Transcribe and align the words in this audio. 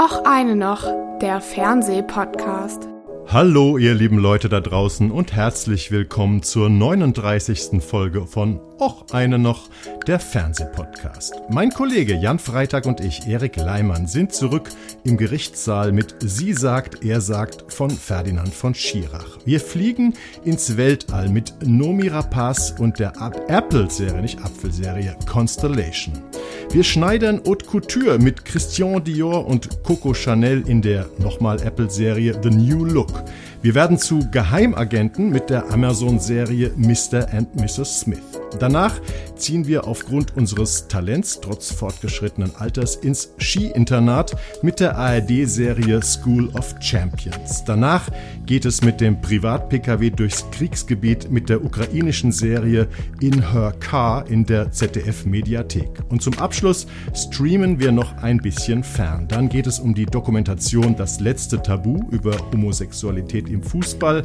Och 0.00 0.24
eine 0.26 0.54
noch, 0.54 0.84
der 1.20 1.40
Fernsehpodcast. 1.40 2.88
Hallo 3.26 3.78
ihr 3.78 3.94
lieben 3.94 4.18
Leute 4.18 4.48
da 4.48 4.60
draußen 4.60 5.10
und 5.10 5.32
herzlich 5.32 5.90
willkommen 5.90 6.44
zur 6.44 6.70
39. 6.70 7.82
Folge 7.82 8.24
von 8.24 8.60
Och 8.78 9.06
eine 9.10 9.40
noch, 9.40 9.68
der 10.06 10.20
Fernsehpodcast. 10.20 11.34
Mein 11.50 11.70
Kollege 11.70 12.14
Jan 12.14 12.38
Freitag 12.38 12.86
und 12.86 13.00
ich, 13.00 13.26
Erik 13.26 13.56
Leimann, 13.56 14.06
sind 14.06 14.32
zurück 14.32 14.70
im 15.02 15.16
Gerichtssaal 15.16 15.90
mit 15.90 16.14
Sie 16.20 16.52
sagt, 16.52 17.04
er 17.04 17.20
sagt 17.20 17.72
von 17.72 17.90
Ferdinand 17.90 18.54
von 18.54 18.76
Schirach. 18.76 19.38
Wir 19.44 19.58
fliegen 19.58 20.14
ins 20.44 20.76
Weltall 20.76 21.28
mit 21.28 21.54
Nomi 21.66 22.06
Rapaz 22.06 22.72
und 22.78 23.00
der 23.00 23.14
Apple-Serie, 23.48 24.22
nicht 24.22 24.38
Apfelserie, 24.44 25.16
Constellation. 25.28 26.22
Wir 26.70 26.84
schneidern 26.84 27.40
Haute 27.46 27.64
Couture 27.64 28.18
mit 28.18 28.44
Christian 28.44 29.02
Dior 29.02 29.46
und 29.46 29.82
Coco 29.84 30.12
Chanel 30.12 30.68
in 30.68 30.82
der 30.82 31.08
nochmal 31.18 31.62
Apple-Serie 31.62 32.38
The 32.42 32.50
New 32.50 32.84
Look. 32.84 33.24
Wir 33.62 33.74
werden 33.74 33.96
zu 33.96 34.28
Geheimagenten 34.30 35.30
mit 35.30 35.48
der 35.48 35.70
Amazon-Serie 35.70 36.72
Mr. 36.76 37.26
and 37.32 37.56
Mrs. 37.56 38.00
Smith. 38.00 38.37
Danach 38.58 39.00
ziehen 39.36 39.66
wir 39.66 39.86
aufgrund 39.86 40.36
unseres 40.36 40.88
Talents 40.88 41.40
trotz 41.40 41.70
fortgeschrittenen 41.70 42.54
Alters 42.56 42.96
ins 42.96 43.34
Ski-Internat 43.38 44.36
mit 44.62 44.80
der 44.80 44.96
ARD-Serie 44.96 46.02
School 46.02 46.48
of 46.54 46.74
Champions. 46.80 47.64
Danach 47.64 48.08
geht 48.46 48.64
es 48.64 48.82
mit 48.82 49.00
dem 49.00 49.20
Privat-Pkw 49.20 50.10
durchs 50.10 50.44
Kriegsgebiet 50.50 51.30
mit 51.30 51.48
der 51.48 51.64
ukrainischen 51.64 52.32
Serie 52.32 52.88
In 53.20 53.52
Her 53.52 53.74
Car 53.78 54.26
in 54.28 54.44
der 54.44 54.72
ZDF-Mediathek. 54.72 56.02
Und 56.08 56.22
zum 56.22 56.38
Abschluss 56.38 56.86
streamen 57.14 57.78
wir 57.78 57.92
noch 57.92 58.16
ein 58.18 58.38
bisschen 58.38 58.82
fern. 58.82 59.28
Dann 59.28 59.48
geht 59.48 59.66
es 59.66 59.78
um 59.78 59.94
die 59.94 60.06
Dokumentation 60.06 60.96
Das 60.96 61.20
letzte 61.20 61.62
Tabu 61.62 62.00
über 62.10 62.36
Homosexualität 62.52 63.48
im 63.48 63.62
Fußball 63.62 64.24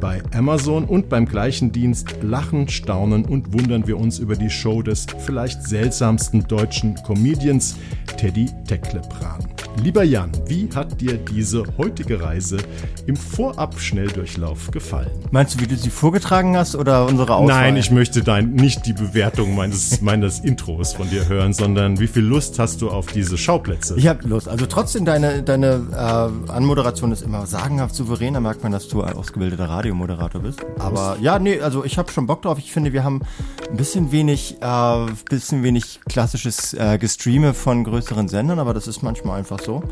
bei 0.00 0.22
Amazon 0.32 0.84
und 0.84 1.08
beim 1.08 1.26
gleichen 1.26 1.72
Dienst 1.72 2.22
Lachen, 2.22 2.68
Staunen 2.68 3.24
und 3.24 3.52
Wundern 3.64 3.86
wir 3.86 3.96
uns 3.96 4.18
über 4.18 4.36
die 4.36 4.50
Show 4.50 4.82
des 4.82 5.06
vielleicht 5.24 5.62
seltsamsten 5.62 6.46
deutschen 6.46 6.96
Comedians 6.96 7.76
Teddy 8.18 8.50
Tecklepran. 8.68 9.42
Lieber 9.82 10.04
Jan, 10.04 10.30
wie 10.46 10.68
hat 10.74 11.00
dir 11.00 11.16
diese 11.16 11.64
heutige 11.78 12.20
Reise 12.22 12.58
im 13.06 13.16
Vorab-Schnelldurchlauf 13.16 14.70
gefallen? 14.70 15.10
Meinst 15.30 15.54
du, 15.54 15.60
wie 15.60 15.66
du 15.66 15.76
sie 15.76 15.90
vorgetragen 15.90 16.56
hast 16.56 16.76
oder 16.76 17.06
unsere 17.06 17.34
Auswahl? 17.34 17.62
Nein, 17.62 17.76
ich 17.76 17.90
möchte 17.90 18.22
dein, 18.22 18.52
nicht 18.52 18.86
die 18.86 18.92
Bewertung 18.92 19.54
meines, 19.56 20.00
meines 20.02 20.40
Intros 20.40 20.92
von 20.92 21.10
dir 21.10 21.28
hören, 21.28 21.54
sondern 21.54 21.98
wie 21.98 22.06
viel 22.06 22.22
Lust 22.22 22.58
hast 22.58 22.82
du 22.82 22.90
auf 22.90 23.06
diese 23.06 23.36
Schauplätze? 23.36 23.96
Ich 23.96 24.06
habe 24.06 24.28
Lust. 24.28 24.48
Also 24.48 24.66
trotzdem, 24.66 25.04
deine, 25.04 25.42
deine 25.42 25.86
äh, 25.90 26.52
Anmoderation 26.52 27.10
ist 27.10 27.22
immer 27.22 27.46
sagenhaft 27.46 27.94
souverän. 27.94 28.34
Da 28.34 28.40
merkt 28.40 28.62
man, 28.62 28.72
dass 28.72 28.88
du 28.88 29.02
ein 29.02 29.14
ausgebildeter 29.14 29.68
Radiomoderator 29.68 30.40
bist. 30.40 30.64
Aber 30.78 31.16
ja, 31.20 31.38
nee, 31.38 31.60
also 31.60 31.84
ich 31.84 31.98
habe 31.98 32.12
schon 32.12 32.26
Bock 32.26 32.42
drauf. 32.42 32.58
Ich 32.58 32.72
finde, 32.72 32.92
wir 32.92 33.02
haben 33.02 33.22
ein 33.70 33.76
bisschen 33.76 34.12
wenig, 34.12 34.56
äh, 34.60 35.06
bisschen 35.28 35.62
wenig 35.62 36.00
klassisches 36.08 36.74
äh, 36.74 36.98
Gestreame 36.98 37.54
von 37.54 37.84
größeren 37.84 38.28
Sendern, 38.28 38.58
aber 38.58 38.74
das 38.74 38.86
ist 38.86 39.02
manchmal 39.02 39.38
einfach 39.38 39.60
so. 39.60 39.82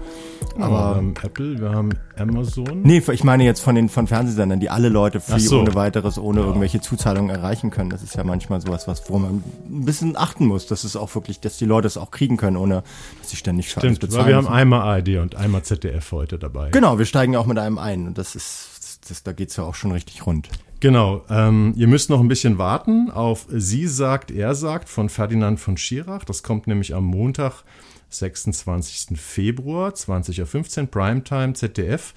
Aber 0.56 0.68
wir 0.68 0.96
haben 0.96 1.14
Apple, 1.22 1.60
wir 1.60 1.70
haben 1.70 1.90
Amazon. 2.16 2.82
Nee, 2.82 3.02
ich 3.10 3.24
meine 3.24 3.44
jetzt 3.44 3.60
von 3.60 3.74
den 3.74 3.88
von 3.88 4.06
Fernsehsendern, 4.06 4.60
die 4.60 4.70
alle 4.70 4.88
Leute 4.88 5.20
free 5.20 5.38
so. 5.38 5.60
ohne 5.60 5.74
weiteres, 5.74 6.18
ohne 6.18 6.40
ja. 6.40 6.46
irgendwelche 6.46 6.80
Zuzahlungen 6.80 7.30
erreichen 7.30 7.70
können. 7.70 7.90
Das 7.90 8.02
ist 8.02 8.14
ja 8.14 8.24
manchmal 8.24 8.60
sowas, 8.60 8.86
was 8.86 9.08
wo 9.10 9.18
man 9.18 9.42
ein 9.68 9.84
bisschen 9.84 10.16
achten 10.16 10.46
muss, 10.46 10.66
dass 10.66 10.84
es 10.84 10.96
auch 10.96 11.14
wirklich, 11.14 11.40
dass 11.40 11.56
die 11.56 11.64
Leute 11.64 11.86
es 11.86 11.96
auch 11.96 12.10
kriegen 12.10 12.36
können, 12.36 12.56
ohne 12.56 12.82
dass 13.20 13.30
sie 13.30 13.36
ständig 13.36 13.70
Stimmt, 13.70 14.00
bezahlen. 14.00 14.24
Weil 14.24 14.32
wir 14.32 14.36
haben 14.36 14.48
einmal 14.48 14.82
ARD 14.82 15.18
und 15.18 15.34
einmal 15.34 15.62
ZDF 15.62 16.12
heute 16.12 16.38
dabei. 16.38 16.70
Genau, 16.70 16.98
wir 16.98 17.06
steigen 17.06 17.36
auch 17.36 17.46
mit 17.46 17.58
einem 17.58 17.78
ein 17.78 18.06
und 18.06 18.18
das 18.18 18.34
ist, 18.34 19.00
das, 19.08 19.22
da 19.22 19.32
geht's 19.32 19.56
ja 19.56 19.64
auch 19.64 19.74
schon 19.74 19.92
richtig 19.92 20.26
rund. 20.26 20.48
Genau, 20.82 21.24
ähm, 21.30 21.74
ihr 21.76 21.86
müsst 21.86 22.10
noch 22.10 22.18
ein 22.18 22.26
bisschen 22.26 22.58
warten 22.58 23.08
auf 23.08 23.46
Sie 23.48 23.86
sagt, 23.86 24.32
er 24.32 24.56
sagt 24.56 24.88
von 24.88 25.08
Ferdinand 25.08 25.60
von 25.60 25.76
Schirach. 25.76 26.24
Das 26.24 26.42
kommt 26.42 26.66
nämlich 26.66 26.92
am 26.92 27.04
Montag 27.04 27.62
26. 28.08 29.16
Februar, 29.16 29.92
20.15 29.92 30.80
Uhr, 30.80 30.86
Primetime, 30.88 31.52
ZDF. 31.52 32.14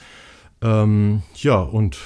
Ähm, 0.63 1.21
ja, 1.35 1.59
und 1.59 1.99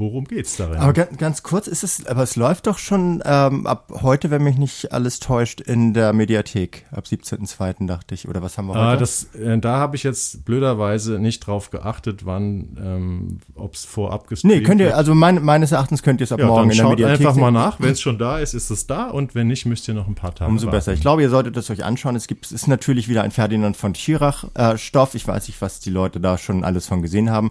Worum 0.00 0.24
geht's 0.24 0.56
darin? 0.56 0.78
Aber 0.78 0.94
ganz, 0.94 1.18
ganz 1.18 1.42
kurz 1.42 1.66
ist 1.66 1.84
es, 1.84 2.06
aber 2.06 2.22
es 2.22 2.34
läuft 2.34 2.66
doch 2.66 2.78
schon 2.78 3.22
ähm, 3.22 3.66
ab 3.66 3.92
heute, 4.00 4.30
wenn 4.30 4.42
mich 4.42 4.56
nicht 4.56 4.92
alles 4.92 5.20
täuscht, 5.20 5.60
in 5.60 5.92
der 5.92 6.14
Mediathek. 6.14 6.86
Ab 6.90 7.04
17.02. 7.04 7.86
dachte 7.86 8.14
ich. 8.14 8.26
Oder 8.26 8.40
was 8.40 8.56
haben 8.56 8.68
wir 8.68 8.76
ah, 8.76 8.92
heute? 8.92 9.00
Das, 9.00 9.24
äh, 9.34 9.58
da 9.58 9.76
habe 9.76 9.96
ich 9.96 10.02
jetzt 10.02 10.46
blöderweise 10.46 11.18
nicht 11.18 11.40
drauf 11.40 11.68
geachtet, 11.68 12.24
wann, 12.24 12.78
ähm, 12.82 13.38
ob 13.54 13.74
es 13.74 13.84
vorab 13.84 14.26
gestreamt 14.26 14.54
Nee, 14.54 14.62
könnt 14.62 14.80
ihr, 14.80 14.96
also 14.96 15.14
mein, 15.14 15.44
meines 15.44 15.70
Erachtens 15.70 16.02
könnt 16.02 16.22
ihr 16.22 16.24
es 16.24 16.32
ab 16.32 16.40
ja, 16.40 16.46
morgen 16.46 16.70
in 16.70 16.78
der 16.78 16.88
Mediathek 16.88 17.26
einfach 17.26 17.36
mal 17.36 17.50
nach. 17.50 17.78
Wenn 17.78 17.92
es 17.92 18.00
schon 18.00 18.16
da 18.16 18.38
ist, 18.38 18.54
ist 18.54 18.70
es 18.70 18.86
da. 18.86 19.10
Und 19.10 19.34
wenn 19.34 19.48
nicht, 19.48 19.66
müsst 19.66 19.86
ihr 19.86 19.92
noch 19.92 20.08
ein 20.08 20.14
paar 20.14 20.34
Tage 20.34 20.50
Umso 20.50 20.68
warten. 20.68 20.78
besser. 20.78 20.94
Ich 20.94 21.02
glaube, 21.02 21.20
ihr 21.20 21.28
solltet 21.28 21.58
es 21.58 21.68
euch 21.68 21.84
anschauen. 21.84 22.16
Es 22.16 22.26
gibt, 22.26 22.46
es 22.46 22.52
ist 22.52 22.68
natürlich 22.68 23.10
wieder 23.10 23.22
ein 23.22 23.32
Ferdinand 23.32 23.76
von 23.76 23.94
Schirach 23.94 24.44
äh, 24.54 24.78
Stoff. 24.78 25.14
Ich 25.14 25.28
weiß 25.28 25.46
nicht, 25.48 25.60
was 25.60 25.78
die 25.78 25.90
Leute 25.90 26.20
da 26.20 26.38
schon 26.38 26.64
alles 26.64 26.86
von 26.86 27.02
gesehen 27.02 27.28
haben. 27.28 27.50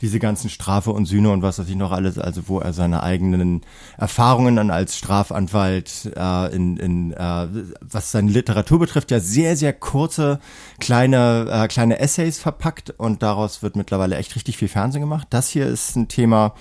Diese 0.00 0.18
ganzen 0.18 0.48
Strafe 0.48 0.92
und 0.92 1.04
Sühne 1.04 1.30
und 1.30 1.42
was 1.42 1.58
weiß 1.58 1.68
ich 1.68 1.76
noch 1.76 1.89
alles. 1.92 2.18
Also 2.18 2.48
wo 2.48 2.58
er 2.58 2.70
er 2.70 2.72
seine 2.72 3.02
eigenen 3.02 3.62
Erfahrungen 3.98 4.56
dann 4.56 4.70
als 4.70 4.96
Strafanwalt 4.96 6.10
äh, 6.16 6.54
in, 6.54 6.76
in 6.76 7.12
äh, 7.12 7.46
was 7.80 8.12
seine 8.12 8.30
Literatur 8.30 8.78
betrifft, 8.78 9.10
ja 9.10 9.20
sehr, 9.20 9.56
sehr 9.56 9.72
kurze 9.72 10.40
kleine, 10.78 11.46
äh, 11.50 11.68
kleine 11.68 11.98
Essays 11.98 12.38
verpackt 12.38 12.90
und 12.90 13.22
daraus 13.22 13.62
wird 13.62 13.76
mittlerweile 13.76 14.16
echt 14.16 14.34
richtig 14.36 14.56
viel 14.56 14.68
Fernsehen 14.68 15.02
gemacht. 15.02 15.26
Das 15.30 15.48
hier 15.48 15.66
ist 15.66 15.96
ein 15.96 16.08
Thema, 16.08 16.54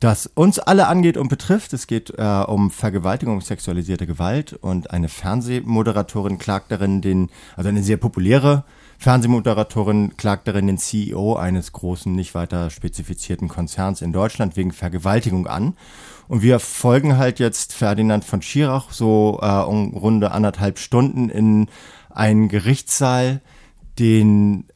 das 0.00 0.26
uns 0.26 0.58
alle 0.58 0.86
angeht 0.86 1.16
und 1.16 1.28
betrifft. 1.28 1.72
Es 1.72 1.86
geht 1.86 2.10
äh, 2.16 2.44
um 2.46 2.70
Vergewaltigung, 2.70 3.40
sexualisierte 3.40 4.06
Gewalt 4.06 4.52
und 4.52 4.90
eine 4.90 5.08
Fernsehmoderatorin 5.08 6.38
klagt 6.38 6.72
darin 6.72 7.02
den, 7.02 7.30
also 7.56 7.68
eine 7.68 7.82
sehr 7.82 7.98
populäre 7.98 8.64
Fernsehmoderatorin 9.02 10.16
klagt 10.16 10.46
darin 10.46 10.68
den 10.68 10.78
CEO 10.78 11.34
eines 11.34 11.72
großen, 11.72 12.14
nicht 12.14 12.36
weiter 12.36 12.70
spezifizierten 12.70 13.48
Konzerns 13.48 14.00
in 14.00 14.12
Deutschland 14.12 14.56
wegen 14.56 14.70
Vergewaltigung 14.70 15.48
an. 15.48 15.74
Und 16.28 16.42
wir 16.42 16.60
folgen 16.60 17.16
halt 17.18 17.40
jetzt 17.40 17.72
Ferdinand 17.72 18.24
von 18.24 18.42
Schirach 18.42 18.92
so 18.92 19.40
äh, 19.42 19.46
um 19.64 19.94
runde 19.94 20.30
anderthalb 20.30 20.78
Stunden 20.78 21.30
in 21.30 21.66
einen 22.10 22.48
Gerichtssaal, 22.48 23.40
den 23.98 24.68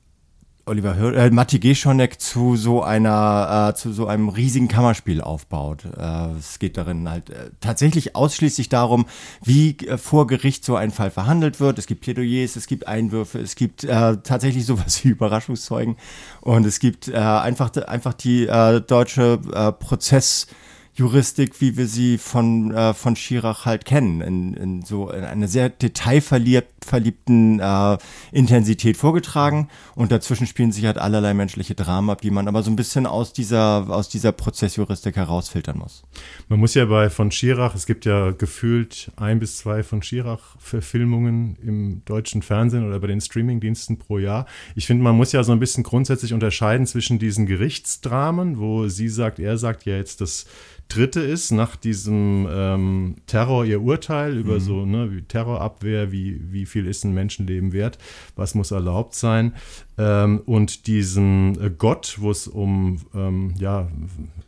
Oliver 0.68 0.96
Hör 0.96 1.14
äh, 1.14 1.30
Matti 1.30 1.60
Geschonek 1.60 2.20
zu 2.20 2.56
so 2.56 2.82
einer, 2.82 3.70
äh, 3.70 3.76
zu 3.76 3.92
so 3.92 4.08
einem 4.08 4.28
riesigen 4.28 4.66
Kammerspiel 4.66 5.20
aufbaut. 5.20 5.84
Äh, 5.96 6.32
es 6.40 6.58
geht 6.58 6.76
darin 6.76 7.08
halt 7.08 7.30
äh, 7.30 7.50
tatsächlich 7.60 8.16
ausschließlich 8.16 8.68
darum, 8.68 9.06
wie 9.44 9.76
äh, 9.86 9.96
vor 9.96 10.26
Gericht 10.26 10.64
so 10.64 10.74
ein 10.74 10.90
Fall 10.90 11.12
verhandelt 11.12 11.60
wird. 11.60 11.78
Es 11.78 11.86
gibt 11.86 12.00
Plädoyers, 12.00 12.56
es 12.56 12.66
gibt 12.66 12.88
Einwürfe, 12.88 13.38
es 13.38 13.54
gibt 13.54 13.84
äh, 13.84 14.16
tatsächlich 14.16 14.66
sowas 14.66 15.04
wie 15.04 15.10
Überraschungszeugen 15.10 15.96
und 16.40 16.66
es 16.66 16.80
gibt 16.80 17.06
äh, 17.06 17.14
einfach, 17.14 17.70
einfach 17.86 18.14
die 18.14 18.48
äh, 18.48 18.80
deutsche 18.80 19.38
äh, 19.52 19.70
Prozess- 19.70 20.48
Juristik, 20.96 21.60
wie 21.60 21.76
wir 21.76 21.86
sie 21.86 22.16
von, 22.16 22.72
äh, 22.72 22.94
von 22.94 23.16
Schirach 23.16 23.66
halt 23.66 23.84
kennen, 23.84 24.22
in, 24.22 24.54
in 24.54 24.82
so 24.82 25.10
in 25.10 25.24
einer 25.24 25.46
sehr 25.46 25.68
detailverliebten 25.68 27.60
äh, 27.60 27.98
Intensität 28.32 28.96
vorgetragen 28.96 29.68
und 29.94 30.10
dazwischen 30.10 30.46
spielen 30.46 30.72
sich 30.72 30.86
halt 30.86 30.96
allerlei 30.96 31.34
menschliche 31.34 31.74
Dramen 31.74 32.08
ab, 32.08 32.22
die 32.22 32.30
man 32.30 32.48
aber 32.48 32.62
so 32.62 32.70
ein 32.70 32.76
bisschen 32.76 33.04
aus 33.04 33.34
dieser, 33.34 33.86
aus 33.90 34.08
dieser 34.08 34.32
Prozessjuristik 34.32 35.16
herausfiltern 35.16 35.76
muss. 35.76 36.02
Man 36.48 36.60
muss 36.60 36.72
ja 36.72 36.86
bei 36.86 37.10
von 37.10 37.30
Schirach, 37.30 37.74
es 37.74 37.84
gibt 37.84 38.06
ja 38.06 38.30
gefühlt 38.30 39.12
ein 39.16 39.38
bis 39.38 39.58
zwei 39.58 39.82
von 39.82 40.00
Schirach-Verfilmungen 40.02 41.56
im 41.62 42.02
deutschen 42.06 42.40
Fernsehen 42.40 42.88
oder 42.88 43.00
bei 43.00 43.08
den 43.08 43.20
Streamingdiensten 43.20 43.98
pro 43.98 44.18
Jahr. 44.18 44.46
Ich 44.74 44.86
finde, 44.86 45.04
man 45.04 45.14
muss 45.14 45.32
ja 45.32 45.44
so 45.44 45.52
ein 45.52 45.60
bisschen 45.60 45.84
grundsätzlich 45.84 46.32
unterscheiden 46.32 46.86
zwischen 46.86 47.18
diesen 47.18 47.44
Gerichtsdramen, 47.44 48.58
wo 48.58 48.88
sie 48.88 49.10
sagt, 49.10 49.38
er 49.38 49.58
sagt 49.58 49.84
ja 49.84 49.96
jetzt 49.96 50.22
das 50.22 50.46
dritte 50.88 51.20
ist, 51.20 51.50
nach 51.50 51.76
diesem 51.76 52.46
ähm, 52.50 53.16
Terror 53.26 53.64
ihr 53.64 53.82
Urteil 53.82 54.36
über 54.38 54.54
mhm. 54.54 54.60
so 54.60 54.86
ne, 54.86 55.12
wie 55.12 55.22
Terrorabwehr, 55.22 56.12
wie, 56.12 56.40
wie 56.52 56.66
viel 56.66 56.86
ist 56.86 57.04
ein 57.04 57.12
Menschenleben 57.12 57.72
wert, 57.72 57.98
was 58.36 58.54
muss 58.54 58.70
erlaubt 58.70 59.14
sein, 59.14 59.54
ähm, 59.98 60.42
und 60.44 60.86
diesen 60.86 61.60
äh, 61.60 61.70
Gott, 61.70 62.16
wo 62.18 62.30
es 62.30 62.46
um 62.46 62.98
ähm, 63.14 63.54
ja, 63.58 63.88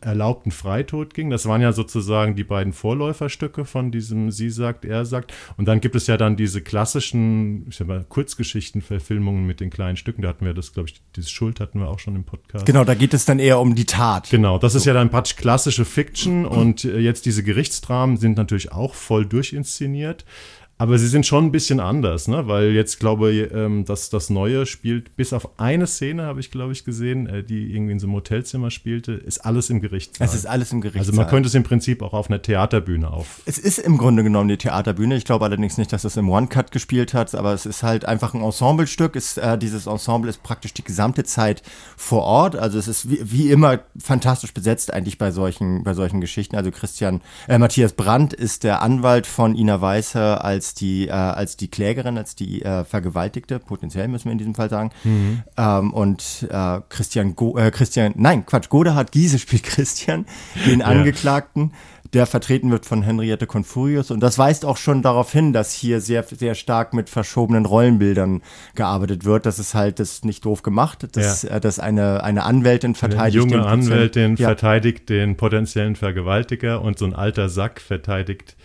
erlaubten 0.01 0.51
Freitod 0.51 1.13
ging. 1.13 1.29
Das 1.29 1.45
waren 1.47 1.61
ja 1.61 1.73
sozusagen 1.73 2.35
die 2.35 2.43
beiden 2.43 2.71
Vorläuferstücke 2.71 3.65
von 3.65 3.91
diesem 3.91 4.31
Sie 4.31 4.49
sagt, 4.49 4.85
er 4.85 5.05
sagt. 5.05 5.33
Und 5.57 5.67
dann 5.67 5.81
gibt 5.81 5.95
es 5.95 6.07
ja 6.07 6.17
dann 6.17 6.35
diese 6.35 6.61
klassischen 6.61 7.67
ich 7.67 7.77
sag 7.77 7.87
mal, 7.87 8.05
Kurzgeschichtenverfilmungen 8.07 9.45
mit 9.45 9.59
den 9.59 9.71
kleinen 9.71 9.97
Stücken. 9.97 10.21
Da 10.21 10.29
hatten 10.29 10.45
wir 10.45 10.53
das, 10.53 10.73
glaube 10.73 10.89
ich, 10.89 11.01
dieses 11.15 11.31
Schuld 11.31 11.59
hatten 11.59 11.79
wir 11.79 11.87
auch 11.87 11.99
schon 11.99 12.15
im 12.15 12.23
Podcast. 12.23 12.65
Genau, 12.65 12.83
da 12.83 12.93
geht 12.93 13.13
es 13.13 13.25
dann 13.25 13.39
eher 13.39 13.59
um 13.59 13.75
die 13.75 13.85
Tat. 13.85 14.29
Genau, 14.29 14.59
das 14.59 14.73
so. 14.73 14.77
ist 14.77 14.85
ja 14.85 14.93
dann 14.93 15.09
praktisch 15.09 15.35
klassische 15.35 15.85
Fiction 15.85 16.45
und 16.45 16.85
äh, 16.85 16.99
jetzt 16.99 17.25
diese 17.25 17.43
Gerichtsdramen 17.43 18.17
sind 18.17 18.37
natürlich 18.37 18.71
auch 18.71 18.93
voll 18.93 19.25
durchinszeniert. 19.25 20.25
Aber 20.81 20.97
sie 20.97 21.07
sind 21.07 21.25
schon 21.25 21.43
ein 21.43 21.51
bisschen 21.51 21.81
anders, 21.81 22.29
ne? 22.29 22.47
weil 22.47 22.71
jetzt 22.71 23.01
glaube 23.01 23.31
ich, 23.33 23.53
ähm, 23.53 23.83
dass 23.83 24.09
das 24.09 24.29
Neue 24.29 24.65
spielt, 24.65 25.13
bis 25.17 25.33
auf 25.33 25.59
eine 25.59 25.85
Szene 25.87 26.23
habe 26.23 26.39
ich, 26.39 26.51
glaube 26.51 26.71
ich, 26.71 26.85
gesehen, 26.85 27.27
äh, 27.27 27.43
die 27.43 27.73
irgendwie 27.73 27.91
in 27.91 27.99
so 27.99 28.07
einem 28.07 28.15
Hotelzimmer 28.15 28.71
spielte, 28.71 29.11
ist 29.11 29.39
alles 29.39 29.69
im 29.69 29.81
Gerichtssaal. 29.81 30.25
Es 30.25 30.33
ist 30.33 30.45
alles 30.45 30.71
im 30.71 30.79
Gerichtssaal. 30.79 31.01
Also 31.01 31.21
man 31.21 31.27
könnte 31.27 31.47
es 31.47 31.55
im 31.55 31.63
Prinzip 31.63 32.01
auch 32.01 32.13
auf 32.13 32.29
einer 32.29 32.41
Theaterbühne 32.41 33.11
auf. 33.11 33.41
Es 33.45 33.57
ist 33.57 33.77
im 33.79 33.97
Grunde 33.97 34.23
genommen 34.23 34.47
die 34.47 34.55
Theaterbühne. 34.55 35.17
Ich 35.17 35.25
glaube 35.25 35.43
allerdings 35.43 35.77
nicht, 35.77 35.91
dass 35.91 36.05
es 36.05 36.15
im 36.15 36.29
One-Cut 36.29 36.71
gespielt 36.71 37.13
hat, 37.13 37.35
aber 37.35 37.53
es 37.53 37.65
ist 37.65 37.83
halt 37.83 38.05
einfach 38.05 38.33
ein 38.33 38.41
Ensemblestück. 38.41 39.17
Es, 39.17 39.35
äh, 39.35 39.57
dieses 39.57 39.85
Ensemble 39.85 40.29
ist 40.29 40.43
praktisch 40.43 40.73
die 40.73 40.85
gesamte 40.85 41.25
Zeit 41.25 41.61
vor 41.97 42.23
Ort. 42.23 42.55
Also 42.55 42.79
es 42.79 42.87
ist 42.87 43.09
wie, 43.09 43.19
wie 43.21 43.51
immer 43.51 43.79
fantastisch 44.01 44.53
besetzt 44.53 44.93
eigentlich 44.93 45.17
bei 45.17 45.31
solchen, 45.31 45.83
bei 45.83 45.93
solchen 45.93 46.21
Geschichten. 46.21 46.55
Also 46.55 46.71
Christian, 46.71 47.19
äh, 47.49 47.57
Matthias 47.57 47.91
Brandt 47.91 48.31
ist 48.31 48.63
der 48.63 48.81
Anwalt 48.81 49.27
von 49.27 49.55
Ina 49.55 49.81
Weiße 49.81 50.41
als 50.41 50.68
als 50.69 50.73
die, 50.75 51.07
äh, 51.07 51.11
als 51.11 51.57
die 51.57 51.67
Klägerin, 51.67 52.17
als 52.17 52.35
die 52.35 52.61
äh, 52.61 52.83
Vergewaltigte, 52.83 53.59
potenziell 53.59 54.07
müssen 54.07 54.25
wir 54.25 54.33
in 54.33 54.37
diesem 54.37 54.55
Fall 54.55 54.69
sagen. 54.69 54.91
Mhm. 55.03 55.43
Ähm, 55.57 55.93
und 55.93 56.47
äh, 56.49 56.81
Christian, 56.89 57.35
Go 57.35 57.57
äh, 57.57 57.71
Christian, 57.71 58.13
nein, 58.15 58.45
Quatsch, 58.45 58.69
Godehard 58.69 59.11
Giese 59.11 59.39
spielt 59.39 59.63
Christian, 59.69 60.25
den 60.67 60.81
Angeklagten. 60.81 61.73
Der 62.13 62.25
vertreten 62.25 62.71
wird 62.71 62.87
von 62.87 63.03
Henriette 63.03 63.45
Confurius. 63.45 64.09
Und 64.09 64.21
das 64.21 64.39
weist 64.39 64.65
auch 64.65 64.77
schon 64.77 65.03
darauf 65.03 65.31
hin, 65.31 65.53
dass 65.53 65.73
hier 65.73 66.01
sehr, 66.01 66.23
sehr 66.23 66.55
stark 66.55 66.91
mit 66.91 67.07
verschobenen 67.07 67.65
Rollenbildern 67.65 68.41
gearbeitet 68.73 69.25
wird. 69.25 69.45
Das 69.45 69.59
ist 69.59 69.75
halt 69.75 69.99
das 69.99 70.23
nicht 70.23 70.43
doof 70.43 70.63
gemacht, 70.63 71.15
dass, 71.15 71.43
ja. 71.43 71.57
äh, 71.57 71.59
dass 71.59 71.77
eine, 71.77 72.23
eine 72.23 72.43
Anwältin 72.43 72.95
verteidigt. 72.95 73.43
Eine 73.43 73.53
junge 73.53 73.67
Anwältin 73.67 74.37
ja. 74.37 74.47
verteidigt 74.47 75.09
den 75.09 75.37
potenziellen 75.37 75.95
Vergewaltiger 75.95 76.81
und 76.81 76.97
so 76.97 77.05
ein 77.05 77.13
alter 77.13 77.47
Sack 77.47 77.79
verteidigt 77.79 78.55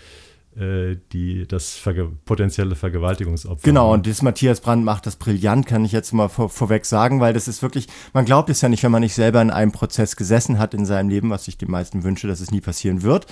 die, 0.57 1.47
das 1.49 1.75
verge 1.75 2.13
potenzielle 2.25 2.77
Vergewaltigungsopfer. 2.77 3.63
Genau, 3.65 3.93
und 3.93 4.07
das 4.07 4.23
Matthias 4.23 4.61
Brandt 4.61 4.85
macht 4.85 5.07
das 5.07 5.17
brillant, 5.17 5.67
kann 5.67 5.85
ich 5.85 5.93
jetzt 5.93 6.13
mal 6.13 6.29
vor, 6.29 6.49
vorweg 6.49 6.87
sagen, 6.87 7.21
weil 7.21 7.33
das 7.33 7.49
ist 7.49 7.63
wirklich, 7.63 7.89
man 8.13 8.25
glaubt 8.25 8.51
es 8.51 8.61
ja 8.61 8.69
nicht, 8.69 8.85
wenn 8.85 8.93
man 8.93 9.03
nicht 9.03 9.15
selber 9.15 9.43
in 9.43 9.51
einem 9.51 9.73
Prozess 9.73 10.15
gesessen 10.15 10.59
hat 10.59 10.73
in 10.73 10.87
seinem 10.87 11.09
Leben, 11.09 11.31
was 11.31 11.49
ich 11.49 11.59
den 11.59 11.71
meisten 11.71 12.05
wünsche, 12.05 12.29
dass 12.29 12.41
es 12.41 12.53
nie 12.53 12.61
passieren 12.61 13.03
wird, 13.03 13.27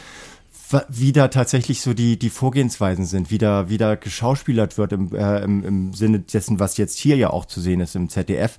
wie 0.89 1.13
da 1.13 1.29
tatsächlich 1.29 1.81
so 1.81 1.95
die, 1.95 2.19
die 2.19 2.31
Vorgehensweisen 2.31 3.05
sind, 3.05 3.31
wie 3.31 3.39
da, 3.39 3.69
wie 3.69 3.79
da 3.79 3.95
geschauspielert 3.95 4.79
wird 4.79 4.93
im, 4.93 5.15
äh, 5.15 5.45
im, 5.45 5.65
im 5.65 5.93
Sinne 5.93 6.21
dessen, 6.21 6.59
was 6.59 6.77
jetzt 6.77 6.99
hier 6.99 7.17
ja 7.17 7.31
auch 7.31 7.45
zu 7.45 7.61
sehen 7.61 7.81
ist 7.81 7.95
im 7.95 8.09
ZDF 8.09 8.57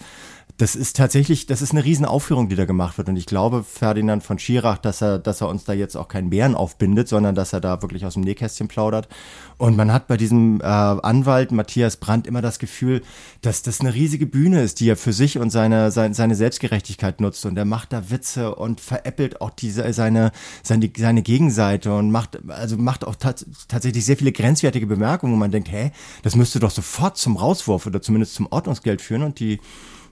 das 0.63 0.77
ist 0.77 0.95
tatsächlich, 0.95 1.45
das 1.45 1.61
ist 1.61 1.73
eine 1.73 1.83
Riesenaufführung, 1.83 2.47
die 2.47 2.55
da 2.55 2.63
gemacht 2.63 2.97
wird. 2.97 3.09
Und 3.09 3.17
ich 3.17 3.25
glaube, 3.25 3.65
Ferdinand 3.65 4.23
von 4.23 4.39
Schirach, 4.39 4.77
dass 4.77 5.01
er, 5.01 5.19
dass 5.19 5.41
er 5.41 5.49
uns 5.49 5.65
da 5.65 5.73
jetzt 5.73 5.97
auch 5.97 6.07
keinen 6.07 6.29
Bären 6.29 6.55
aufbindet, 6.55 7.09
sondern 7.09 7.35
dass 7.35 7.51
er 7.51 7.59
da 7.59 7.81
wirklich 7.81 8.05
aus 8.05 8.13
dem 8.13 8.23
Nähkästchen 8.23 8.69
plaudert. 8.69 9.09
Und 9.57 9.75
man 9.75 9.91
hat 9.91 10.07
bei 10.07 10.15
diesem 10.15 10.61
äh, 10.61 10.63
Anwalt 10.63 11.51
Matthias 11.51 11.97
Brandt 11.97 12.27
immer 12.27 12.41
das 12.41 12.59
Gefühl, 12.59 13.01
dass 13.41 13.61
das 13.61 13.81
eine 13.81 13.93
riesige 13.93 14.25
Bühne 14.25 14.63
ist, 14.63 14.79
die 14.79 14.87
er 14.87 14.95
für 14.95 15.11
sich 15.11 15.37
und 15.37 15.49
seine, 15.49 15.91
seine, 15.91 16.13
seine 16.13 16.35
Selbstgerechtigkeit 16.35 17.19
nutzt. 17.19 17.45
Und 17.45 17.57
er 17.57 17.65
macht 17.65 17.91
da 17.91 18.09
Witze 18.09 18.55
und 18.55 18.79
veräppelt 18.79 19.41
auch 19.41 19.49
diese, 19.49 19.91
seine, 19.91 20.31
seine, 20.63 20.89
seine 20.95 21.23
Gegenseite 21.23 21.93
und 21.93 22.09
macht, 22.09 22.39
also 22.47 22.77
macht 22.77 23.05
auch 23.05 23.17
tatsächlich 23.17 24.05
sehr 24.05 24.15
viele 24.15 24.31
grenzwertige 24.31 24.87
Bemerkungen, 24.87 25.33
wo 25.33 25.37
man 25.37 25.51
denkt, 25.51 25.69
hä, 25.69 25.91
das 26.21 26.37
müsste 26.37 26.61
doch 26.61 26.71
sofort 26.71 27.17
zum 27.17 27.35
Rauswurf 27.35 27.85
oder 27.85 28.01
zumindest 28.01 28.35
zum 28.35 28.47
Ordnungsgeld 28.49 29.01
führen. 29.01 29.23
Und 29.23 29.41
die 29.41 29.59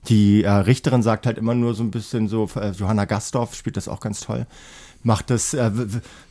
die 0.08 0.44
äh, 0.44 0.50
Richterin 0.50 1.04
sagt 1.04 1.26
halt 1.26 1.38
immer 1.38 1.54
nur 1.54 1.74
so 1.74 1.84
ein 1.84 1.92
bisschen 1.92 2.28
so, 2.28 2.50
äh, 2.56 2.72
Johanna 2.72 3.06
Gastorf 3.06 3.56
spielt 3.56 3.78
das 3.78 3.88
auch 3.88 4.00
ganz 4.00 4.22
toll, 4.22 4.48
macht 5.04 5.30
das, 5.30 5.54
äh, 5.54 5.72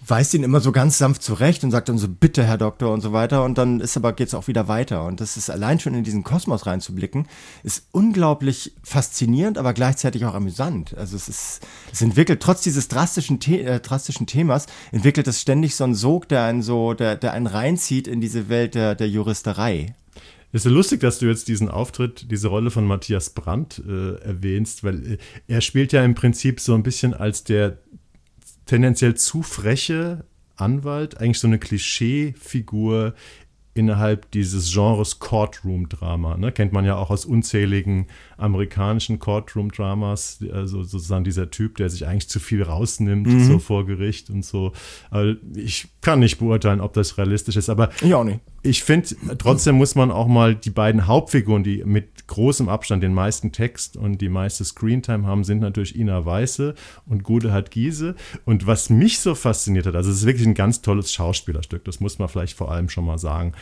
weist 0.06 0.34
ihn 0.34 0.42
immer 0.42 0.60
so 0.60 0.72
ganz 0.72 0.98
sanft 0.98 1.22
zurecht 1.22 1.64
und 1.64 1.70
sagt 1.70 1.88
dann 1.88 1.98
so, 1.98 2.08
bitte, 2.08 2.44
Herr 2.44 2.58
Doktor 2.58 2.92
und 2.92 3.00
so 3.00 3.12
weiter. 3.12 3.44
Und 3.44 3.58
dann 3.58 3.80
ist 3.80 3.96
aber, 3.96 4.12
geht's 4.12 4.34
auch 4.34 4.48
wieder 4.48 4.68
weiter. 4.68 5.04
Und 5.04 5.20
das 5.20 5.36
ist 5.36 5.50
allein 5.50 5.80
schon 5.80 5.94
in 5.94 6.04
diesen 6.04 6.24
Kosmos 6.24 6.66
reinzublicken, 6.66 7.26
ist 7.62 7.86
unglaublich 7.92 8.72
faszinierend, 8.82 9.58
aber 9.58 9.72
gleichzeitig 9.72 10.24
auch 10.24 10.34
amüsant. 10.34 10.96
Also 10.96 11.16
es 11.16 11.28
ist, 11.28 11.60
es 11.92 12.02
entwickelt, 12.02 12.40
trotz 12.42 12.62
dieses 12.62 12.88
drastischen, 12.88 13.38
The 13.40 13.60
äh, 13.60 13.80
drastischen 13.80 14.26
Themas, 14.26 14.66
entwickelt 14.92 15.28
es 15.28 15.40
ständig 15.40 15.74
so 15.76 15.84
einen 15.84 15.94
Sog, 15.94 16.28
der 16.28 16.44
einen 16.44 16.62
so, 16.62 16.94
der, 16.94 17.16
der 17.16 17.32
einen 17.32 17.46
reinzieht 17.46 18.08
in 18.08 18.20
diese 18.20 18.48
Welt 18.48 18.74
der, 18.74 18.94
der 18.94 19.08
Juristerei. 19.08 19.94
Es 20.52 20.66
ist 20.66 20.72
lustig, 20.72 21.00
dass 21.00 21.18
du 21.18 21.26
jetzt 21.26 21.48
diesen 21.48 21.68
Auftritt, 21.68 22.30
diese 22.30 22.48
Rolle 22.48 22.70
von 22.70 22.84
Matthias 22.84 23.30
Brandt 23.30 23.82
äh, 23.86 24.16
erwähnst, 24.16 24.82
weil 24.82 25.12
äh, 25.12 25.18
er 25.46 25.60
spielt 25.60 25.92
ja 25.92 26.04
im 26.04 26.14
Prinzip 26.14 26.60
so 26.60 26.74
ein 26.74 26.82
bisschen 26.82 27.14
als 27.14 27.44
der 27.44 27.78
tendenziell 28.66 29.14
zu 29.14 29.42
freche 29.42 30.24
Anwalt, 30.56 31.18
eigentlich 31.18 31.38
so 31.38 31.46
eine 31.46 31.58
Klischeefigur 31.58 33.14
innerhalb 33.72 34.30
dieses 34.32 34.72
Genres 34.72 35.20
Courtroom-Drama. 35.20 36.36
Ne? 36.36 36.52
Kennt 36.52 36.72
man 36.72 36.84
ja 36.84 36.96
auch 36.96 37.10
aus 37.10 37.24
unzähligen 37.24 38.06
amerikanischen 38.36 39.18
Courtroom-Dramas, 39.20 40.44
also 40.52 40.82
sozusagen 40.82 41.24
dieser 41.24 41.50
Typ, 41.50 41.76
der 41.76 41.88
sich 41.88 42.06
eigentlich 42.06 42.28
zu 42.28 42.40
viel 42.40 42.62
rausnimmt, 42.62 43.28
mhm. 43.28 43.44
so 43.44 43.58
vor 43.58 43.86
Gericht 43.86 44.28
und 44.28 44.44
so. 44.44 44.72
Aber 45.10 45.36
ich 45.54 45.88
kann 46.00 46.18
nicht 46.18 46.38
beurteilen, 46.38 46.80
ob 46.80 46.92
das 46.94 47.16
realistisch 47.16 47.56
ist, 47.56 47.70
aber 47.70 47.90
ich 48.02 48.12
auch 48.12 48.24
nicht 48.24 48.40
ich 48.62 48.84
finde, 48.84 49.08
trotzdem 49.38 49.76
muss 49.76 49.94
man 49.94 50.10
auch 50.10 50.26
mal 50.26 50.54
die 50.54 50.70
beiden 50.70 51.06
Hauptfiguren, 51.06 51.64
die 51.64 51.82
mit 51.84 52.26
großem 52.26 52.68
Abstand 52.68 53.02
den 53.02 53.14
meisten 53.14 53.52
Text 53.52 53.96
und 53.96 54.20
die 54.20 54.28
meiste 54.28 54.64
Screentime 54.64 55.26
haben, 55.26 55.44
sind 55.44 55.60
natürlich 55.60 55.98
Ina 55.98 56.24
Weiße 56.24 56.74
und 57.06 57.22
Godehard 57.22 57.70
Giese. 57.70 58.14
Und 58.44 58.66
was 58.66 58.90
mich 58.90 59.20
so 59.20 59.34
fasziniert 59.34 59.86
hat, 59.86 59.96
also 59.96 60.10
es 60.10 60.18
ist 60.18 60.26
wirklich 60.26 60.46
ein 60.46 60.54
ganz 60.54 60.82
tolles 60.82 61.12
Schauspielerstück, 61.12 61.84
das 61.84 62.00
muss 62.00 62.18
man 62.18 62.28
vielleicht 62.28 62.56
vor 62.56 62.70
allem 62.70 62.90
schon 62.90 63.06
mal 63.06 63.18
sagen, 63.18 63.52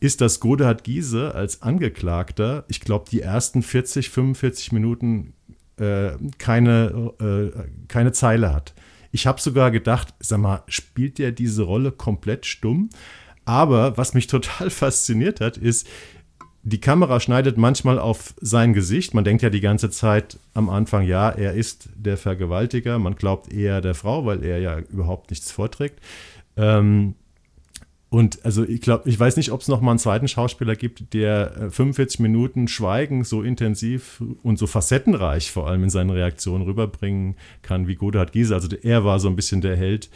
ist, 0.00 0.20
dass 0.20 0.40
Godehard 0.40 0.82
Giese 0.82 1.34
als 1.34 1.62
Angeklagter, 1.62 2.64
ich 2.68 2.80
glaube, 2.80 3.04
die 3.10 3.20
ersten 3.20 3.62
40, 3.62 4.10
45 4.10 4.72
Minuten 4.72 5.34
äh, 5.76 6.12
keine, 6.38 7.12
äh, 7.20 7.86
keine 7.86 8.10
Zeile 8.10 8.52
hat. 8.52 8.74
Ich 9.10 9.26
habe 9.26 9.40
sogar 9.40 9.70
gedacht, 9.70 10.14
sag 10.20 10.40
mal, 10.40 10.62
spielt 10.68 11.18
der 11.18 11.32
diese 11.32 11.62
Rolle 11.62 11.92
komplett 11.92 12.44
stumm? 12.44 12.90
Aber 13.48 13.96
was 13.96 14.12
mich 14.12 14.26
total 14.26 14.68
fasziniert 14.70 15.40
hat, 15.40 15.56
ist, 15.56 15.88
die 16.62 16.80
Kamera 16.80 17.18
schneidet 17.18 17.56
manchmal 17.56 17.98
auf 17.98 18.34
sein 18.42 18.74
Gesicht. 18.74 19.14
Man 19.14 19.24
denkt 19.24 19.42
ja 19.42 19.48
die 19.48 19.62
ganze 19.62 19.88
Zeit 19.88 20.38
am 20.52 20.68
Anfang, 20.68 21.06
ja, 21.06 21.30
er 21.30 21.54
ist 21.54 21.88
der 21.94 22.18
Vergewaltiger. 22.18 22.98
Man 22.98 23.14
glaubt 23.14 23.50
eher 23.50 23.80
der 23.80 23.94
Frau, 23.94 24.26
weil 24.26 24.44
er 24.44 24.58
ja 24.58 24.78
überhaupt 24.78 25.30
nichts 25.30 25.50
vorträgt. 25.50 25.98
Ähm, 26.58 27.14
und 28.10 28.44
also 28.44 28.64
ich 28.64 28.82
glaube, 28.82 29.08
ich 29.08 29.18
weiß 29.18 29.38
nicht, 29.38 29.50
ob 29.50 29.62
es 29.62 29.68
noch 29.68 29.80
mal 29.80 29.92
einen 29.92 29.98
zweiten 29.98 30.28
Schauspieler 30.28 30.76
gibt, 30.76 31.14
der 31.14 31.70
45 31.70 32.20
äh, 32.20 32.22
Minuten 32.22 32.68
Schweigen 32.68 33.24
so 33.24 33.42
intensiv 33.42 34.22
und 34.42 34.58
so 34.58 34.66
facettenreich 34.66 35.50
vor 35.50 35.68
allem 35.68 35.84
in 35.84 35.90
seinen 35.90 36.10
Reaktionen 36.10 36.64
rüberbringen 36.64 37.36
kann 37.62 37.86
wie 37.86 37.94
Godehard 37.94 38.32
Giese. 38.32 38.54
Also 38.54 38.68
er 38.82 39.04
war 39.04 39.20
so 39.20 39.28
ein 39.28 39.36
bisschen 39.36 39.62
der 39.62 39.76
Held 39.76 40.10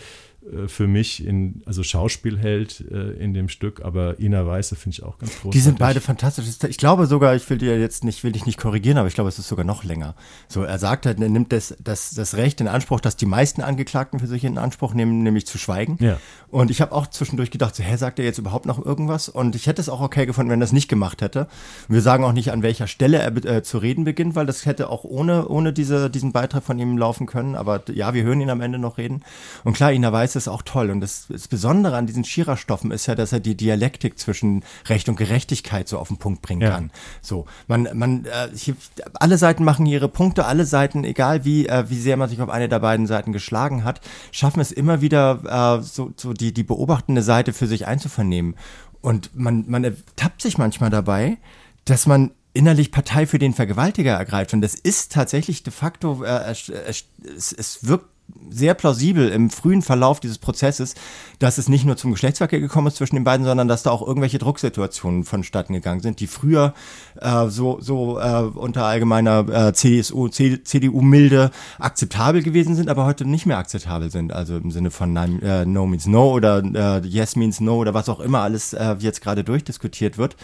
für 0.67 0.89
mich 0.89 1.25
in, 1.25 1.63
also 1.67 1.83
Schauspielheld 1.83 2.85
äh, 2.91 3.13
in 3.13 3.33
dem 3.33 3.49
Stück, 3.49 3.85
aber 3.85 4.19
Ina 4.19 4.45
Weiße 4.45 4.75
finde 4.75 4.97
ich 4.97 5.03
auch 5.05 5.19
ganz 5.19 5.33
großartig. 5.33 5.53
Die 5.53 5.61
sind 5.61 5.79
beide 5.79 6.01
fantastisch. 6.01 6.47
Ich 6.69 6.79
glaube 6.79 7.07
sogar, 7.07 7.37
ich 7.37 7.49
will 7.49 7.59
dir 7.59 7.79
jetzt 7.79 8.03
nicht, 8.03 8.25
will 8.25 8.33
dich 8.33 8.45
nicht 8.45 8.59
korrigieren, 8.59 8.99
aber 8.99 9.07
ich 9.07 9.15
glaube, 9.15 9.29
es 9.29 9.39
ist 9.39 9.49
sogar 9.49 9.65
noch 9.65 9.85
länger. 9.85 10.15
So, 10.49 10.63
er 10.65 10.79
sagt 10.79 11.07
halt, 11.07 11.21
er 11.21 11.29
nimmt 11.29 11.53
das, 11.53 11.77
das, 11.83 12.11
das 12.11 12.35
Recht 12.35 12.61
in 12.61 12.69
Anspruch, 12.69 13.01
dass 13.01 13.17
die 13.17 13.27
meisten 13.27 13.63
Angeklagten 13.63 14.19
für 14.19 14.27
sich 14.27 14.45
in 14.45 14.59
Anspruch 14.59 14.95
nehmen, 14.95 15.23
nämlich 15.23 15.47
zu 15.47 15.59
schweigen. 15.59 15.97
Ja. 16.01 16.19
Und 16.49 16.71
ich 16.71 16.81
habe 16.81 16.93
auch 16.93 17.07
zwischendurch 17.07 17.51
gedacht, 17.51 17.77
so, 17.77 17.83
hä, 17.83 17.97
sagt 17.97 18.19
er 18.19 18.25
jetzt 18.25 18.39
überhaupt 18.39 18.67
noch 18.67 18.85
irgendwas? 18.85 19.29
Und 19.29 19.55
ich 19.55 19.67
hätte 19.69 19.81
es 19.81 19.89
auch 19.89 20.01
okay 20.01 20.27
gefunden, 20.27 20.51
wenn 20.51 20.61
er 20.61 20.65
das 20.65 20.73
nicht 20.73 20.89
gemacht 20.89 21.23
hätte. 21.23 21.47
Wir 21.89 22.03
sagen 22.03 22.25
auch 22.25 22.33
nicht, 22.33 22.51
an 22.51 22.63
welcher 22.63 22.89
Stelle 22.89 23.19
er 23.19 23.35
äh, 23.45 23.63
zu 23.63 23.79
reden 23.79 24.05
beginnt, 24.05 24.35
weil 24.35 24.47
das 24.47 24.67
hätte 24.67 24.91
auch 24.91 25.05
ohne, 25.05 25.49
ohne 25.49 25.73
diese, 25.73 26.11
diesen 26.11 26.33
Beitrag 26.33 26.65
von 26.65 26.79
ihm 26.79 26.99
laufen 26.99 27.27
können. 27.27 27.55
Aber 27.55 27.83
ja, 27.93 28.13
wir 28.13 28.25
hören 28.25 28.41
ihn 28.41 28.51
am 28.51 28.61
Ende 28.61 28.79
noch 28.79 28.99
reden. 28.99 29.23
Und 29.65 29.75
klar, 29.75 29.93
Ina 29.93 30.13
Weiße 30.13 30.32
ist 30.37 30.49
auch 30.49 30.63
toll. 30.63 30.91
Und 30.91 31.01
das, 31.01 31.27
das 31.29 31.49
Besondere 31.49 31.97
an 31.97 32.07
diesen 32.07 32.25
Schira-Stoffen 32.25 32.91
ist 32.91 33.07
ja, 33.07 33.15
dass 33.15 33.33
er 33.33 33.41
die 33.41 33.57
Dialektik 33.57 34.19
zwischen 34.19 34.65
Recht 34.87 35.09
und 35.09 35.17
Gerechtigkeit 35.17 35.89
so 35.89 35.99
auf 35.99 36.09
den 36.09 36.19
Punkt 36.19 36.43
bringen 36.43 36.63
ja. 36.63 36.71
kann. 36.71 36.91
So, 37.21 37.47
man, 37.69 37.89
man, 37.95 38.25
äh, 38.25 38.49
hier, 38.55 38.77
alle 39.15 39.39
Seiten 39.39 39.65
machen 39.65 39.87
ihre 39.87 40.09
Punkte, 40.09 40.47
alle 40.47 40.65
Seiten, 40.65 41.05
egal 41.05 41.45
wie, 41.45 41.67
äh, 41.67 41.89
wie 41.89 42.01
sehr 42.01 42.17
man 42.17 42.29
sich 42.29 42.41
auf 42.41 42.51
eine 42.51 42.69
der 42.69 42.79
beiden 42.79 43.07
Seiten 43.07 43.33
geschlagen 43.33 43.85
hat, 43.85 44.01
schaffen 44.31 44.61
es 44.61 44.73
immer 44.73 45.01
wieder, 45.01 45.79
äh, 45.81 45.83
so, 45.83 46.13
so 46.17 46.33
die, 46.33 46.53
die 46.53 46.65
beobachtende 46.65 47.23
Seite 47.23 47.53
für 47.53 47.67
sich 47.67 47.87
einzuvernehmen. 47.87 48.57
Und 49.01 49.37
man, 49.37 49.65
man 49.69 49.85
ertappt 49.85 50.43
sich 50.43 50.59
manchmal 50.59 50.91
dabei, 50.91 51.39
dass 51.85 52.07
man 52.07 52.31
innerlich 52.55 52.93
Partei 52.93 53.27
für 53.27 53.39
den 53.39 53.55
Vergewaltiger 53.55 54.13
ergreift. 54.13 54.53
Und 54.53 54.61
das 54.61 54.75
ist 54.75 55.13
tatsächlich 55.13 55.63
de 55.63 55.73
facto, 55.73 56.23
äh, 56.23 56.51
es, 56.51 57.53
es 57.53 57.87
wirkt 57.87 58.12
sehr 58.51 58.75
plausibel 58.75 59.29
im 59.29 59.51
frühen 59.51 59.83
Verlauf 59.83 60.21
dieses 60.21 60.39
Prozesses, 60.39 60.95
dass 61.39 61.59
es 61.59 61.69
nicht 61.69 61.85
nur 61.85 61.97
zum 61.97 62.13
Geschlechtsverkehr 62.13 62.61
gekommen 62.61 62.87
ist 62.87 62.97
zwischen 62.97 63.17
den 63.17 63.25
beiden, 63.25 63.47
sondern 63.47 63.69
dass 63.69 63.83
da 63.83 63.91
auch 63.91 64.07
irgendwelche 64.07 64.39
Drucksituationen 64.39 65.25
vonstatten 65.25 65.73
gegangen 65.73 66.01
sind, 66.01 66.21
die 66.21 66.27
früher 66.27 66.75
äh, 67.21 67.49
so, 67.49 67.79
so 67.81 68.19
äh, 68.19 68.43
unter 68.43 68.85
allgemeiner 68.85 69.69
äh, 69.69 69.73
CSU, 69.73 70.29
CDU-Milde 70.29 71.51
akzeptabel 71.79 72.43
gewesen 72.43 72.75
sind, 72.75 72.89
aber 72.89 73.07
heute 73.07 73.25
nicht 73.25 73.47
mehr 73.47 73.59
akzeptabel 73.59 74.11
sind. 74.11 74.33
Also 74.33 74.57
im 74.57 74.71
Sinne 74.71 74.91
von 74.91 75.17
äh, 75.17 75.65
No 75.65 75.87
means 75.87 76.07
No 76.07 76.33
oder 76.33 76.63
äh, 76.63 77.07
Yes 77.07 77.37
means 77.37 77.61
No 77.61 77.77
oder 77.77 77.95
was 77.95 78.09
auch 78.09 78.21
immer 78.21 78.41
alles 78.41 78.73
äh, 78.73 78.97
jetzt 78.99 79.23
gerade 79.23 79.45
durchdiskutiert 79.45 80.19
wird. 80.19 80.37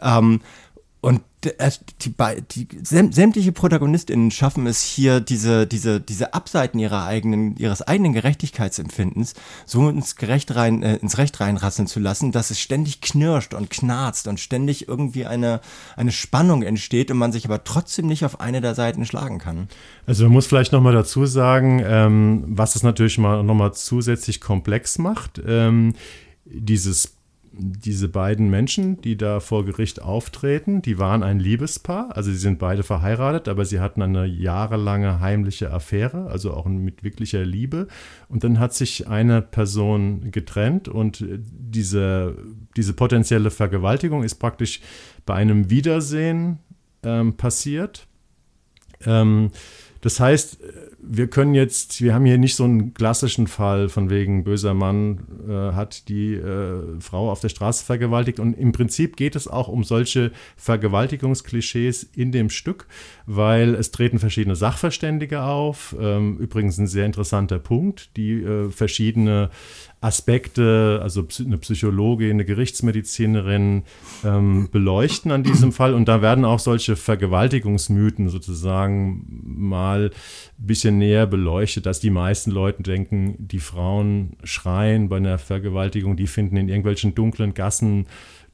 Ähm, 0.00 0.40
und 1.00 1.22
die, 1.44 2.12
die, 2.50 2.68
sämtliche 2.82 3.52
ProtagonistInnen 3.52 4.32
schaffen 4.32 4.66
es 4.66 4.82
hier, 4.82 5.20
diese, 5.20 5.68
diese, 5.68 6.00
diese 6.00 6.34
Abseiten 6.34 6.80
ihrer 6.80 7.04
eigenen, 7.04 7.56
ihres 7.56 7.82
eigenen 7.82 8.12
Gerechtigkeitsempfindens 8.12 9.34
so 9.64 9.88
ins, 9.88 10.16
Gerecht 10.16 10.56
rein, 10.56 10.82
äh, 10.82 10.96
ins 10.96 11.16
Recht 11.18 11.38
reinrasseln 11.38 11.86
zu 11.86 12.00
lassen, 12.00 12.32
dass 12.32 12.50
es 12.50 12.58
ständig 12.58 13.00
knirscht 13.00 13.54
und 13.54 13.70
knarzt 13.70 14.26
und 14.26 14.40
ständig 14.40 14.88
irgendwie 14.88 15.26
eine, 15.26 15.60
eine 15.96 16.10
Spannung 16.10 16.62
entsteht 16.62 17.12
und 17.12 17.18
man 17.18 17.30
sich 17.30 17.44
aber 17.44 17.62
trotzdem 17.62 18.06
nicht 18.08 18.24
auf 18.24 18.40
eine 18.40 18.60
der 18.60 18.74
Seiten 18.74 19.06
schlagen 19.06 19.38
kann. 19.38 19.68
Also 20.06 20.24
man 20.24 20.32
muss 20.32 20.46
vielleicht 20.46 20.72
nochmal 20.72 20.94
dazu 20.94 21.24
sagen, 21.26 21.80
ähm, 21.84 22.44
was 22.48 22.74
es 22.74 22.82
natürlich 22.82 23.18
mal 23.18 23.44
nochmal 23.44 23.74
zusätzlich 23.74 24.40
komplex 24.40 24.98
macht. 24.98 25.40
Ähm, 25.46 25.94
dieses 26.44 27.17
diese 27.58 28.08
beiden 28.08 28.48
Menschen, 28.50 29.00
die 29.00 29.16
da 29.16 29.40
vor 29.40 29.64
Gericht 29.64 30.00
auftreten, 30.00 30.80
die 30.80 30.98
waren 30.98 31.22
ein 31.22 31.40
Liebespaar, 31.40 32.16
also 32.16 32.30
sie 32.30 32.38
sind 32.38 32.58
beide 32.58 32.82
verheiratet, 32.82 33.48
aber 33.48 33.64
sie 33.64 33.80
hatten 33.80 34.00
eine 34.00 34.26
jahrelange 34.26 35.20
heimliche 35.20 35.72
Affäre, 35.72 36.28
also 36.28 36.54
auch 36.54 36.66
mit 36.66 37.02
wirklicher 37.02 37.44
Liebe. 37.44 37.88
Und 38.28 38.44
dann 38.44 38.60
hat 38.60 38.74
sich 38.74 39.08
eine 39.08 39.42
Person 39.42 40.30
getrennt 40.30 40.88
und 40.88 41.24
diese, 41.28 42.36
diese 42.76 42.92
potenzielle 42.92 43.50
Vergewaltigung 43.50 44.22
ist 44.22 44.36
praktisch 44.36 44.80
bei 45.26 45.34
einem 45.34 45.68
Wiedersehen 45.68 46.60
ähm, 47.02 47.36
passiert. 47.36 48.06
Ähm, 49.04 49.50
das 50.00 50.20
heißt, 50.20 50.58
wir 51.00 51.28
können 51.28 51.54
jetzt, 51.54 52.02
wir 52.02 52.12
haben 52.12 52.24
hier 52.24 52.38
nicht 52.38 52.56
so 52.56 52.64
einen 52.64 52.92
klassischen 52.92 53.46
Fall 53.46 53.88
von 53.88 54.10
wegen 54.10 54.42
böser 54.42 54.74
Mann 54.74 55.20
äh, 55.48 55.72
hat 55.74 56.08
die 56.08 56.34
äh, 56.34 57.00
Frau 57.00 57.30
auf 57.30 57.40
der 57.40 57.48
Straße 57.48 57.84
vergewaltigt 57.84 58.40
und 58.40 58.54
im 58.54 58.72
Prinzip 58.72 59.16
geht 59.16 59.36
es 59.36 59.46
auch 59.46 59.68
um 59.68 59.84
solche 59.84 60.32
Vergewaltigungsklischees 60.56 62.02
in 62.02 62.32
dem 62.32 62.50
Stück, 62.50 62.86
weil 63.26 63.74
es 63.74 63.92
treten 63.92 64.18
verschiedene 64.18 64.56
Sachverständige 64.56 65.42
auf. 65.42 65.94
Ähm, 66.00 66.36
übrigens 66.38 66.78
ein 66.78 66.88
sehr 66.88 67.06
interessanter 67.06 67.60
Punkt, 67.60 68.16
die 68.16 68.42
äh, 68.42 68.70
verschiedene 68.70 69.50
Aspekte, 70.00 71.00
also 71.02 71.26
eine 71.44 71.58
Psychologin, 71.58 72.30
eine 72.30 72.44
Gerichtsmedizinerin 72.44 73.82
ähm, 74.24 74.68
beleuchten 74.70 75.32
an 75.32 75.42
diesem 75.42 75.72
Fall. 75.72 75.92
Und 75.92 76.06
da 76.06 76.22
werden 76.22 76.44
auch 76.44 76.60
solche 76.60 76.94
Vergewaltigungsmythen 76.94 78.28
sozusagen 78.28 79.24
mal 79.42 80.10
ein 80.58 80.66
bisschen 80.66 80.98
näher 80.98 81.26
beleuchtet, 81.26 81.86
dass 81.86 81.98
die 81.98 82.10
meisten 82.10 82.52
Leute 82.52 82.84
denken, 82.84 83.34
die 83.38 83.58
Frauen 83.58 84.36
schreien 84.44 85.08
bei 85.08 85.16
einer 85.16 85.38
Vergewaltigung, 85.38 86.16
die 86.16 86.28
finden 86.28 86.56
in 86.56 86.68
irgendwelchen 86.68 87.16
dunklen 87.16 87.54
Gassen 87.54 88.06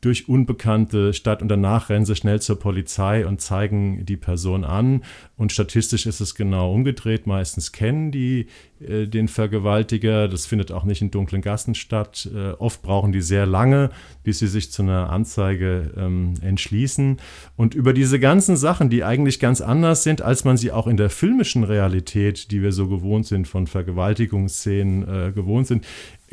durch 0.04 0.28
Unbekannte 0.28 1.14
statt 1.14 1.40
und 1.40 1.48
danach 1.48 1.88
rennen 1.88 2.04
sie 2.04 2.16
schnell 2.16 2.40
zur 2.40 2.58
Polizei 2.58 3.26
und 3.26 3.40
zeigen 3.40 4.04
die 4.04 4.16
Person 4.16 4.64
an. 4.64 5.02
Und 5.36 5.52
statistisch 5.52 6.06
ist 6.06 6.20
es 6.20 6.34
genau 6.34 6.72
umgedreht. 6.72 7.26
Meistens 7.26 7.72
kennen 7.72 8.10
die 8.10 8.46
äh, 8.80 9.06
den 9.06 9.28
Vergewaltiger. 9.28 10.28
Das 10.28 10.46
findet 10.46 10.72
auch 10.72 10.84
nicht 10.84 11.00
in 11.00 11.10
dunklen 11.10 11.42
Gassen 11.42 11.74
statt. 11.74 12.28
Äh, 12.34 12.50
oft 12.52 12.82
brauchen 12.82 13.12
die 13.12 13.22
sehr 13.22 13.46
lange, 13.46 13.90
bis 14.22 14.40
sie 14.40 14.46
sich 14.46 14.70
zu 14.70 14.82
einer 14.82 15.10
Anzeige 15.10 15.92
ähm, 15.96 16.34
entschließen. 16.42 17.18
Und 17.56 17.74
über 17.74 17.92
diese 17.92 18.20
ganzen 18.20 18.56
Sachen, 18.56 18.90
die 18.90 19.04
eigentlich 19.04 19.40
ganz 19.40 19.60
anders 19.60 20.02
sind, 20.02 20.22
als 20.22 20.44
man 20.44 20.56
sie 20.56 20.72
auch 20.72 20.86
in 20.86 20.96
der 20.96 21.10
filmischen 21.10 21.64
Realität, 21.64 22.50
die 22.50 22.62
wir 22.62 22.72
so 22.72 22.88
gewohnt 22.88 23.26
sind, 23.26 23.48
von 23.48 23.66
Vergewaltigungsszenen 23.66 25.28
äh, 25.28 25.32
gewohnt 25.32 25.66
sind, 25.66 25.86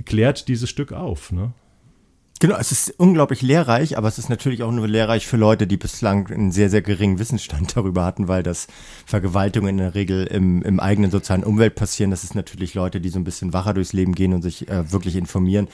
klärt 0.06 0.48
dieses 0.48 0.70
Stück 0.70 0.92
auf. 0.92 1.32
Ne? 1.32 1.54
Genau, 2.42 2.56
es 2.58 2.72
ist 2.72 2.96
unglaublich 2.98 3.44
lehrreich, 3.44 4.00
aber 4.00 4.08
es 4.08 4.18
ist 4.18 4.28
natürlich 4.28 4.64
auch 4.64 4.72
nur 4.72 4.88
lehrreich 4.88 5.28
für 5.28 5.38
Leute, 5.38 5.68
die 5.68 5.78
bislang 5.78 6.26
einen 6.32 6.52
sehr, 6.52 6.72
sehr 6.72 6.82
geringen 6.82 7.20
Wissensstand 7.20 7.76
darüber 7.78 8.04
hatten, 8.04 8.28
weil 8.28 8.42
das 8.42 8.66
Vergewaltigungen 9.06 9.76
in 9.76 9.78
der 9.78 9.94
Regel 9.94 10.26
im, 10.26 10.64
im 10.64 10.80
eigenen 10.80 11.12
sozialen 11.12 11.44
Umwelt 11.44 11.76
passieren. 11.76 12.10
Das 12.10 12.24
ist 12.24 12.34
natürlich 12.34 12.74
Leute, 12.74 13.00
die 13.00 13.10
so 13.10 13.20
ein 13.20 13.24
bisschen 13.24 13.54
wacher 13.54 13.76
durchs 13.76 13.94
Leben 13.94 14.16
gehen 14.16 14.34
und 14.34 14.42
sich 14.42 14.68
äh, 14.70 14.92
wirklich 14.92 15.18
informieren. 15.18 15.68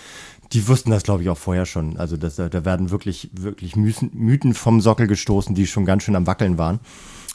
Die 0.51 0.67
wussten 0.67 0.91
das, 0.91 1.03
glaube 1.03 1.23
ich, 1.23 1.29
auch 1.29 1.37
vorher 1.37 1.65
schon. 1.65 1.95
Also 1.95 2.17
das, 2.17 2.35
da 2.35 2.65
werden 2.65 2.91
wirklich, 2.91 3.29
wirklich 3.31 3.77
Mythen 3.77 4.53
vom 4.53 4.81
Sockel 4.81 5.07
gestoßen, 5.07 5.55
die 5.55 5.67
schon 5.67 5.85
ganz 5.85 6.03
schön 6.03 6.17
am 6.17 6.27
Wackeln 6.27 6.57
waren. 6.57 6.81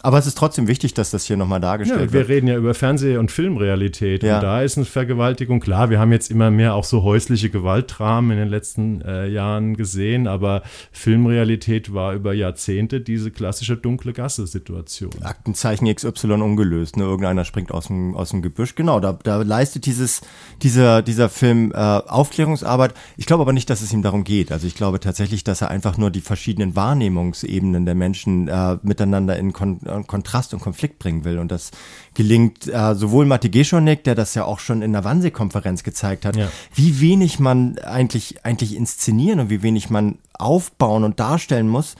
Aber 0.02 0.18
es 0.18 0.26
ist 0.26 0.36
trotzdem 0.36 0.66
wichtig, 0.66 0.94
dass 0.94 1.10
das 1.10 1.24
hier 1.24 1.36
nochmal 1.36 1.60
dargestellt 1.60 2.00
ja, 2.00 2.06
wir 2.06 2.12
wird. 2.12 2.28
Wir 2.28 2.34
reden 2.36 2.48
ja 2.48 2.56
über 2.56 2.74
Fernseh- 2.74 3.16
und 3.16 3.30
Filmrealität. 3.30 4.22
Ja. 4.24 4.36
Und 4.36 4.42
da 4.42 4.62
ist 4.62 4.76
eine 4.76 4.84
Vergewaltigung. 4.84 5.60
Klar, 5.60 5.90
wir 5.90 6.00
haben 6.00 6.10
jetzt 6.10 6.30
immer 6.30 6.50
mehr 6.50 6.74
auch 6.74 6.84
so 6.84 7.02
häusliche 7.04 7.50
Gewaltdramen 7.50 8.32
in 8.32 8.38
den 8.38 8.48
letzten 8.48 9.00
äh, 9.02 9.28
Jahren 9.28 9.76
gesehen, 9.76 10.26
aber 10.26 10.62
Filmrealität 10.90 11.94
war 11.94 12.14
über 12.14 12.34
Jahrzehnte 12.34 13.00
diese 13.00 13.30
klassische 13.30 13.76
dunkle 13.76 14.12
Gasse-Situation. 14.12 15.12
Aktenzeichen 15.22 15.92
XY 15.92 16.32
ungelöst. 16.32 16.96
Ne? 16.96 17.04
Irgendeiner 17.04 17.44
springt 17.44 17.70
aus 17.70 17.86
dem, 17.86 18.16
aus 18.16 18.30
dem 18.30 18.42
Gebüsch. 18.42 18.74
Genau, 18.74 18.98
da, 18.98 19.12
da 19.22 19.42
leistet 19.42 19.86
dieses, 19.86 20.20
dieser, 20.62 21.02
dieser 21.02 21.28
Film 21.28 21.72
äh, 21.72 21.76
Aufklärungsarbeit. 21.76 22.94
Ich 23.16 23.26
glaube 23.26 23.42
aber 23.42 23.52
nicht, 23.52 23.70
dass 23.70 23.82
es 23.82 23.92
ihm 23.92 24.02
darum 24.02 24.24
geht. 24.24 24.50
Also 24.50 24.66
ich 24.66 24.74
glaube 24.74 24.98
tatsächlich, 24.98 25.44
dass 25.44 25.60
er 25.60 25.70
einfach 25.70 25.96
nur 25.96 26.10
die 26.10 26.20
verschiedenen 26.20 26.74
Wahrnehmungsebenen 26.74 27.86
der 27.86 27.94
Menschen 27.94 28.48
äh, 28.48 28.78
miteinander 28.82 29.36
in 29.36 29.52
Kon 29.92 30.22
Kontrast 30.22 30.54
und 30.54 30.60
Konflikt 30.60 30.98
bringen 30.98 31.24
will. 31.24 31.38
Und 31.38 31.50
das 31.50 31.70
gelingt 32.14 32.66
äh, 32.68 32.94
sowohl 32.94 33.26
Matti 33.26 33.48
Geschonek, 33.48 34.04
der 34.04 34.14
das 34.14 34.34
ja 34.34 34.44
auch 34.44 34.58
schon 34.58 34.82
in 34.82 34.92
der 34.92 35.04
Wannsee-Konferenz 35.04 35.82
gezeigt 35.82 36.24
hat, 36.24 36.36
ja. 36.36 36.48
wie 36.74 37.00
wenig 37.00 37.38
man 37.38 37.78
eigentlich, 37.78 38.44
eigentlich 38.44 38.76
inszenieren 38.76 39.40
und 39.40 39.50
wie 39.50 39.62
wenig 39.62 39.90
man 39.90 40.18
aufbauen 40.34 41.04
und 41.04 41.20
darstellen 41.20 41.68
muss, 41.68 41.94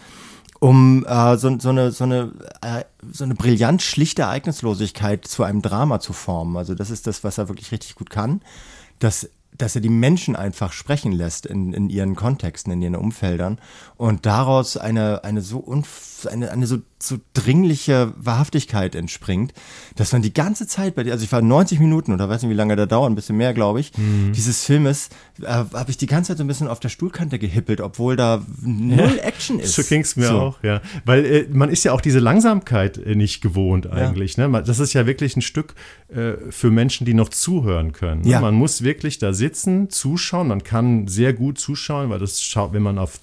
um 0.60 1.04
äh, 1.06 1.36
so, 1.36 1.58
so 1.58 1.70
eine, 1.70 1.90
so 1.90 2.04
eine, 2.04 2.32
äh, 2.60 2.84
so 3.10 3.24
eine 3.24 3.34
brillant 3.34 3.82
schlichte 3.82 4.22
Ereignislosigkeit 4.22 5.26
zu 5.26 5.42
einem 5.42 5.62
Drama 5.62 6.00
zu 6.00 6.12
formen. 6.12 6.56
Also 6.56 6.74
das 6.74 6.90
ist 6.90 7.06
das, 7.06 7.24
was 7.24 7.38
er 7.38 7.48
wirklich 7.48 7.72
richtig 7.72 7.96
gut 7.96 8.10
kann. 8.10 8.40
Das 8.98 9.28
dass 9.56 9.74
er 9.74 9.80
die 9.80 9.88
Menschen 9.88 10.34
einfach 10.34 10.72
sprechen 10.72 11.12
lässt 11.12 11.46
in, 11.46 11.72
in 11.72 11.90
ihren 11.90 12.16
Kontexten, 12.16 12.72
in 12.72 12.82
ihren 12.82 12.96
Umfeldern 12.96 13.58
und 13.96 14.26
daraus 14.26 14.76
eine, 14.76 15.24
eine 15.24 15.42
so 15.42 15.62
eine, 16.26 16.50
eine 16.50 16.66
so, 16.66 16.78
so 16.98 17.18
dringliche 17.34 18.12
Wahrhaftigkeit 18.16 18.94
entspringt, 18.94 19.52
dass 19.96 20.12
man 20.12 20.22
die 20.22 20.32
ganze 20.32 20.66
Zeit 20.66 20.94
bei 20.94 21.04
dir, 21.04 21.12
also 21.12 21.24
ich 21.24 21.32
war 21.32 21.42
90 21.42 21.80
Minuten 21.80 22.12
oder 22.12 22.28
weiß 22.28 22.42
nicht, 22.42 22.50
wie 22.50 22.56
lange 22.56 22.76
der 22.76 22.86
dauert, 22.86 23.10
ein 23.10 23.14
bisschen 23.14 23.36
mehr, 23.36 23.54
glaube 23.54 23.80
ich, 23.80 23.96
mhm. 23.96 24.32
dieses 24.32 24.64
Filmes, 24.64 25.10
äh, 25.40 25.46
habe 25.46 25.90
ich 25.90 25.96
die 25.96 26.06
ganze 26.06 26.28
Zeit 26.28 26.38
so 26.38 26.44
ein 26.44 26.46
bisschen 26.46 26.68
auf 26.68 26.80
der 26.80 26.88
Stuhlkante 26.88 27.38
gehippelt, 27.38 27.80
obwohl 27.80 28.16
da 28.16 28.44
null 28.60 29.16
ja, 29.16 29.22
Action 29.22 29.58
ist. 29.58 29.72
So 29.82 29.82
ging 29.82 30.02
es 30.02 30.16
mir 30.16 30.28
so. 30.28 30.38
auch, 30.38 30.62
ja. 30.62 30.80
Weil 31.04 31.24
äh, 31.24 31.46
man 31.50 31.70
ist 31.70 31.82
ja 31.84 31.92
auch 31.92 32.00
diese 32.00 32.18
Langsamkeit 32.18 32.98
äh, 32.98 33.14
nicht 33.14 33.40
gewohnt 33.40 33.90
eigentlich. 33.90 34.36
Ja. 34.36 34.48
Ne? 34.48 34.62
Das 34.62 34.78
ist 34.78 34.92
ja 34.92 35.06
wirklich 35.06 35.34
ein 35.36 35.42
Stück 35.42 35.74
äh, 36.08 36.34
für 36.50 36.70
Menschen, 36.70 37.06
die 37.06 37.14
noch 37.14 37.30
zuhören 37.30 37.92
können. 37.92 38.20
Ne? 38.20 38.30
Ja. 38.30 38.40
Man 38.40 38.54
muss 38.54 38.82
wirklich 38.82 39.18
da 39.18 39.32
sitzen, 39.42 39.90
zuschauen. 39.90 40.48
Man 40.48 40.62
kann 40.62 41.08
sehr 41.08 41.32
gut 41.32 41.58
zuschauen, 41.58 42.10
weil 42.10 42.20
das, 42.20 42.40
wenn 42.70 42.82
man 42.82 42.98
auf 42.98 43.18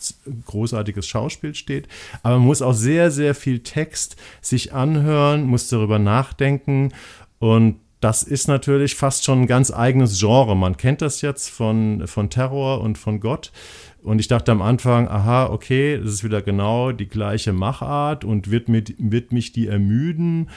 großartiges 0.45 1.07
Schauspiel 1.07 1.55
steht. 1.55 1.87
Aber 2.23 2.37
man 2.37 2.47
muss 2.47 2.61
auch 2.61 2.73
sehr, 2.73 3.09
sehr 3.09 3.33
viel 3.35 3.59
Text 3.59 4.17
sich 4.41 4.73
anhören, 4.73 5.45
muss 5.45 5.69
darüber 5.69 5.97
nachdenken 5.97 6.91
und 7.39 7.75
das 8.01 8.23
ist 8.23 8.47
natürlich 8.47 8.95
fast 8.95 9.25
schon 9.25 9.41
ein 9.41 9.47
ganz 9.47 9.71
eigenes 9.71 10.19
Genre. 10.19 10.55
Man 10.55 10.77
kennt 10.77 11.01
das 11.01 11.21
jetzt 11.21 11.49
von, 11.49 12.07
von 12.07 12.29
Terror 12.29 12.79
und 12.81 12.97
von 12.97 13.19
Gott. 13.19 13.51
Und 14.01 14.19
ich 14.19 14.29
dachte 14.29 14.53
am 14.53 14.61
Anfang, 14.61 15.09
aha, 15.09 15.47
okay, 15.47 15.97
das 15.97 16.13
ist 16.13 16.23
wieder 16.23 16.41
genau 16.41 16.93
die 16.93 17.09
gleiche 17.09 17.51
Machart 17.51 18.23
und 18.23 18.49
wird, 18.51 18.69
mit, 18.69 18.95
wird 18.97 19.33
mich 19.33 19.51
die 19.51 19.67
ermüden. 19.67 20.49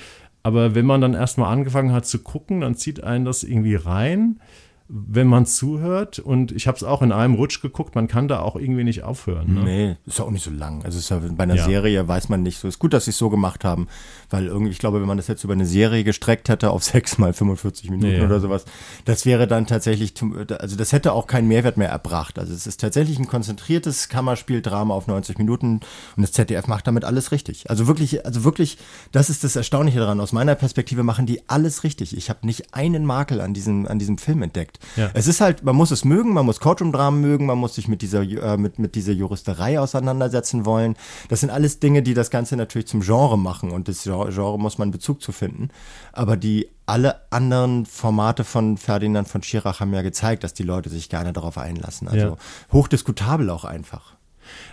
Aber 0.45 0.77
wenn 0.77 0.87
man 0.87 1.01
dann 1.01 1.15
erstmal 1.15 1.53
angefangen 1.53 1.93
hat 1.93 2.07
zu 2.07 2.21
gucken, 2.21 2.61
dann 2.61 2.77
zieht 2.77 3.03
einen 3.03 3.25
das 3.25 3.43
irgendwie 3.43 3.75
rein. 3.75 4.41
Wenn 4.89 5.27
man 5.27 5.47
zuhört. 5.47 6.19
Und 6.19 6.53
ich 6.53 6.67
habe 6.67 6.77
es 6.77 6.85
auch 6.85 7.03
in 7.03 7.13
einem 7.13 7.35
Rutsch 7.35 7.63
geguckt, 7.63 7.95
man 7.95 8.09
kann 8.09 8.29
da 8.29 8.41
auch 8.41 8.57
irgendwie 8.57 8.85
nicht 8.85 9.03
aufhören. 9.05 9.55
Ne? 9.55 9.63
Nee, 9.63 9.97
ist 10.07 10.19
ja 10.19 10.25
auch 10.25 10.31
nicht 10.31 10.45
so 10.45 10.51
lang. 10.51 10.85
Also 10.85 11.15
ja 11.15 11.21
bei 11.37 11.45
einer 11.45 11.55
ja. 11.55 11.65
Serie 11.65 12.07
weiß 12.07 12.29
man 12.29 12.43
nicht 12.43 12.59
so. 12.59 12.69
Ist 12.69 12.79
gut, 12.79 12.93
dass 12.93 13.07
sie 13.07 13.11
es 13.11 13.19
so 13.19 13.31
gemacht 13.31 13.65
haben, 13.65 13.89
weil 14.31 14.47
irgendwie, 14.47 14.71
ich 14.71 14.79
glaube, 14.79 15.01
wenn 15.01 15.09
man 15.09 15.17
das 15.17 15.29
jetzt 15.29 15.45
über 15.45 15.55
eine 15.55 15.67
Serie 15.67 16.05
gestreckt 16.05 16.49
hätte 16.49 16.71
auf 16.71 16.83
sechs 16.93 17.19
mal 17.19 17.33
45 17.33 17.91
Minuten 17.91 18.19
nee, 18.19 18.23
oder 18.23 18.41
sowas, 18.41 18.65
das 19.05 19.25
wäre 19.25 19.47
dann 19.47 19.67
tatsächlich, 19.67 20.15
also 20.59 20.77
das 20.77 20.93
hätte 20.93 21.13
auch 21.13 21.27
keinen 21.27 21.49
Mehrwert 21.49 21.77
mehr 21.77 21.89
erbracht. 21.89 22.39
Also 22.39 22.53
es 22.53 22.67
ist 22.67 22.81
tatsächlich 22.81 23.19
ein 23.19 23.27
konzentriertes 23.27 24.09
Kammerspieldrama 24.09 24.95
auf 24.95 25.07
90 25.07 25.39
Minuten 25.39 25.81
und 26.17 26.23
das 26.23 26.33
ZDF 26.33 26.67
macht 26.67 26.87
damit 26.87 27.05
alles 27.05 27.33
richtig. 27.33 27.71
Also 27.71 27.87
wirklich, 27.87 28.27
also 28.27 28.45
wirklich, 28.45 28.79
das 29.11 29.31
ist 29.31 29.45
das 29.45 29.57
Erstaunliche 29.57 30.01
daran. 30.01 30.21
Aus 30.21 30.33
meiner 30.33 30.55
Perspektive 30.55 31.03
machen 31.03 31.27
die 31.27 31.49
alles 31.49 31.85
richtig. 31.85 32.17
Ich 32.17 32.29
habe 32.31 32.47
nicht 32.47 32.75
einen 32.75 33.05
Makel 33.05 33.41
an 33.41 33.55
diesem, 33.55 33.87
an 33.87 33.99
diesem 33.99 34.19
Film 34.19 34.43
entdeckt. 34.43 34.79
Ja. 34.97 35.11
Es 35.15 35.27
ist 35.27 35.41
halt, 35.41 35.63
man 35.63 35.77
muss 35.77 35.91
es 35.91 36.05
mögen, 36.05 36.33
man 36.33 36.47
muss 36.47 36.61
Courtroom-Dramen 36.61 37.21
mögen, 37.21 37.47
man 37.47 37.59
muss 37.59 37.75
sich 37.75 37.89
mit 37.89 38.03
dieser, 38.03 38.23
äh, 38.23 38.57
mit, 38.57 38.79
mit 38.79 38.95
dieser 38.95 39.13
Juristerei 39.13 39.81
auseinandersetzen 39.81 40.65
wollen. 40.65 40.97
Das 41.29 41.41
sind 41.41 41.51
alles 41.51 41.81
Dinge, 41.81 42.03
die 42.03 42.15
das 42.15 42.31
Ganze 42.31 42.57
natürlich 42.57 42.89
zum 42.89 43.01
Genre 43.01 43.39
machen 43.39 43.71
und 43.71 43.89
das 43.89 44.05
Genre 44.05 44.59
muss 44.59 44.79
man 44.79 44.91
Bezug 44.91 45.23
zu 45.23 45.33
finden. 45.33 45.69
Aber 46.13 46.37
die 46.37 46.69
alle 46.87 47.23
anderen 47.31 47.87
Formate 47.87 48.45
von 48.45 48.77
Ferdinand 48.77 49.29
von 49.29 49.43
Schirach 49.43 49.81
haben 49.81 49.95
ja 49.95 50.03
gezeigt, 50.03 50.45
dass 50.45 50.53
die 50.53 50.65
Leute 50.65 50.91
sich 50.91 51.09
gerne 51.09 51.33
darauf 51.33 51.57
einlassen. 51.59 52.09
Also 52.09 52.27
ja. 52.27 52.37
hochdiskutabel 52.73 53.51
auch 53.51 53.65
einfach. 53.65 54.17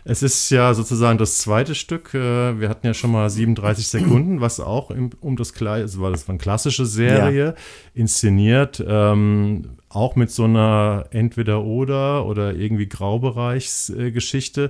Es 0.04 0.24
ist 0.24 0.50
ja 0.50 0.74
sozusagen 0.74 1.18
das 1.18 1.38
zweite 1.38 1.76
Stück. 1.76 2.14
Äh, 2.14 2.60
wir 2.60 2.70
hatten 2.70 2.88
ja 2.88 2.94
schon 2.94 3.12
mal 3.12 3.30
37 3.30 3.88
Sekunden, 3.88 4.42
was 4.42 4.60
auch 4.60 4.92
im, 4.92 5.12
um 5.22 5.36
das 5.36 5.54
Kleid, 5.54 5.84
also 5.84 6.02
war 6.02 6.12
das 6.12 6.28
war 6.28 6.34
eine 6.34 6.40
klassische 6.40 6.86
Serie, 6.86 7.46
ja. 7.46 7.54
inszeniert, 7.94 8.84
ähm, 8.86 9.78
auch 9.90 10.16
mit 10.16 10.32
so 10.32 10.44
einer 10.44 11.06
Entweder-Oder 11.12 12.26
oder 12.26 12.54
irgendwie 12.54 12.88
Graubereichsgeschichte. 12.88 14.70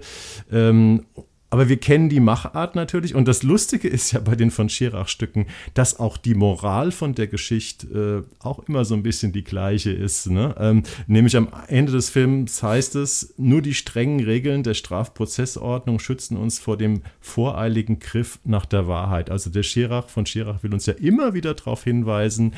Ähm, 0.51 1.05
aber 1.49 1.67
wir 1.67 1.77
kennen 1.77 2.09
die 2.09 2.19
Machart 2.19 2.75
natürlich. 2.75 3.15
Und 3.15 3.27
das 3.27 3.43
Lustige 3.43 3.87
ist 3.87 4.11
ja 4.11 4.19
bei 4.19 4.35
den 4.35 4.51
von 4.51 4.69
Schirach-Stücken, 4.69 5.47
dass 5.73 5.99
auch 5.99 6.17
die 6.17 6.35
Moral 6.35 6.91
von 6.91 7.15
der 7.15 7.27
Geschichte 7.27 8.25
äh, 8.29 8.43
auch 8.43 8.59
immer 8.67 8.85
so 8.85 8.93
ein 8.93 9.03
bisschen 9.03 9.31
die 9.31 9.43
gleiche 9.43 9.91
ist. 9.91 10.29
Ne? 10.29 10.55
Ähm, 10.59 10.83
nämlich 11.07 11.35
am 11.35 11.49
Ende 11.67 11.91
des 11.91 12.09
Films 12.09 12.61
heißt 12.61 12.95
es, 12.95 13.33
nur 13.37 13.61
die 13.61 13.73
strengen 13.73 14.23
Regeln 14.23 14.63
der 14.63 14.75
Strafprozessordnung 14.75 15.99
schützen 15.99 16.37
uns 16.37 16.59
vor 16.59 16.77
dem 16.77 17.01
voreiligen 17.19 17.99
Griff 17.99 18.39
nach 18.43 18.65
der 18.65 18.87
Wahrheit. 18.87 19.31
Also 19.31 19.49
der 19.49 19.63
Schirach 19.63 20.09
von 20.09 20.25
Schirach 20.25 20.61
will 20.63 20.73
uns 20.73 20.85
ja 20.85 20.93
immer 20.93 21.33
wieder 21.33 21.53
darauf 21.55 21.83
hinweisen, 21.83 22.53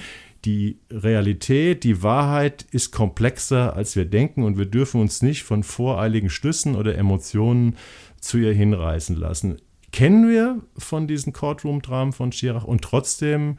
die 0.46 0.80
Realität, 0.90 1.84
die 1.84 2.02
Wahrheit 2.02 2.66
ist 2.72 2.92
komplexer, 2.92 3.76
als 3.76 3.96
wir 3.96 4.06
denken 4.06 4.44
und 4.44 4.58
wir 4.58 4.66
dürfen 4.66 5.00
uns 5.00 5.22
nicht 5.22 5.44
von 5.44 5.62
voreiligen 5.64 6.32
Schlüssen 6.32 6.76
oder 6.76 6.98
Emotionen 6.98 7.76
zu 8.22 8.38
ihr 8.38 8.54
hinreißen 8.54 9.16
lassen. 9.16 9.58
Kennen 9.92 10.30
wir 10.30 10.62
von 10.78 11.08
diesen 11.08 11.34
Courtroom-Dramen 11.34 12.13
von 12.13 12.32
Schirach 12.32 12.63
und 12.63 12.82
trotzdem 12.82 13.58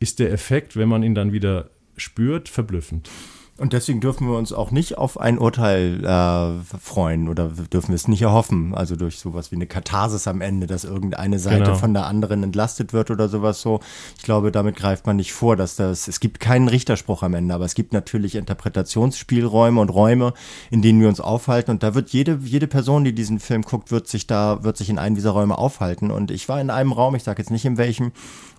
ist 0.00 0.18
der 0.18 0.32
Effekt, 0.32 0.76
wenn 0.76 0.88
man 0.88 1.02
ihn 1.04 1.14
dann 1.14 1.32
wieder 1.32 1.70
spürt, 1.96 2.48
verblüffend. 2.48 3.08
Und 3.56 3.72
deswegen 3.72 4.00
dürfen 4.00 4.26
wir 4.26 4.36
uns 4.36 4.52
auch 4.52 4.72
nicht 4.72 4.98
auf 4.98 5.20
ein 5.20 5.38
Urteil 5.38 6.04
äh, 6.04 6.76
freuen 6.76 7.28
oder 7.28 7.50
dürfen 7.72 7.90
wir 7.90 7.94
es 7.94 8.08
nicht 8.08 8.22
erhoffen. 8.22 8.74
Also 8.74 8.96
durch 8.96 9.20
sowas 9.20 9.52
wie 9.52 9.54
eine 9.56 9.68
Katharsis 9.68 10.26
am 10.26 10.40
Ende, 10.40 10.66
dass 10.66 10.82
irgendeine 10.82 11.38
Seite 11.38 11.64
genau. 11.64 11.74
von 11.76 11.94
der 11.94 12.06
anderen 12.06 12.42
entlastet 12.42 12.92
wird 12.92 13.12
oder 13.12 13.28
sowas 13.28 13.60
so. 13.60 13.78
Ich 14.16 14.24
glaube, 14.24 14.50
damit 14.50 14.74
greift 14.74 15.06
man 15.06 15.14
nicht 15.14 15.32
vor, 15.32 15.54
dass 15.54 15.76
das, 15.76 16.08
es 16.08 16.18
gibt 16.18 16.40
keinen 16.40 16.66
Richterspruch 16.66 17.22
am 17.22 17.34
Ende, 17.34 17.54
aber 17.54 17.64
es 17.64 17.76
gibt 17.76 17.92
natürlich 17.92 18.34
Interpretationsspielräume 18.34 19.80
und 19.80 19.90
Räume, 19.90 20.34
in 20.72 20.82
denen 20.82 21.00
wir 21.00 21.08
uns 21.08 21.20
aufhalten. 21.20 21.70
Und 21.70 21.84
da 21.84 21.94
wird 21.94 22.10
jede, 22.10 22.40
jede 22.42 22.66
Person, 22.66 23.04
die 23.04 23.14
diesen 23.14 23.38
Film 23.38 23.62
guckt, 23.62 23.92
wird 23.92 24.08
sich 24.08 24.26
da, 24.26 24.64
wird 24.64 24.76
sich 24.76 24.90
in 24.90 24.98
einem 24.98 25.14
dieser 25.14 25.30
Räume 25.30 25.58
aufhalten. 25.58 26.10
Und 26.10 26.32
ich 26.32 26.48
war 26.48 26.60
in 26.60 26.70
einem 26.70 26.90
Raum, 26.90 27.14
ich 27.14 27.22
sage 27.22 27.40
jetzt 27.40 27.50
nicht 27.52 27.64
in 27.64 27.78
welchem, 27.78 28.10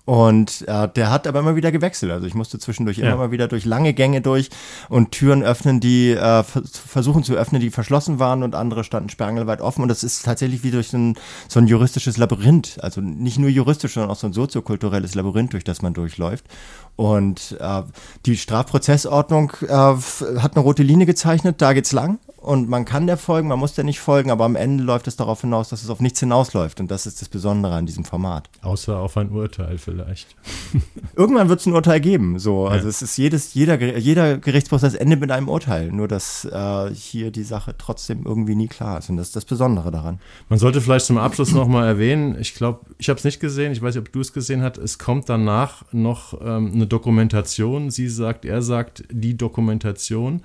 und 0.06 0.64
äh, 0.68 0.88
der 0.88 1.10
hat 1.10 1.26
aber 1.26 1.40
immer 1.40 1.56
wieder 1.56 1.72
gewechselt. 1.72 2.12
Also 2.12 2.28
ich 2.28 2.36
musste 2.36 2.60
zwischendurch 2.60 2.98
ja. 2.98 3.08
immer 3.08 3.18
mal 3.18 3.32
wieder 3.32 3.48
durch 3.48 3.66
lange 3.66 3.94
Gänge 3.94 4.22
durch 4.22 4.50
und 4.88 5.12
Türen 5.12 5.44
öffnen, 5.44 5.80
die 5.80 6.12
äh, 6.12 6.44
versuchen 6.44 7.24
zu 7.24 7.34
öffnen, 7.34 7.60
die 7.60 7.72
verschlossen 7.72 8.20
waren 8.20 8.44
und 8.44 8.54
andere 8.54 8.84
standen 8.84 9.10
sperrangelweit 9.10 9.62
offen. 9.62 9.82
Und 9.82 9.88
das 9.88 10.04
ist 10.04 10.24
tatsächlich 10.24 10.64
wie 10.64 10.70
durch 10.70 10.90
so 10.90 10.98
ein, 10.98 11.16
so 11.48 11.60
ein 11.60 11.68
juristisches 11.68 12.18
Labyrinth. 12.18 12.78
Also 12.82 13.02
nicht 13.02 13.40
nur 13.40 13.50
juristisch, 13.50 13.96
sondern 13.96 14.12
auch 14.12 14.16
so 14.16 14.28
ein 14.28 14.34
soziokulturelles 14.34 15.16
Labyrinth, 15.16 15.54
durch 15.54 15.64
das 15.64 15.82
man 15.82 15.96
durchläuft. 15.96 16.46
Und 16.96 17.58
äh, 17.60 17.82
die 18.28 18.38
Strafprozessordnung 18.38 19.54
äh, 19.68 19.68
hat 19.74 20.56
eine 20.56 20.64
rote 20.64 20.84
Linie 20.84 21.08
gezeichnet, 21.08 21.62
da 21.62 21.74
geht's 21.74 21.92
lang 21.92 22.20
und 22.46 22.70
man 22.70 22.86
kann 22.86 23.08
der 23.08 23.18
folgen, 23.18 23.48
man 23.48 23.58
muss 23.58 23.74
der 23.74 23.84
nicht 23.84 24.00
folgen, 24.00 24.30
aber 24.30 24.46
am 24.46 24.56
Ende 24.56 24.84
läuft 24.84 25.08
es 25.08 25.16
darauf 25.16 25.42
hinaus, 25.42 25.70
dass 25.70 25.84
es 25.84 25.90
auf 25.90 26.00
nichts 26.00 26.20
hinausläuft 26.20 26.80
und 26.80 26.92
das 26.92 27.08
ist 27.08 27.20
das 27.20 27.28
Besondere 27.28 27.74
an 27.74 27.88
diesem 27.88 28.06
Format. 28.06 28.50
Außer 28.62 29.00
auf 29.00 29.18
ein 29.18 29.32
Urteil 29.32 29.80
vielleicht. 29.80 30.36
Irgendwann 31.16 31.50
wird 31.50 31.62
es 31.62 31.66
ein 31.66 31.74
Urteil 31.74 32.00
geben, 32.00 32.38
so. 32.38 32.68
Also 32.68 32.86
ja. 32.86 32.90
es 32.90 33.02
ist 33.02 33.18
jedes, 33.18 33.56
jeder, 33.56 33.82
jeder 33.98 34.38
Gerichtsprozess 34.38 34.94
endet 34.94 35.22
mit 35.22 35.32
einem 35.32 35.50
Urteil, 35.50 35.92
nur 35.92 36.08
dass 36.08 36.46
äh, 36.46 36.94
hier 36.94 37.32
die 37.32 37.44
Sache 37.44 37.74
trotzdem 37.80 38.26
irgendwie 38.26 38.54
nie 38.54 38.68
klar 38.68 39.00
ist 39.00 39.10
und 39.10 39.18
das 39.18 39.28
ist 39.28 39.36
das 39.36 39.46
Besondere 39.46 39.90
daran. 39.90 40.20
Man 40.48 40.60
sollte 40.60 40.82
vielleicht 40.82 41.08
zum 41.08 41.18
Abschluss 41.18 41.52
nochmal 41.52 41.88
erwähnen, 41.88 42.38
ich 42.40 42.54
glaube, 42.54 42.82
ich 43.00 43.10
habe 43.10 43.18
es 43.18 43.24
nicht 43.24 43.40
gesehen, 43.40 43.72
ich 43.72 43.82
weiß 43.82 43.96
nicht, 43.96 44.06
ob 44.06 44.14
du 44.14 44.20
es 44.20 44.34
gesehen 44.34 44.62
hast, 44.62 44.78
es 44.78 45.00
kommt 45.00 45.30
danach 45.30 45.84
noch 45.92 46.40
ähm, 46.42 46.74
eine 46.76 46.86
Dokumentation, 46.86 47.90
sie 47.90 48.08
sagt, 48.08 48.46
er 48.46 48.62
sagt, 48.62 49.04
die 49.10 49.36
Dokumentation 49.36 50.44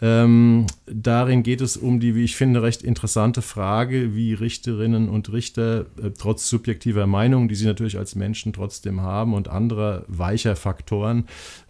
ähm, 0.00 0.66
darin 0.86 1.42
geht 1.42 1.60
es 1.60 1.76
um 1.76 1.98
die, 1.98 2.14
wie 2.14 2.22
ich 2.22 2.36
finde, 2.36 2.62
recht 2.62 2.82
interessante 2.82 3.42
Frage, 3.42 4.14
wie 4.14 4.32
Richterinnen 4.32 5.08
und 5.08 5.32
Richter 5.32 5.86
äh, 6.00 6.10
trotz 6.16 6.48
subjektiver 6.48 7.08
Meinungen, 7.08 7.48
die 7.48 7.56
sie 7.56 7.66
natürlich 7.66 7.98
als 7.98 8.14
Menschen 8.14 8.52
trotzdem 8.52 9.00
haben 9.00 9.34
und 9.34 9.48
anderer 9.48 10.04
weicher 10.06 10.54
Faktoren 10.54 11.26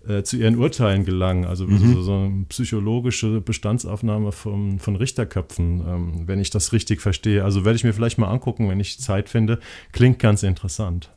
äh, 0.07 0.25
zu 0.25 0.37
ihren 0.37 0.59
Urteilen 0.59 1.07
gelangen. 1.07 1.47
Also 1.47 1.67
mhm. 1.67 1.95
so, 1.95 2.03
so, 2.03 2.15
eine 2.15 2.45
psychologische 2.51 3.41
Bestandsaufnahme 3.41 4.33
von, 4.33 4.79
von 4.79 4.97
Richterköpfen, 4.97 5.85
ähm, 5.89 6.23
wenn 6.27 6.39
ich 6.39 6.51
das 6.51 6.75
richtig 6.75 7.01
verstehe. 7.01 7.45
Also 7.45 7.65
werde 7.65 7.77
ich 7.77 7.85
mir 7.85 7.95
vielleicht 7.95 8.19
mal 8.19 8.29
angucken, 8.29 8.69
wenn 8.69 8.79
ich 8.79 9.01
Zeit 9.01 9.31
finde. 9.31 9.59
Klingt 9.93 10.19
ganz 10.19 10.43
interessant. 10.43 11.11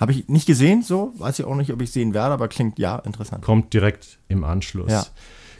Habe 0.00 0.12
ich 0.12 0.28
nicht 0.28 0.46
gesehen, 0.46 0.82
so 0.82 1.12
weiß 1.18 1.38
ich 1.38 1.44
auch 1.44 1.54
nicht, 1.54 1.72
ob 1.72 1.82
ich 1.82 1.90
sehen 1.90 2.14
werde, 2.14 2.32
aber 2.32 2.48
klingt 2.48 2.78
ja 2.78 2.98
interessant. 2.98 3.42
Kommt 3.42 3.72
direkt 3.74 4.18
im 4.28 4.44
Anschluss. 4.44 4.90
Ja. 4.90 5.06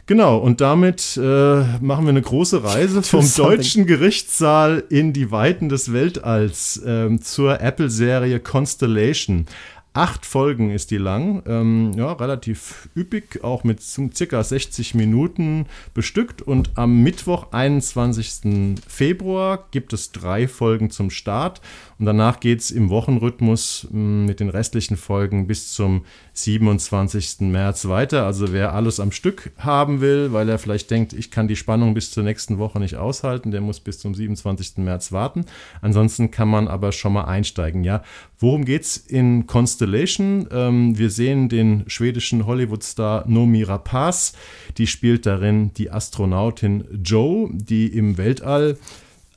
Genau, 0.07 0.37
und 0.37 0.61
damit 0.61 1.17
äh, 1.17 1.63
machen 1.81 2.05
wir 2.05 2.09
eine 2.09 2.21
große 2.21 2.63
Reise 2.63 3.03
vom 3.03 3.29
deutschen 3.35 3.85
Gerichtssaal 3.85 4.85
in 4.89 5.11
die 5.11 5.31
Weiten 5.31 5.67
des 5.67 5.91
Weltalls 5.91 6.77
äh, 6.77 7.19
zur 7.19 7.59
Apple-Serie 7.59 8.39
Constellation. 8.39 9.47
Acht 9.91 10.25
Folgen 10.25 10.69
ist 10.69 10.91
die 10.91 10.97
lang, 10.97 11.43
ähm, 11.45 11.91
ja, 11.97 12.13
relativ 12.13 12.87
üppig, 12.95 13.43
auch 13.43 13.65
mit 13.65 13.81
circa 13.81 14.43
60 14.43 14.93
Minuten 14.93 15.65
bestückt. 15.93 16.41
Und 16.41 16.69
am 16.75 17.01
Mittwoch, 17.01 17.47
21. 17.51 18.79
Februar, 18.87 19.67
gibt 19.71 19.91
es 19.91 20.11
drei 20.11 20.47
Folgen 20.47 20.89
zum 20.89 21.09
Start. 21.09 21.61
Und 21.99 22.05
danach 22.05 22.39
geht 22.39 22.59
es 22.59 22.71
im 22.71 22.89
Wochenrhythmus 22.89 23.87
hm, 23.89 24.25
mit 24.25 24.39
den 24.39 24.49
restlichen 24.49 24.97
Folgen 24.97 25.47
bis 25.47 25.73
zum 25.73 26.05
27. 26.33 27.41
März 27.41 27.87
weiter. 27.87 28.25
Also 28.25 28.53
wer 28.53 28.73
alles 28.73 28.99
am 28.99 29.11
Stück 29.11 29.51
haben 29.57 29.99
will, 29.99 30.31
weil 30.31 30.47
er 30.47 30.59
vielleicht 30.59 30.91
denkt, 30.91 31.13
ich 31.13 31.31
kann 31.31 31.47
die 31.47 31.55
Spannung 31.55 31.93
bis 31.95 32.11
zur 32.11 32.23
nächsten 32.23 32.59
Woche 32.59 32.79
nicht 32.79 32.95
aushalten, 32.95 33.51
der 33.51 33.61
muss 33.61 33.79
bis 33.79 33.99
zum 33.99 34.13
27. 34.13 34.77
März 34.77 35.11
warten. 35.11 35.45
Ansonsten 35.81 36.29
kann 36.29 36.49
man 36.49 36.67
aber 36.67 36.91
schon 36.91 37.13
mal 37.13 37.25
einsteigen. 37.25 37.83
Ja, 37.83 38.03
worum 38.39 38.65
geht 38.65 38.83
es 38.83 38.97
in 38.97 39.47
Constellation? 39.47 40.47
Ähm, 40.51 40.97
wir 40.97 41.09
sehen 41.09 41.49
den 41.49 41.85
schwedischen 41.87 42.45
Hollywood-Star 42.45 43.23
Nomi 43.27 43.63
Rapaz. 43.63 44.33
Die 44.77 44.87
spielt 44.87 45.25
darin 45.25 45.73
die 45.73 45.89
Astronautin 45.89 46.83
Joe, 47.03 47.49
die 47.51 47.87
im 47.87 48.17
Weltall 48.17 48.77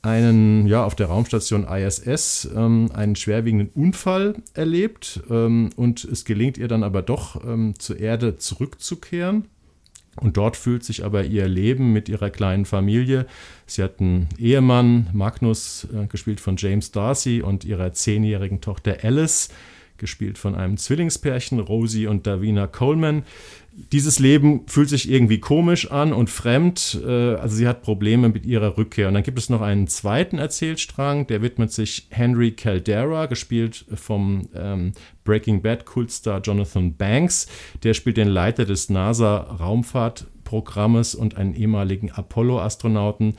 einen, 0.03 0.67
ja, 0.67 0.85
auf 0.85 0.95
der 0.95 1.09
Raumstation 1.09 1.65
ISS 1.65 2.49
ähm, 2.55 2.91
einen 2.95 3.17
schwerwiegenden 3.17 3.69
Unfall 3.69 4.37
erlebt 4.55 5.21
ähm, 5.31 5.71
und 5.77 6.05
es 6.05 6.25
gelingt 6.25 6.57
ihr 6.57 6.69
dann 6.69 6.83
aber 6.83 7.03
doch 7.03 7.45
ähm, 7.45 7.75
zur 7.79 7.99
Erde 7.99 8.37
zurückzukehren. 8.37 9.45
Und 10.17 10.37
dort 10.37 10.57
fühlt 10.57 10.85
sich 10.85 11.05
aber 11.05 11.25
ihr 11.25 11.47
Leben 11.49 11.93
mit 11.93 12.09
ihrer 12.09 12.31
kleinen 12.31 12.65
Familie. 12.65 13.27
Sie 13.67 13.83
hat 13.83 14.01
einen 14.01 14.29
Ehemann, 14.39 15.09
Magnus, 15.13 15.87
äh, 15.95 16.07
gespielt 16.07 16.41
von 16.41 16.57
James 16.57 16.91
Darcy, 16.91 17.43
und 17.43 17.65
ihrer 17.65 17.93
zehnjährigen 17.93 18.61
Tochter 18.61 18.99
Alice, 19.03 19.51
gespielt 20.01 20.39
von 20.39 20.57
einem 20.57 20.77
Zwillingspärchen, 20.77 21.61
Rosie 21.61 22.09
und 22.09 22.27
Davina 22.27 22.67
Coleman 22.67 23.23
dieses 23.73 24.19
Leben 24.19 24.67
fühlt 24.67 24.89
sich 24.89 25.11
irgendwie 25.11 25.39
komisch 25.39 25.91
an 25.91 26.13
und 26.13 26.29
fremd. 26.29 27.01
Äh, 27.07 27.35
also 27.35 27.57
sie 27.57 27.69
hat 27.69 27.83
Probleme 27.83 28.29
mit 28.29 28.45
ihrer 28.47 28.77
Rückkehr. 28.77 29.09
Und 29.09 29.15
dann 29.15 29.23
gibt 29.23 29.39
es 29.39 29.49
noch 29.49 29.61
einen 29.61 29.87
zweiten 29.87 30.39
Erzählstrang, 30.39 31.27
der 31.27 31.43
widmet 31.43 31.73
sich 31.73 32.07
Henry 32.11 32.53
Caldera, 32.53 33.27
gespielt 33.27 33.85
vom 33.95 34.49
ähm, 34.55 34.93
Breaking 35.25 35.63
Bad 35.63 35.87
Kultstar 35.87 36.41
Jonathan 36.41 36.95
Banks. 36.97 37.47
Der 37.83 37.95
spielt 37.95 38.17
den 38.17 38.29
Leiter 38.29 38.65
des 38.65 38.91
NASA 38.91 39.39
Raumfahrt 39.39 40.27
Programmes 40.45 41.15
und 41.15 41.37
einen 41.37 41.55
ehemaligen 41.55 42.11
Apollo-Astronauten, 42.11 43.37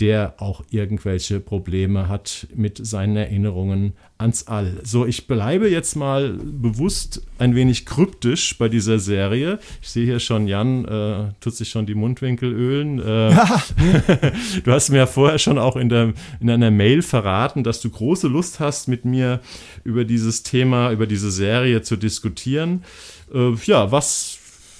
der 0.00 0.34
auch 0.38 0.62
irgendwelche 0.70 1.40
Probleme 1.40 2.08
hat 2.08 2.46
mit 2.54 2.84
seinen 2.86 3.16
Erinnerungen 3.16 3.94
ans 4.16 4.46
All. 4.46 4.80
So, 4.84 5.06
ich 5.06 5.26
bleibe 5.26 5.68
jetzt 5.68 5.96
mal 5.96 6.32
bewusst 6.32 7.22
ein 7.38 7.54
wenig 7.54 7.84
kryptisch 7.84 8.56
bei 8.58 8.68
dieser 8.68 8.98
Serie. 8.98 9.58
Ich 9.82 9.88
sehe 9.88 10.04
hier 10.04 10.20
schon, 10.20 10.46
Jan 10.46 10.84
äh, 10.84 11.32
tut 11.40 11.54
sich 11.54 11.68
schon 11.68 11.86
die 11.86 11.94
Mundwinkel 11.94 12.52
ölen. 12.52 12.98
Äh, 13.00 13.34
du 14.64 14.72
hast 14.72 14.90
mir 14.90 14.98
ja 14.98 15.06
vorher 15.06 15.38
schon 15.38 15.58
auch 15.58 15.76
in, 15.76 15.88
der, 15.88 16.14
in 16.40 16.50
einer 16.50 16.70
Mail 16.70 17.02
verraten, 17.02 17.64
dass 17.64 17.80
du 17.80 17.90
große 17.90 18.28
Lust 18.28 18.60
hast, 18.60 18.88
mit 18.88 19.04
mir 19.04 19.40
über 19.82 20.04
dieses 20.04 20.44
Thema, 20.44 20.92
über 20.92 21.06
diese 21.06 21.30
Serie 21.30 21.82
zu 21.82 21.96
diskutieren. 21.96 22.84
Äh, 23.32 23.54
ja, 23.64 23.90
was 23.90 24.38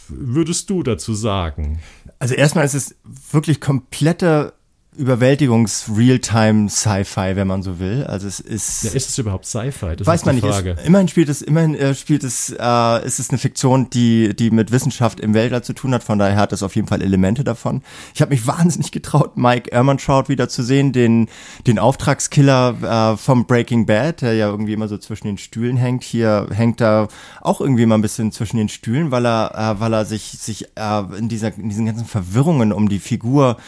würdest 0.08 0.70
du 0.70 0.82
dazu 0.82 1.14
sagen? 1.14 1.80
Also 2.18 2.34
erstmal 2.34 2.64
ist 2.64 2.74
es 2.74 2.96
wirklich 3.30 3.60
komplette 3.60 4.52
Überwältigungs-Realtime-Sci-Fi, 4.98 7.36
wenn 7.36 7.46
man 7.46 7.62
so 7.62 7.78
will. 7.78 8.02
Also 8.04 8.26
es 8.26 8.40
ist. 8.40 8.82
Ja, 8.82 8.90
ist 8.90 9.10
es 9.10 9.18
überhaupt 9.18 9.46
Sci-Fi? 9.46 10.04
weiß 10.04 10.24
man 10.24 10.34
nicht. 10.34 10.44
Frage. 10.44 10.72
Ist, 10.72 10.84
immerhin 10.84 11.06
spielt 11.06 11.28
es, 11.28 11.40
immerhin 11.40 11.76
äh, 11.76 11.94
spielt 11.94 12.24
es, 12.24 12.50
äh, 12.50 13.06
ist 13.06 13.20
es 13.20 13.30
eine 13.30 13.38
Fiktion, 13.38 13.90
die, 13.90 14.34
die 14.34 14.50
mit 14.50 14.72
Wissenschaft 14.72 15.20
im 15.20 15.34
Weltall 15.34 15.62
zu 15.62 15.72
tun 15.72 15.94
hat. 15.94 16.02
Von 16.02 16.18
daher 16.18 16.34
hat 16.36 16.52
es 16.52 16.64
auf 16.64 16.74
jeden 16.74 16.88
Fall 16.88 17.00
Elemente 17.00 17.44
davon. 17.44 17.82
Ich 18.12 18.20
habe 18.20 18.30
mich 18.30 18.44
wahnsinnig 18.46 18.90
getraut, 18.90 19.36
Mike 19.36 19.70
Ehrmantraut 19.70 20.28
wieder 20.28 20.48
zu 20.48 20.64
sehen, 20.64 20.92
den, 20.92 21.28
den 21.66 21.78
Auftragskiller 21.78 23.12
äh, 23.14 23.16
vom 23.16 23.46
Breaking 23.46 23.86
Bad, 23.86 24.22
der 24.22 24.34
ja 24.34 24.48
irgendwie 24.48 24.72
immer 24.72 24.88
so 24.88 24.98
zwischen 24.98 25.28
den 25.28 25.38
Stühlen 25.38 25.76
hängt. 25.76 26.02
Hier 26.02 26.48
hängt 26.50 26.80
er 26.80 27.06
auch 27.40 27.60
irgendwie 27.60 27.86
mal 27.86 27.94
ein 27.94 28.02
bisschen 28.02 28.32
zwischen 28.32 28.56
den 28.56 28.68
Stühlen, 28.68 29.12
weil 29.12 29.26
er, 29.26 29.54
äh, 29.54 29.80
weil 29.80 29.94
er 29.94 30.04
sich, 30.04 30.38
sich 30.40 30.64
äh, 30.74 31.02
in 31.16 31.28
dieser, 31.28 31.56
in 31.56 31.68
diesen 31.68 31.86
ganzen 31.86 32.04
Verwirrungen 32.04 32.72
um 32.72 32.88
die 32.88 32.98
Figur 32.98 33.58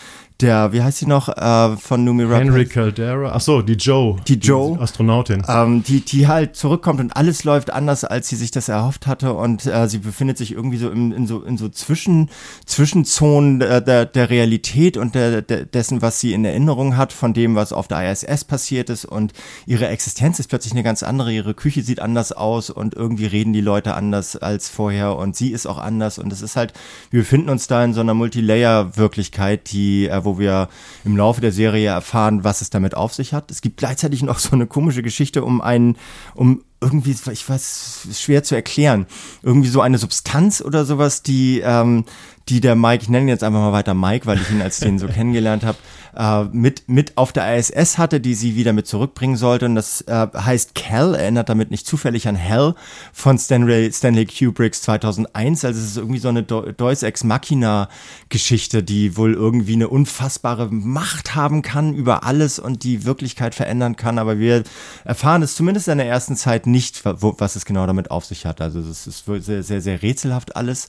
der, 0.43 0.73
wie 0.73 0.83
heißt 0.83 0.99
sie 0.99 1.07
noch, 1.07 1.29
äh, 1.29 1.77
von 1.77 2.05
Numi 2.05 2.25
Rapace? 2.25 2.39
Henry 2.39 2.67
Caldera. 2.67 3.33
Ach 3.33 3.41
so, 3.41 3.63
die 3.63 3.75
Joe. 3.75 4.17
Die 4.27 4.35
Joe. 4.35 4.77
Die 4.77 4.83
Astronautin. 4.83 5.43
Ähm, 5.49 5.83
die, 5.83 6.01
die 6.01 6.29
halt 6.29 6.57
zurückkommt 6.57 7.01
und 7.01 7.17
alles 7.17 7.45
läuft 7.45 7.73
anders, 7.73 8.05
als 8.05 8.29
sie 8.29 8.37
sich 8.37 8.51
das 8.51 8.69
erhofft 8.69 9.07
hatte 9.07 9.35
und 9.35 9.67
äh, 9.67 9.89
sie 9.89 9.99
befindet 9.99 10.39
sich 10.39 10.53
irgendwie 10.53 10.79
so 10.79 10.91
in, 10.91 11.13
in 11.13 11.27
so 11.27 11.43
in 11.43 11.59
so 11.59 11.69
Zwischen, 11.69 12.31
Zwischenzonen 12.67 13.61
der, 13.61 13.81
der, 13.81 14.07
der 14.07 14.31
Realität 14.31 14.97
und 14.97 15.15
der, 15.15 15.43
der, 15.43 15.65
dessen, 15.65 16.03
was 16.03 16.21
sie 16.21 16.33
in 16.33 16.45
Erinnerung 16.45 16.97
hat, 16.97 17.13
von 17.13 17.33
dem, 17.33 17.55
was 17.55 17.73
auf 17.73 17.89
der 17.89 18.11
ISS 18.11 18.45
passiert 18.45 18.91
ist 18.91 19.05
und 19.05 19.33
ihre 19.67 19.89
Existenz 19.89 20.39
ist 20.39 20.49
plötzlich 20.49 20.73
eine 20.73 20.83
ganz 20.83 21.03
andere, 21.03 21.33
ihre 21.33 21.55
Küche 21.55 21.83
sieht 21.83 22.01
anders 22.01 22.33
aus 22.33 22.71
und 22.71 22.95
irgendwie 22.95 23.27
reden 23.27 23.53
die 23.53 23.61
Leute 23.61 23.95
anders 23.95 24.37
als 24.37 24.69
vorher 24.69 25.17
und 25.17 25.37
sie 25.37 25.51
ist 25.51 25.67
auch 25.67 25.79
anders 25.79 26.19
und 26.19 26.33
es 26.33 26.43
ist 26.43 26.57
halt, 26.57 26.73
wir 27.11 27.21
befinden 27.21 27.51
uns 27.51 27.67
da 27.67 27.85
in 27.85 27.95
so 27.95 28.01
einer 28.01 28.15
Multilayer-Wirklichkeit, 28.15 29.71
die, 29.73 30.09
äh, 30.09 30.25
wo 30.25 30.30
wo 30.31 30.39
wir 30.39 30.69
im 31.05 31.17
Laufe 31.17 31.41
der 31.41 31.53
Serie 31.53 31.89
erfahren, 31.89 32.45
was 32.45 32.61
es 32.61 32.71
damit 32.71 32.95
auf 32.95 33.15
sich 33.15 33.33
hat. 33.35 33.51
Es 33.51 33.61
gibt 33.61 33.79
gleichzeitig 33.79 34.23
noch 34.23 34.39
so 34.39 34.53
eine 34.53 34.67
komische 34.67 35.03
Geschichte 35.03 35.45
um 35.45 35.61
einen, 35.61 35.97
um 36.35 36.63
irgendwie, 36.81 37.15
ich 37.31 37.49
weiß, 37.49 38.09
schwer 38.15 38.43
zu 38.43 38.55
erklären, 38.55 39.07
irgendwie 39.43 39.69
so 39.69 39.81
eine 39.81 39.99
Substanz 39.99 40.63
oder 40.63 40.85
sowas, 40.85 41.23
die, 41.23 41.61
ähm, 41.61 42.05
die 42.51 42.61
der 42.61 42.75
Mike, 42.75 43.03
ich 43.03 43.09
nenne 43.09 43.27
ihn 43.27 43.29
jetzt 43.29 43.45
einfach 43.45 43.61
mal 43.61 43.73
weiter 43.73 43.95
Mike, 43.95 44.27
weil 44.27 44.39
ich 44.39 44.51
ihn 44.51 44.61
als 44.61 44.81
den 44.81 44.99
so 44.99 45.07
kennengelernt 45.09 45.65
habe, 45.65 45.79
äh, 46.17 46.45
mit, 46.53 46.89
mit 46.89 47.17
auf 47.17 47.33
der 47.33 47.57
ISS 47.57 47.99
hatte, 47.99 48.21
die 48.21 48.35
sie 48.35 48.57
wieder 48.57 48.73
mit 48.73 48.87
zurückbringen 48.87 49.37
sollte. 49.37 49.67
Und 49.67 49.77
das 49.77 50.03
äh, 50.03 50.27
heißt 50.37 50.75
Cal, 50.75 51.15
erinnert 51.15 51.49
damit 51.49 51.71
nicht 51.71 51.87
zufällig 51.87 52.27
an 52.27 52.35
Hell 52.35 52.75
von 53.13 53.39
Stanley, 53.39 53.93
Stanley 53.93 54.27
Kubricks 54.27 54.83
2001. 54.83 55.65
Also 55.65 55.81
es 55.81 55.87
ist 55.87 55.97
irgendwie 55.97 56.19
so 56.19 56.29
eine 56.29 56.43
Deus 56.43 57.03
Ex 57.03 57.25
Machina 57.25 57.89
Geschichte, 58.29 58.83
die 58.83 59.17
wohl 59.17 59.35
irgendwie 59.35 59.75
eine 59.75 59.89
unfassbare 59.89 60.69
Macht 60.71 61.35
haben 61.35 61.63
kann 61.63 61.95
über 61.95 62.25
alles 62.25 62.59
und 62.59 62.83
die 62.83 63.05
Wirklichkeit 63.05 63.55
verändern 63.55 63.97
kann. 63.97 64.19
Aber 64.19 64.39
wir 64.39 64.65
erfahren 65.05 65.43
es 65.43 65.55
zumindest 65.55 65.89
in 65.89 65.99
der 65.99 66.09
ersten 66.09 66.37
Zeit 66.37 66.67
nicht, 66.67 67.05
was 67.05 67.57
es 67.57 67.65
genau 67.65 67.87
damit 67.87 68.11
auf 68.11 68.25
sich 68.25 68.47
hat. 68.47 68.61
Also 68.61 68.81
es 68.81 69.07
ist 69.07 69.25
sehr, 69.27 69.63
sehr, 69.63 69.81
sehr 69.81 70.03
rätselhaft 70.03 70.57
alles. 70.57 70.89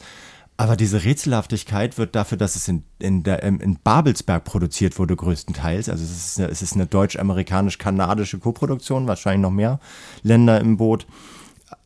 Aber 0.61 0.75
diese 0.75 1.03
Rätselhaftigkeit 1.03 1.97
wird 1.97 2.15
dafür, 2.15 2.37
dass 2.37 2.55
es 2.55 2.67
in, 2.67 2.83
in, 2.99 3.23
der, 3.23 3.41
in 3.41 3.79
Babelsberg 3.83 4.43
produziert 4.43 4.99
wurde, 4.99 5.15
größtenteils. 5.15 5.89
Also 5.89 6.03
es 6.03 6.11
ist 6.11 6.39
eine, 6.39 6.49
es 6.49 6.61
ist 6.61 6.73
eine 6.73 6.85
deutsch-amerikanisch-kanadische 6.85 8.37
Koproduktion, 8.37 9.07
wahrscheinlich 9.07 9.41
noch 9.41 9.49
mehr 9.49 9.79
Länder 10.21 10.59
im 10.59 10.77
Boot. 10.77 11.07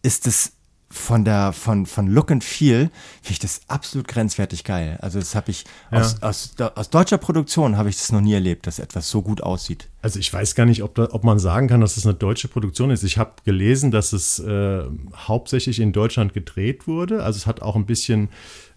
Ist 0.02 0.28
es 0.28 0.52
von 0.90 1.26
der 1.26 1.52
von 1.52 1.86
von 1.86 2.08
Look 2.08 2.32
and 2.32 2.44
Feel 2.44 2.90
finde 3.22 3.32
ich 3.32 3.40
das 3.40 3.62
absolut 3.68 4.08
grenzwertig 4.08 4.64
geil. 4.64 4.98
Also 5.02 5.20
das 5.20 5.36
habe 5.36 5.52
ich 5.52 5.66
ja. 5.92 6.00
aus, 6.00 6.22
aus, 6.22 6.56
aus 6.76 6.90
deutscher 6.90 7.18
Produktion 7.18 7.76
habe 7.76 7.90
ich 7.90 7.98
das 7.98 8.12
noch 8.12 8.22
nie 8.22 8.34
erlebt, 8.34 8.68
dass 8.68 8.80
etwas 8.80 9.10
so 9.10 9.22
gut 9.22 9.42
aussieht. 9.42 9.90
Also 10.02 10.20
ich 10.20 10.32
weiß 10.32 10.56
gar 10.56 10.66
nicht, 10.66 10.84
ob, 10.84 10.96
da, 10.96 11.10
ob 11.12 11.24
man 11.24 11.40
sagen 11.40 11.68
kann, 11.68 11.82
dass 11.82 11.98
es 11.98 12.06
eine 12.06 12.14
deutsche 12.14 12.48
Produktion 12.48 12.92
ist. 12.92 13.04
Ich 13.04 13.18
habe 13.18 13.34
gelesen, 13.44 13.92
dass 13.92 14.14
es 14.14 14.40
äh, 14.40 14.84
hauptsächlich 15.16 15.80
in 15.80 15.92
Deutschland 15.92 16.34
gedreht 16.34 16.88
wurde. 16.88 17.24
Also 17.24 17.38
es 17.38 17.48
hat 17.48 17.62
auch 17.62 17.76
ein 17.76 17.86
bisschen, 17.86 18.30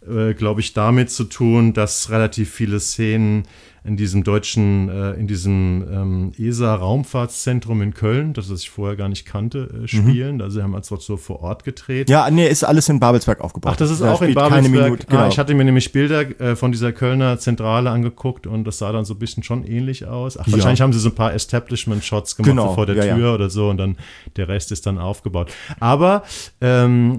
äh, 0.06 0.34
glaube 0.34 0.60
ich, 0.60 0.72
damit 0.72 1.10
zu 1.10 1.24
tun, 1.24 1.72
dass 1.72 2.10
relativ 2.10 2.52
viele 2.52 2.80
Szenen 2.80 3.44
in 3.84 3.96
diesem 3.96 4.22
deutschen, 4.22 4.88
äh, 4.88 5.12
in 5.12 5.26
diesem 5.26 5.84
ähm, 5.90 6.32
ESA-Raumfahrtszentrum 6.36 7.80
in 7.80 7.94
Köln, 7.94 8.34
das 8.34 8.50
ich 8.50 8.68
vorher 8.68 8.96
gar 8.96 9.08
nicht 9.08 9.24
kannte, 9.24 9.70
äh, 9.72 9.76
mhm. 9.78 9.88
spielen. 9.88 10.34
Mhm. 10.36 10.42
Also 10.42 10.58
sie 10.58 10.62
haben 10.62 10.74
als 10.74 10.88
so 10.88 11.16
vor 11.16 11.40
Ort 11.40 11.64
gedreht. 11.64 12.10
Ja, 12.10 12.30
nee, 12.30 12.46
ist 12.46 12.64
alles 12.64 12.88
in 12.88 13.00
Babelsberg 13.00 13.40
aufgebaut. 13.40 13.72
Ach, 13.72 13.76
das 13.76 13.90
ist 13.90 14.02
da 14.02 14.12
auch 14.12 14.20
in 14.20 14.34
Babelsberg. 14.34 14.70
Minute, 14.70 15.06
genau. 15.06 15.22
ah, 15.22 15.28
ich 15.28 15.38
hatte 15.38 15.54
mir 15.54 15.64
nämlich 15.64 15.90
Bilder 15.90 16.40
äh, 16.40 16.54
von 16.54 16.70
dieser 16.70 16.92
Kölner 16.92 17.38
Zentrale 17.38 17.90
angeguckt 17.90 18.46
und 18.46 18.64
das 18.64 18.78
sah 18.78 18.92
dann 18.92 19.04
so 19.04 19.14
ein 19.14 19.18
bisschen 19.18 19.42
schon 19.42 19.64
ähnlich 19.64 20.06
aus. 20.06 20.36
Ach, 20.36 20.46
wahrscheinlich 20.50 20.80
ja. 20.80 20.84
haben 20.84 20.92
sie 20.92 21.00
so 21.00 21.08
ein 21.08 21.14
paar 21.14 21.32
Establishment-Shots 21.32 22.36
gemacht 22.36 22.50
genau. 22.50 22.68
so 22.68 22.74
vor 22.74 22.86
der 22.86 22.96
ja, 22.96 23.14
Tür 23.14 23.28
ja. 23.28 23.34
oder 23.34 23.48
so 23.48 23.70
und 23.70 23.78
dann 23.78 23.96
der 24.36 24.48
Rest 24.48 24.70
ist 24.70 24.86
dann 24.86 24.98
aufgebaut. 24.98 25.50
Aber 25.80 26.24
ähm, 26.60 27.18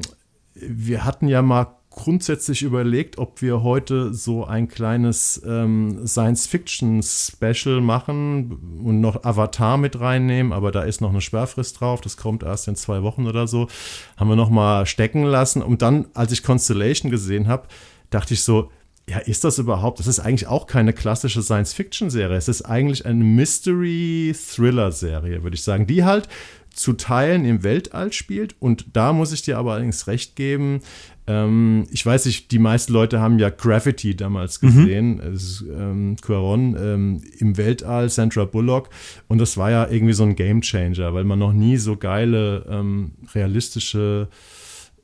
wir 0.53 1.05
hatten 1.05 1.27
ja 1.27 1.41
mal 1.41 1.78
grundsätzlich 1.99 2.61
überlegt, 2.61 3.17
ob 3.17 3.41
wir 3.41 3.61
heute 3.61 4.13
so 4.13 4.45
ein 4.45 4.69
kleines 4.69 5.41
ähm, 5.45 6.07
Science-Fiction-Special 6.07 7.81
machen 7.81 8.79
und 8.83 9.01
noch 9.01 9.25
Avatar 9.25 9.77
mit 9.77 9.99
reinnehmen, 9.99 10.53
aber 10.53 10.71
da 10.71 10.83
ist 10.83 11.01
noch 11.01 11.09
eine 11.09 11.19
Sperrfrist 11.19 11.81
drauf, 11.81 11.99
das 11.99 12.15
kommt 12.15 12.43
erst 12.43 12.69
in 12.69 12.77
zwei 12.77 13.03
Wochen 13.03 13.27
oder 13.27 13.47
so. 13.47 13.67
Haben 14.15 14.29
wir 14.29 14.37
noch 14.37 14.49
mal 14.49 14.85
stecken 14.85 15.23
lassen 15.23 15.61
und 15.61 15.81
dann, 15.81 16.07
als 16.13 16.31
ich 16.31 16.41
Constellation 16.41 17.11
gesehen 17.11 17.49
habe, 17.49 17.67
dachte 18.09 18.33
ich 18.33 18.43
so, 18.43 18.69
ja, 19.09 19.17
ist 19.17 19.43
das 19.43 19.57
überhaupt? 19.57 19.99
Das 19.99 20.07
ist 20.07 20.19
eigentlich 20.19 20.47
auch 20.47 20.67
keine 20.67 20.93
klassische 20.93 21.41
Science-Fiction-Serie. 21.41 22.37
Es 22.37 22.47
ist 22.47 22.61
eigentlich 22.61 23.05
eine 23.05 23.21
Mystery-Thriller-Serie, 23.23 25.43
würde 25.43 25.55
ich 25.55 25.63
sagen, 25.63 25.87
die 25.87 26.05
halt 26.05 26.29
zu 26.73 26.93
Teilen 26.93 27.45
im 27.45 27.63
Weltall 27.63 28.13
spielt. 28.13 28.55
Und 28.59 28.85
da 28.93 29.11
muss 29.11 29.31
ich 29.31 29.41
dir 29.41 29.57
aber 29.57 29.73
allerdings 29.73 30.05
recht 30.07 30.35
geben, 30.35 30.81
ähm, 31.29 31.85
ich 31.91 32.03
weiß 32.03 32.25
nicht, 32.25 32.51
die 32.51 32.57
meisten 32.57 32.91
Leute 32.91 33.19
haben 33.19 33.37
ja 33.37 33.51
Gravity 33.51 34.15
damals 34.15 34.59
mhm. 34.61 34.67
gesehen, 34.67 35.15
mhm. 35.15 35.33
ist, 35.33 35.63
ähm, 35.71 36.15
Quaron 36.19 36.75
ähm, 36.75 37.21
im 37.37 37.55
Weltall, 37.55 38.09
Sandra 38.09 38.45
Bullock. 38.45 38.89
Und 39.27 39.37
das 39.37 39.55
war 39.55 39.69
ja 39.69 39.87
irgendwie 39.87 40.13
so 40.13 40.23
ein 40.23 40.35
Gamechanger, 40.35 41.13
weil 41.13 41.25
man 41.25 41.37
noch 41.37 41.53
nie 41.53 41.77
so 41.77 41.97
geile, 41.97 42.65
ähm, 42.67 43.11
realistische 43.35 44.27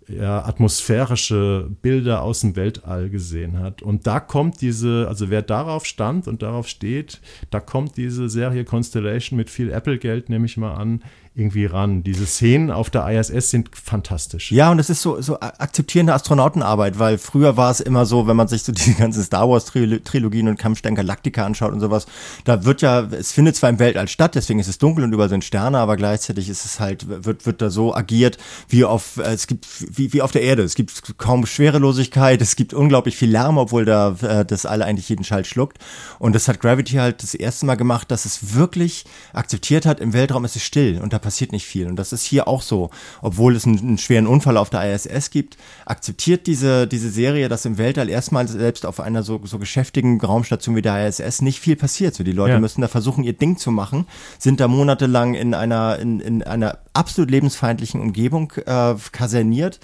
ja, 0.07 0.45
atmosphärische 0.45 1.69
Bilder 1.81 2.21
aus 2.21 2.41
dem 2.41 2.55
Weltall 2.55 3.09
gesehen 3.09 3.59
hat. 3.59 3.81
Und 3.81 4.05
da 4.07 4.19
kommt 4.19 4.61
diese, 4.61 5.07
also 5.07 5.29
wer 5.29 5.41
darauf 5.41 5.85
stand 5.85 6.27
und 6.27 6.41
darauf 6.41 6.67
steht, 6.67 7.21
da 7.49 7.59
kommt 7.59 7.97
diese 7.97 8.29
Serie 8.29 8.65
Constellation 8.65 9.37
mit 9.37 9.49
viel 9.49 9.71
Apple-Geld, 9.71 10.29
nehme 10.29 10.45
ich 10.45 10.57
mal 10.57 10.75
an, 10.75 11.01
irgendwie 11.37 11.65
ran. 11.65 12.01
Diese 12.01 12.25
Szenen 12.25 12.71
auf 12.71 12.89
der 12.89 13.07
ISS 13.07 13.49
sind 13.49 13.69
fantastisch. 13.75 14.53
Ja, 14.53 14.71
und 14.71 14.79
es 14.79 14.89
ist 14.89 15.01
so, 15.01 15.21
so 15.21 15.37
akzeptierende 15.39 16.13
Astronautenarbeit, 16.13 16.97
weil 16.97 17.17
früher 17.17 17.57
war 17.57 17.71
es 17.71 17.81
immer 17.81 18.05
so, 18.05 18.25
wenn 18.25 18.37
man 18.37 18.47
sich 18.47 18.63
so 18.63 18.71
die 18.71 18.93
ganzen 18.97 19.21
Star 19.21 19.49
Wars 19.49 19.65
Trilogien 19.65 20.47
und 20.47 20.57
Kampfstern 20.57 20.95
Galactica 20.95 21.45
anschaut 21.45 21.73
und 21.73 21.81
sowas, 21.81 22.05
da 22.45 22.63
wird 22.63 22.81
ja, 22.81 23.01
es 23.01 23.33
findet 23.33 23.57
zwar 23.57 23.69
im 23.69 23.79
Weltall 23.79 24.07
statt, 24.07 24.35
deswegen 24.35 24.59
ist 24.59 24.69
es 24.69 24.77
dunkel 24.77 25.03
und 25.03 25.11
überall 25.11 25.27
sind 25.27 25.43
Sterne, 25.43 25.77
aber 25.79 25.97
gleichzeitig 25.97 26.47
ist 26.47 26.63
es 26.63 26.79
halt, 26.79 27.25
wird, 27.25 27.45
wird 27.45 27.61
da 27.61 27.69
so 27.69 27.93
agiert, 27.93 28.37
wie 28.69 28.85
auf, 28.85 29.17
es 29.17 29.47
gibt, 29.47 29.67
wie, 29.97 30.13
wie 30.13 30.21
auf 30.21 30.31
der 30.31 30.41
Erde. 30.41 30.63
Es 30.63 30.75
gibt 30.75 31.17
kaum 31.17 31.45
Schwerelosigkeit, 31.45 32.41
es 32.41 32.55
gibt 32.55 32.73
unglaublich 32.73 33.17
viel 33.17 33.31
Lärm, 33.31 33.57
obwohl 33.57 33.83
da 33.83 34.15
äh, 34.21 34.45
das 34.45 34.65
alle 34.65 34.85
eigentlich 34.85 35.09
jeden 35.09 35.25
Schall 35.25 35.43
schluckt. 35.43 35.79
Und 36.17 36.33
das 36.33 36.47
hat 36.47 36.61
Gravity 36.61 36.93
halt 36.93 37.21
das 37.21 37.35
erste 37.35 37.65
Mal 37.65 37.75
gemacht, 37.75 38.09
dass 38.09 38.23
es 38.23 38.55
wirklich 38.55 39.03
akzeptiert 39.33 39.85
hat, 39.85 39.99
im 39.99 40.13
Weltraum 40.13 40.45
ist 40.45 40.55
es 40.55 40.63
still 40.63 41.01
und 41.01 41.11
da 41.11 41.24
passiert 41.25 41.51
nicht 41.51 41.65
viel. 41.65 41.87
Und 41.87 41.95
das 41.97 42.13
ist 42.13 42.23
hier 42.23 42.47
auch 42.47 42.61
so. 42.61 42.91
Obwohl 43.21 43.55
es 43.55 43.65
einen, 43.65 43.79
einen 43.79 43.97
schweren 43.97 44.27
Unfall 44.27 44.57
auf 44.57 44.69
der 44.69 44.93
ISS 44.93 45.31
gibt, 45.31 45.57
akzeptiert 45.85 46.45
diese, 46.45 46.87
diese 46.87 47.09
Serie, 47.09 47.49
dass 47.49 47.65
im 47.65 47.77
Weltall 47.77 48.09
erstmal 48.09 48.47
selbst 48.47 48.85
auf 48.85 48.99
einer 48.99 49.23
so, 49.23 49.41
so 49.43 49.57
geschäftigen 49.57 50.21
Raumstation 50.21 50.75
wie 50.75 50.83
der 50.83 51.07
ISS 51.07 51.41
nicht 51.41 51.59
viel 51.59 51.75
passiert. 51.75 52.13
So 52.13 52.23
die 52.23 52.31
Leute 52.31 52.53
ja. 52.53 52.59
müssen 52.59 52.81
da 52.81 52.87
versuchen, 52.87 53.23
ihr 53.23 53.33
Ding 53.33 53.57
zu 53.57 53.71
machen, 53.71 54.05
sind 54.37 54.59
da 54.59 54.67
monatelang 54.67 55.33
in 55.33 55.53
einer, 55.53 55.97
in, 55.99 56.19
in 56.19 56.43
einer 56.43 56.77
absolut 56.93 57.31
lebensfeindlichen 57.31 57.99
Umgebung 57.99 58.53
äh, 58.65 58.95
kaserniert 59.11 59.79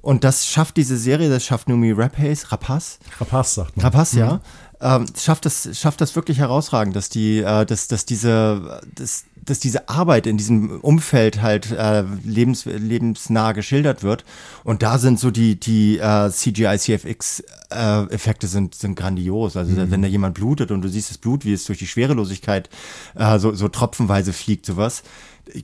Und 0.00 0.22
das 0.22 0.46
schafft 0.46 0.76
diese 0.76 0.96
Serie, 0.96 1.28
das 1.28 1.44
schafft 1.44 1.68
Numi 1.68 1.92
Rapaz, 1.92 2.52
Rapaz, 2.52 2.98
Rapaz 3.18 3.54
sagt 3.54 3.76
man. 3.76 3.86
Rapaz, 3.86 4.12
ja. 4.12 4.40
Ähm, 4.80 5.06
schafft 5.18 5.46
das, 5.46 5.70
schafft 5.72 6.02
das 6.02 6.14
wirklich 6.14 6.38
herausragend, 6.38 6.94
dass 6.94 7.08
die, 7.08 7.38
äh, 7.38 7.64
dass, 7.64 7.88
dass 7.88 8.04
diese, 8.04 8.82
dass, 8.94 9.24
dass 9.44 9.58
diese 9.58 9.88
Arbeit 9.88 10.26
in 10.26 10.36
diesem 10.36 10.80
Umfeld 10.80 11.42
halt 11.42 11.70
äh, 11.70 12.04
lebens, 12.24 12.64
lebensnah 12.64 13.52
geschildert 13.52 14.02
wird. 14.02 14.24
Und 14.62 14.82
da 14.82 14.98
sind 14.98 15.20
so 15.20 15.30
die, 15.30 15.58
die 15.58 15.98
äh, 15.98 16.30
CGI, 16.30 16.78
CFX 16.78 17.42
äh, 17.70 18.04
Effekte 18.12 18.46
sind, 18.46 18.74
sind 18.74 18.96
grandios. 18.96 19.56
Also 19.56 19.72
wenn 19.76 20.02
da 20.02 20.08
jemand 20.08 20.34
blutet 20.34 20.70
und 20.70 20.82
du 20.82 20.88
siehst 20.88 21.10
das 21.10 21.18
Blut, 21.18 21.44
wie 21.44 21.52
es 21.52 21.64
durch 21.64 21.78
die 21.78 21.86
Schwerelosigkeit 21.86 22.68
äh, 23.14 23.38
so, 23.38 23.54
so 23.54 23.68
tropfenweise 23.68 24.32
fliegt, 24.32 24.66
sowas. 24.66 25.02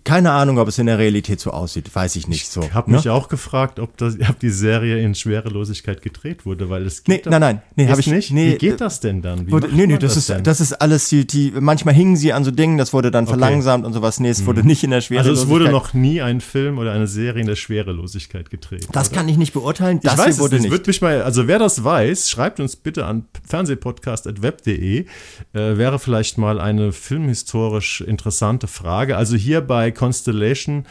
Keine 0.04 0.32
Ahnung, 0.32 0.58
ob 0.58 0.68
es 0.68 0.78
in 0.78 0.86
der 0.86 0.98
Realität 0.98 1.40
so 1.40 1.52
aussieht, 1.52 1.94
weiß 1.94 2.16
ich 2.16 2.28
nicht 2.28 2.46
so. 2.48 2.60
Ich 2.60 2.74
habe 2.74 2.90
ne? 2.90 2.98
mich 2.98 3.08
auch 3.08 3.28
gefragt, 3.28 3.80
ob, 3.80 3.96
das, 3.96 4.16
ob 4.28 4.38
die 4.38 4.50
Serie 4.50 5.02
in 5.02 5.14
Schwerelosigkeit 5.14 6.02
gedreht 6.02 6.44
wurde, 6.44 6.68
weil 6.68 6.84
es 6.86 7.02
Nee, 7.06 7.16
geht 7.16 7.26
doch- 7.26 7.30
nein, 7.30 7.40
nein, 7.40 7.62
nee, 7.76 7.88
habe 7.88 8.00
ich 8.00 8.06
nicht. 8.06 8.30
Nee, 8.30 8.52
Wie 8.52 8.58
geht 8.58 8.74
äh, 8.74 8.76
das 8.76 9.00
denn 9.00 9.22
dann? 9.22 9.46
Wie 9.46 9.52
Wurde, 9.52 9.68
nee, 9.68 9.86
nee, 9.86 9.94
man 9.94 10.00
das, 10.00 10.16
ist, 10.18 10.28
denn? 10.28 10.44
das 10.44 10.60
ist 10.60 10.74
alles, 10.74 11.08
die, 11.08 11.26
die, 11.26 11.52
manchmal 11.58 11.94
hingen 11.94 12.16
sie 12.16 12.32
an 12.34 12.44
so 12.44 12.50
Dingen, 12.50 12.76
das 12.76 12.92
wurde 12.92 13.10
dann 13.10 13.26
verlangsamt 13.26 13.86
und 13.86 13.94
sowas. 13.94 14.20
Nee, 14.20 14.28
es 14.28 14.44
wurde 14.44 14.64
nicht 14.66 14.84
in 14.84 14.90
der 14.90 14.98
also 14.98 15.06
Schwerelosigkeit. 15.06 15.44
es 15.44 15.48
wurde 15.48 15.70
noch 15.70 15.94
nie 15.94 16.20
ein 16.20 16.42
Film 16.42 16.76
oder 16.78 16.92
eine 16.92 17.06
Serie 17.06 17.40
in 17.40 17.46
der 17.46 17.56
Schwerelosigkeit 17.56 18.50
gedreht. 18.50 18.86
Das 18.92 19.08
oder? 19.08 19.16
kann 19.16 19.28
ich 19.28 19.38
nicht 19.38 19.54
beurteilen, 19.54 20.00
das 20.02 20.12
ich 20.12 20.18
weiß 20.18 20.24
hier 20.26 20.32
es 20.34 20.40
wurde 20.40 20.54
nicht. 20.56 20.64
nicht. 20.64 20.72
Wird 20.72 20.86
mich 20.86 21.00
mal, 21.00 21.22
also 21.22 21.46
wer 21.48 21.58
das 21.58 21.82
weiß, 21.82 22.28
schreibt 22.28 22.60
uns 22.60 22.76
bitte 22.76 23.06
an 23.06 23.24
fernsehpodcast.web.de. 23.48 25.00
Äh, 25.00 25.06
wäre 25.52 25.98
vielleicht 25.98 26.38
mal 26.38 26.60
eine 26.60 26.92
filmhistorisch 26.92 28.02
interessante 28.02 28.66
Frage. 28.66 29.16
Also 29.16 29.36
hier 29.36 29.60
bei 29.70 29.92
Constellation 29.92 30.84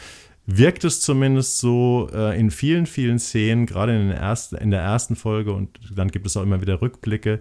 wirkt 0.46 0.84
es 0.84 1.02
zumindest 1.02 1.58
so 1.58 2.08
äh, 2.14 2.40
in 2.40 2.50
vielen, 2.50 2.86
vielen 2.86 3.18
Szenen, 3.18 3.66
gerade 3.66 3.94
in, 3.94 4.10
ersten, 4.10 4.56
in 4.56 4.70
der 4.70 4.80
ersten 4.80 5.16
Folge 5.16 5.52
und 5.52 5.78
dann 5.94 6.08
gibt 6.08 6.24
es 6.24 6.34
auch 6.34 6.42
immer 6.42 6.62
wieder 6.62 6.80
Rückblicke, 6.80 7.40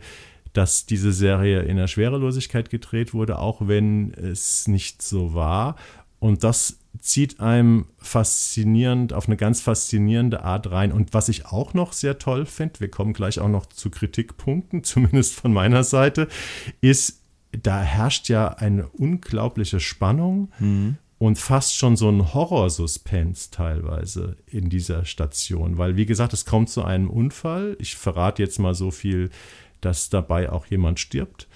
dass 0.52 0.86
diese 0.86 1.14
Serie 1.14 1.62
in 1.62 1.78
der 1.78 1.88
Schwerelosigkeit 1.88 2.70
gedreht 2.70 3.14
wurde, 3.14 3.40
auch 3.40 3.70
wenn 3.70 4.14
es 4.16 4.68
nicht 4.68 5.02
so 5.02 5.34
war. 5.34 5.78
Und 6.20 6.44
das 6.44 6.80
zieht 7.00 7.40
einem 7.40 7.86
faszinierend, 8.00 9.14
auf 9.14 9.28
eine 9.28 9.38
ganz 9.38 9.62
faszinierende 9.62 10.44
Art 10.44 10.70
rein. 10.70 10.92
Und 10.92 11.14
was 11.14 11.30
ich 11.30 11.46
auch 11.46 11.74
noch 11.74 11.94
sehr 11.94 12.20
toll 12.20 12.46
finde, 12.46 12.82
wir 12.82 12.92
kommen 12.92 13.14
gleich 13.14 13.40
auch 13.40 13.48
noch 13.48 13.66
zu 13.68 13.90
Kritikpunkten, 13.90 14.84
zumindest 14.84 15.36
von 15.36 15.54
meiner 15.54 15.86
Seite, 15.86 16.28
ist, 16.82 17.22
da 17.54 17.82
herrscht 17.82 18.28
ja 18.28 18.50
eine 18.50 18.90
unglaubliche 18.90 19.80
Spannung 19.80 20.52
und 21.20 21.38
fast 21.38 21.76
schon 21.76 21.98
so 21.98 22.10
ein 22.10 22.34
Horrorsuspense 22.34 23.52
teilweise 23.52 24.38
in 24.48 24.70
dieser 24.70 25.04
Station. 25.04 25.78
Weil, 25.78 25.98
wie 25.98 26.06
gesagt, 26.06 26.32
es 26.32 26.46
kommt 26.46 26.70
zu 26.70 26.84
einem 26.84 27.10
Unfall. 27.10 27.76
Ich 27.80 27.98
verrate 27.98 28.42
jetzt 28.42 28.58
mal 28.58 28.74
so 28.74 28.90
viel, 28.90 29.30
dass 29.82 30.10
dabei 30.10 30.50
auch 30.50 30.66
jemand 30.66 31.00
stirbt. 31.00 31.50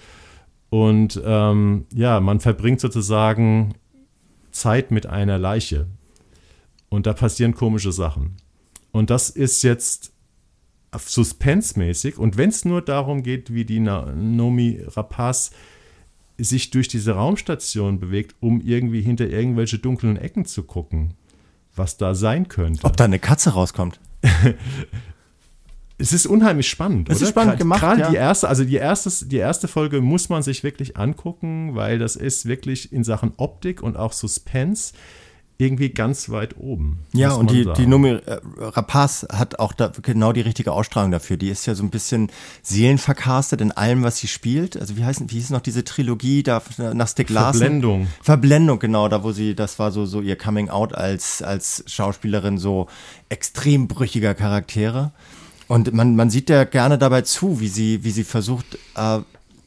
Und 0.68 1.20
ähm, 1.24 1.86
ja, 1.94 2.20
man 2.20 2.40
verbringt 2.40 2.80
sozusagen 2.80 3.74
Zeit 4.50 4.90
mit 4.90 5.06
einer 5.06 5.38
Leiche. 5.38 5.86
Und 6.90 7.06
da 7.06 7.14
passieren 7.14 7.54
komische 7.54 7.92
Sachen. 7.92 8.36
Und 8.92 9.08
das 9.08 9.30
ist 9.30 9.62
jetzt 9.62 10.12
suspensemäßig. 10.94 12.18
Und 12.18 12.36
wenn 12.36 12.50
es 12.50 12.66
nur 12.66 12.82
darum 12.82 13.22
geht, 13.22 13.54
wie 13.54 13.64
die 13.64 13.80
Naomi 13.80 14.82
Rapaz 14.88 15.52
sich 16.38 16.70
durch 16.70 16.88
diese 16.88 17.12
Raumstation 17.12 18.00
bewegt, 18.00 18.34
um 18.40 18.60
irgendwie 18.60 19.02
hinter 19.02 19.28
irgendwelche 19.28 19.78
dunklen 19.78 20.16
Ecken 20.16 20.44
zu 20.44 20.64
gucken, 20.64 21.14
was 21.76 21.96
da 21.96 22.14
sein 22.14 22.48
könnte. 22.48 22.84
Ob 22.84 22.96
da 22.96 23.04
eine 23.04 23.18
Katze 23.18 23.50
rauskommt. 23.50 24.00
Es 25.96 26.12
ist 26.12 26.26
unheimlich 26.26 26.68
spannend. 26.68 27.08
Es 27.08 27.18
ist 27.18 27.22
oder? 27.22 27.30
spannend 27.30 27.58
gemacht, 27.58 27.80
Gerade 27.80 28.00
ja. 28.00 28.10
die 28.10 28.16
erste, 28.16 28.48
also 28.48 28.64
die 28.64 28.74
erste, 28.74 29.26
die 29.26 29.36
erste 29.36 29.68
Folge 29.68 30.00
muss 30.00 30.28
man 30.28 30.42
sich 30.42 30.64
wirklich 30.64 30.96
angucken, 30.96 31.76
weil 31.76 32.00
das 32.00 32.16
ist 32.16 32.46
wirklich 32.46 32.92
in 32.92 33.04
Sachen 33.04 33.32
Optik 33.36 33.80
und 33.80 33.96
auch 33.96 34.12
Suspense 34.12 34.92
irgendwie 35.56 35.90
ganz 35.90 36.30
weit 36.30 36.56
oben. 36.58 36.98
Ja, 37.12 37.32
und 37.32 37.50
die, 37.50 37.62
sagen. 37.62 37.76
die 37.80 37.86
Nomi 37.86 38.08
äh, 38.10 38.40
Rapaz 38.58 39.26
hat 39.32 39.60
auch 39.60 39.72
da 39.72 39.92
genau 40.02 40.32
die 40.32 40.40
richtige 40.40 40.72
Ausstrahlung 40.72 41.12
dafür. 41.12 41.36
Die 41.36 41.48
ist 41.48 41.66
ja 41.66 41.76
so 41.76 41.84
ein 41.84 41.90
bisschen 41.90 42.30
seelenverkastet 42.62 43.60
in 43.60 43.70
allem, 43.70 44.02
was 44.02 44.18
sie 44.18 44.26
spielt. 44.26 44.76
Also 44.76 44.96
wie 44.96 45.04
heißt, 45.04 45.22
wie 45.28 45.34
hieß 45.34 45.50
noch 45.50 45.60
diese 45.60 45.84
Trilogie 45.84 46.42
da 46.42 46.60
nach 46.92 47.08
Stick 47.08 47.30
Larsen? 47.30 47.60
Verblendung. 47.60 48.08
Verblendung, 48.20 48.78
genau, 48.80 49.08
da 49.08 49.22
wo 49.22 49.30
sie, 49.30 49.54
das 49.54 49.78
war 49.78 49.92
so, 49.92 50.06
so 50.06 50.20
ihr 50.20 50.36
Coming 50.36 50.70
Out 50.70 50.92
als, 50.94 51.40
als 51.40 51.84
Schauspielerin 51.86 52.58
so 52.58 52.88
extrem 53.28 53.86
brüchiger 53.86 54.34
Charaktere. 54.34 55.12
Und 55.68 55.92
man, 55.92 56.16
man 56.16 56.30
sieht 56.30 56.50
ja 56.50 56.64
gerne 56.64 56.98
dabei 56.98 57.22
zu, 57.22 57.60
wie 57.60 57.68
sie, 57.68 58.02
wie 58.02 58.10
sie 58.10 58.24
versucht, 58.24 58.78
äh, 58.96 59.20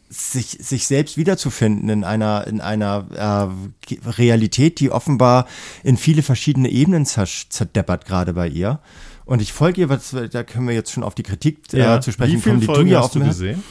sich, 0.09 0.57
sich 0.61 0.87
selbst 0.87 1.17
wiederzufinden 1.17 1.89
in 1.89 2.03
einer, 2.03 2.47
in 2.47 2.61
einer 2.61 3.51
äh, 3.89 4.09
Realität, 4.09 4.79
die 4.79 4.91
offenbar 4.91 5.47
in 5.83 5.97
viele 5.97 6.21
verschiedene 6.21 6.69
Ebenen 6.69 7.05
zerdeppert, 7.05 8.05
gerade 8.05 8.33
bei 8.33 8.47
ihr. 8.47 8.79
Und 9.25 9.41
ich 9.41 9.51
folge 9.51 9.81
ihr, 9.81 9.89
was, 9.89 10.15
da 10.31 10.43
können 10.43 10.67
wir 10.67 10.73
jetzt 10.73 10.91
schon 10.91 11.03
auf 11.03 11.13
die 11.13 11.23
Kritik 11.23 11.73
äh, 11.73 11.99
zu 11.99 12.13
sprechen 12.13 12.35
Wie 12.35 12.41
viele 12.41 12.53
kommen, 12.53 12.61
die 12.61 12.65
Folgen 12.65 12.87
du 12.87 12.93
ja 12.93 13.01
hast 13.01 13.15
du 13.15 13.19
gesehen? 13.19 13.63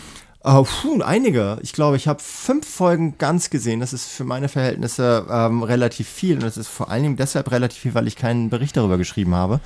Uh, 0.49 0.63
puh, 0.63 1.03
einige. 1.03 1.59
Ich 1.63 1.73
glaube, 1.73 1.97
ich 1.97 2.07
habe 2.07 2.23
fünf 2.23 2.69
Folgen 2.69 3.19
ganz 3.19 3.51
gesehen. 3.51 3.81
Das 3.81 3.93
ist 3.93 4.07
für 4.07 4.23
meine 4.23 4.49
Verhältnisse 4.49 5.27
ähm, 5.29 5.65
relativ 5.65 6.07
viel. 6.09 6.35
Und 6.35 6.45
das 6.45 6.57
ist 6.57 6.69
vor 6.69 6.89
allen 6.89 7.03
Dingen 7.03 7.17
deshalb 7.17 7.51
relativ 7.51 7.81
viel, 7.81 7.95
weil 7.95 8.07
ich 8.07 8.15
keinen 8.15 8.49
Bericht 8.49 8.77
darüber 8.77 8.97
geschrieben 8.97 9.35
habe. 9.35 9.59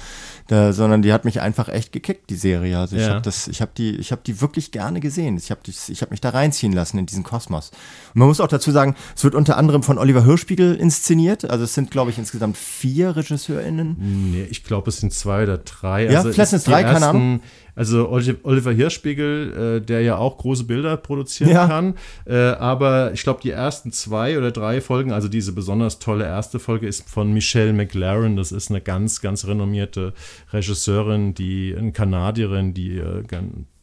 Da, 0.47 0.73
sondern 0.73 1.03
die 1.03 1.12
hat 1.12 1.27
mich 1.27 1.43
einfach 1.43 1.69
echt 1.69 1.93
gekickt, 1.93 2.31
die 2.31 2.35
Serie. 2.35 2.79
Also 2.79 2.97
ich 2.97 3.03
Ja. 3.03 3.11
habe 3.11 3.21
das, 3.21 3.47
ich 3.47 3.61
habe 3.61 3.73
die, 3.77 3.95
ich 3.97 4.11
habe 4.11 4.23
die 4.25 4.40
wirklich 4.40 4.71
gerne 4.73 5.01
gesehen. 5.01 5.37
Ich 5.37 5.51
habe 5.51 5.61
habe 5.66 6.11
mich 6.12 6.23
da 6.23 6.31
reinziehen 6.31 6.73
lassen 6.73 6.97
in 6.97 7.05
diesen 7.05 7.25
Kosmos. 7.25 7.73
Und 8.14 8.21
man 8.21 8.29
muss 8.29 8.40
auch 8.40 8.49
dazu 8.49 8.71
sagen, 8.71 8.97
es 9.14 9.23
wird 9.23 9.35
unter 9.35 9.59
anderem 9.59 9.83
von 9.83 9.99
Oliver 9.99 10.25
Hirschspiegel 10.25 10.77
inszeniert. 10.77 11.45
Also 11.51 11.64
es 11.64 11.75
sind, 11.75 11.90
glaube 11.90 12.11
ich, 12.11 12.16
insgesamt 12.16 12.57
vier 12.57 13.16
RegisseurInnen. 13.16 14.31
Nee, 14.33 14.47
ich 14.51 14.64
glaube, 14.64 14.88
es 14.88 14.97
sind 14.97 15.12
zwei 15.12 15.43
oder 15.43 15.59
drei. 15.59 16.05
Ja, 16.05 16.21
also 16.21 16.33
vielleicht 16.33 16.38
es- 16.38 16.51
sind's 16.51 16.64
die 16.64 16.71
drei, 16.71 16.85
keine 16.85 16.95
ersten- 16.95 17.05
Ahnung. 17.16 17.40
Also 17.77 18.09
Oli- 18.11 18.37
Oliver 18.43 18.73
Hirschspiegel, 18.73 19.79
äh, 19.79 19.87
der 19.87 20.03
ja 20.03 20.16
auch 20.19 20.37
große 20.38 20.64
Bilder 20.70 20.96
produzieren 20.96 21.50
Ja. 21.50 21.66
kann. 21.66 21.94
Äh, 22.26 22.37
aber 22.37 23.12
ich 23.12 23.24
glaube, 23.24 23.40
die 23.42 23.50
ersten 23.50 23.90
zwei 23.90 24.38
oder 24.38 24.52
drei 24.52 24.80
Folgen, 24.80 25.11
also 25.11 25.26
diese 25.26 25.52
besonders 25.52 25.98
tolle 25.98 26.24
erste 26.24 26.61
Folge 26.61 26.87
ist 26.87 27.11
von 27.11 27.33
Michelle 27.33 27.72
McLaren. 27.72 28.37
Das 28.37 28.52
ist 28.52 28.70
eine 28.70 28.80
ganz, 28.80 29.20
ganz 29.20 29.46
renommierte 29.48 30.12
Regisseurin, 30.52 31.35
die 31.35 31.74
eine 31.76 31.90
Kanadierin, 31.90 32.72
die 32.72 32.98
äh, 32.98 33.24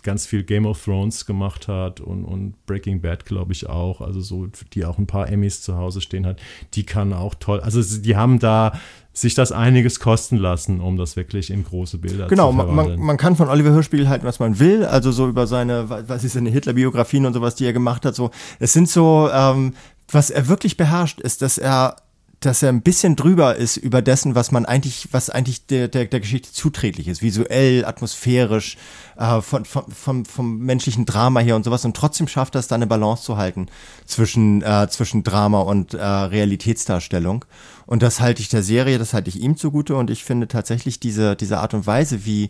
ganz 0.07 0.25
viel 0.25 0.43
Game 0.43 0.65
of 0.65 0.81
Thrones 0.81 1.25
gemacht 1.25 1.67
hat 1.67 1.99
und, 1.99 2.23
und 2.23 2.65
Breaking 2.65 3.01
Bad, 3.01 3.25
glaube 3.25 3.51
ich, 3.51 3.67
auch. 3.67 3.99
Also 3.99 4.21
so, 4.21 4.47
die 4.73 4.85
auch 4.85 4.97
ein 4.97 5.05
paar 5.05 5.29
Emmys 5.29 5.61
zu 5.61 5.75
Hause 5.75 5.99
stehen 5.99 6.25
hat. 6.25 6.39
Die 6.75 6.85
kann 6.85 7.11
auch 7.11 7.35
toll. 7.35 7.59
Also 7.59 7.81
die 7.99 8.15
haben 8.15 8.39
da 8.39 8.79
sich 9.11 9.35
das 9.35 9.51
einiges 9.51 9.99
kosten 9.99 10.37
lassen, 10.37 10.79
um 10.79 10.95
das 10.95 11.17
wirklich 11.17 11.49
in 11.49 11.65
große 11.65 11.97
Bilder 11.97 12.27
Genau, 12.27 12.51
zu 12.51 12.55
man, 12.55 12.67
verwandeln. 12.67 12.99
man, 12.99 13.07
man 13.07 13.17
kann 13.17 13.35
von 13.35 13.49
Oliver 13.49 13.73
Hirschspiegel 13.73 14.07
halten, 14.07 14.25
was 14.25 14.39
man 14.39 14.59
will, 14.59 14.85
also 14.85 15.11
so 15.11 15.27
über 15.27 15.45
seine, 15.45 15.89
was 15.89 16.23
ist 16.23 16.33
seine 16.33 16.51
Hitler-Biografien 16.51 17.25
und 17.25 17.33
sowas, 17.33 17.55
die 17.55 17.65
er 17.65 17.73
gemacht 17.73 18.05
hat, 18.05 18.15
so. 18.15 18.31
Es 18.59 18.71
sind 18.71 18.87
so, 18.89 19.29
ähm, 19.33 19.73
was 20.09 20.29
er 20.29 20.47
wirklich 20.47 20.77
beherrscht, 20.77 21.19
ist, 21.19 21.41
dass 21.41 21.57
er 21.57 21.97
dass 22.39 22.61
er 22.61 22.69
ein 22.69 22.83
bisschen 22.83 23.15
drüber 23.15 23.55
ist 23.55 23.77
über 23.77 24.03
dessen, 24.03 24.35
was 24.35 24.51
man 24.51 24.65
eigentlich, 24.65 25.09
was 25.11 25.31
eigentlich 25.31 25.65
der, 25.65 25.87
der, 25.87 26.05
der 26.05 26.19
Geschichte 26.19 26.51
zuträglich 26.51 27.07
ist, 27.07 27.23
visuell, 27.23 27.83
atmosphärisch, 27.83 28.77
äh, 29.17 29.41
von, 29.41 29.65
von, 29.65 29.91
vom, 29.91 30.25
vom 30.25 30.59
menschlichen 30.59 31.05
Drama 31.05 31.39
her 31.39 31.55
und 31.55 31.63
sowas. 31.63 31.83
Und 31.83 31.97
trotzdem 31.97 32.27
schafft 32.27 32.55
er 32.55 32.59
es, 32.59 32.67
da 32.67 32.75
eine 32.75 32.85
Balance 32.85 33.23
zu 33.23 33.37
halten 33.37 33.67
zwischen, 34.05 34.61
äh, 34.61 34.87
zwischen 34.89 35.23
Drama 35.23 35.61
und 35.61 35.95
äh, 35.95 36.03
Realitätsdarstellung. 36.05 37.43
Und 37.87 38.03
das 38.03 38.19
halte 38.19 38.41
ich 38.41 38.49
der 38.49 38.63
Serie, 38.63 38.99
das 38.99 39.13
halte 39.13 39.29
ich 39.29 39.41
ihm 39.41 39.57
zugute. 39.57 39.95
Und 39.95 40.11
ich 40.11 40.23
finde 40.23 40.47
tatsächlich 40.47 40.99
diese, 40.99 41.35
diese 41.35 41.57
Art 41.57 41.73
und 41.73 41.87
Weise, 41.87 42.25
wie, 42.25 42.49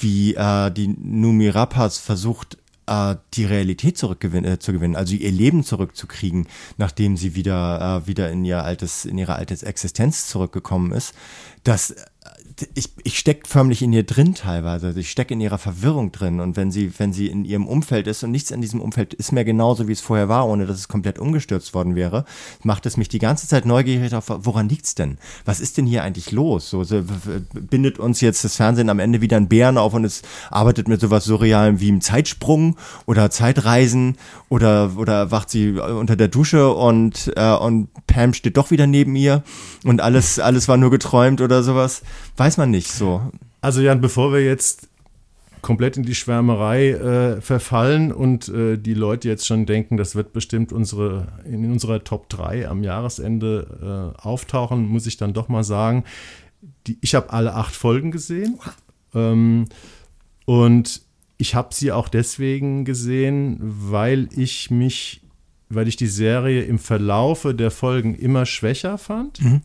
wie 0.00 0.34
äh, 0.34 0.70
die 0.70 0.88
Numi 0.88 1.50
Rapaz 1.50 1.98
versucht, 1.98 2.56
die 3.34 3.44
Realität 3.44 3.98
zurückgewinnen, 3.98 4.52
äh, 4.52 4.58
zu 4.58 4.72
gewinnen, 4.72 4.96
also 4.96 5.14
ihr 5.14 5.32
Leben 5.32 5.64
zurückzukriegen, 5.64 6.46
nachdem 6.76 7.16
sie 7.16 7.34
wieder, 7.34 8.02
äh, 8.02 8.06
wieder 8.06 8.30
in 8.30 8.44
ihr 8.44 8.62
altes, 8.62 9.04
in 9.04 9.18
ihre 9.18 9.34
alte 9.34 9.54
Existenz 9.66 10.28
zurückgekommen 10.28 10.92
ist. 10.92 11.14
Das, 11.64 11.90
äh, 11.90 12.04
ich, 12.74 12.90
ich 13.04 13.18
stecke 13.18 13.46
förmlich 13.46 13.82
in 13.82 13.92
ihr 13.92 14.02
drin 14.02 14.34
teilweise. 14.34 14.86
Also 14.86 15.00
ich 15.00 15.10
stecke 15.10 15.34
in 15.34 15.40
ihrer 15.40 15.58
Verwirrung 15.58 16.10
drin. 16.10 16.40
Und 16.40 16.56
wenn 16.56 16.70
sie, 16.70 16.90
wenn 16.98 17.12
sie 17.12 17.26
in 17.26 17.44
ihrem 17.44 17.66
Umfeld 17.66 18.06
ist 18.06 18.22
und 18.24 18.30
nichts 18.30 18.50
in 18.50 18.62
diesem 18.62 18.80
Umfeld 18.80 19.12
ist 19.12 19.32
mehr 19.32 19.44
genauso, 19.44 19.88
wie 19.88 19.92
es 19.92 20.00
vorher 20.00 20.28
war, 20.28 20.48
ohne 20.48 20.66
dass 20.66 20.78
es 20.78 20.88
komplett 20.88 21.18
umgestürzt 21.18 21.74
worden 21.74 21.94
wäre, 21.96 22.24
macht 22.62 22.86
es 22.86 22.96
mich 22.96 23.08
die 23.08 23.18
ganze 23.18 23.46
Zeit 23.46 23.66
neugierig 23.66 24.14
auf, 24.14 24.24
woran 24.28 24.68
liegt's 24.68 24.94
denn? 24.94 25.18
Was 25.44 25.60
ist 25.60 25.76
denn 25.76 25.86
hier 25.86 26.02
eigentlich 26.02 26.32
los? 26.32 26.70
So, 26.70 26.82
so 26.82 27.02
bindet 27.52 27.98
uns 27.98 28.22
jetzt 28.22 28.44
das 28.44 28.56
Fernsehen 28.56 28.88
am 28.88 29.00
Ende 29.00 29.20
wieder 29.20 29.36
einen 29.36 29.48
Bären 29.48 29.76
auf 29.76 29.92
und 29.92 30.04
es 30.04 30.22
arbeitet 30.50 30.88
mit 30.88 31.00
sowas 31.00 31.24
Surrealem 31.24 31.80
wie 31.80 31.88
einem 31.88 32.00
Zeitsprung 32.00 32.76
oder 33.04 33.30
Zeitreisen 33.30 34.16
oder, 34.48 34.92
oder 34.96 35.30
wacht 35.30 35.50
sie 35.50 35.72
unter 35.72 36.16
der 36.16 36.28
Dusche 36.28 36.72
und, 36.72 37.32
äh, 37.36 37.52
und 37.52 37.88
Pam 38.06 38.32
steht 38.32 38.56
doch 38.56 38.70
wieder 38.70 38.86
neben 38.86 39.14
ihr 39.14 39.42
und 39.84 40.00
alles, 40.00 40.38
alles 40.38 40.68
war 40.68 40.78
nur 40.78 40.90
geträumt 40.90 41.40
oder 41.42 41.62
sowas. 41.62 42.02
Weiß 42.36 42.45
man 42.56 42.70
nicht 42.70 42.92
so. 42.92 43.20
Also 43.60 43.80
Jan, 43.80 44.00
bevor 44.00 44.32
wir 44.32 44.44
jetzt 44.44 44.88
komplett 45.66 45.96
in 45.96 46.04
die 46.04 46.14
Schwärmerei 46.14 46.90
äh, 46.90 47.40
verfallen 47.40 48.12
und 48.12 48.48
äh, 48.48 48.76
die 48.76 48.94
Leute 48.94 49.26
jetzt 49.26 49.48
schon 49.48 49.66
denken, 49.66 49.96
das 49.96 50.14
wird 50.14 50.32
bestimmt 50.32 50.72
unsere, 50.72 51.26
in 51.44 51.68
unserer 51.72 52.04
Top 52.04 52.28
3 52.28 52.68
am 52.68 52.84
Jahresende 52.84 54.14
äh, 54.16 54.20
auftauchen, 54.20 54.86
muss 54.86 55.08
ich 55.08 55.16
dann 55.16 55.32
doch 55.32 55.48
mal 55.48 55.64
sagen, 55.64 56.04
die, 56.86 56.98
ich 57.00 57.16
habe 57.16 57.32
alle 57.32 57.54
acht 57.54 57.74
Folgen 57.74 58.12
gesehen 58.12 58.60
ähm, 59.12 59.64
und 60.44 61.02
ich 61.36 61.56
habe 61.56 61.74
sie 61.74 61.90
auch 61.90 62.08
deswegen 62.08 62.84
gesehen, 62.84 63.58
weil 63.60 64.28
ich 64.36 64.70
mich, 64.70 65.22
weil 65.68 65.88
ich 65.88 65.96
die 65.96 66.06
Serie 66.06 66.62
im 66.62 66.78
Verlaufe 66.78 67.56
der 67.56 67.72
Folgen 67.72 68.14
immer 68.14 68.46
schwächer 68.46 68.98
fand 68.98 69.42
mhm. 69.42 69.62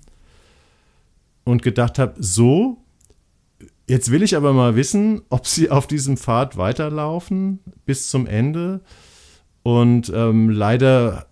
Und 1.44 1.62
gedacht 1.62 2.00
habe, 2.00 2.16
so 2.20 2.78
Jetzt 3.88 4.10
will 4.10 4.24
ich 4.24 4.38
aber 4.38 4.54
mal 4.54 4.78
wissen, 4.78 5.22
ob 5.28 5.46
sie 5.46 5.70
auf 5.70 5.86
diesem 5.86 6.16
Pfad 6.16 6.56
weiterlaufen 6.56 7.60
bis 7.86 8.10
zum 8.10 8.26
Ende. 8.26 8.80
Und 9.64 10.10
ähm, 10.16 10.50
leider 10.50 11.28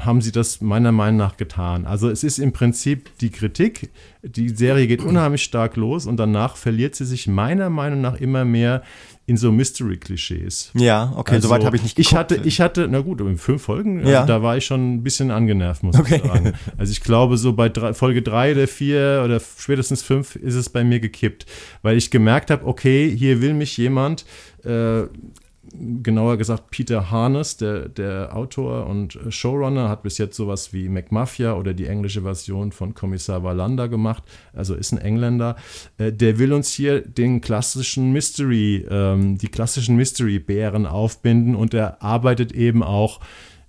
haben 0.00 0.20
sie 0.20 0.32
das 0.32 0.60
meiner 0.60 0.92
Meinung 0.92 1.16
nach 1.16 1.38
getan. 1.38 1.86
Also 1.86 2.10
es 2.10 2.24
ist 2.24 2.38
im 2.38 2.52
Prinzip 2.52 3.16
die 3.20 3.30
Kritik, 3.30 3.90
die 4.22 4.50
Serie 4.50 4.86
geht 4.86 5.02
unheimlich 5.02 5.42
stark 5.42 5.76
los 5.76 6.06
und 6.06 6.18
danach 6.18 6.56
verliert 6.56 6.94
sie 6.94 7.06
sich 7.06 7.26
meiner 7.26 7.70
Meinung 7.70 8.02
nach 8.02 8.20
immer 8.20 8.44
mehr 8.44 8.82
in 9.26 9.36
so 9.36 9.52
Mystery-Klischees. 9.52 10.72
Ja, 10.74 11.12
okay, 11.16 11.36
also, 11.36 11.48
soweit 11.48 11.64
habe 11.64 11.76
ich 11.76 11.82
nicht 11.82 11.94
geguckt. 11.94 12.12
Ich 12.12 12.18
hatte, 12.18 12.40
ich 12.44 12.60
hatte, 12.60 12.88
na 12.88 13.00
gut, 13.00 13.20
in 13.20 13.38
fünf 13.38 13.62
Folgen, 13.62 14.00
ja. 14.06 14.20
also 14.20 14.26
da 14.26 14.42
war 14.42 14.56
ich 14.56 14.66
schon 14.66 14.94
ein 14.94 15.02
bisschen 15.02 15.30
angenervt, 15.30 15.84
muss 15.84 15.96
okay. 15.96 16.16
ich 16.16 16.22
sagen. 16.22 16.52
Also 16.76 16.90
ich 16.90 17.00
glaube, 17.02 17.36
so 17.36 17.52
bei 17.52 17.68
drei, 17.68 17.94
Folge 17.94 18.22
drei 18.22 18.52
oder 18.52 18.66
vier 18.66 19.22
oder 19.24 19.40
spätestens 19.40 20.02
fünf 20.02 20.36
ist 20.36 20.54
es 20.54 20.68
bei 20.68 20.82
mir 20.82 20.98
gekippt, 21.00 21.46
weil 21.82 21.96
ich 21.96 22.10
gemerkt 22.10 22.50
habe, 22.50 22.66
okay, 22.66 23.14
hier 23.16 23.40
will 23.40 23.54
mich 23.54 23.76
jemand 23.76 24.24
äh, 24.64 25.02
genauer 26.02 26.36
gesagt 26.36 26.70
Peter 26.70 27.10
Harness, 27.10 27.56
der, 27.56 27.88
der 27.88 28.36
Autor 28.36 28.86
und 28.86 29.18
Showrunner, 29.28 29.88
hat 29.88 30.02
bis 30.02 30.18
jetzt 30.18 30.36
sowas 30.36 30.72
wie 30.72 30.88
McMafia 30.88 31.54
oder 31.54 31.74
die 31.74 31.86
englische 31.86 32.22
Version 32.22 32.72
von 32.72 32.94
Kommissar 32.94 33.42
Wallander 33.42 33.88
gemacht, 33.88 34.22
also 34.52 34.74
ist 34.74 34.92
ein 34.92 34.98
Engländer. 34.98 35.56
Äh, 35.98 36.12
der 36.12 36.38
will 36.38 36.52
uns 36.52 36.72
hier 36.72 37.00
den 37.00 37.40
klassischen 37.40 38.12
Mystery, 38.12 38.86
ähm, 38.90 39.38
die 39.38 39.48
klassischen 39.48 39.96
Mystery-Bären 39.96 40.86
aufbinden 40.86 41.54
und 41.54 41.74
er 41.74 42.02
arbeitet 42.02 42.52
eben 42.52 42.82
auch 42.82 43.20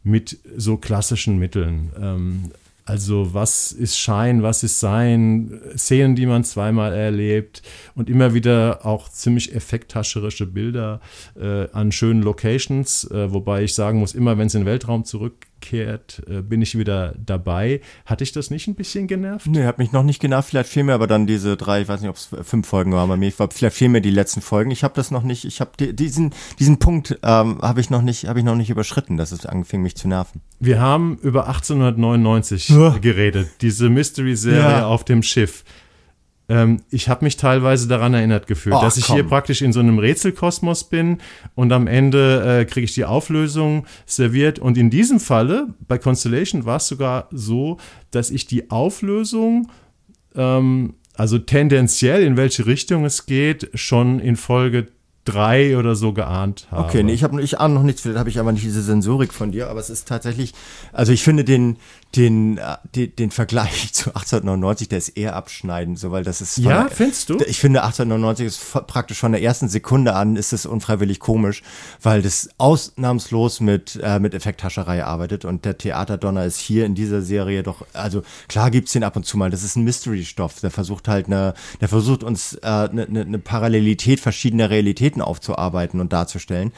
mit 0.04 0.40
so 0.58 0.78
klassischen 0.78 1.40
Mitteln. 1.40 2.52
Also 2.86 3.34
was 3.34 3.72
ist 3.72 3.98
Schein, 3.98 4.44
was 4.44 4.64
ist 4.64 4.80
Sein, 4.80 5.62
Szenen, 5.78 6.16
die 6.16 6.26
man 6.26 6.44
zweimal 6.44 6.94
erlebt 6.94 7.62
und 7.96 8.10
immer 8.10 8.34
wieder 8.34 8.86
auch 8.86 9.08
ziemlich 9.08 9.56
effekthascherische 9.56 10.46
Bilder 10.46 11.00
äh, 11.40 11.70
an 11.72 11.94
schönen 11.94 12.22
Locations, 12.22 13.10
äh, 13.10 13.32
wobei 13.32 13.64
ich 13.64 13.74
sagen 13.74 14.00
muss, 14.00 14.14
immer 14.14 14.38
wenn 14.38 14.48
es 14.48 14.56
in 14.56 14.62
den 14.62 14.68
Weltraum 14.68 15.06
zurück 15.06 15.48
umgekehrt 15.64 16.22
äh, 16.30 16.42
bin 16.42 16.62
ich 16.62 16.78
wieder 16.78 17.14
dabei. 17.18 17.82
Hatte 18.06 18.24
ich 18.24 18.32
das 18.32 18.50
nicht 18.50 18.68
ein 18.68 18.76
bisschen 18.76 19.08
genervt? 19.08 19.48
Nee, 19.48 19.66
hat 19.66 19.78
mich 19.78 19.92
noch 19.92 20.04
nicht 20.04 20.20
genervt. 20.20 20.50
Vielleicht 20.50 20.70
fehlen 20.70 20.88
mir 20.88 20.94
aber 20.94 21.08
dann 21.08 21.28
diese 21.28 21.58
drei, 21.58 21.82
ich 21.82 21.88
weiß 21.88 22.02
nicht, 22.02 22.10
ob 22.10 22.16
es 22.16 22.30
fünf 22.44 22.68
Folgen 22.68 22.92
waren 22.92 23.10
bei 23.10 23.18
mir. 23.18 23.32
Vielleicht 23.32 23.76
fehlen 23.76 23.92
mir 23.92 24.02
die 24.02 24.12
letzten 24.12 24.42
Folgen. 24.42 24.72
Ich 24.72 24.84
habe 24.84 24.94
das 24.96 25.12
noch 25.12 25.24
nicht, 25.24 25.46
ich 25.46 25.62
habe 25.62 25.72
die, 25.80 25.96
diesen, 25.96 26.34
diesen 26.60 26.80
Punkt 26.80 27.18
ähm, 27.24 27.60
habe 27.62 27.82
ich 27.82 27.90
noch 27.90 28.02
nicht, 28.02 28.28
habe 28.28 28.40
ich 28.40 28.46
noch 28.46 28.56
nicht 28.56 28.70
überschritten, 28.70 29.18
dass 29.18 29.32
es 29.32 29.46
anfing, 29.46 29.82
mich 29.82 29.96
zu 29.96 30.08
nerven. 30.08 30.42
Wir 30.60 30.80
haben 30.80 31.18
über 31.22 31.48
1899 31.48 32.70
ja. 32.70 32.98
geredet. 33.00 33.50
Diese 33.62 33.90
Mystery-Serie 33.90 34.60
ja. 34.60 34.88
auf 34.88 35.04
dem 35.04 35.24
Schiff. 35.24 35.64
Ähm, 36.50 36.82
ich 36.90 37.08
habe 37.10 37.24
mich 37.24 37.38
teilweise 37.38 37.88
daran 37.88 38.14
erinnert 38.14 38.48
gefühlt, 38.48 38.76
oh, 38.76 38.82
dass 38.82 38.98
ich 38.98 39.06
komm. 39.06 39.16
hier 39.16 39.24
praktisch 39.24 39.62
in 39.62 39.72
so 39.72 39.80
einem 39.80 39.98
Rätselkosmos 40.00 40.86
bin 40.86 41.20
und 41.56 41.72
am 41.72 41.88
Ende 41.88 42.62
äh, 42.62 42.66
kriege 42.66 42.86
ich 42.86 42.94
die 42.94 43.06
Auflösung 43.06 43.86
serviert. 44.06 44.60
Und 44.60 44.78
in 44.78 44.90
diesem 44.90 45.20
Falle, 45.20 45.68
bei 45.88 45.98
Constellation, 45.98 46.66
war 46.66 46.78
es 46.78 46.88
sogar 46.88 47.28
so, 47.32 47.78
dass 48.12 48.30
ich 48.30 48.46
die 48.46 48.70
Auflösung, 48.72 49.70
ähm, 50.36 50.96
also 51.16 51.40
tendenziell 51.40 52.24
in 52.24 52.36
welche 52.36 52.66
Richtung 52.66 53.06
es 53.06 53.26
geht, 53.26 53.70
schon 53.74 54.20
in 54.20 54.36
Folge 54.36 54.88
drei 55.26 55.78
oder 55.78 55.96
so 55.96 56.12
geahnt 56.12 56.68
habe. 56.70 56.84
Okay, 56.84 57.04
nee, 57.04 57.14
ich 57.14 57.24
habe 57.24 57.42
ich 57.42 57.60
ahne 57.60 57.74
noch 57.74 57.84
nichts, 57.84 58.02
vielleicht 58.02 58.20
habe 58.20 58.30
ich 58.30 58.40
aber 58.40 58.52
nicht 58.52 58.66
diese 58.66 58.82
Sensorik 58.82 59.34
von 59.34 59.52
dir, 59.52 59.70
aber 59.70 59.80
es 59.80 59.90
ist 59.90 60.08
tatsächlich, 60.08 60.54
also 60.92 61.14
ich 61.14 61.24
finde 61.24 61.46
den, 61.46 61.78
den, 62.16 62.58
äh, 62.58 62.78
den, 62.96 63.16
den 63.16 63.32
Vergleich 63.32 63.94
zu 63.94 64.10
1899, 64.10 64.90
der 64.90 64.98
ist 64.98 65.10
eher 65.10 65.36
abschneidend, 65.36 66.00
so 66.00 66.12
weil 66.12 66.24
das 66.24 66.42
ist. 66.42 66.58
Ja, 66.58 66.84
der, 66.84 66.92
findest 66.92 67.30
du? 67.30 67.38
Ich 67.48 67.60
finde 67.60 67.84
1899 67.84 68.46
ist 68.48 68.88
praktisch 68.88 69.20
von 69.20 69.32
der 69.32 69.42
ersten 69.42 69.70
Sekunde 69.70 70.16
an 70.16 70.36
ist 70.36 70.54
es 70.54 70.66
unfreiwillig 70.66 71.20
komisch, 71.20 71.64
weil 72.02 72.22
das 72.22 72.50
ausnahmslos 72.58 73.60
mit 73.60 74.00
äh, 74.02 74.20
mit 74.20 74.34
Effekthascherei 74.34 75.04
arbeitet 75.04 75.46
und 75.46 75.66
der 75.66 75.78
Theaterdonner 75.78 76.46
ist 76.46 76.60
hier 76.60 76.86
in 76.86 76.96
dieser 76.96 77.22
Serie 77.22 77.64
doch, 77.64 77.86
also 77.94 78.24
klar 78.48 78.72
gibt's 78.72 78.94
den 78.94 79.04
ab 79.04 79.16
und 79.16 79.26
zu 79.26 79.38
mal, 79.38 79.50
das 79.50 79.64
ist 79.64 79.76
ein 79.76 79.84
Mystery-Stoff, 79.84 80.60
der 80.60 80.72
versucht 80.72 81.08
halt 81.08 81.28
eine, 81.28 81.54
der 81.82 81.90
versucht 81.90 82.24
uns 82.24 82.58
eine 82.62 82.86
äh, 82.86 82.94
ne, 82.94 83.08
ne, 83.10 83.26
ne 83.26 83.40
Parallelität 83.40 84.20
verschiedener 84.20 84.70
Realitäten 84.70 85.22
aufzuarbeiten 85.22 86.00
und 86.00 86.14
darzustellen. 86.14 86.72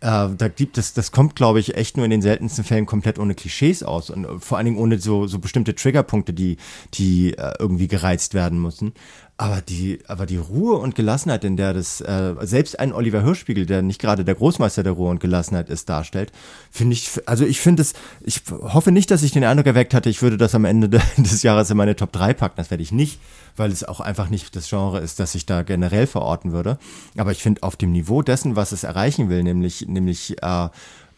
Äh, 0.00 0.28
da 0.36 0.48
gibt 0.48 0.78
es, 0.78 0.92
das 0.92 1.12
kommt, 1.12 1.36
glaube 1.36 1.60
ich, 1.60 1.76
echt 1.76 1.96
nur 1.96 2.04
in 2.04 2.10
den 2.10 2.22
seltensten 2.22 2.64
Fällen 2.64 2.86
komplett 2.86 3.18
ohne 3.18 3.34
Klischees 3.34 3.82
aus 3.82 4.10
und 4.10 4.26
vor 4.40 4.58
allen 4.58 4.66
Dingen 4.68 4.78
ohne 4.78 4.98
so, 4.98 5.26
so 5.26 5.38
bestimmte 5.38 5.74
Triggerpunkte, 5.74 6.32
die, 6.32 6.56
die 6.94 7.34
äh, 7.34 7.54
irgendwie 7.58 7.88
gereizt 7.88 8.34
werden 8.34 8.60
müssen. 8.60 8.92
Aber 9.40 9.60
die, 9.60 10.00
aber 10.08 10.26
die 10.26 10.36
Ruhe 10.36 10.78
und 10.78 10.96
Gelassenheit, 10.96 11.44
in 11.44 11.56
der 11.56 11.72
das 11.72 12.00
äh, 12.00 12.34
selbst 12.40 12.80
ein 12.80 12.92
Oliver 12.92 13.22
Hirschspiegel, 13.22 13.66
der 13.66 13.82
nicht 13.82 14.00
gerade 14.00 14.24
der 14.24 14.34
Großmeister 14.34 14.82
der 14.82 14.94
Ruhe 14.94 15.10
und 15.10 15.20
Gelassenheit 15.20 15.68
ist, 15.68 15.88
darstellt, 15.88 16.32
finde 16.72 16.94
ich, 16.94 17.08
also 17.24 17.46
ich 17.46 17.60
finde 17.60 17.82
es, 17.82 17.92
ich 18.24 18.42
hoffe 18.50 18.90
nicht, 18.90 19.12
dass 19.12 19.22
ich 19.22 19.30
den 19.30 19.44
Eindruck 19.44 19.66
erweckt 19.66 19.94
hatte, 19.94 20.10
ich 20.10 20.22
würde 20.22 20.38
das 20.38 20.56
am 20.56 20.64
Ende 20.64 20.88
des 21.16 21.44
Jahres 21.44 21.70
in 21.70 21.76
meine 21.76 21.94
Top 21.94 22.10
3 22.10 22.34
packen. 22.34 22.56
Das 22.56 22.72
werde 22.72 22.82
ich 22.82 22.90
nicht, 22.90 23.20
weil 23.56 23.70
es 23.70 23.84
auch 23.84 24.00
einfach 24.00 24.28
nicht 24.28 24.56
das 24.56 24.68
Genre 24.68 24.98
ist, 24.98 25.20
das 25.20 25.36
ich 25.36 25.46
da 25.46 25.62
generell 25.62 26.08
verorten 26.08 26.50
würde. 26.50 26.76
Aber 27.16 27.30
ich 27.30 27.40
finde 27.40 27.62
auf 27.62 27.76
dem 27.76 27.92
Niveau 27.92 28.22
dessen, 28.22 28.56
was 28.56 28.72
es 28.72 28.82
erreichen 28.82 29.28
will, 29.28 29.44
nämlich, 29.44 29.86
nämlich 29.86 30.42
äh, 30.42 30.68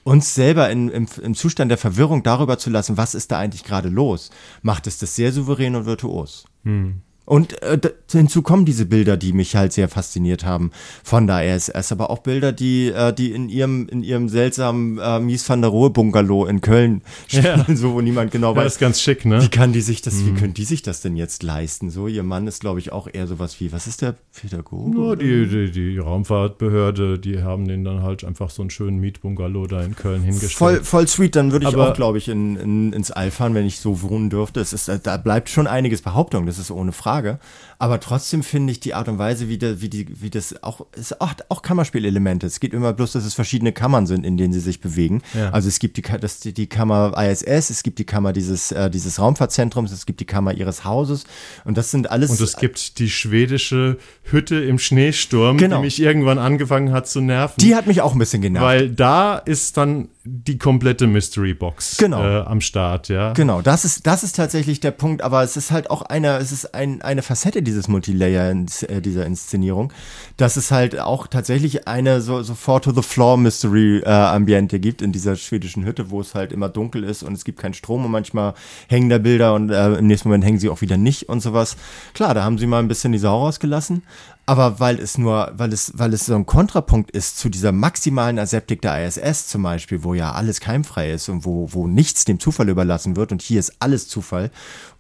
uns 0.05 0.35
selber 0.35 0.71
in, 0.71 0.89
im, 0.89 1.07
im 1.23 1.35
Zustand 1.35 1.71
der 1.71 1.79
Verwirrung 1.79 2.23
darüber 2.23 2.59
zu 2.59 2.71
lassen, 2.71 2.97
was 2.97 3.15
ist 3.15 3.31
da 3.31 3.39
eigentlich 3.39 3.65
gerade 3.65 3.89
los, 3.89 4.31
macht 4.63 4.87
es 4.87 4.99
das 4.99 5.15
sehr 5.15 5.33
souverän 5.33 5.77
und 5.77 5.87
virtuos. 5.87 6.45
Hm. 6.65 7.03
Und 7.31 7.63
äh, 7.63 7.79
hinzu 8.11 8.43
kommen 8.43 8.65
diese 8.65 8.87
Bilder, 8.87 9.17
die 9.17 9.33
mich 9.33 9.55
halt 9.55 9.73
sehr 9.73 9.89
fasziniert 9.89 10.45
haben 10.45 10.73
von 11.05 11.29
der 11.29 11.37
RSS, 11.37 11.93
aber 11.93 12.11
auch 12.11 12.19
Bilder, 12.19 12.51
die, 12.51 12.89
äh, 12.89 13.13
die 13.13 13.31
in 13.31 13.49
ihrem, 13.49 13.89
in 13.89 14.03
ihrem 14.03 14.29
seltsamen 14.29 14.99
äh, 14.99 15.21
Mies 15.21 15.49
van 15.49 15.61
der 15.61 15.71
Rohe 15.71 15.91
Bungalow 15.91 16.47
in 16.47 16.61
Köln 16.61 17.03
spielen, 17.29 17.65
ja. 17.69 17.77
so 17.77 17.93
wo 17.93 18.01
niemand 18.01 18.33
genau 18.33 18.57
weiß. 18.57 18.65
Das 18.65 18.73
ist 18.73 18.79
ganz 18.81 19.01
schick, 19.01 19.27
ne? 19.27 19.41
Wie 19.41 19.49
kann 19.49 19.73
die 19.73 19.81
sich 19.81 20.03
das, 20.03 20.15
mhm. 20.15 20.27
wie 20.27 20.41
können 20.41 20.55
die 20.55 20.65
sich 20.65 20.83
das 20.83 21.03
denn 21.03 21.15
jetzt 21.15 21.45
leisten? 21.45 21.91
So, 21.91 22.09
ihr 22.09 22.25
Mann 22.25 22.49
ist, 22.49 22.63
glaube 22.63 22.81
ich, 22.81 22.91
auch 22.91 23.07
eher 23.07 23.29
sowas 23.29 23.61
wie, 23.61 23.71
was 23.71 23.87
ist 23.87 24.03
der 24.03 24.17
Pädagoge? 24.35 25.01
Ja, 25.01 25.15
die, 25.15 25.47
die, 25.47 25.71
die 25.71 25.99
Raumfahrtbehörde, 25.99 27.21
die 27.21 27.45
haben 27.45 27.69
den 27.69 27.85
dann 27.85 28.03
halt 28.03 28.25
einfach 28.25 28.51
so 28.51 28.63
einen 28.63 28.71
schönen 28.71 28.99
Mietbungalow 28.99 29.69
da 29.69 29.83
in 29.83 29.95
Köln 29.95 30.23
hingestellt. 30.23 30.55
Voll, 30.55 30.83
voll 30.83 31.07
sweet, 31.07 31.37
dann 31.37 31.53
würde 31.53 31.69
ich 31.69 31.73
aber 31.73 31.91
auch, 31.91 31.95
glaube 31.95 32.19
ich, 32.19 32.27
in, 32.27 32.57
in, 32.57 32.93
ins 32.93 33.13
All 33.13 33.31
fahren, 33.31 33.55
wenn 33.55 33.67
ich 33.67 33.79
so 33.79 34.03
wohnen 34.03 34.31
dürfte. 34.31 34.59
Es 34.59 34.73
ist, 34.73 34.91
da 35.05 35.17
bleibt 35.17 35.49
schon 35.49 35.69
einiges 35.69 36.03
Behauptung, 36.03 36.47
das 36.47 36.59
ist 36.59 36.73
ohne 36.73 36.91
Frage. 36.91 37.20
Frage. 37.21 37.39
Aber 37.81 37.99
trotzdem 37.99 38.43
finde 38.43 38.73
ich 38.73 38.81
die 38.81 38.93
Art 38.93 39.09
und 39.09 39.19
Weise, 39.19 39.49
wie, 39.49 39.57
der, 39.57 39.81
wie, 39.81 39.89
die, 39.89 40.07
wie 40.21 40.29
das 40.29 40.63
auch, 40.63 40.87
ist 40.95 41.19
auch, 41.23 41.33
auch 41.49 41.63
Kammerspielelemente. 41.63 42.47
Es 42.47 42.61
geht 42.61 42.75
immer 42.75 42.93
bloß, 42.93 43.13
dass 43.13 43.25
es 43.25 43.33
verschiedene 43.33 43.73
Kammern 43.73 44.07
sind, 44.07 44.27
in 44.27 44.37
denen 44.37 44.53
sie 44.53 44.61
sich 44.61 44.83
bewegen. 44.83 45.23
Ja. 45.33 45.49
Also 45.49 45.69
es 45.69 45.79
gibt 45.79 45.97
die, 45.97 46.03
das, 46.03 46.41
die, 46.41 46.53
die 46.53 46.67
Kammer 46.67 47.15
ISS, 47.17 47.71
es 47.71 47.83
gibt 47.83 47.99
die 47.99 48.05
Kammer 48.05 48.35
dieses, 48.35 48.71
äh, 48.71 48.91
dieses 48.91 49.19
Raumfahrtzentrums, 49.19 49.93
es 49.93 50.05
gibt 50.05 50.21
die 50.21 50.27
Kammer 50.27 50.53
ihres 50.53 50.85
Hauses. 50.85 51.25
Und 51.65 51.79
das 51.79 51.91
sind 51.91 52.11
alles. 52.11 52.29
Und 52.29 52.39
es 52.43 52.59
gibt 52.59 52.99
die 52.99 53.09
schwedische 53.09 53.97
Hütte 54.25 54.57
im 54.57 54.79
Schneesturm, 54.79 55.57
genau. 55.57 55.77
die 55.77 55.85
mich 55.85 56.03
irgendwann 56.03 56.39
angefangen 56.39 56.93
hat 56.93 57.09
zu 57.09 57.23
nerven. 57.23 57.55
Die 57.61 57.75
hat 57.75 57.87
mich 57.87 58.03
auch 58.03 58.13
ein 58.13 58.19
bisschen 58.19 58.43
genervt. 58.43 58.67
Weil 58.67 58.91
da 58.91 59.39
ist 59.39 59.79
dann 59.79 60.09
die 60.25 60.59
komplette 60.59 61.07
Mystery 61.07 61.55
Box 61.55 61.97
genau. 61.97 62.23
äh, 62.23 62.43
am 62.43 62.61
Start, 62.61 63.09
ja. 63.09 63.33
Genau, 63.33 63.63
das 63.63 63.87
ist, 63.87 64.07
das 64.07 64.23
ist 64.23 64.37
tatsächlich 64.37 64.79
der 64.81 64.91
Punkt, 64.91 65.23
aber 65.23 65.43
es 65.43 65.57
ist 65.57 65.71
halt 65.71 65.89
auch 65.89 66.03
eine, 66.03 66.37
es 66.37 66.53
ist 66.53 66.75
ein, 66.75 67.01
eine 67.01 67.23
Facette 67.23 67.63
dieses 67.71 67.89
Multilayer 67.89 68.51
äh, 68.51 69.01
dieser 69.01 69.25
Inszenierung, 69.25 69.93
dass 70.37 70.57
es 70.57 70.71
halt 70.71 70.99
auch 70.99 71.27
tatsächlich 71.27 71.87
eine 71.87 72.21
so, 72.21 72.43
so 72.43 72.55
Four 72.55 72.83
to 72.83 72.93
the 72.93 73.03
Floor 73.03 73.37
Mystery 73.37 74.03
äh, 74.05 74.79
gibt 74.79 75.03
in 75.03 75.13
dieser 75.13 75.37
schwedischen 75.37 75.85
Hütte, 75.85 76.11
wo 76.11 76.21
es 76.21 76.35
halt 76.35 76.53
immer 76.53 76.69
dunkel 76.69 77.05
ist 77.05 77.23
und 77.23 77.35
es 77.35 77.45
gibt 77.45 77.61
keinen 77.61 77.75
Strom 77.75 78.05
und 78.05 78.11
manchmal 78.11 78.55
hängen 78.89 79.09
da 79.09 79.19
Bilder 79.19 79.55
und 79.55 79.71
äh, 79.71 79.95
im 79.95 80.07
nächsten 80.07 80.29
Moment 80.29 80.45
hängen 80.45 80.59
sie 80.59 80.69
auch 80.69 80.81
wieder 80.81 80.97
nicht 80.97 81.29
und 81.29 81.41
sowas. 81.41 81.77
Klar, 82.15 82.35
da 82.35 82.43
haben 82.43 82.59
sie 82.59 82.67
mal 82.67 82.81
ein 82.81 82.89
bisschen 82.89 83.13
die 83.13 83.19
Sau 83.19 83.39
rausgelassen, 83.39 84.03
Aber 84.51 84.81
weil 84.81 84.99
es 84.99 85.17
nur, 85.17 85.53
weil 85.55 85.73
es, 85.73 85.93
weil 85.95 86.13
es 86.13 86.27
so 86.27 86.35
ein 86.35 86.45
Kontrapunkt 86.45 87.13
ist 87.13 87.39
zu 87.39 87.49
dieser 87.49 87.71
maximalen 87.71 88.37
Aseptik 88.37 88.83
der 88.83 89.07
ISS 89.07 89.47
zum 89.47 89.63
Beispiel, 89.63 90.03
wo 90.03 90.13
ja 90.13 90.33
alles 90.33 90.59
keimfrei 90.59 91.13
ist 91.13 91.29
und 91.29 91.45
wo, 91.45 91.69
wo 91.71 91.87
nichts 91.87 92.25
dem 92.25 92.41
Zufall 92.41 92.69
überlassen 92.69 93.15
wird 93.15 93.31
und 93.31 93.43
hier 93.43 93.61
ist 93.61 93.75
alles 93.79 94.09
Zufall 94.09 94.51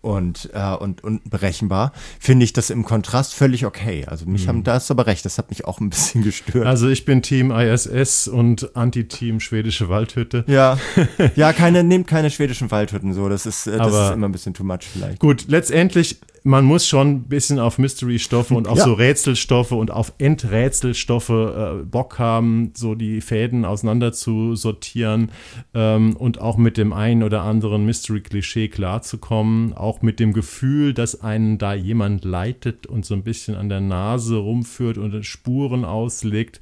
und, 0.02 0.48
äh, 0.54 0.74
und, 0.76 1.04
und 1.04 1.28
berechenbar, 1.28 1.92
finde 2.18 2.44
ich 2.44 2.52
das 2.52 2.70
im 2.70 2.84
Kontrast 2.84 3.34
völlig 3.34 3.66
okay. 3.66 4.04
Also 4.06 4.26
mich 4.26 4.48
haben, 4.48 4.64
da 4.64 4.76
ist 4.76 4.90
aber 4.90 5.06
recht, 5.06 5.24
das 5.24 5.38
hat 5.38 5.50
mich 5.50 5.64
auch 5.66 5.80
ein 5.80 5.90
bisschen 5.90 6.22
gestört. 6.24 6.66
Also 6.66 6.88
ich 6.88 7.04
bin 7.04 7.22
Team 7.22 7.50
ISS 7.50 8.28
und 8.28 8.74
Anti-Team 8.76 9.40
schwedische 9.40 9.88
Waldhütte. 9.88 10.44
ja, 10.46 10.78
ja, 11.36 11.52
keine, 11.52 11.84
nehmt 11.84 12.06
keine 12.06 12.30
schwedischen 12.30 12.70
Waldhütten 12.70 13.12
so, 13.12 13.28
das 13.28 13.46
ist, 13.46 13.66
äh, 13.66 13.72
das 13.76 13.80
Aber- 13.88 14.08
ist 14.08 14.14
immer 14.14 14.28
ein 14.28 14.32
bisschen 14.32 14.54
too 14.54 14.64
much 14.64 14.80
vielleicht. 14.92 15.18
Gut, 15.20 15.44
letztendlich, 15.48 16.20
man 16.42 16.64
muss 16.64 16.86
schon 16.86 17.08
ein 17.08 17.22
bisschen 17.24 17.58
auf 17.58 17.78
Mystery-Stoffe 17.78 18.54
und 18.54 18.66
auf 18.66 18.78
Ja. 18.78 18.84
so 18.84 18.92
Rätselstoffe 18.94 19.72
und 19.72 19.90
auf 19.90 20.12
Endrätselstoffe 20.18 21.28
äh, 21.30 21.84
Bock 21.84 22.18
haben, 22.18 22.72
so 22.74 22.94
die 22.94 23.20
Fäden 23.20 23.64
auseinander 23.64 24.12
zu 24.12 24.54
sortieren 24.56 25.30
ähm, 25.74 26.16
und 26.16 26.40
auch 26.40 26.56
mit 26.56 26.76
dem 26.76 26.92
einen 26.92 27.22
oder 27.22 27.42
anderen 27.42 27.84
Mystery-Klischee 27.84 28.68
klarzukommen, 28.68 29.72
auch 29.74 30.02
mit 30.02 30.18
dem 30.20 30.32
Gefühl, 30.32 30.94
dass 30.94 31.20
einen 31.20 31.58
da 31.58 31.74
jemand 31.74 32.24
leitet 32.24 32.86
und 32.86 33.04
so 33.04 33.14
ein 33.14 33.22
bisschen 33.22 33.54
an 33.54 33.68
der 33.68 33.80
Nase 33.80 34.36
rumführt 34.36 34.98
und 34.98 35.24
Spuren 35.26 35.84
auslegt. 35.84 36.60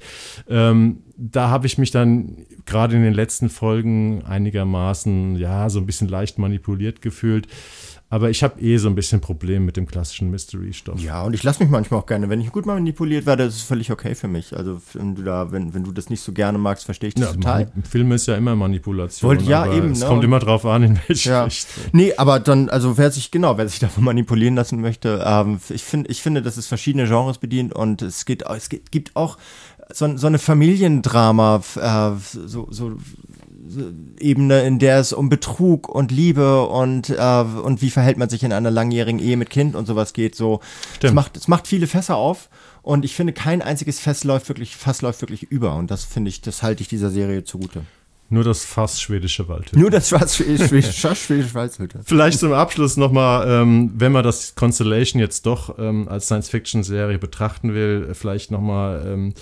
Ähm, 0.49 1.03
da 1.17 1.49
habe 1.49 1.67
ich 1.67 1.77
mich 1.77 1.91
dann 1.91 2.45
gerade 2.65 2.95
in 2.95 3.03
den 3.03 3.13
letzten 3.13 3.49
Folgen 3.49 4.23
einigermaßen, 4.25 5.35
ja, 5.35 5.69
so 5.69 5.79
ein 5.79 5.85
bisschen 5.85 6.07
leicht 6.07 6.37
manipuliert 6.37 7.01
gefühlt. 7.01 7.47
Aber 8.11 8.31
ich 8.31 8.41
habe 8.41 8.59
eh 8.59 8.77
so 8.77 8.89
ein 8.89 8.95
bisschen 8.95 9.21
Problem 9.21 9.65
mit 9.65 9.77
dem 9.77 9.85
klassischen 9.85 10.31
Mystery-Stoff. 10.31 10.99
Ja, 10.99 11.21
und 11.21 11.33
ich 11.35 11.43
lasse 11.43 11.61
mich 11.61 11.69
manchmal 11.71 11.99
auch 11.99 12.07
gerne, 12.07 12.27
wenn 12.27 12.41
ich 12.41 12.51
gut 12.51 12.65
manipuliert 12.65 13.27
werde, 13.27 13.43
ist 13.43 13.55
es 13.57 13.61
völlig 13.61 13.91
okay 13.91 14.15
für 14.15 14.27
mich. 14.27 14.57
Also 14.57 14.81
wenn 14.93 15.13
du 15.13 15.21
da, 15.21 15.51
wenn, 15.51 15.75
wenn 15.75 15.83
du 15.83 15.91
das 15.91 16.09
nicht 16.09 16.21
so 16.21 16.31
gerne 16.31 16.57
magst, 16.57 16.85
verstehe 16.85 17.09
ich 17.09 17.13
das 17.13 17.25
Ja, 17.25 17.33
total. 17.33 17.71
Film 17.87 18.11
ist 18.11 18.25
ja 18.27 18.35
immer 18.35 18.55
Manipulation. 18.55 19.29
Wollt- 19.29 19.43
ja, 19.43 19.71
eben, 19.71 19.91
Es 19.91 19.99
ne, 19.99 20.07
kommt 20.07 20.23
immer 20.23 20.39
drauf 20.39 20.65
an, 20.65 20.81
in 20.81 20.99
welche 21.07 21.29
Ja. 21.29 21.43
Richtung. 21.43 21.83
Nee, 21.91 22.13
aber 22.17 22.39
dann, 22.39 22.69
also 22.69 22.97
wer 22.97 23.11
sich, 23.11 23.29
genau, 23.29 23.57
wer 23.59 23.69
sich 23.69 23.77
davon 23.87 24.03
manipulieren 24.03 24.55
lassen 24.55 24.81
möchte, 24.81 25.23
ähm, 25.23 25.59
ich 25.69 25.83
finde, 25.83 26.09
ich 26.09 26.21
finde, 26.23 26.41
dass 26.41 26.57
es 26.57 26.65
verschiedene 26.65 27.05
Genres 27.07 27.37
bedient 27.37 27.73
und 27.75 28.01
es 28.01 28.25
geht, 28.25 28.41
es 28.41 28.69
gibt, 28.69 29.15
auch 29.15 29.37
so, 29.93 30.17
so 30.17 30.25
eine 30.27 30.39
Familiendrama, 30.39 31.61
äh, 31.75 32.11
so, 32.47 32.67
so 32.71 32.97
Ebene, 34.19 34.61
in 34.61 34.79
der 34.79 34.99
es 34.99 35.13
um 35.13 35.29
Betrug 35.29 35.89
und 35.89 36.11
Liebe 36.11 36.65
und, 36.67 37.09
äh, 37.09 37.45
und 37.63 37.81
wie 37.81 37.89
verhält 37.89 38.17
man 38.17 38.29
sich 38.29 38.43
in 38.43 38.53
einer 38.53 38.71
langjährigen 38.71 39.19
Ehe 39.19 39.37
mit 39.37 39.49
Kind 39.49 39.75
und 39.75 39.85
sowas 39.85 40.13
geht 40.13 40.35
so. 40.35 40.59
Es 41.01 41.13
macht, 41.13 41.37
es 41.37 41.47
macht 41.47 41.67
viele 41.67 41.87
Fässer 41.87 42.15
auf. 42.15 42.49
Und 42.81 43.05
ich 43.05 43.13
finde, 43.13 43.33
kein 43.33 43.61
einziges 43.61 43.99
Fass 43.99 44.23
läuft 44.23 44.49
wirklich, 44.49 44.75
Fass 44.75 45.01
läuft 45.01 45.21
wirklich 45.21 45.43
über. 45.43 45.75
Und 45.75 45.91
das 45.91 46.05
finde 46.05 46.29
ich, 46.29 46.41
das 46.41 46.63
halte 46.63 46.81
ich 46.81 46.87
dieser 46.87 47.09
Serie 47.09 47.43
zugute. 47.43 47.83
Nur 48.31 48.43
das 48.43 48.63
Fass 48.63 49.01
schwedische 49.01 49.47
Waldhütte. 49.47 49.79
Nur 49.79 49.89
das 49.89 50.09
schwedische 50.09 50.91
Schweizer. 51.49 51.87
Vielleicht 52.05 52.39
zum 52.39 52.53
Abschluss 52.53 52.95
nochmal, 52.95 53.47
ähm, 53.49 53.91
wenn 53.95 54.11
man 54.11 54.23
das 54.23 54.53
Constellation 54.53 55.19
jetzt 55.19 55.47
doch 55.47 55.79
ähm, 55.79 56.07
als 56.07 56.25
Science-Fiction-Serie 56.25 57.17
betrachten 57.17 57.73
will, 57.73 58.07
äh, 58.11 58.13
vielleicht 58.13 58.51
nochmal, 58.51 59.03
ähm, 59.05 59.33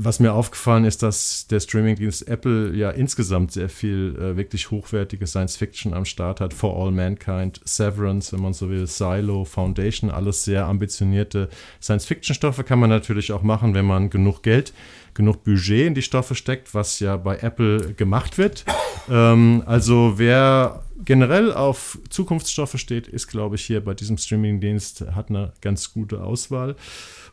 was 0.00 0.20
mir 0.20 0.32
aufgefallen 0.32 0.84
ist, 0.84 1.02
dass 1.02 1.48
der 1.48 1.58
Streamingdienst 1.58 2.28
Apple 2.28 2.72
ja 2.74 2.90
insgesamt 2.90 3.50
sehr 3.50 3.68
viel 3.68 4.16
äh, 4.16 4.36
wirklich 4.36 4.70
hochwertige 4.70 5.26
Science-Fiction 5.26 5.92
am 5.92 6.04
Start 6.04 6.40
hat. 6.40 6.54
For 6.54 6.76
All 6.76 6.92
Mankind, 6.92 7.60
Severance, 7.64 8.32
wenn 8.32 8.40
man 8.40 8.52
so 8.52 8.70
will, 8.70 8.86
Silo, 8.86 9.44
Foundation, 9.44 10.10
alles 10.10 10.44
sehr 10.44 10.66
ambitionierte 10.66 11.48
Science-Fiction-Stoffe 11.82 12.62
kann 12.62 12.78
man 12.78 12.90
natürlich 12.90 13.32
auch 13.32 13.42
machen, 13.42 13.74
wenn 13.74 13.86
man 13.86 14.08
genug 14.08 14.44
Geld 14.44 14.72
genug 15.14 15.42
Budget 15.42 15.88
in 15.88 15.94
die 15.94 16.02
Stoffe 16.02 16.36
steckt, 16.36 16.74
was 16.74 17.00
ja 17.00 17.16
bei 17.16 17.38
Apple 17.38 17.94
gemacht 17.94 18.38
wird. 18.38 18.64
Ähm, 19.10 19.62
also 19.66 20.14
wer 20.16 20.84
generell 21.04 21.52
auf 21.52 21.98
Zukunftsstoffe 22.08 22.76
steht, 22.76 23.08
ist, 23.08 23.26
glaube 23.26 23.56
ich, 23.56 23.64
hier 23.64 23.82
bei 23.82 23.94
diesem 23.94 24.18
Streamingdienst, 24.18 25.06
hat 25.14 25.30
eine 25.30 25.54
ganz 25.60 25.92
gute 25.92 26.22
Auswahl. 26.22 26.76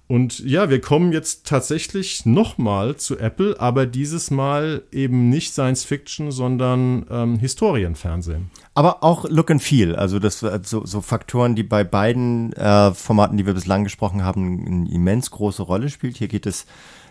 Und 0.07 0.39
ja, 0.39 0.69
wir 0.69 0.81
kommen 0.81 1.11
jetzt 1.13 1.47
tatsächlich 1.47 2.27
nochmal 2.27 2.95
zu 2.95 3.17
Apple, 3.17 3.59
aber 3.59 3.87
dieses 3.87 4.29
Mal 4.29 4.83
eben 4.91 5.29
nicht 5.29 5.53
Science 5.53 5.83
Fiction, 5.83 6.31
sondern 6.31 7.07
ähm, 7.09 7.39
Historienfernsehen. 7.39 8.51
Aber 8.75 9.03
auch 9.03 9.25
Look 9.27 9.49
and 9.49 9.63
Feel, 9.63 9.95
also 9.95 10.19
das 10.19 10.39
so, 10.39 10.85
so 10.85 11.01
Faktoren, 11.01 11.55
die 11.55 11.63
bei 11.63 11.83
beiden 11.83 12.53
äh, 12.53 12.93
Formaten, 12.93 13.37
die 13.37 13.47
wir 13.47 13.55
bislang 13.55 13.83
gesprochen 13.83 14.23
haben, 14.23 14.65
eine 14.67 14.91
immens 14.91 15.31
große 15.31 15.63
Rolle 15.63 15.89
spielt. 15.89 16.17
Hier 16.17 16.27
geht 16.27 16.45
es 16.45 16.67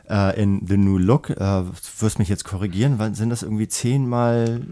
äh, 0.08 0.40
in 0.40 0.66
The 0.66 0.76
New 0.76 0.98
Look. 0.98 1.30
Äh, 1.30 1.36
du 1.36 1.72
wirst 1.98 2.18
mich 2.18 2.28
jetzt 2.28 2.44
korrigieren, 2.44 2.94
wann 2.98 3.14
sind 3.14 3.30
das 3.30 3.42
irgendwie 3.42 3.68
zehnmal 3.68 4.62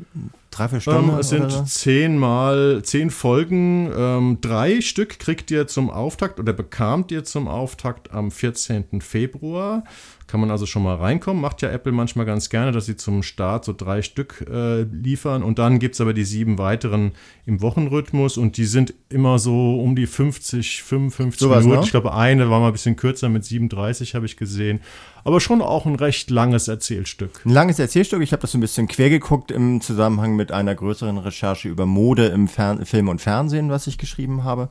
drei, 0.51 0.69
vier 0.69 0.81
Stunden? 0.81 1.11
Ähm, 1.11 1.19
es 1.19 1.29
sind 1.29 1.51
so? 1.51 1.63
zehn 1.65 2.19
Mal, 2.19 2.83
zehn 2.85 3.11
Folgen. 3.11 3.91
Ähm, 3.97 4.39
drei 4.41 4.81
Stück 4.81 5.19
kriegt 5.19 5.51
ihr 5.51 5.67
zum 5.67 5.91
Auftakt 5.91 6.39
oder 6.39 6.53
bekamt 6.53 7.11
ihr 7.11 7.25
zum 7.25 7.49
Auftakt 7.49 8.13
am 8.13 8.31
14. 8.31 9.01
Februar. 9.01 9.85
Kann 10.33 10.41
man 10.41 10.51
also 10.51 10.65
schon 10.65 10.83
mal 10.83 10.95
reinkommen. 10.95 11.43
Macht 11.43 11.61
ja 11.61 11.69
Apple 11.69 11.93
manchmal 11.93 12.25
ganz 12.25 12.49
gerne, 12.49 12.73
dass 12.73 12.87
sie 12.87 12.97
zum 12.97 13.23
Start 13.23 13.67
so 13.67 13.75
drei 13.75 14.01
Stück 14.01 14.47
äh, 14.51 14.85
liefern. 14.85 15.43
Und 15.43 15.59
dann 15.59 15.79
gibt 15.79 15.95
es 15.95 16.01
aber 16.01 16.15
die 16.15 16.25
sieben 16.25 16.57
weiteren 16.57 17.13
im 17.45 17.61
Wochenrhythmus. 17.61 18.39
Und 18.39 18.57
die 18.57 18.65
sind 18.65 18.95
immer 19.11 19.39
so 19.39 19.79
um 19.79 19.95
die 19.95 20.07
50, 20.07 20.83
55 20.85 21.39
Sowas, 21.39 21.65
Minuten. 21.65 21.81
ne? 21.81 21.85
Ich 21.85 21.91
glaube, 21.91 22.15
eine 22.15 22.49
war 22.49 22.61
mal 22.61 22.69
ein 22.69 22.73
bisschen 22.73 22.97
kürzer 22.97 23.29
mit 23.29 23.45
37, 23.45 24.15
habe 24.15 24.25
ich 24.25 24.39
gesehen. 24.39 24.81
Aber 25.23 25.39
schon 25.39 25.61
auch 25.61 25.85
ein 25.85 25.97
recht 25.97 26.31
langes 26.31 26.67
Erzählstück. 26.67 27.45
Ein 27.45 27.53
langes 27.53 27.79
Erzählstück. 27.79 28.23
Ich 28.23 28.33
habe 28.33 28.41
das 28.41 28.53
so 28.53 28.59
ein 28.59 28.63
bisschen 28.63 28.89
quer 28.89 29.11
geguckt 29.11 29.51
im 29.51 29.83
Zusammenhang 29.83 30.35
mit 30.35 30.51
einer 30.51 30.75
größeren 30.75 31.19
Recherche 31.19 31.69
über 31.69 31.85
Mode 31.85 32.29
im 32.29 32.49
Fern 32.49 32.87
Film 32.87 33.09
und 33.09 33.21
Fernsehen, 33.21 33.69
was 33.69 33.87
ich 33.87 33.99
geschrieben 33.99 34.45
habe. 34.45 34.71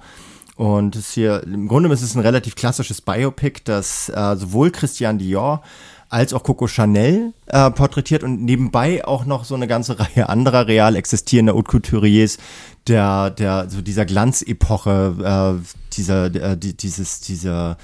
Und 0.62 0.96
es 0.96 1.14
hier, 1.14 1.42
im 1.42 1.68
Grunde 1.68 1.92
ist 1.92 2.04
es 2.04 2.14
ein 2.14 2.22
relativ 2.22 2.54
klassisches 2.54 3.02
Biopic, 3.02 3.62
das 3.64 4.10
äh, 4.10 4.36
sowohl 4.36 4.70
Christian 4.70 5.18
Dior 5.18 5.64
als 6.08 6.36
auch 6.36 6.44
Coco 6.44 6.68
Chanel 6.68 7.34
äh, 7.48 7.72
porträtiert 7.72 8.22
und 8.22 8.44
nebenbei 8.44 9.04
auch 9.04 9.26
noch 9.26 9.44
so 9.44 9.56
eine 9.56 9.66
ganze 9.66 10.00
Reihe 10.00 10.30
anderer 10.30 10.68
real 10.68 10.96
existierender 10.96 11.56
Haute 11.56 11.72
Couturiers 11.72 12.38
der, 12.86 13.32
der, 13.32 13.72
so 13.72 13.82
dieser 13.82 14.06
Glanzepoche, 14.06 15.60
äh, 15.60 15.68
dieser, 15.94 16.26
äh, 16.26 16.56
die, 16.56 16.78
dieses, 16.78 17.22
dieser 17.22 17.80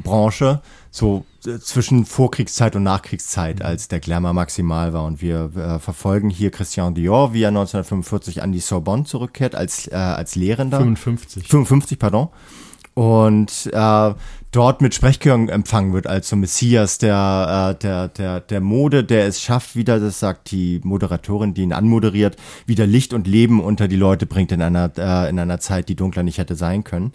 Branche, 0.00 0.60
so 0.90 1.24
äh, 1.46 1.58
zwischen 1.58 2.04
Vorkriegszeit 2.04 2.76
und 2.76 2.82
Nachkriegszeit, 2.82 3.62
als 3.62 3.88
der 3.88 4.00
Glamour 4.00 4.32
maximal 4.32 4.92
war. 4.92 5.04
Und 5.04 5.22
wir 5.22 5.52
äh, 5.56 5.78
verfolgen 5.78 6.30
hier 6.30 6.50
Christian 6.50 6.94
Dior, 6.94 7.32
wie 7.32 7.42
er 7.42 7.48
1945 7.48 8.42
an 8.42 8.52
die 8.52 8.60
Sorbonne 8.60 9.04
zurückkehrt, 9.04 9.54
als, 9.54 9.86
äh, 9.86 9.94
als 9.94 10.34
Lehrender. 10.34 10.78
55. 10.78 11.48
55, 11.48 11.98
pardon. 11.98 12.28
Und 12.94 13.70
äh, 13.72 14.14
dort 14.50 14.82
mit 14.82 14.94
Sprechchören 14.94 15.48
empfangen 15.48 15.92
wird 15.92 16.08
als 16.08 16.28
so 16.28 16.36
Messias 16.36 16.98
der, 16.98 17.76
äh, 17.76 17.78
der, 17.80 18.08
der, 18.08 18.40
der 18.40 18.60
Mode, 18.60 19.04
der 19.04 19.26
es 19.26 19.40
schafft, 19.40 19.76
wieder, 19.76 20.00
das 20.00 20.18
sagt 20.18 20.50
die 20.50 20.80
Moderatorin, 20.82 21.54
die 21.54 21.62
ihn 21.62 21.72
anmoderiert, 21.72 22.36
wieder 22.66 22.86
Licht 22.86 23.14
und 23.14 23.28
Leben 23.28 23.60
unter 23.60 23.86
die 23.86 23.96
Leute 23.96 24.26
bringt 24.26 24.50
in 24.50 24.60
einer, 24.60 24.90
äh, 24.98 25.30
in 25.30 25.38
einer 25.38 25.60
Zeit, 25.60 25.88
die 25.88 25.94
dunkler 25.94 26.24
nicht 26.24 26.38
hätte 26.38 26.56
sein 26.56 26.82
können. 26.82 27.12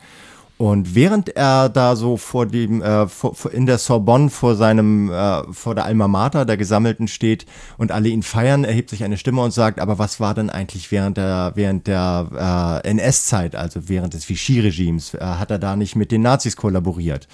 Und 0.58 0.96
während 0.96 1.36
er 1.36 1.68
da 1.68 1.98
so 1.98 2.16
vor 2.16 2.46
dem, 2.46 2.82
äh, 2.82 3.08
vor, 3.10 3.36
in 3.52 3.66
der 3.66 3.78
Sorbonne 3.78 4.30
vor 4.30 4.56
seinem, 4.56 5.12
äh, 5.12 5.44
vor 5.52 5.76
der 5.76 5.84
Alma 5.84 6.08
Mater 6.08 6.46
der 6.46 6.56
Gesammelten 6.56 7.10
steht 7.10 7.46
und 7.78 7.92
alle 7.92 8.08
ihn 8.08 8.24
feiern, 8.24 8.64
erhebt 8.64 8.90
sich 8.90 9.04
eine 9.04 9.18
Stimme 9.18 9.42
und 9.42 9.52
sagt, 9.52 9.82
aber 9.82 10.00
was 10.00 10.22
war 10.22 10.34
denn 10.34 10.50
eigentlich 10.50 10.92
während 10.92 11.18
der, 11.18 11.52
während 11.56 11.88
der 11.88 12.82
äh, 12.86 12.90
NS-Zeit, 12.90 13.56
also 13.58 13.90
während 13.90 14.14
des 14.14 14.30
Vichy-Regimes, 14.30 15.16
äh, 15.16 15.20
hat 15.20 15.52
er 15.52 15.60
da 15.60 15.76
nicht 15.76 15.98
mit 15.98 16.12
den 16.12 16.22
Nazis 16.22 16.56
kollaboriert? 16.56 17.28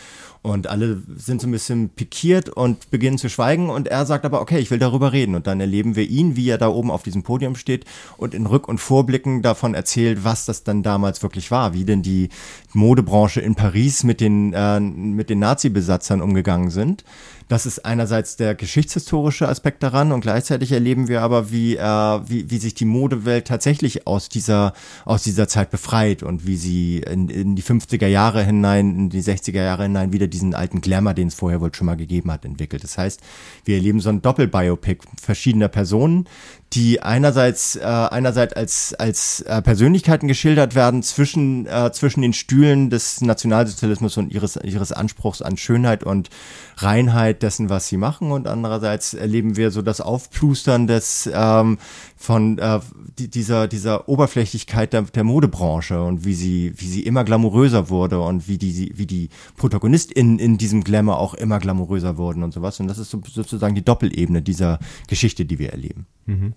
Und 0.44 0.66
alle 0.66 1.04
sind 1.18 1.40
so 1.40 1.48
ein 1.48 1.52
bisschen 1.52 1.90
pikiert 1.90 2.50
und 2.50 2.90
beginnen 2.90 3.20
zu 3.20 3.30
schweigen. 3.30 3.70
Und 3.70 3.88
er 3.88 4.08
sagt 4.08 4.26
aber, 4.26 4.42
okay, 4.42 4.58
ich 4.58 4.72
will 4.72 4.80
darüber 4.80 5.14
reden. 5.14 5.36
Und 5.36 5.46
dann 5.46 5.60
erleben 5.60 5.96
wir 5.96 6.10
ihn, 6.10 6.36
wie 6.36 6.50
er 6.50 6.58
da 6.58 6.68
oben 6.68 6.90
auf 6.90 7.04
diesem 7.04 7.22
Podium 7.22 7.56
steht 7.56 7.86
und 8.18 8.34
in 8.34 8.48
Rück- 8.48 8.68
und 8.68 8.80
Vorblicken 8.80 9.44
davon 9.44 9.76
erzählt, 9.76 10.24
was 10.24 10.46
das 10.46 10.64
dann 10.64 10.82
damals 10.82 11.22
wirklich 11.22 11.52
war, 11.52 11.76
wie 11.76 11.86
denn 11.86 12.02
die 12.02 12.30
Modebranche 12.74 13.40
in 13.40 13.54
Paris 13.54 14.04
mit 14.04 14.20
den, 14.20 14.54
äh, 14.54 14.80
mit 14.80 15.30
den 15.30 15.40
Nazi-Besatzern 15.40 16.22
umgegangen 16.22 16.72
sind. 16.72 17.04
Das 17.52 17.66
ist 17.66 17.80
einerseits 17.84 18.38
der 18.38 18.56
geschichtshistorische 18.56 19.50
Aspekt 19.50 19.84
daran 19.84 20.14
und 20.14 20.22
gleichzeitig 20.22 20.72
erleben 20.72 21.10
wir 21.10 21.22
aber, 21.22 21.52
wie, 21.52 21.76
äh, 21.76 21.82
wie, 21.84 22.50
wie 22.50 22.58
sich 22.58 22.76
die 22.76 22.86
Modewelt 22.86 23.46
tatsächlich 23.46 24.08
aus 24.08 24.30
dieser, 24.30 24.72
aus 25.04 25.24
dieser 25.24 25.50
Zeit 25.50 25.70
befreit 25.70 26.24
und 26.24 26.48
wie 26.48 26.56
sie 26.56 27.00
in, 27.00 27.28
in 27.28 27.58
die 27.58 27.62
50er 27.62 28.08
Jahre 28.08 28.42
hinein, 28.46 28.96
in 28.96 29.10
die 29.10 29.22
60er 29.22 29.62
Jahre 29.62 29.84
hinein 29.84 30.14
wieder 30.14 30.28
diesen 30.28 30.56
alten 30.56 30.80
Glamour, 30.80 31.14
den 31.14 31.28
es 31.28 31.36
vorher 31.36 31.60
wohl 31.60 31.76
schon 31.76 31.88
mal 31.88 31.98
gegeben 31.98 32.32
hat, 32.32 32.46
entwickelt. 32.46 32.86
Das 32.86 32.98
heißt, 32.98 33.20
wir 33.66 33.76
erleben 33.76 34.00
so 34.00 34.08
ein 34.08 34.22
Doppelbiopic 34.22 35.04
verschiedener 35.22 35.68
Personen, 35.68 36.30
die 36.74 37.02
einerseits 37.02 37.76
äh, 37.76 37.82
einerseits 37.84 38.54
als 38.54 38.94
als 38.94 39.42
äh, 39.42 39.62
Persönlichkeiten 39.62 40.28
geschildert 40.28 40.74
werden 40.74 41.04
zwischen 41.04 41.66
äh, 41.66 41.92
zwischen 41.92 42.22
den 42.22 42.34
Stühlen 42.34 42.90
des 42.90 43.20
Nationalsozialismus 43.20 44.16
und 44.18 44.32
ihres 44.32 44.58
ihres 44.64 44.92
Anspruchs 44.94 45.42
an 45.42 45.58
Schönheit 45.58 46.04
und 46.04 46.30
Reinheit 46.78 47.44
dessen, 47.44 47.70
was 47.70 47.88
sie 47.88 47.98
machen. 47.98 48.32
Und 48.32 48.48
andererseits 48.48 49.14
erleben 49.14 49.58
wir 49.58 49.72
so 49.72 49.82
das 49.82 50.00
Aufplustern 50.00 50.88
des 50.88 51.30
ähm, 51.34 51.78
von 52.22 52.60
äh, 52.60 52.80
dieser 53.18 53.68
dieser 53.68 54.08
Oberflächlichkeit 54.08 54.94
der, 54.94 55.02
der 55.02 55.24
Modebranche 55.24 56.02
und 56.04 56.24
wie 56.24 56.36
sie 56.36 56.72
wie 56.78 56.86
sie 56.86 57.02
immer 57.02 57.24
glamouröser 57.24 57.90
wurde 57.90 58.22
und 58.22 58.48
wie 58.48 58.60
die 58.60 58.92
wie 58.96 59.08
die 59.08 59.30
Protagonistinnen 59.58 60.38
in 60.38 60.60
diesem 60.60 60.84
Glamour 60.84 61.18
auch 61.18 61.34
immer 61.34 61.58
glamouröser 61.58 62.18
wurden 62.18 62.44
und 62.44 62.54
sowas 62.54 62.80
und 62.80 62.88
das 62.88 63.00
ist 63.00 63.10
so, 63.10 63.22
sozusagen 63.28 63.74
die 63.74 63.84
Doppelebene 63.84 64.44
dieser 64.44 64.78
Geschichte, 65.08 65.46
die 65.46 65.58
wir 65.58 65.72
erleben. 65.72 66.06
Mhm. 66.28 66.54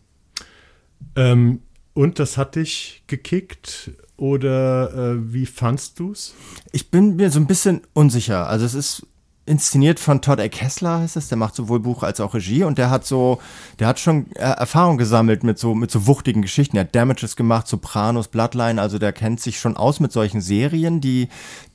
Ähm, 1.16 1.60
und 1.94 2.18
das 2.18 2.36
hat 2.36 2.56
dich 2.56 3.02
gekickt 3.06 3.92
oder 4.18 4.92
äh, 4.92 5.32
wie 5.32 5.46
fandst 5.46 5.98
du's? 5.98 6.34
Ich 6.72 6.90
bin 6.90 7.16
mir 7.16 7.30
so 7.30 7.40
ein 7.40 7.46
bisschen 7.46 7.80
unsicher. 7.94 8.48
Also 8.48 8.66
es 8.66 8.74
ist 8.74 9.06
inszeniert 9.46 10.00
von 10.00 10.22
Todd 10.22 10.40
A. 10.40 10.48
Kessler, 10.48 11.00
heißt 11.00 11.16
es, 11.16 11.28
der 11.28 11.36
macht 11.36 11.54
sowohl 11.54 11.80
Buch 11.80 12.02
als 12.02 12.18
auch 12.20 12.34
Regie 12.34 12.64
und 12.64 12.78
der 12.78 12.88
hat 12.88 13.04
so, 13.04 13.40
der 13.78 13.88
hat 13.88 14.00
schon 14.00 14.30
äh, 14.36 14.40
Erfahrung 14.40 14.96
gesammelt 14.96 15.44
mit 15.44 15.58
so, 15.58 15.74
mit 15.74 15.90
so 15.90 16.06
wuchtigen 16.06 16.40
Geschichten. 16.40 16.76
Er 16.76 16.84
hat 16.84 16.94
Damages 16.94 17.36
gemacht, 17.36 17.68
Sopranos, 17.68 18.28
Bloodline, 18.28 18.80
also 18.80 18.98
der 18.98 19.12
kennt 19.12 19.40
sich 19.40 19.58
schon 19.58 19.76
aus 19.76 20.00
mit 20.00 20.12
solchen 20.12 20.40
Serien, 20.40 21.00
die, 21.00 21.28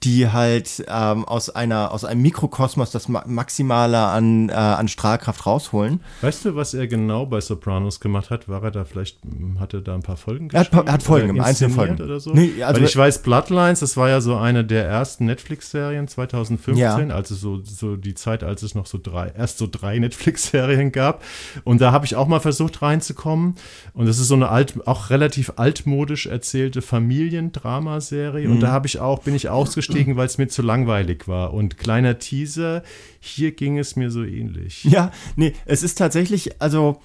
die 0.04 0.30
halt 0.30 0.84
ähm, 0.88 1.26
aus 1.26 1.50
einer, 1.50 1.92
aus 1.92 2.06
einem 2.06 2.22
Mikrokosmos 2.22 2.92
das 2.92 3.08
Maximale 3.08 4.00
an, 4.00 4.50
äh, 4.50 4.54
an 4.54 4.88
Strahlkraft 4.88 5.46
rausholen. 5.46 6.02
Weißt 6.22 6.46
du, 6.46 6.56
was 6.56 6.74
er 6.74 6.88
genau 6.88 7.26
bei 7.26 7.42
Sopranos 7.42 8.00
gemacht 8.00 8.30
hat? 8.30 8.48
War 8.50 8.64
er 8.64 8.72
da 8.72 8.86
vielleicht, 8.86 9.22
hm, 9.24 9.60
hatte 9.60 9.82
da 9.82 9.96
ein 9.96 10.04
paar 10.04 10.18
Folgen? 10.18 10.50
Er 10.52 10.62
hat, 10.62 10.74
hat 10.74 11.04
Folgen, 11.04 11.30
im 11.30 11.42
einzelnen 11.42 11.74
Folgen. 11.74 12.02
Oder 12.02 12.20
so? 12.20 12.32
Nee, 12.32 12.64
also 12.64 12.80
Weil 12.80 12.88
ich 12.88 12.96
weiß, 12.96 13.22
Bloodlines, 13.22 13.82
das 13.82 13.98
war 13.98 14.10
ja 14.10 14.22
so 14.22 14.38
eine 14.38 14.64
der 14.64 14.86
ersten 14.86 15.26
Netflix-Serien 15.26 16.08
2015, 16.08 16.78
ja. 16.78 16.96
als 17.16 17.32
es 17.32 17.42
so 17.42 17.60
so, 17.64 17.96
die 17.96 18.14
Zeit, 18.14 18.44
als 18.44 18.64
es 18.64 18.76
noch 18.76 18.86
so 18.86 19.00
drei, 19.02 19.32
erst 19.38 19.58
so 19.58 19.68
drei 19.70 20.00
Netflix-Serien 20.00 20.92
gab. 20.92 21.24
Und 21.64 21.82
da 21.82 21.92
habe 21.92 22.06
ich 22.06 22.16
auch 22.16 22.28
mal 22.28 22.40
versucht 22.40 22.82
reinzukommen. 22.82 23.56
Und 23.94 24.08
das 24.08 24.20
ist 24.20 24.28
so 24.28 24.36
eine 24.36 24.50
alt, 24.50 24.88
auch 24.88 25.10
relativ 25.10 25.54
altmodisch 25.58 26.28
erzählte 26.28 26.82
Familiendramaserie. 26.82 28.48
Mhm. 28.48 28.54
Und 28.54 28.60
da 28.62 28.72
habe 28.72 28.88
ich 28.88 29.00
auch, 29.00 29.20
bin 29.20 29.36
ich 29.36 29.50
ausgestiegen, 29.90 30.16
weil 30.16 30.28
es 30.28 30.38
mir 30.38 30.48
zu 30.48 30.62
langweilig 30.62 31.28
war. 31.28 31.54
Und 31.54 31.78
kleiner 31.78 32.20
Teaser, 32.20 32.84
hier 33.20 33.52
ging 33.52 33.78
es 33.78 33.96
mir 33.96 34.12
so 34.12 34.24
ähnlich. 34.24 34.84
Ja, 34.84 35.12
nee, 35.36 35.54
es 35.66 35.84
ist 35.84 35.98
tatsächlich, 35.98 36.62
also 36.62 37.02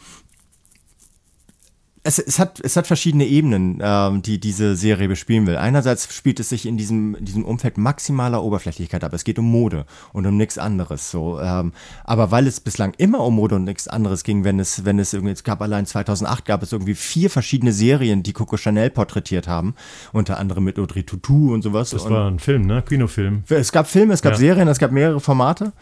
es, 2.06 2.18
es, 2.18 2.38
hat, 2.38 2.60
es 2.60 2.76
hat 2.76 2.86
verschiedene 2.86 3.24
Ebenen, 3.24 3.78
ähm, 3.82 4.20
die 4.20 4.38
diese 4.38 4.76
Serie 4.76 5.08
bespielen 5.08 5.46
will. 5.46 5.56
Einerseits 5.56 6.14
spielt 6.14 6.38
es 6.38 6.50
sich 6.50 6.66
in 6.66 6.76
diesem, 6.76 7.14
in 7.14 7.24
diesem 7.24 7.46
Umfeld 7.46 7.78
maximaler 7.78 8.44
Oberflächlichkeit 8.44 9.02
ab. 9.02 9.14
Es 9.14 9.24
geht 9.24 9.38
um 9.38 9.50
Mode 9.50 9.86
und 10.12 10.26
um 10.26 10.36
nichts 10.36 10.58
anderes. 10.58 11.10
So, 11.10 11.40
ähm, 11.40 11.72
aber 12.04 12.30
weil 12.30 12.46
es 12.46 12.60
bislang 12.60 12.92
immer 12.98 13.20
um 13.20 13.36
Mode 13.36 13.54
und 13.54 13.64
nichts 13.64 13.88
anderes 13.88 14.22
ging, 14.22 14.44
wenn 14.44 14.60
es, 14.60 14.84
wenn 14.84 14.98
es 14.98 15.14
irgendwie, 15.14 15.32
es 15.32 15.44
gab 15.44 15.62
allein 15.62 15.86
2008 15.86 16.44
gab 16.44 16.62
es 16.62 16.72
irgendwie 16.72 16.94
vier 16.94 17.30
verschiedene 17.30 17.72
Serien, 17.72 18.22
die 18.22 18.34
Coco 18.34 18.58
Chanel 18.58 18.90
porträtiert 18.90 19.48
haben. 19.48 19.74
Unter 20.12 20.38
anderem 20.38 20.64
mit 20.64 20.78
Audrey 20.78 21.04
Tutu 21.04 21.54
und 21.54 21.62
sowas. 21.62 21.90
Das 21.90 22.02
und 22.02 22.12
war 22.12 22.30
ein 22.30 22.38
Film, 22.38 22.66
ne? 22.66 22.82
Kinofilm. 22.82 23.44
Es 23.48 23.72
gab 23.72 23.88
Filme, 23.88 24.12
es 24.12 24.20
gab 24.20 24.32
ja. 24.34 24.38
Serien, 24.38 24.68
es 24.68 24.78
gab 24.78 24.92
mehrere 24.92 25.20
Formate. 25.20 25.72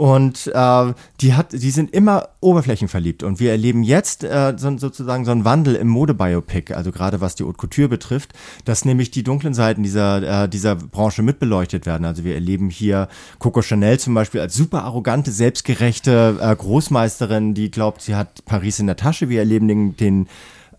Und 0.00 0.50
äh, 0.54 0.94
die 1.20 1.34
hat, 1.34 1.52
die 1.52 1.70
sind 1.70 1.92
immer 1.92 2.30
oberflächenverliebt. 2.40 3.22
Und 3.22 3.38
wir 3.38 3.50
erleben 3.50 3.82
jetzt 3.82 4.24
äh, 4.24 4.54
so, 4.56 4.78
sozusagen 4.78 5.26
so 5.26 5.30
einen 5.30 5.44
Wandel 5.44 5.74
im 5.74 5.88
Modebiopic, 5.88 6.74
also 6.74 6.90
gerade 6.90 7.20
was 7.20 7.34
die 7.34 7.44
Haute 7.44 7.58
Couture 7.58 7.90
betrifft, 7.90 8.32
dass 8.64 8.86
nämlich 8.86 9.10
die 9.10 9.22
dunklen 9.22 9.52
Seiten 9.52 9.82
dieser, 9.82 10.44
äh, 10.44 10.48
dieser 10.48 10.76
Branche 10.76 11.22
mitbeleuchtet 11.22 11.84
werden. 11.84 12.06
Also 12.06 12.24
wir 12.24 12.32
erleben 12.32 12.70
hier 12.70 13.08
Coco 13.40 13.60
Chanel 13.60 14.00
zum 14.00 14.14
Beispiel 14.14 14.40
als 14.40 14.54
super 14.54 14.84
arrogante, 14.84 15.32
selbstgerechte 15.32 16.38
äh, 16.40 16.56
Großmeisterin, 16.56 17.52
die 17.52 17.70
glaubt, 17.70 18.00
sie 18.00 18.14
hat 18.14 18.42
Paris 18.46 18.78
in 18.78 18.86
der 18.86 18.96
Tasche. 18.96 19.28
Wir 19.28 19.40
erleben 19.40 19.68
den, 19.68 19.96
den 19.98 20.28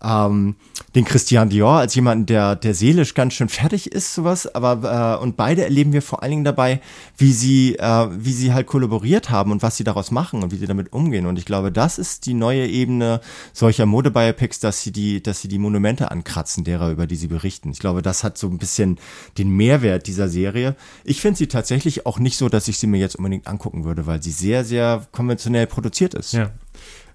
ähm, 0.02 0.56
den 0.94 1.04
Christian 1.04 1.48
Dior 1.48 1.78
als 1.78 1.94
jemanden, 1.94 2.26
der, 2.26 2.56
der 2.56 2.74
seelisch 2.74 3.14
ganz 3.14 3.34
schön 3.34 3.48
fertig 3.48 3.92
ist, 3.92 4.14
sowas. 4.14 4.52
Aber 4.54 5.18
äh, 5.18 5.22
und 5.22 5.36
beide 5.36 5.64
erleben 5.64 5.92
wir 5.92 6.02
vor 6.02 6.22
allen 6.22 6.30
Dingen 6.30 6.44
dabei, 6.44 6.80
wie 7.16 7.32
sie, 7.32 7.76
äh, 7.78 8.08
wie 8.10 8.32
sie 8.32 8.52
halt 8.52 8.66
kollaboriert 8.66 9.30
haben 9.30 9.52
und 9.52 9.62
was 9.62 9.76
sie 9.76 9.84
daraus 9.84 10.10
machen 10.10 10.42
und 10.42 10.52
wie 10.52 10.56
sie 10.56 10.66
damit 10.66 10.92
umgehen. 10.92 11.26
Und 11.26 11.38
ich 11.38 11.44
glaube, 11.44 11.72
das 11.72 11.98
ist 11.98 12.26
die 12.26 12.34
neue 12.34 12.66
Ebene 12.66 13.20
solcher 13.52 13.86
Modebiopics, 13.86 14.60
dass 14.60 14.82
sie 14.82 14.92
die, 14.92 15.22
dass 15.22 15.40
sie 15.40 15.48
die 15.48 15.58
Monumente 15.58 16.10
ankratzen, 16.10 16.64
derer, 16.64 16.90
über 16.90 17.06
die 17.06 17.16
sie 17.16 17.28
berichten. 17.28 17.70
Ich 17.70 17.78
glaube, 17.78 18.02
das 18.02 18.24
hat 18.24 18.36
so 18.36 18.48
ein 18.48 18.58
bisschen 18.58 18.98
den 19.38 19.48
Mehrwert 19.50 20.06
dieser 20.06 20.28
Serie. 20.28 20.76
Ich 21.04 21.20
finde 21.20 21.38
sie 21.38 21.46
tatsächlich 21.46 22.06
auch 22.06 22.18
nicht 22.18 22.36
so, 22.36 22.48
dass 22.48 22.68
ich 22.68 22.78
sie 22.78 22.86
mir 22.86 22.98
jetzt 22.98 23.16
unbedingt 23.16 23.46
angucken 23.46 23.84
würde, 23.84 24.06
weil 24.06 24.22
sie 24.22 24.32
sehr, 24.32 24.64
sehr 24.64 25.06
konventionell 25.12 25.66
produziert 25.66 26.14
ist. 26.14 26.32
Ja. 26.32 26.50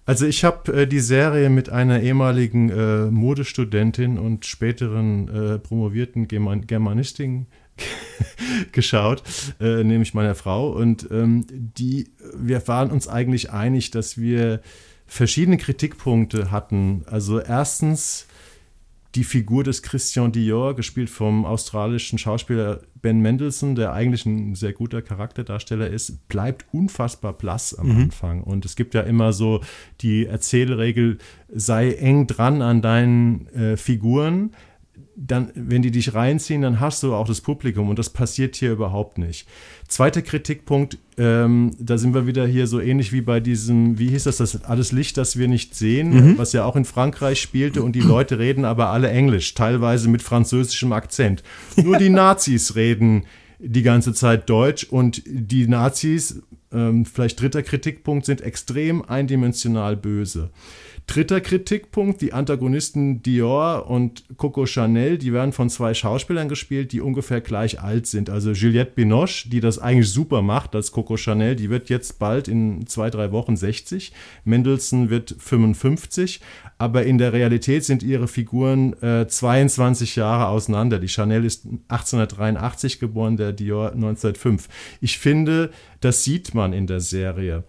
Also 0.08 0.26
ich 0.26 0.46
habe 0.46 0.74
äh, 0.74 0.88
die 0.88 1.02
Serie 1.02 1.50
mit 1.50 1.70
einer 1.70 2.00
ehemaligen 2.00 2.70
äh, 2.70 3.12
Modestudentin 3.12 4.18
und 4.18 4.46
späteren 4.46 5.28
äh, 5.28 5.60
promovierten 5.60 6.30
German 6.30 6.66
Germanistin 6.66 7.46
geschaut, 8.72 9.22
äh, 9.60 9.84
nämlich 9.84 10.14
meiner 10.14 10.34
Frau. 10.34 10.70
Und 10.70 11.10
ähm, 11.12 11.46
die, 11.50 12.10
wir 12.34 12.66
waren 12.70 12.90
uns 12.90 13.10
eigentlich 13.10 13.52
einig, 13.52 13.92
dass 13.92 14.18
wir 14.18 14.62
verschiedene 15.08 15.58
Kritikpunkte 15.58 16.52
hatten. 16.52 17.04
Also 17.08 17.42
erstens 17.42 18.28
die 19.18 19.24
Figur 19.24 19.64
des 19.64 19.82
Christian 19.82 20.32
Dior, 20.32 20.76
gespielt 20.76 21.10
vom 21.10 21.44
australischen 21.44 22.20
Schauspieler 22.20 22.82
Ben 23.02 23.20
Mendelssohn, 23.20 23.74
der 23.74 23.92
eigentlich 23.92 24.28
ein 24.28 24.54
sehr 24.54 24.74
guter 24.74 25.02
Charakterdarsteller 25.02 25.90
ist, 25.90 26.28
bleibt 26.28 26.66
unfassbar 26.72 27.34
blass 27.34 27.74
am 27.74 27.88
mhm. 27.88 28.04
Anfang. 28.04 28.44
Und 28.44 28.64
es 28.64 28.76
gibt 28.76 28.94
ja 28.94 29.02
immer 29.02 29.34
so 29.34 29.62
die 30.02 30.28
Erzählregel, 30.28 31.18
sei 31.52 31.94
eng 31.94 32.28
dran 32.28 32.62
an 32.62 32.84
deinen 32.84 33.48
äh, 33.48 33.76
Figuren. 33.76 34.52
Dann, 35.16 35.52
wenn 35.56 35.82
die 35.82 35.90
dich 35.90 36.14
reinziehen, 36.14 36.62
dann 36.62 36.80
hast 36.80 37.02
du 37.02 37.16
auch 37.16 37.28
das 37.28 37.42
Publikum 37.42 37.90
und 37.90 37.98
das 37.98 38.12
passiert 38.12 38.56
hier 38.56 38.72
überhaupt 38.72 39.18
nicht. 39.18 39.48
Zweiter 39.88 40.22
Kritikpunkt, 40.22 40.98
ähm, 41.18 41.72
da 41.80 41.98
sind 41.98 42.14
wir 42.14 42.28
wieder 42.28 42.46
hier 42.46 42.68
so 42.68 42.82
ähnlich 42.82 43.14
wie 43.14 43.22
bei 43.22 43.40
diesem, 43.40 43.98
wie 43.98 44.10
hieß 44.10 44.26
das, 44.26 44.38
das 44.38 44.66
alles 44.66 44.92
Licht, 44.92 45.16
das 45.16 45.38
wir 45.38 45.48
nicht 45.48 45.76
sehen, 45.76 46.10
mhm. 46.10 46.38
was 46.38 46.52
ja 46.52 46.66
auch 46.66 46.76
in 46.76 46.84
Frankreich 46.84 47.42
spielte 47.42 47.82
und 47.82 47.94
die 47.94 48.02
Leute 48.02 48.38
reden 48.38 48.66
aber 48.66 48.90
alle 48.90 49.10
Englisch, 49.10 49.54
teilweise 49.54 50.10
mit 50.10 50.22
französischem 50.22 50.92
Akzent. 50.92 51.42
Nur 51.78 51.98
die 51.98 52.10
Nazis 52.10 52.76
reden 52.76 53.24
die 53.60 53.82
ganze 53.82 54.14
Zeit 54.14 54.50
Deutsch 54.50 54.84
und 54.84 55.24
die 55.26 55.68
Nazis, 55.68 56.44
ähm, 56.72 57.06
vielleicht 57.06 57.42
dritter 57.42 57.64
Kritikpunkt, 57.64 58.26
sind 58.26 58.42
extrem 58.42 59.04
eindimensional 59.04 59.96
böse. 59.96 60.52
Dritter 61.08 61.40
Kritikpunkt, 61.40 62.20
die 62.20 62.34
Antagonisten 62.34 63.24
Dior 63.24 63.90
und 63.90 64.26
Coco 64.36 64.66
Chanel, 64.66 65.18
die 65.18 65.32
werden 65.32 65.54
von 65.54 65.70
zwei 65.70 65.94
Schauspielern 65.94 66.50
gespielt, 66.50 66.92
die 66.92 67.00
ungefähr 67.00 67.40
gleich 67.40 67.82
alt 67.82 68.08
sind. 68.08 68.30
Also 68.30 68.52
Juliette 68.52 68.92
Binoche, 68.92 69.48
die 69.48 69.62
das 69.62 69.80
eigentlich 69.80 70.10
super 70.10 70.42
macht 70.42 70.76
als 70.76 70.92
Coco 70.92 71.16
Chanel, 71.16 71.56
die 71.56 71.70
wird 71.70 71.90
jetzt 71.90 72.20
bald 72.20 72.50
in 72.50 72.86
zwei, 72.88 73.10
drei 73.10 73.32
Wochen 73.32 73.56
60. 73.56 74.12
Mendelssohn 74.44 75.10
wird 75.10 75.34
55. 75.40 76.42
Aber 76.78 77.06
in 77.06 77.18
der 77.18 77.32
Realität 77.32 77.86
sind 77.86 78.04
ihre 78.04 78.28
Figuren 78.28 79.02
äh, 79.02 79.28
22 79.28 80.18
Jahre 80.18 80.50
auseinander. 80.50 81.00
Die 81.00 81.08
Chanel 81.08 81.46
ist 81.46 81.66
1883 81.88 83.00
geboren, 83.00 83.38
der 83.38 83.54
Dior 83.54 83.94
1905. 83.94 84.68
Ich 85.00 85.18
finde, 85.18 85.72
das 86.02 86.26
sieht 86.26 86.54
man 86.54 86.74
in 86.74 86.86
der 86.86 87.00
Serie. 87.00 87.64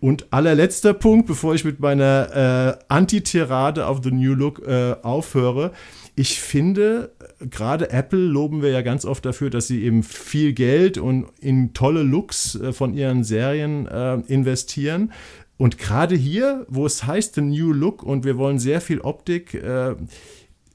Und 0.00 0.32
allerletzter 0.32 0.94
Punkt, 0.94 1.26
bevor 1.26 1.54
ich 1.54 1.64
mit 1.64 1.78
meiner 1.78 2.78
äh, 2.78 2.84
Anti-Tirade 2.88 3.86
auf 3.86 4.00
The 4.02 4.10
New 4.10 4.32
Look 4.32 4.66
äh, 4.66 4.96
aufhöre. 5.02 5.72
Ich 6.16 6.40
finde, 6.40 7.12
gerade 7.38 7.90
Apple 7.90 8.18
loben 8.18 8.62
wir 8.62 8.70
ja 8.70 8.80
ganz 8.80 9.04
oft 9.04 9.26
dafür, 9.26 9.50
dass 9.50 9.66
sie 9.66 9.84
eben 9.84 10.02
viel 10.02 10.54
Geld 10.54 10.96
und 10.96 11.26
in 11.40 11.74
tolle 11.74 12.02
Looks 12.02 12.54
äh, 12.54 12.72
von 12.72 12.94
ihren 12.94 13.24
Serien 13.24 13.86
äh, 13.86 14.14
investieren. 14.26 15.12
Und 15.58 15.76
gerade 15.76 16.16
hier, 16.16 16.64
wo 16.68 16.86
es 16.86 17.04
heißt 17.04 17.34
The 17.34 17.42
New 17.42 17.72
Look 17.72 18.02
und 18.02 18.24
wir 18.24 18.38
wollen 18.38 18.58
sehr 18.58 18.80
viel 18.80 19.02
Optik, 19.02 19.52
äh, 19.52 19.96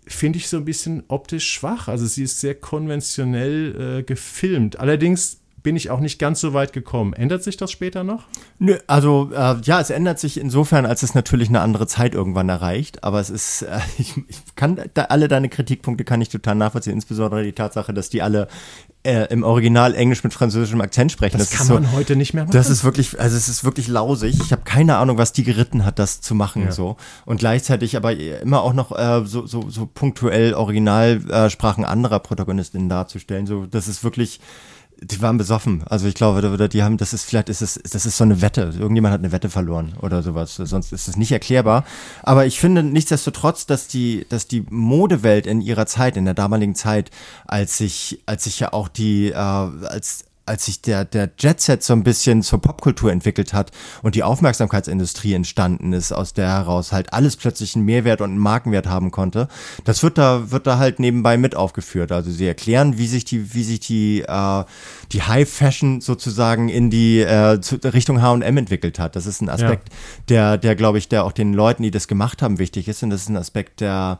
finde 0.05 0.37
ich 0.37 0.47
so 0.47 0.57
ein 0.57 0.65
bisschen 0.65 1.01
optisch 1.07 1.49
schwach. 1.49 1.87
Also 1.87 2.05
sie 2.05 2.23
ist 2.23 2.39
sehr 2.39 2.53
konventionell 2.53 4.03
gefilmt. 4.03 4.79
Allerdings 4.79 5.41
bin 5.65 5.75
ich 5.75 5.89
auch 5.89 5.99
nicht 5.99 6.19
ganz 6.19 6.41
so 6.41 6.53
weit 6.53 6.73
gekommen. 6.73 7.13
Ändert 7.13 7.41
sich 7.41 7.57
das 7.57 7.71
später 7.71 8.03
noch? 8.03 8.25
Nö, 8.59 8.77
also 8.85 9.31
äh, 9.33 9.55
ja, 9.63 9.81
es 9.81 9.89
ändert 9.89 10.19
sich 10.19 10.39
insofern, 10.39 10.85
als 10.85 11.01
es 11.01 11.15
natürlich 11.15 11.49
eine 11.49 11.61
andere 11.61 11.87
Zeit 11.87 12.13
irgendwann 12.13 12.49
erreicht. 12.49 13.03
Aber 13.03 13.19
es 13.19 13.31
ist, 13.31 13.63
äh, 13.63 13.79
ich, 13.97 14.15
ich 14.27 14.55
kann 14.55 14.79
da, 14.93 15.05
alle 15.05 15.27
deine 15.27 15.49
Kritikpunkte 15.49 16.03
kann 16.03 16.21
ich 16.21 16.29
total 16.29 16.53
nachvollziehen, 16.53 16.93
insbesondere 16.93 17.43
die 17.43 17.53
Tatsache, 17.53 17.95
dass 17.95 18.11
die 18.11 18.21
alle 18.21 18.47
äh, 19.01 19.25
im 19.31 19.41
Original 19.41 19.95
Englisch 19.95 20.23
mit 20.23 20.35
französischem 20.35 20.79
Akzent 20.81 21.11
sprechen. 21.11 21.39
Das, 21.39 21.49
das 21.49 21.57
kann 21.57 21.67
man 21.67 21.85
so, 21.85 21.91
heute 21.93 22.15
nicht 22.15 22.35
mehr 22.35 22.43
machen. 22.43 22.53
Das 22.53 22.69
ist 22.69 22.83
wirklich, 22.83 23.19
also 23.19 23.35
es 23.35 23.49
ist 23.49 23.63
wirklich 23.63 23.87
lausig. 23.87 24.39
Ich 24.39 24.51
habe 24.51 24.61
keine 24.65 24.97
Ahnung, 24.97 25.17
was 25.17 25.33
die 25.33 25.43
geritten 25.43 25.83
hat, 25.83 25.97
das 25.97 26.21
zu 26.21 26.35
machen 26.35 26.61
ja. 26.61 26.71
so. 26.71 26.95
Und 27.25 27.39
gleichzeitig 27.39 27.97
aber 27.97 28.15
immer 28.15 28.61
auch 28.61 28.73
noch 28.73 28.91
äh, 28.91 29.25
so, 29.25 29.47
so, 29.47 29.67
so 29.67 29.89
punktuell 29.91 30.53
Originalsprachen 30.53 31.85
anderer 31.85 32.19
Protagonistinnen 32.19 32.87
darzustellen. 32.87 33.47
So, 33.47 33.65
das 33.65 33.87
ist 33.87 34.03
wirklich 34.03 34.39
die 35.01 35.21
waren 35.21 35.37
besoffen. 35.37 35.83
Also 35.87 36.07
ich 36.07 36.15
glaube, 36.15 36.69
die 36.69 36.83
haben, 36.83 36.97
das 36.97 37.13
ist 37.13 37.23
vielleicht 37.23 37.49
ist 37.49 37.61
es, 37.61 37.79
das 37.91 38.05
ist 38.05 38.17
so 38.17 38.23
eine 38.23 38.41
Wette. 38.41 38.73
Irgendjemand 38.77 39.13
hat 39.13 39.19
eine 39.19 39.31
Wette 39.31 39.49
verloren 39.49 39.93
oder 40.01 40.23
sowas. 40.23 40.55
Sonst 40.55 40.91
ist 40.91 41.07
es 41.07 41.17
nicht 41.17 41.31
erklärbar. 41.31 41.85
Aber 42.23 42.45
ich 42.45 42.59
finde 42.59 42.83
nichtsdestotrotz, 42.83 43.65
dass 43.65 43.87
die, 43.87 44.25
dass 44.29 44.47
die 44.47 44.65
Modewelt 44.69 45.47
in 45.47 45.61
ihrer 45.61 45.85
Zeit, 45.85 46.17
in 46.17 46.25
der 46.25 46.33
damaligen 46.33 46.75
Zeit, 46.75 47.11
als 47.45 47.77
sich, 47.77 48.21
als 48.25 48.45
sich 48.45 48.59
ja 48.59 48.73
auch 48.73 48.87
die, 48.87 49.29
äh, 49.29 49.35
als 49.35 50.24
als 50.45 50.65
sich 50.65 50.81
der, 50.81 51.05
der 51.05 51.31
Jetset 51.39 51.81
so 51.81 51.93
ein 51.93 52.03
bisschen 52.03 52.43
zur 52.43 52.61
Popkultur 52.61 53.11
entwickelt 53.11 53.53
hat 53.53 53.71
und 54.03 54.15
die 54.15 54.23
Aufmerksamkeitsindustrie 54.23 55.33
entstanden 55.33 55.91
ist, 55.93 56.11
aus 56.11 56.33
der 56.33 56.47
heraus 56.47 56.91
halt 56.91 57.13
alles 57.13 57.35
plötzlich 57.35 57.75
einen 57.75 57.85
Mehrwert 57.85 58.21
und 58.21 58.29
einen 58.29 58.37
Markenwert 58.37 58.87
haben 58.87 59.11
konnte, 59.11 59.47
das 59.85 60.03
wird 60.03 60.17
da, 60.17 60.51
wird 60.51 60.67
da 60.67 60.77
halt 60.77 60.99
nebenbei 60.99 61.37
mit 61.37 61.55
aufgeführt. 61.55 62.11
Also 62.11 62.29
sie 62.29 62.45
erklären, 62.45 62.97
wie 62.97 63.07
sich 63.07 63.25
die, 63.25 63.53
wie 63.53 63.63
sich 63.63 63.79
die, 63.79 64.21
äh, 64.21 64.63
die 65.11 65.23
High 65.23 65.49
Fashion 65.49 66.01
sozusagen 66.01 66.69
in 66.69 66.89
die 66.89 67.21
äh, 67.21 67.59
Richtung 67.83 68.21
H&M 68.21 68.57
entwickelt 68.57 68.99
hat. 68.99 69.15
Das 69.15 69.25
ist 69.25 69.41
ein 69.41 69.49
Aspekt, 69.49 69.89
ja. 69.89 69.95
der, 70.29 70.57
der 70.57 70.75
glaube 70.75 70.99
ich, 70.99 71.09
der 71.09 71.23
auch 71.23 71.31
den 71.31 71.53
Leuten, 71.53 71.81
die 71.81 71.91
das 71.91 72.07
gemacht 72.07 72.41
haben, 72.41 72.59
wichtig 72.59 72.87
ist 72.87 73.01
und 73.01 73.09
das 73.09 73.21
ist 73.21 73.29
ein 73.29 73.37
Aspekt, 73.37 73.81
der 73.81 74.19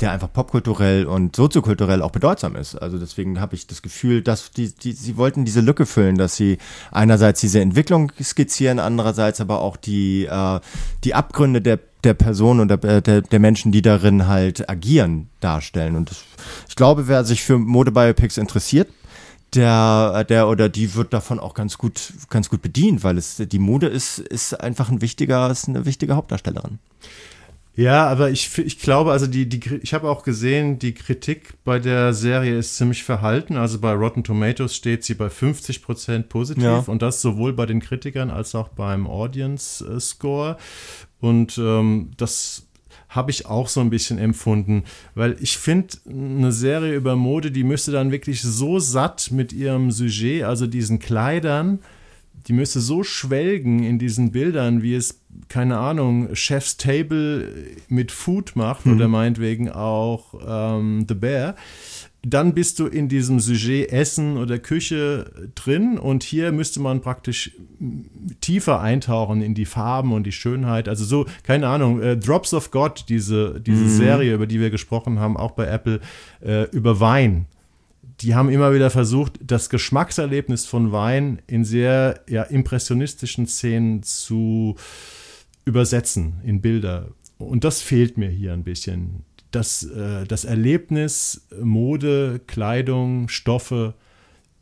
der 0.00 0.12
einfach 0.12 0.32
popkulturell 0.32 1.06
und 1.06 1.36
soziokulturell 1.36 2.02
auch 2.02 2.10
bedeutsam 2.10 2.56
ist. 2.56 2.76
Also 2.76 2.98
deswegen 2.98 3.40
habe 3.40 3.54
ich 3.54 3.66
das 3.66 3.82
Gefühl, 3.82 4.22
dass 4.22 4.50
die, 4.50 4.74
die, 4.74 4.92
sie 4.92 5.16
wollten 5.16 5.44
diese 5.44 5.60
Lücke 5.60 5.86
füllen, 5.86 6.16
dass 6.16 6.36
sie 6.36 6.58
einerseits 6.90 7.40
diese 7.40 7.60
Entwicklung 7.60 8.12
skizzieren, 8.22 8.78
andererseits 8.78 9.40
aber 9.40 9.60
auch 9.60 9.76
die, 9.76 10.26
äh, 10.26 10.60
die 11.04 11.14
Abgründe 11.14 11.60
der 11.60 11.78
der 12.04 12.14
Person 12.14 12.58
und 12.58 12.66
der, 12.66 13.00
der, 13.00 13.22
der 13.22 13.38
Menschen, 13.38 13.70
die 13.70 13.80
darin 13.80 14.26
halt 14.26 14.68
agieren, 14.68 15.28
darstellen. 15.38 15.94
Und 15.94 16.10
das, 16.10 16.24
ich 16.68 16.74
glaube, 16.74 17.06
wer 17.06 17.24
sich 17.24 17.44
für 17.44 17.58
Modebiopics 17.58 18.38
interessiert, 18.38 18.88
der, 19.54 20.24
der 20.24 20.48
oder 20.48 20.68
die 20.68 20.94
wird 20.94 21.12
davon 21.12 21.38
auch 21.38 21.54
ganz 21.54 21.78
gut, 21.78 22.12
ganz 22.30 22.48
gut 22.48 22.62
bedient, 22.62 23.04
weil 23.04 23.18
es 23.18 23.36
die 23.36 23.58
Mode 23.58 23.86
ist, 23.86 24.18
ist 24.18 24.58
einfach 24.58 24.90
ein 24.90 25.00
wichtiger, 25.00 25.50
ist 25.50 25.68
eine 25.68 25.84
wichtige 25.84 26.16
Hauptdarstellerin. 26.16 26.78
Ja, 27.74 28.06
aber 28.06 28.30
ich, 28.30 28.58
ich 28.58 28.78
glaube, 28.78 29.12
also 29.12 29.26
die, 29.26 29.48
die, 29.48 29.76
ich 29.82 29.94
habe 29.94 30.10
auch 30.10 30.24
gesehen, 30.24 30.78
die 30.78 30.92
Kritik 30.92 31.54
bei 31.64 31.78
der 31.78 32.12
Serie 32.12 32.58
ist 32.58 32.76
ziemlich 32.76 33.02
verhalten. 33.02 33.56
Also 33.56 33.78
bei 33.80 33.92
Rotten 33.92 34.24
Tomatoes 34.24 34.76
steht 34.76 35.04
sie 35.04 35.14
bei 35.14 35.30
50 35.30 35.82
Prozent 35.82 36.28
positiv 36.28 36.64
ja. 36.64 36.84
und 36.86 37.00
das 37.00 37.22
sowohl 37.22 37.54
bei 37.54 37.64
den 37.64 37.80
Kritikern 37.80 38.30
als 38.30 38.54
auch 38.54 38.68
beim 38.68 39.06
Audience 39.06 40.00
Score. 40.00 40.58
Und 41.20 41.56
ähm, 41.56 42.10
das 42.18 42.66
habe 43.08 43.30
ich 43.30 43.46
auch 43.46 43.68
so 43.68 43.80
ein 43.80 43.90
bisschen 43.90 44.18
empfunden, 44.18 44.84
weil 45.14 45.36
ich 45.40 45.56
finde, 45.56 45.96
eine 46.08 46.52
Serie 46.52 46.94
über 46.94 47.16
Mode, 47.16 47.50
die 47.50 47.64
müsste 47.64 47.92
dann 47.92 48.10
wirklich 48.10 48.42
so 48.42 48.78
satt 48.78 49.30
mit 49.30 49.52
ihrem 49.52 49.90
Sujet, 49.90 50.44
also 50.44 50.66
diesen 50.66 50.98
Kleidern, 50.98 51.80
die 52.48 52.52
müsste 52.52 52.80
so 52.80 53.02
schwelgen 53.04 53.82
in 53.82 53.98
diesen 53.98 54.32
Bildern, 54.32 54.82
wie 54.82 54.94
es, 54.94 55.20
keine 55.48 55.78
Ahnung, 55.78 56.34
Chef's 56.34 56.76
Table 56.76 57.48
mit 57.88 58.10
Food 58.10 58.56
macht 58.56 58.86
mhm. 58.86 58.96
oder 58.96 59.08
meinetwegen 59.08 59.70
auch 59.70 60.34
ähm, 60.46 61.06
The 61.08 61.14
Bear. 61.14 61.56
Dann 62.24 62.54
bist 62.54 62.78
du 62.78 62.86
in 62.86 63.08
diesem 63.08 63.40
Sujet 63.40 63.90
Essen 63.90 64.36
oder 64.36 64.60
Küche 64.60 65.50
drin 65.56 65.98
und 65.98 66.22
hier 66.22 66.52
müsste 66.52 66.78
man 66.78 67.00
praktisch 67.00 67.50
tiefer 68.40 68.80
eintauchen 68.80 69.42
in 69.42 69.54
die 69.54 69.64
Farben 69.64 70.12
und 70.12 70.24
die 70.24 70.32
Schönheit. 70.32 70.88
Also 70.88 71.04
so, 71.04 71.26
keine 71.42 71.66
Ahnung, 71.66 72.00
äh, 72.00 72.16
Drops 72.16 72.54
of 72.54 72.70
God, 72.70 73.06
diese, 73.08 73.60
diese 73.60 73.84
mhm. 73.84 73.88
Serie, 73.88 74.34
über 74.34 74.46
die 74.46 74.60
wir 74.60 74.70
gesprochen 74.70 75.18
haben, 75.18 75.36
auch 75.36 75.52
bei 75.52 75.66
Apple, 75.66 76.00
äh, 76.44 76.70
über 76.70 77.00
Wein 77.00 77.46
die 78.20 78.34
haben 78.34 78.50
immer 78.50 78.74
wieder 78.74 78.90
versucht, 78.90 79.38
das 79.42 79.70
Geschmackserlebnis 79.70 80.66
von 80.66 80.92
Wein 80.92 81.40
in 81.46 81.64
sehr 81.64 82.20
ja, 82.28 82.42
impressionistischen 82.42 83.46
Szenen 83.46 84.02
zu 84.02 84.76
übersetzen 85.64 86.40
in 86.44 86.60
Bilder. 86.60 87.08
Und 87.38 87.64
das 87.64 87.80
fehlt 87.82 88.18
mir 88.18 88.28
hier 88.28 88.52
ein 88.52 88.64
bisschen. 88.64 89.24
Das, 89.50 89.84
äh, 89.84 90.24
das 90.26 90.44
Erlebnis, 90.44 91.46
Mode, 91.60 92.40
Kleidung, 92.46 93.28
Stoffe 93.28 93.94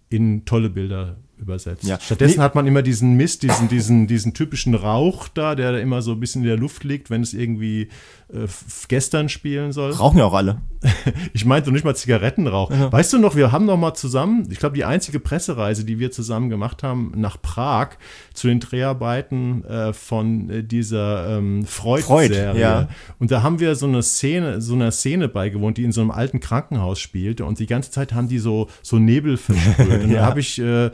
in 0.09 0.45
tolle 0.45 0.71
Bilder 0.71 1.17
übersetzt. 1.41 1.85
Ja. 1.85 1.99
Stattdessen 2.01 2.39
nee. 2.39 2.45
hat 2.45 2.55
man 2.55 2.67
immer 2.67 2.83
diesen 2.83 3.15
Mist, 3.15 3.43
diesen, 3.43 3.69
diesen, 3.69 4.07
diesen 4.07 4.35
typischen 4.35 4.75
Rauch 4.75 5.29
da, 5.29 5.55
der 5.55 5.81
immer 5.81 6.03
so 6.03 6.13
ein 6.13 6.21
bisschen 6.21 6.43
in 6.43 6.49
der 6.49 6.57
Luft 6.57 6.85
liegt, 6.85 7.11
wenn 7.11 7.23
es 7.23 7.35
irgendwie 7.35 7.89
äh, 8.33 8.47
gestern 8.89 9.29
spielen 9.29 9.73
soll. 9.73 9.93
Rauchen 9.93 10.19
ja 10.19 10.25
auch 10.25 10.35
alle. 10.35 10.61
ich 11.33 11.45
meinte 11.45 11.73
nicht 11.73 11.85
mal 11.85 11.97
Zigarettenrauch. 11.97 12.71
Ja. 12.71 12.93
Weißt 12.93 13.13
du 13.13 13.19
noch, 13.19 13.37
wir 13.37 13.53
haben 13.53 13.67
noch 13.67 13.77
mal 13.77 13.95
zusammen, 13.95 14.47
ich 14.51 14.59
glaube, 14.59 14.77
die 14.77 14.85
einzige 14.85 15.21
Pressereise, 15.21 15.85
die 15.85 15.99
wir 15.99 16.11
zusammen 16.11 16.49
gemacht 16.49 16.83
haben, 16.83 17.13
nach 17.17 17.41
Prag 17.41 17.91
zu 18.33 18.49
den 18.49 18.61
Dreharbeiten 18.61 19.65
äh, 19.65 19.93
von 19.93 20.49
äh, 20.49 20.63
dieser 20.63 21.39
ähm, 21.39 21.65
Freud-Serie. 21.65 22.51
Freud, 22.51 22.61
ja. 22.61 22.89
Und 23.19 23.31
da 23.31 23.43
haben 23.43 23.61
wir 23.61 23.75
so 23.75 23.87
eine 23.87 24.03
Szene, 24.03 24.61
so 24.61 24.75
einer 24.75 24.91
Szene 24.91 25.29
beigewohnt, 25.29 25.77
die 25.77 25.85
in 25.85 25.93
so 25.93 26.01
einem 26.01 26.11
alten 26.11 26.41
Krankenhaus 26.41 27.01
spielte. 27.01 27.45
Und 27.45 27.59
die 27.59 27.67
ganze 27.67 27.91
Zeit 27.91 28.13
haben 28.13 28.29
die 28.29 28.39
so, 28.39 28.69
so 28.83 28.99
Nebel 28.99 29.37
versprüht. 29.37 29.89
Und 30.05 30.11
ja. 30.11 30.21
da 30.21 30.27
habe 30.27 30.41
ich 30.41 30.59
äh, 30.61 30.91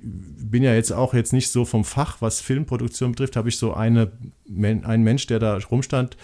bin 0.00 0.62
ja 0.62 0.74
jetzt 0.74 0.92
auch 0.92 1.14
jetzt 1.14 1.32
nicht 1.32 1.50
so 1.50 1.64
vom 1.64 1.84
Fach, 1.84 2.18
was 2.20 2.40
Filmproduktion 2.40 3.12
betrifft, 3.12 3.36
habe 3.36 3.48
ich 3.48 3.58
so 3.58 3.74
eine, 3.74 4.12
einen 4.48 5.02
Mensch, 5.02 5.26
der 5.26 5.38
da 5.38 5.58
rumstand, 5.58 6.16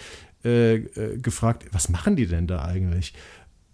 äh, 0.43 0.75
äh, 0.75 1.17
gefragt, 1.17 1.65
was 1.71 1.89
machen 1.89 2.15
die 2.15 2.27
denn 2.27 2.47
da 2.47 2.63
eigentlich? 2.63 3.13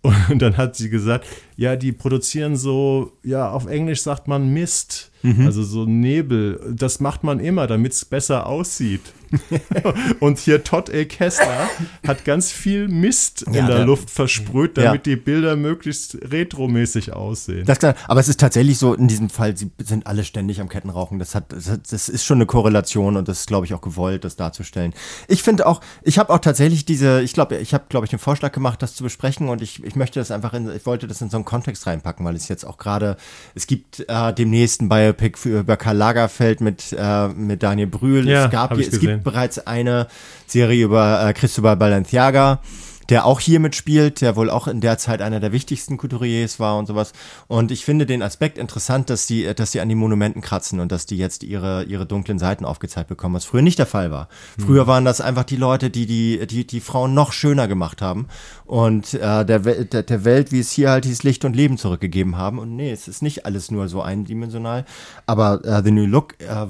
Und 0.29 0.41
dann 0.41 0.57
hat 0.57 0.75
sie 0.75 0.89
gesagt, 0.89 1.27
ja, 1.55 1.75
die 1.75 1.91
produzieren 1.91 2.55
so, 2.55 3.17
ja, 3.23 3.51
auf 3.51 3.67
Englisch 3.67 4.01
sagt 4.01 4.27
man 4.27 4.51
Mist, 4.51 5.11
mhm. 5.21 5.45
also 5.45 5.63
so 5.63 5.85
Nebel. 5.85 6.73
Das 6.75 6.99
macht 6.99 7.23
man 7.23 7.39
immer, 7.39 7.67
damit 7.67 7.93
es 7.93 8.05
besser 8.05 8.47
aussieht. 8.47 9.01
und 10.19 10.39
hier 10.39 10.63
Todd 10.63 10.89
A. 10.93 11.03
Kessler 11.05 11.69
hat 12.07 12.25
ganz 12.25 12.51
viel 12.51 12.87
Mist 12.87 13.43
in 13.43 13.53
ja, 13.53 13.67
der, 13.67 13.77
der, 13.77 13.85
Luft 13.85 14.09
versprüht, 14.09 14.77
damit 14.77 15.07
ja. 15.07 15.13
die 15.13 15.15
Bilder 15.15 15.55
möglichst 15.55 16.17
retromäßig 16.29 17.13
aussehen. 17.13 17.65
Das 17.65 17.79
klar, 17.79 17.95
aber 18.07 18.19
es 18.19 18.27
ist 18.27 18.39
tatsächlich 18.39 18.77
so, 18.77 18.93
in 18.93 19.07
diesem 19.07 19.29
Fall, 19.29 19.55
sie 19.57 19.71
sind 19.83 20.07
alle 20.07 20.23
ständig 20.23 20.61
am 20.61 20.69
Kettenrauchen. 20.69 21.19
Das, 21.19 21.35
hat, 21.35 21.51
das, 21.51 21.71
das 21.89 22.09
ist 22.09 22.25
schon 22.25 22.37
eine 22.37 22.45
Korrelation 22.45 23.17
und 23.17 23.27
das 23.27 23.41
ist, 23.41 23.47
glaube 23.47 23.65
ich, 23.65 23.73
auch 23.73 23.81
gewollt, 23.81 24.23
das 24.23 24.35
darzustellen. 24.35 24.93
Ich 25.27 25.43
finde 25.43 25.67
auch, 25.67 25.81
ich 26.03 26.19
habe 26.19 26.31
auch 26.33 26.39
tatsächlich 26.39 26.85
diese, 26.85 27.21
ich 27.21 27.33
glaube, 27.33 27.57
ich 27.57 27.73
habe, 27.73 27.85
glaube 27.89 28.05
ich, 28.05 28.09
den 28.09 28.19
Vorschlag 28.19 28.51
gemacht, 28.51 28.81
das 28.81 28.95
zu 28.95 29.03
besprechen 29.03 29.49
und 29.49 29.61
ich, 29.61 29.83
ich 29.83 29.95
möchte 29.95 30.19
das 30.19 30.31
einfach 30.31 30.53
in, 30.53 30.69
ich 30.75 30.85
wollte 30.85 31.07
das 31.07 31.21
in 31.21 31.29
so 31.29 31.37
einen 31.37 31.45
Kontext 31.45 31.87
reinpacken, 31.87 32.25
weil 32.25 32.35
es 32.35 32.47
jetzt 32.47 32.65
auch 32.65 32.77
gerade, 32.77 33.17
es 33.55 33.67
gibt 33.67 34.05
äh, 34.07 34.33
demnächst 34.33 34.81
ein 34.81 34.89
Biopic 34.89 35.37
für, 35.37 35.59
über 35.59 35.77
Karl 35.77 35.97
Lagerfeld 35.97 36.61
mit, 36.61 36.95
äh, 36.97 37.27
mit 37.29 37.63
Daniel 37.63 37.87
Brühl. 37.87 38.27
Ja, 38.27 38.45
es, 38.45 38.51
gab, 38.51 38.77
es 38.77 38.99
gibt 39.21 39.23
bereits 39.23 39.59
eine 39.59 40.07
Serie 40.47 40.85
über 40.85 41.27
äh, 41.27 41.33
Cristobal 41.33 41.77
Balenciaga 41.77 42.59
der 43.11 43.25
auch 43.25 43.41
hier 43.41 43.59
mitspielt, 43.59 44.21
der 44.21 44.37
wohl 44.37 44.49
auch 44.49 44.69
in 44.69 44.79
der 44.79 44.97
Zeit 44.97 45.21
einer 45.21 45.41
der 45.41 45.51
wichtigsten 45.51 45.97
Couturiers 45.97 46.61
war 46.61 46.77
und 46.77 46.85
sowas. 46.85 47.11
Und 47.47 47.69
ich 47.69 47.83
finde 47.83 48.05
den 48.05 48.23
Aspekt 48.23 48.57
interessant, 48.57 49.09
dass 49.09 49.25
die, 49.25 49.53
dass 49.53 49.71
die 49.71 49.81
an 49.81 49.89
die 49.89 49.95
Monumenten 49.95 50.41
kratzen 50.41 50.79
und 50.79 50.93
dass 50.93 51.07
die 51.07 51.17
jetzt 51.17 51.43
ihre, 51.43 51.83
ihre 51.83 52.05
dunklen 52.05 52.39
Seiten 52.39 52.63
aufgezeigt 52.63 53.09
bekommen, 53.09 53.35
was 53.35 53.43
früher 53.43 53.61
nicht 53.61 53.79
der 53.79 53.85
Fall 53.85 54.11
war. 54.11 54.29
Mhm. 54.55 54.63
Früher 54.63 54.87
waren 54.87 55.03
das 55.03 55.19
einfach 55.19 55.43
die 55.43 55.57
Leute, 55.57 55.89
die 55.89 56.05
die, 56.05 56.47
die, 56.47 56.65
die 56.65 56.79
Frauen 56.79 57.13
noch 57.13 57.33
schöner 57.33 57.67
gemacht 57.67 58.01
haben 58.01 58.27
und 58.65 59.13
äh, 59.13 59.45
der, 59.45 59.59
der, 59.59 60.03
der 60.03 60.23
Welt, 60.23 60.53
wie 60.53 60.61
es 60.61 60.71
hier 60.71 60.91
halt 60.91 61.03
hieß, 61.03 61.23
Licht 61.23 61.43
und 61.43 61.53
Leben 61.53 61.77
zurückgegeben 61.77 62.37
haben. 62.37 62.59
Und 62.59 62.77
nee, 62.77 62.91
es 62.91 63.09
ist 63.09 63.21
nicht 63.21 63.45
alles 63.45 63.71
nur 63.71 63.89
so 63.89 64.01
eindimensional, 64.01 64.85
aber 65.25 65.65
äh, 65.65 65.83
The 65.83 65.91
New 65.91 66.05
Look 66.05 66.39
äh, 66.39 66.67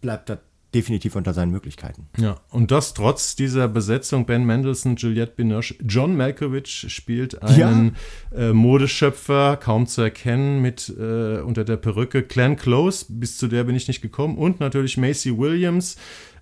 bleibt 0.00 0.28
da 0.28 0.38
definitiv 0.74 1.16
unter 1.16 1.32
seinen 1.32 1.50
Möglichkeiten. 1.50 2.08
Ja, 2.18 2.36
und 2.50 2.70
das 2.70 2.94
trotz 2.94 3.36
dieser 3.36 3.68
Besetzung 3.68 4.26
Ben 4.26 4.44
Mendelssohn, 4.44 4.96
Juliette 4.96 5.32
Binoche, 5.36 5.74
John 5.86 6.16
Malkovich 6.16 6.86
spielt 6.88 7.42
einen 7.42 7.96
ja. 8.32 8.50
äh, 8.50 8.52
Modeschöpfer, 8.52 9.56
kaum 9.56 9.86
zu 9.86 10.02
erkennen, 10.02 10.60
mit 10.60 10.92
äh, 10.98 11.38
unter 11.38 11.64
der 11.64 11.76
Perücke 11.76 12.22
Glenn 12.22 12.56
Close, 12.56 13.06
bis 13.08 13.38
zu 13.38 13.48
der 13.48 13.64
bin 13.64 13.76
ich 13.76 13.88
nicht 13.88 14.02
gekommen, 14.02 14.36
und 14.36 14.60
natürlich 14.60 14.96
Macy 14.96 15.36
Williams, 15.36 15.96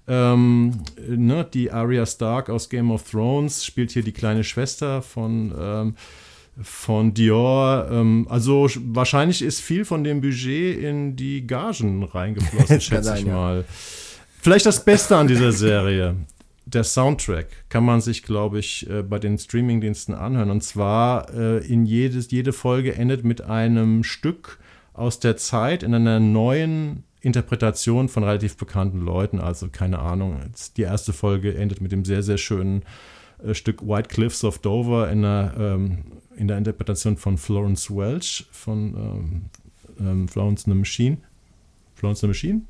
ähm, 0.08 0.82
ne, 0.98 1.46
die 1.52 1.70
Arya 1.70 2.06
Stark 2.06 2.50
aus 2.50 2.68
Game 2.68 2.90
of 2.90 3.08
Thrones 3.08 3.64
spielt 3.64 3.92
hier 3.92 4.02
die 4.02 4.12
kleine 4.12 4.42
Schwester 4.42 5.00
von 5.00 5.54
ähm, 5.56 5.94
von 6.60 7.14
Dior. 7.14 7.88
Ähm, 7.90 8.26
also 8.28 8.68
wahrscheinlich 8.78 9.42
ist 9.42 9.60
viel 9.60 9.84
von 9.84 10.04
dem 10.04 10.20
Budget 10.20 10.78
in 10.78 11.16
die 11.16 11.46
Gagen 11.46 12.02
reingeflossen, 12.02 12.80
schätze 12.80 13.04
sein, 13.04 13.18
ich 13.18 13.26
ja. 13.26 13.64
Vielleicht 14.42 14.66
das 14.66 14.84
Beste 14.84 15.16
an 15.16 15.28
dieser 15.28 15.52
Serie. 15.52 16.16
Der 16.66 16.82
Soundtrack 16.82 17.46
kann 17.68 17.84
man 17.84 18.00
sich, 18.00 18.24
glaube 18.24 18.58
ich, 18.58 18.90
äh, 18.90 19.04
bei 19.04 19.20
den 19.20 19.38
Streamingdiensten 19.38 20.16
anhören. 20.16 20.50
Und 20.50 20.64
zwar 20.64 21.32
äh, 21.32 21.58
in 21.64 21.86
jedes, 21.86 22.28
jede 22.32 22.52
Folge 22.52 22.96
endet 22.96 23.22
mit 23.22 23.42
einem 23.42 24.02
Stück 24.02 24.58
aus 24.94 25.20
der 25.20 25.36
Zeit 25.36 25.84
in 25.84 25.94
einer 25.94 26.18
neuen 26.18 27.04
Interpretation 27.20 28.08
von 28.08 28.24
relativ 28.24 28.56
bekannten 28.56 28.98
Leuten. 28.98 29.38
Also 29.38 29.68
keine 29.70 30.00
Ahnung, 30.00 30.40
die 30.76 30.82
erste 30.82 31.12
Folge 31.12 31.54
endet 31.54 31.80
mit 31.80 31.92
dem 31.92 32.04
sehr, 32.04 32.24
sehr 32.24 32.36
schönen 32.36 32.82
äh, 33.44 33.54
Stück 33.54 33.86
White 33.86 34.08
Cliffs 34.08 34.42
of 34.42 34.58
Dover 34.58 35.08
in 35.08 35.22
der, 35.22 35.54
ähm, 35.56 35.98
in 36.34 36.48
der 36.48 36.58
Interpretation 36.58 37.16
von 37.16 37.38
Florence 37.38 37.92
Welch 37.92 38.44
von 38.50 38.96
ähm, 38.96 39.42
ähm, 40.00 40.26
Florence 40.26 40.64
and 40.64 40.74
the 40.74 40.78
Machine. 40.80 41.18
Florence 41.94 42.24
and 42.24 42.34
the 42.34 42.46
Machine? 42.46 42.62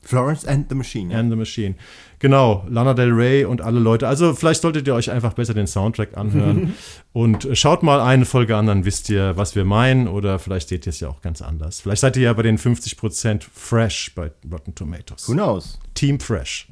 Florence 0.00 0.44
and 0.46 0.68
the 0.68 0.74
Machine. 0.74 1.14
And 1.14 1.30
the 1.30 1.36
Machine. 1.36 1.74
Genau, 2.20 2.64
Lana 2.68 2.94
Del 2.94 3.10
Rey 3.10 3.44
und 3.44 3.60
alle 3.60 3.80
Leute. 3.80 4.06
Also 4.06 4.32
vielleicht 4.34 4.62
solltet 4.62 4.86
ihr 4.86 4.94
euch 4.94 5.10
einfach 5.10 5.32
besser 5.32 5.54
den 5.54 5.66
Soundtrack 5.66 6.16
anhören 6.16 6.74
und 7.12 7.48
schaut 7.54 7.82
mal 7.82 8.00
eine 8.00 8.24
Folge 8.24 8.56
an, 8.56 8.66
dann 8.66 8.84
wisst 8.84 9.10
ihr, 9.10 9.36
was 9.36 9.56
wir 9.56 9.64
meinen 9.64 10.06
oder 10.06 10.38
vielleicht 10.38 10.68
seht 10.68 10.86
ihr 10.86 10.90
es 10.90 11.00
ja 11.00 11.08
auch 11.08 11.20
ganz 11.20 11.42
anders. 11.42 11.80
Vielleicht 11.80 12.00
seid 12.00 12.16
ihr 12.16 12.22
ja 12.22 12.32
bei 12.32 12.42
den 12.42 12.58
50% 12.58 13.42
Fresh 13.52 14.14
bei 14.14 14.30
Rotten 14.50 14.74
Tomatoes. 14.74 15.28
Who 15.28 15.32
knows? 15.32 15.80
Team 15.94 16.20
Fresh. 16.20 16.68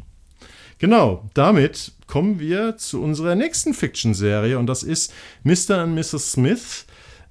Genau, 0.79 1.29
damit 1.35 1.93
kommen 2.07 2.39
wir 2.39 2.77
zu 2.79 3.03
unserer 3.03 3.35
nächsten 3.35 3.75
Fiction-Serie 3.75 4.59
und 4.59 4.67
das 4.67 4.83
ist 4.83 5.13
Mr. 5.43 5.83
und 5.83 5.95
Mrs. 5.95 6.33
Smith. 6.33 6.87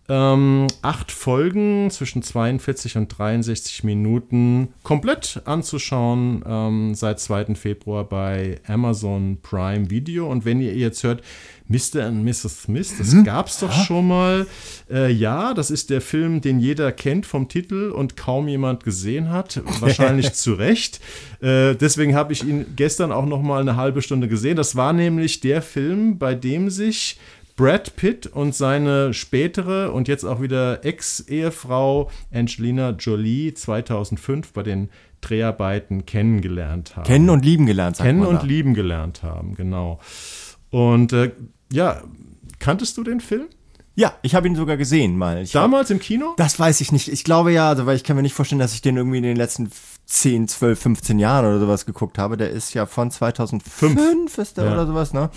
Ähm, 0.09 0.65
acht 0.81 1.11
Folgen 1.11 1.91
zwischen 1.91 2.23
42 2.23 2.97
und 2.97 3.09
63 3.15 3.83
Minuten 3.83 4.69
komplett 4.81 5.43
anzuschauen 5.45 6.43
ähm, 6.47 6.95
seit 6.95 7.19
2. 7.19 7.53
Februar 7.53 8.05
bei 8.05 8.59
Amazon 8.65 9.37
Prime 9.43 9.91
Video. 9.91 10.27
Und 10.27 10.45
wenn 10.45 10.61
ihr 10.61 10.73
jetzt 10.73 11.03
hört, 11.03 11.21
Mr. 11.67 12.07
und 12.07 12.23
Mrs. 12.23 12.63
Smith, 12.63 12.95
das 12.97 13.23
gab 13.23 13.47
es 13.47 13.59
doch 13.59 13.71
schon 13.71 14.07
mal. 14.07 14.47
Äh, 14.89 15.11
ja, 15.11 15.53
das 15.53 15.69
ist 15.69 15.91
der 15.91 16.01
Film, 16.01 16.41
den 16.41 16.59
jeder 16.59 16.91
kennt 16.91 17.27
vom 17.27 17.47
Titel 17.47 17.91
und 17.91 18.17
kaum 18.17 18.47
jemand 18.47 18.83
gesehen 18.83 19.29
hat. 19.29 19.61
Wahrscheinlich 19.79 20.33
zu 20.33 20.53
Recht. 20.53 20.99
Äh, 21.41 21.75
deswegen 21.75 22.15
habe 22.15 22.33
ich 22.33 22.43
ihn 22.43 22.65
gestern 22.75 23.11
auch 23.11 23.27
noch 23.27 23.43
mal 23.43 23.61
eine 23.61 23.75
halbe 23.75 24.01
Stunde 24.01 24.27
gesehen. 24.27 24.55
Das 24.55 24.75
war 24.75 24.91
nämlich 24.91 25.41
der 25.41 25.61
Film, 25.61 26.17
bei 26.17 26.33
dem 26.33 26.71
sich 26.71 27.19
Brad 27.59 27.97
Pitt 27.97 28.25
und 28.25 28.55
seine 28.55 29.13
spätere 29.13 29.91
und 29.91 30.07
jetzt 30.07 30.23
auch 30.23 30.41
wieder 30.41 30.85
Ex-Ehefrau 30.85 32.09
Angelina 32.33 32.91
Jolie 32.91 33.53
2005 33.53 34.53
bei 34.53 34.63
den 34.63 34.89
Dreharbeiten 35.19 36.05
kennengelernt 36.05 36.95
haben. 36.95 37.03
Kennen 37.03 37.29
und 37.29 37.43
lieben 37.43 37.65
gelernt, 37.65 37.97
sagt 37.97 38.07
Kennen 38.07 38.25
und 38.25 38.43
da. 38.43 38.45
lieben 38.45 38.73
gelernt 38.75 39.23
haben, 39.23 39.55
genau. 39.55 39.99
Und 40.69 41.11
äh, 41.11 41.33
ja, 41.69 42.01
kanntest 42.59 42.95
du 42.97 43.03
den 43.03 43.19
Film? 43.19 43.47
Ja, 43.93 44.13
ich 44.21 44.35
habe 44.35 44.47
ihn 44.47 44.55
sogar 44.55 44.77
gesehen 44.77 45.17
mal. 45.17 45.41
Ich 45.41 45.51
Damals 45.51 45.89
im 45.89 45.99
Kino? 45.99 46.35
Das 46.37 46.57
weiß 46.57 46.79
ich 46.79 46.93
nicht. 46.93 47.09
Ich 47.09 47.25
glaube 47.25 47.51
ja, 47.51 47.67
also, 47.67 47.85
weil 47.85 47.97
ich 47.97 48.05
kann 48.05 48.15
mir 48.15 48.21
nicht 48.21 48.35
vorstellen, 48.35 48.59
dass 48.59 48.73
ich 48.73 48.81
den 48.81 48.95
irgendwie 48.95 49.17
in 49.17 49.23
den 49.23 49.35
letzten 49.35 49.69
10, 50.05 50.47
12, 50.47 50.79
15 50.79 51.19
Jahren 51.19 51.45
oder 51.45 51.59
sowas 51.59 51.85
geguckt 51.85 52.17
habe. 52.19 52.37
Der 52.37 52.51
ist 52.51 52.73
ja 52.73 52.85
von 52.85 53.11
2005 53.11 54.37
ist 54.37 54.55
der 54.55 54.63
Ja. 54.63 54.71
oder 54.71 54.87
sowas, 54.87 55.11
ne? 55.11 55.29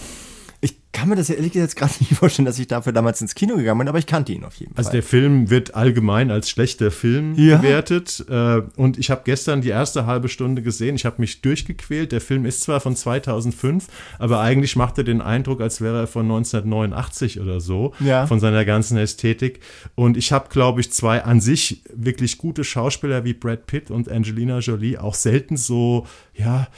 Ich 0.60 0.76
kann 0.92 1.08
mir 1.08 1.16
das 1.16 1.28
ja 1.28 1.34
ehrlich 1.36 1.52
gesagt 1.52 1.70
jetzt 1.72 1.76
gerade 1.76 1.92
nicht 2.00 2.14
vorstellen, 2.14 2.46
dass 2.46 2.58
ich 2.58 2.66
dafür 2.66 2.92
damals 2.92 3.20
ins 3.20 3.34
Kino 3.34 3.56
gegangen 3.56 3.78
bin, 3.78 3.88
aber 3.88 3.98
ich 3.98 4.06
kannte 4.06 4.32
ihn 4.32 4.44
auf 4.44 4.54
jeden 4.56 4.76
Also 4.76 4.88
Fall. 4.88 4.92
der 5.00 5.02
Film 5.02 5.50
wird 5.50 5.74
allgemein 5.74 6.30
als 6.30 6.50
schlechter 6.50 6.90
Film 6.90 7.34
Ja. 7.36 7.56
bewertet. 7.58 8.24
Äh, 8.28 8.62
und 8.76 8.98
ich 8.98 9.10
habe 9.10 9.22
gestern 9.24 9.62
die 9.62 9.70
erste 9.70 10.06
halbe 10.06 10.28
Stunde 10.28 10.62
gesehen. 10.62 10.94
Ich 10.96 11.04
habe 11.04 11.16
mich 11.20 11.40
durchgequält. 11.42 12.12
Der 12.12 12.20
Film 12.20 12.44
ist 12.44 12.60
zwar 12.62 12.80
von 12.80 12.94
2005, 12.96 13.86
aber 14.18 14.40
eigentlich 14.40 14.76
macht 14.76 14.98
er 14.98 15.04
den 15.04 15.20
Eindruck, 15.22 15.60
als 15.60 15.80
wäre 15.80 16.00
er 16.00 16.06
von 16.06 16.26
1989 16.26 17.40
oder 17.40 17.60
so. 17.60 17.92
Ja. 18.00 18.26
Von 18.26 18.40
seiner 18.40 18.64
ganzen 18.64 18.96
Ästhetik. 18.98 19.60
Und 19.94 20.16
ich 20.16 20.32
habe, 20.32 20.48
glaube 20.50 20.80
ich, 20.80 20.92
zwei 20.92 21.22
an 21.24 21.40
sich 21.40 21.82
wirklich 21.94 22.38
gute 22.38 22.64
Schauspieler 22.64 23.24
wie 23.24 23.34
Brad 23.34 23.66
Pitt 23.66 23.90
und 23.90 24.10
Angelina 24.10 24.58
Jolie 24.58 24.98
auch 24.98 25.14
selten 25.14 25.56
so, 25.56 26.06
ja, 26.34 26.68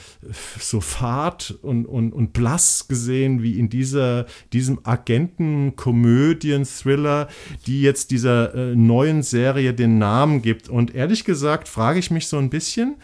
so 0.61 0.81
fad 0.81 1.55
und, 1.63 1.87
und, 1.87 2.13
und 2.13 2.33
blass 2.33 2.87
gesehen 2.89 3.43
wie 3.43 3.59
in 3.59 3.69
dieser, 3.69 4.04
diesem 4.53 4.81
Agenten-Komödien-Thriller, 4.83 7.29
die 7.67 7.83
jetzt 7.83 8.11
dieser 8.11 8.55
äh, 8.55 8.75
neuen 8.75 9.23
Serie 9.23 9.75
den 9.75 9.99
Namen 9.99 10.43
gibt. 10.43 10.69
Und 10.69 10.95
ehrlich 10.95 11.25
gesagt 11.25 11.69
frage 11.69 11.99
ich 11.99 12.11
mich 12.11 12.29
so 12.29 12.39
ein 12.39 12.51
bisschen, 12.51 12.97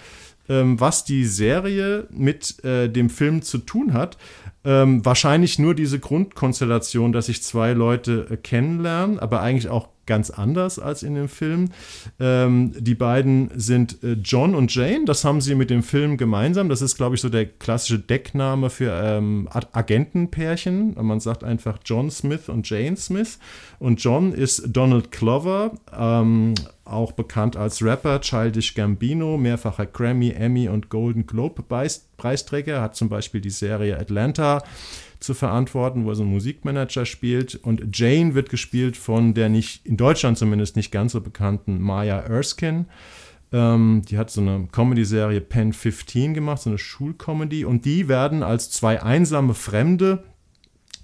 ähm, 0.48 0.80
was 0.80 1.04
die 1.04 1.24
Serie 1.24 2.08
mit 2.10 2.62
äh, 2.64 2.88
dem 2.88 3.08
Film 3.08 3.42
zu 3.42 3.58
tun 3.58 3.92
hat. 3.92 4.18
Ähm, 4.64 5.04
wahrscheinlich 5.06 5.58
nur 5.58 5.74
diese 5.74 6.00
Grundkonstellation, 6.00 7.12
dass 7.12 7.26
sich 7.26 7.42
zwei 7.42 7.72
Leute 7.72 8.26
äh, 8.30 8.36
kennenlernen, 8.36 9.18
aber 9.18 9.40
eigentlich 9.40 9.68
auch 9.68 9.88
ganz 10.10 10.28
anders 10.30 10.80
als 10.80 11.04
in 11.04 11.14
dem 11.14 11.28
Film. 11.28 11.68
Ähm, 12.18 12.72
die 12.76 12.96
beiden 12.96 13.50
sind 13.54 14.02
äh, 14.02 14.16
John 14.24 14.56
und 14.56 14.74
Jane, 14.74 15.04
das 15.06 15.24
haben 15.24 15.40
sie 15.40 15.54
mit 15.54 15.70
dem 15.70 15.84
Film 15.84 16.16
gemeinsam. 16.16 16.68
Das 16.68 16.82
ist, 16.82 16.96
glaube 16.96 17.14
ich, 17.14 17.20
so 17.20 17.28
der 17.28 17.46
klassische 17.46 18.00
Deckname 18.00 18.70
für 18.70 18.90
ähm, 18.92 19.48
Ag- 19.52 19.68
Agentenpärchen. 19.72 20.96
Man 21.00 21.20
sagt 21.20 21.44
einfach 21.44 21.78
John 21.84 22.10
Smith 22.10 22.48
und 22.48 22.68
Jane 22.68 22.96
Smith. 22.96 23.38
Und 23.78 24.02
John 24.02 24.32
ist 24.32 24.64
Donald 24.66 25.12
Glover, 25.12 25.72
ähm, 25.96 26.54
auch 26.84 27.12
bekannt 27.12 27.56
als 27.56 27.80
Rapper, 27.80 28.20
Childish 28.20 28.74
Gambino, 28.74 29.38
mehrfacher 29.38 29.86
Grammy, 29.86 30.30
Emmy 30.32 30.68
und 30.68 30.88
Golden 30.88 31.24
Globe 31.24 31.62
Preis- 31.62 32.02
Preisträger, 32.16 32.82
hat 32.82 32.96
zum 32.96 33.08
Beispiel 33.08 33.40
die 33.40 33.50
Serie 33.50 33.96
Atlanta 33.96 34.64
zu 35.20 35.34
verantworten, 35.34 36.04
wo 36.04 36.10
er 36.10 36.14
so 36.14 36.22
einen 36.22 36.32
Musikmanager 36.32 37.04
spielt. 37.04 37.54
Und 37.54 37.96
Jane 37.96 38.34
wird 38.34 38.48
gespielt 38.48 38.96
von 38.96 39.34
der 39.34 39.48
nicht, 39.48 39.86
in 39.86 39.96
Deutschland 39.96 40.38
zumindest 40.38 40.76
nicht 40.76 40.90
ganz 40.90 41.12
so 41.12 41.20
bekannten 41.20 41.80
Maya 41.80 42.18
Erskine. 42.18 42.86
Ähm, 43.52 44.02
die 44.08 44.16
hat 44.16 44.30
so 44.30 44.40
eine 44.40 44.68
Comedy-Serie 44.72 45.40
Pen 45.42 45.72
15 45.72 46.34
gemacht, 46.34 46.62
so 46.62 46.70
eine 46.70 46.78
Schulcomedy. 46.78 47.64
Und 47.64 47.84
die 47.84 48.08
werden 48.08 48.42
als 48.42 48.70
zwei 48.70 49.02
einsame 49.02 49.54
Fremde 49.54 50.24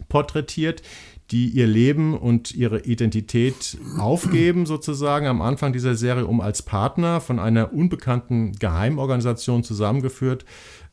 porträtiert, 0.08 0.82
die 1.30 1.48
ihr 1.48 1.66
Leben 1.66 2.16
und 2.16 2.54
ihre 2.54 2.80
Identität 2.80 3.76
aufgeben, 3.98 4.64
sozusagen 4.64 5.26
am 5.26 5.42
Anfang 5.42 5.72
dieser 5.72 5.96
Serie, 5.96 6.26
um 6.26 6.40
als 6.40 6.62
Partner 6.62 7.20
von 7.20 7.38
einer 7.38 7.72
unbekannten 7.72 8.52
Geheimorganisation 8.52 9.64
zusammengeführt, 9.64 10.44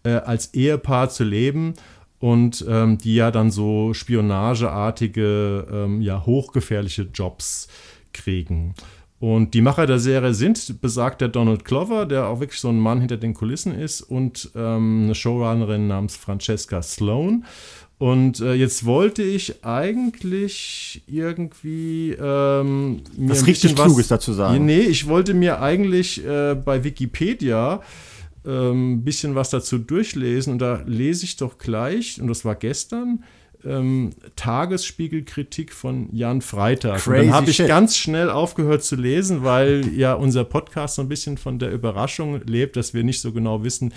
äh, 0.03 0.09
als 0.09 0.53
Ehepaar 0.53 1.09
zu 1.09 1.23
leben 1.23 1.75
und 2.23 2.65
ähm, 2.69 2.97
die 2.97 3.15
ja 3.15 3.31
dann 3.31 3.51
so 3.51 3.93
spionageartige, 3.93 5.67
ähm, 5.69 6.01
ja, 6.01 6.25
hochgefährliche 6.25 7.09
Jobs 7.13 7.67
kriegen. 8.13 8.75
Und 9.19 9.53
die 9.53 9.59
Macher 9.59 9.87
der 9.87 9.99
Serie 9.99 10.33
sind 10.33 10.79
besagter 10.79 11.27
Donald 11.27 11.65
Glover, 11.65 12.05
der 12.05 12.27
auch 12.27 12.39
wirklich 12.39 12.61
so 12.61 12.69
ein 12.69 12.79
Mann 12.79 13.01
hinter 13.01 13.17
den 13.17 13.33
Kulissen 13.33 13.77
ist, 13.77 13.99
und 14.03 14.51
ähm, 14.55 15.01
eine 15.03 15.15
Showrunnerin 15.15 15.87
namens 15.87 16.15
Francesca 16.15 16.81
Sloan. 16.81 17.43
Und 17.97 18.39
äh, 18.39 18.53
jetzt 18.53 18.85
wollte 18.85 19.21
ich 19.21 19.65
eigentlich 19.65 21.03
irgendwie 21.07 22.11
ähm, 22.17 23.01
mir 23.17 23.31
Was 23.31 23.45
richtig 23.45 23.75
Kluges 23.75 24.07
dazu 24.07 24.31
sagen. 24.31 24.65
Nee, 24.65 24.79
ich 24.79 25.09
wollte 25.09 25.33
mir 25.33 25.61
eigentlich 25.61 26.25
äh, 26.25 26.55
bei 26.55 26.85
Wikipedia 26.85 27.81
ähm, 28.45 28.93
ein 28.93 29.03
bisschen 29.03 29.35
was 29.35 29.49
dazu 29.49 29.77
durchlesen 29.77 30.53
und 30.53 30.59
da 30.59 30.83
lese 30.85 31.25
ich 31.25 31.37
doch 31.37 31.57
gleich, 31.57 32.21
und 32.21 32.27
das 32.27 32.45
war 32.45 32.55
gestern, 32.55 33.23
ähm, 33.65 34.11
Tagesspiegelkritik 34.35 35.71
von 35.71 36.09
Jan 36.11 36.41
Freitag. 36.41 36.95
und 36.95 37.13
Crazy 37.13 37.25
dann 37.25 37.33
habe 37.33 37.49
ich 37.49 37.55
shit. 37.57 37.67
ganz 37.67 37.97
schnell 37.97 38.29
aufgehört 38.29 38.83
zu 38.83 38.95
lesen, 38.95 39.43
weil 39.43 39.93
ja 39.95 40.13
unser 40.13 40.43
Podcast 40.43 40.95
so 40.95 41.01
ein 41.01 41.09
bisschen 41.09 41.37
von 41.37 41.59
der 41.59 41.71
Überraschung 41.71 42.41
lebt, 42.45 42.75
dass 42.75 42.93
wir 42.93 43.03
nicht 43.03 43.21
so 43.21 43.31
genau 43.31 43.63
wissen, 43.63 43.93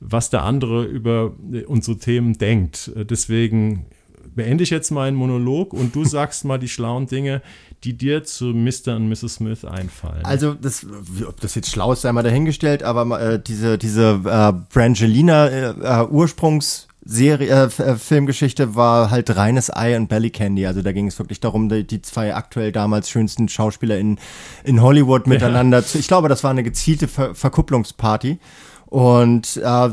was 0.00 0.30
der 0.30 0.44
andere 0.44 0.84
über 0.84 1.34
äh, 1.52 1.64
unsere 1.64 1.98
Themen 1.98 2.38
denkt. 2.38 2.92
Äh, 2.94 3.04
Deswegen 3.04 3.86
beende 4.34 4.62
ich 4.62 4.70
jetzt 4.70 4.90
meinen 4.90 5.16
Monolog 5.16 5.72
und 5.72 5.94
du 5.94 6.04
sagst 6.04 6.44
mal 6.44 6.58
die 6.58 6.68
schlauen 6.68 7.06
Dinge, 7.06 7.42
die 7.84 7.92
dir 7.96 8.24
zu 8.24 8.46
Mr. 8.46 8.96
und 8.96 9.08
Mrs. 9.08 9.34
Smith 9.34 9.64
einfallen. 9.64 10.24
Also, 10.24 10.54
das, 10.54 10.86
ob 11.26 11.40
das 11.40 11.54
jetzt 11.54 11.70
schlau 11.70 11.92
ist, 11.92 12.02
sei 12.02 12.12
mal 12.12 12.22
dahingestellt, 12.22 12.82
aber 12.82 13.20
äh, 13.20 13.40
diese, 13.40 13.78
diese 13.78 14.20
äh, 14.24 14.52
Brangelina 14.72 15.48
äh, 15.48 15.70
äh, 15.70 16.06
Ursprungs- 16.06 16.88
Serie, 17.10 17.48
äh, 17.48 17.82
äh, 17.82 17.96
Filmgeschichte 17.96 18.74
war 18.74 19.10
halt 19.10 19.34
reines 19.34 19.70
Eye 19.70 19.96
und 19.96 20.08
Belly 20.08 20.28
Candy. 20.28 20.66
Also 20.66 20.82
da 20.82 20.92
ging 20.92 21.06
es 21.06 21.18
wirklich 21.18 21.40
darum, 21.40 21.70
die, 21.70 21.86
die 21.86 22.02
zwei 22.02 22.34
aktuell 22.34 22.70
damals 22.70 23.08
schönsten 23.08 23.48
Schauspieler 23.48 23.98
in, 23.98 24.18
in 24.62 24.82
Hollywood 24.82 25.26
miteinander 25.26 25.82
zu. 25.82 25.98
Ich 25.98 26.06
glaube, 26.06 26.28
das 26.28 26.44
war 26.44 26.50
eine 26.50 26.62
gezielte 26.62 27.08
Ver 27.08 27.34
Verkupplungsparty. 27.34 28.38
Und 28.90 29.60
äh, 29.62 29.88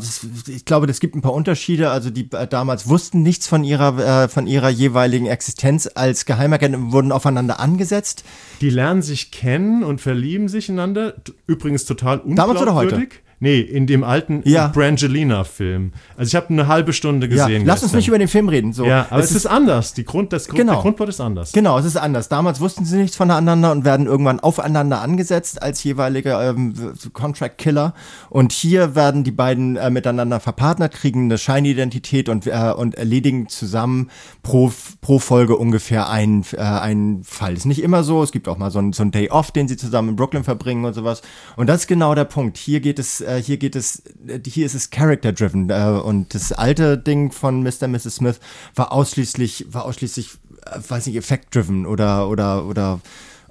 ich 0.47 0.63
glaube, 0.63 0.87
es 0.87 1.01
gibt 1.01 1.15
ein 1.15 1.21
paar 1.21 1.33
Unterschiede. 1.33 1.89
Also 1.89 2.09
die 2.09 2.29
äh, 2.31 2.47
damals 2.47 2.87
wussten 2.87 3.23
nichts 3.23 3.45
von 3.45 3.65
ihrer 3.65 4.23
äh, 4.23 4.27
von 4.29 4.47
ihrer 4.47 4.69
jeweiligen 4.69 5.25
Existenz 5.25 5.89
als 5.93 6.25
Geheimagenten, 6.25 6.93
wurden 6.93 7.11
aufeinander 7.11 7.59
angesetzt. 7.59 8.23
Die 8.61 8.69
lernen 8.69 9.01
sich 9.01 9.31
kennen 9.31 9.83
und 9.83 9.99
verlieben 9.99 10.47
sich 10.47 10.69
ineinander. 10.69 11.15
Übrigens 11.45 11.83
total 11.83 12.19
unglaubwürdig. 12.19 12.37
Damals 12.37 12.61
oder 12.61 12.75
heute? 12.75 13.07
Nee, 13.39 13.59
in 13.59 13.85
dem 13.87 14.03
alten 14.03 14.41
Ja. 14.45 14.67
Brangelina-Film. 14.67 15.91
Also 16.17 16.29
ich 16.29 16.35
habe 16.35 16.49
eine 16.49 16.67
halbe 16.67 16.93
Stunde 16.93 17.27
Ja, 17.27 17.45
gesehen. 17.47 17.65
lass 17.65 17.83
uns 17.83 17.93
nicht 17.93 18.07
über 18.07 18.17
den 18.17 18.27
Film 18.27 18.49
reden. 18.49 18.73
So. 18.73 18.85
Ja, 18.85 19.07
aber 19.09 19.21
es, 19.21 19.31
ist, 19.31 19.45
anders. 19.45 19.93
Die 19.93 20.05
Grund, 20.05 20.31
das 20.33 20.47
Grund, 20.47 20.59
Genau. 20.59 20.73
Der 20.73 20.81
Grundplot 20.81 21.09
ist 21.09 21.19
anders. 21.19 21.51
Genau, 21.51 21.77
es 21.77 21.85
ist 21.85 21.97
anders. 21.97 22.29
Damals 22.29 22.61
wussten 22.61 22.85
sie 22.85 22.97
nichts 22.97 23.17
voneinander 23.17 23.71
und 23.71 23.83
werden 23.85 24.05
irgendwann 24.05 24.39
aufeinander 24.39 25.01
angesetzt 25.01 25.61
als 25.61 25.83
jeweilige 25.83 26.31
ähm, 26.31 26.73
Contract 27.13 27.57
Killer. 27.57 27.93
Und 28.29 28.51
hier 28.51 28.95
werden 28.95 29.23
die 29.23 29.31
beiden 29.31 29.75
äh, 29.75 29.89
miteinander 29.89 30.39
verpartnert, 30.39 30.93
kriegen 30.93 31.25
eine 31.25 31.37
Scheinidentität 31.37 32.29
und, 32.29 32.47
äh, 32.47 32.73
und 32.75 32.95
erledigen 32.95 33.49
zusammen 33.49 34.09
pro, 34.43 34.71
pro 35.01 35.19
Folge 35.19 35.57
ungefähr 35.57 36.09
einen, 36.09 36.45
äh, 36.53 36.61
einen 36.61 37.23
Fall. 37.23 37.53
Ist 37.53 37.65
nicht 37.65 37.83
immer 37.83 38.03
so. 38.03 38.23
Es 38.23 38.31
gibt 38.31 38.47
auch 38.47 38.57
mal 38.57 38.71
so 38.71 38.79
einen, 38.79 38.93
so 38.93 39.03
einen 39.03 39.11
Day 39.11 39.29
Off, 39.29 39.51
den 39.51 39.67
sie 39.67 39.77
zusammen 39.77 40.09
in 40.09 40.15
Brooklyn 40.15 40.43
verbringen 40.43 40.85
und 40.85 40.93
sowas. 40.93 41.21
Und 41.57 41.67
das 41.67 41.81
ist 41.81 41.87
genau 41.87 42.15
der 42.15 42.25
Punkt. 42.25 42.57
Hier 42.57 42.79
geht 42.79 42.99
es, 42.99 43.21
äh, 43.25 43.41
hier 43.41 43.57
geht 43.57 43.75
es, 43.75 44.03
äh, 44.27 44.39
hier 44.45 44.65
ist 44.65 44.75
es 44.75 44.89
Character-driven. 44.89 45.69
Äh, 45.69 46.01
und 46.03 46.33
das 46.33 46.51
alte 46.51 46.97
Ding 46.97 47.31
von 47.31 47.63
Mr. 47.63 47.83
und 47.83 47.91
Mrs. 47.91 48.15
Smith 48.15 48.39
war 48.75 48.91
ausschließlich, 48.91 49.67
war 49.69 49.85
ausschließlich, 49.85 50.31
äh, 50.65 50.79
weiß 50.87 51.07
nicht, 51.07 51.15
Effekt-driven 51.15 51.85
oder, 51.85 52.29
oder, 52.29 52.65
oder 52.65 53.01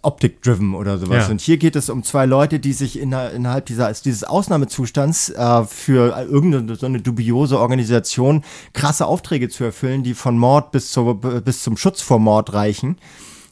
Optik-driven 0.02 0.74
oder 0.74 0.98
sowas. 0.98 1.24
Ja. 1.24 1.30
Und 1.30 1.40
hier 1.40 1.56
geht 1.56 1.76
es 1.76 1.88
um 1.88 2.02
zwei 2.02 2.26
Leute, 2.26 2.60
die 2.60 2.72
sich 2.72 2.98
inner, 2.98 3.30
innerhalb 3.30 3.66
dieser, 3.66 3.92
dieses 3.92 4.24
Ausnahmezustands 4.24 5.30
äh, 5.30 5.64
für 5.64 6.16
irgendeine 6.18 6.76
so 6.76 6.86
eine 6.86 7.00
dubiose 7.00 7.58
Organisation 7.58 8.44
krasse 8.72 9.06
Aufträge 9.06 9.48
zu 9.48 9.64
erfüllen, 9.64 10.02
die 10.02 10.14
von 10.14 10.38
Mord 10.38 10.72
bis, 10.72 10.90
zur, 10.90 11.20
bis 11.20 11.62
zum 11.62 11.76
Schutz 11.76 12.02
vor 12.02 12.18
Mord 12.18 12.52
reichen. 12.52 12.98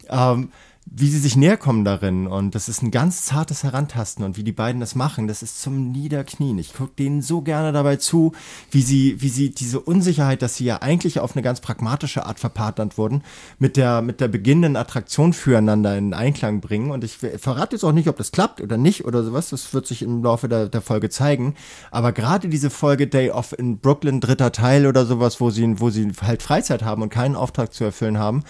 Ähm, 0.08 0.50
wie 0.84 1.08
sie 1.08 1.18
sich 1.18 1.36
näher 1.36 1.56
kommen 1.56 1.84
darin 1.84 2.26
und 2.26 2.54
das 2.54 2.68
ist 2.68 2.82
ein 2.82 2.90
ganz 2.90 3.24
zartes 3.24 3.62
Herantasten 3.62 4.24
und 4.24 4.36
wie 4.36 4.42
die 4.42 4.52
beiden 4.52 4.80
das 4.80 4.94
machen, 4.94 5.26
das 5.26 5.42
ist 5.42 5.62
zum 5.62 5.90
Niederknien. 5.90 6.58
Ich 6.58 6.74
gucke 6.74 6.92
denen 6.98 7.22
so 7.22 7.40
gerne 7.40 7.72
dabei 7.72 7.96
zu, 7.96 8.32
wie 8.70 8.82
sie, 8.82 9.20
wie 9.20 9.28
sie 9.28 9.50
diese 9.50 9.80
Unsicherheit, 9.80 10.42
dass 10.42 10.56
sie 10.56 10.64
ja 10.64 10.82
eigentlich 10.82 11.20
auf 11.20 11.34
eine 11.34 11.42
ganz 11.42 11.60
pragmatische 11.60 12.26
Art 12.26 12.40
verpartnert 12.40 12.98
wurden, 12.98 13.22
mit 13.58 13.76
der, 13.76 14.02
mit 14.02 14.20
der 14.20 14.28
beginnenden 14.28 14.76
Attraktion 14.76 15.32
füreinander 15.32 15.96
in 15.96 16.14
Einklang 16.14 16.60
bringen. 16.60 16.90
Und 16.90 17.04
ich 17.04 17.16
verrate 17.16 17.76
jetzt 17.76 17.84
auch 17.84 17.92
nicht, 17.92 18.08
ob 18.08 18.16
das 18.16 18.32
klappt 18.32 18.60
oder 18.60 18.76
nicht 18.76 19.04
oder 19.04 19.22
sowas. 19.22 19.50
Das 19.50 19.72
wird 19.72 19.86
sich 19.86 20.02
im 20.02 20.22
Laufe 20.22 20.48
der, 20.48 20.68
der 20.68 20.82
Folge 20.82 21.08
zeigen. 21.10 21.54
Aber 21.90 22.12
gerade 22.12 22.48
diese 22.48 22.70
Folge 22.70 23.06
Day 23.06 23.30
Off 23.30 23.56
in 23.56 23.78
Brooklyn, 23.78 24.20
dritter 24.20 24.52
Teil 24.52 24.86
oder 24.86 25.06
sowas, 25.06 25.40
wo 25.40 25.50
sie, 25.50 25.80
wo 25.80 25.90
sie 25.90 26.10
halt 26.20 26.42
Freizeit 26.42 26.82
haben 26.82 27.02
und 27.02 27.08
keinen 27.10 27.36
Auftrag 27.36 27.72
zu 27.72 27.84
erfüllen 27.84 28.18
haben, 28.18 28.42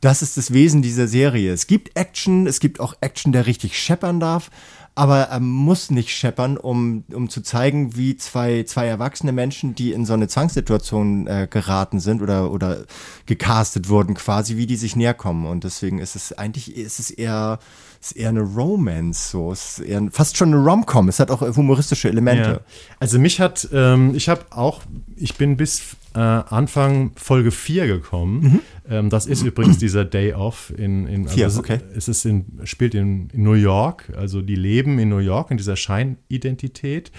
das 0.00 0.22
ist 0.22 0.36
das 0.36 0.52
Wesen 0.52 0.82
dieser 0.82 1.08
Serie. 1.08 1.52
Es 1.52 1.66
gibt 1.66 1.77
Action, 1.94 2.46
es 2.46 2.60
gibt 2.60 2.80
auch 2.80 2.94
Action, 3.00 3.32
der 3.32 3.46
richtig 3.46 3.78
scheppern 3.78 4.20
darf, 4.20 4.50
aber 4.98 5.20
er 5.20 5.38
muss 5.38 5.92
nicht 5.92 6.10
scheppern, 6.10 6.56
um, 6.56 7.04
um 7.12 7.28
zu 7.28 7.40
zeigen, 7.40 7.94
wie 7.94 8.16
zwei, 8.16 8.64
zwei 8.64 8.88
erwachsene 8.88 9.30
Menschen, 9.30 9.76
die 9.76 9.92
in 9.92 10.04
so 10.04 10.12
eine 10.12 10.26
Zwangssituation 10.26 11.28
äh, 11.28 11.46
geraten 11.48 12.00
sind 12.00 12.20
oder, 12.20 12.50
oder 12.50 12.78
gecastet 13.24 13.88
wurden 13.88 14.14
quasi, 14.14 14.56
wie 14.56 14.66
die 14.66 14.74
sich 14.74 14.96
näher 14.96 15.14
kommen. 15.14 15.46
Und 15.46 15.62
deswegen 15.62 16.00
ist 16.00 16.16
es 16.16 16.36
eigentlich, 16.36 16.76
ist 16.76 16.98
es 16.98 17.12
eher, 17.12 17.60
ist 18.00 18.16
eher 18.16 18.30
eine 18.30 18.40
Romance, 18.40 19.30
so. 19.30 19.52
Es 19.52 19.78
ist 19.78 19.86
eher, 19.86 20.02
fast 20.10 20.36
schon 20.36 20.52
eine 20.52 20.64
Rom-Com. 20.64 21.08
Es 21.08 21.20
hat 21.20 21.30
auch 21.30 21.42
humoristische 21.42 22.08
Elemente. 22.08 22.50
Ja. 22.50 22.60
Also 22.98 23.20
mich 23.20 23.40
hat, 23.40 23.68
ähm, 23.72 24.16
ich 24.16 24.28
habe 24.28 24.46
auch, 24.50 24.82
ich 25.14 25.36
bin 25.36 25.56
bis 25.56 25.80
äh, 26.14 26.18
Anfang 26.18 27.12
Folge 27.16 27.50
4 27.50 27.86
gekommen. 27.86 28.60
Ähm, 28.88 29.10
das 29.10 29.26
ist 29.26 29.42
übrigens 29.42 29.78
dieser 29.78 30.04
Day 30.04 30.32
Off 30.32 30.72
in, 30.76 31.06
in 31.06 31.22
Mhm. 31.22 31.28
Vier, 31.28 31.44
also 31.44 31.60
es, 31.60 31.64
okay. 31.70 31.80
es 31.94 32.08
ist 32.08 32.24
in, 32.24 32.46
spielt 32.64 32.94
in, 32.94 33.28
in 33.30 33.42
New 33.42 33.52
York, 33.52 34.10
also 34.16 34.40
die 34.40 34.54
leben 34.54 34.98
in 34.98 35.10
New 35.10 35.18
York 35.18 35.50
in 35.50 35.58
dieser 35.58 35.76
Scheinidentität, 35.76 37.12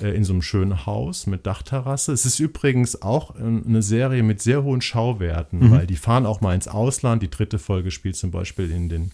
äh, 0.00 0.10
in 0.16 0.24
so 0.24 0.32
einem 0.32 0.42
schönen 0.42 0.86
Haus 0.86 1.26
mit 1.26 1.46
Dachterrasse. 1.46 2.12
Es 2.12 2.24
ist 2.26 2.38
übrigens 2.38 3.02
auch 3.02 3.34
eine 3.34 3.82
Serie 3.82 4.22
mit 4.22 4.40
sehr 4.40 4.62
hohen 4.62 4.80
Schauwerten, 4.80 5.58
Mhm. 5.66 5.70
weil 5.72 5.86
die 5.86 5.96
fahren 5.96 6.26
auch 6.26 6.40
mal 6.40 6.54
ins 6.54 6.68
Ausland. 6.68 7.22
Die 7.22 7.30
dritte 7.30 7.58
Folge 7.58 7.90
spielt 7.90 8.16
zum 8.16 8.30
Beispiel 8.30 8.70
in 8.70 8.88
den 8.88 9.10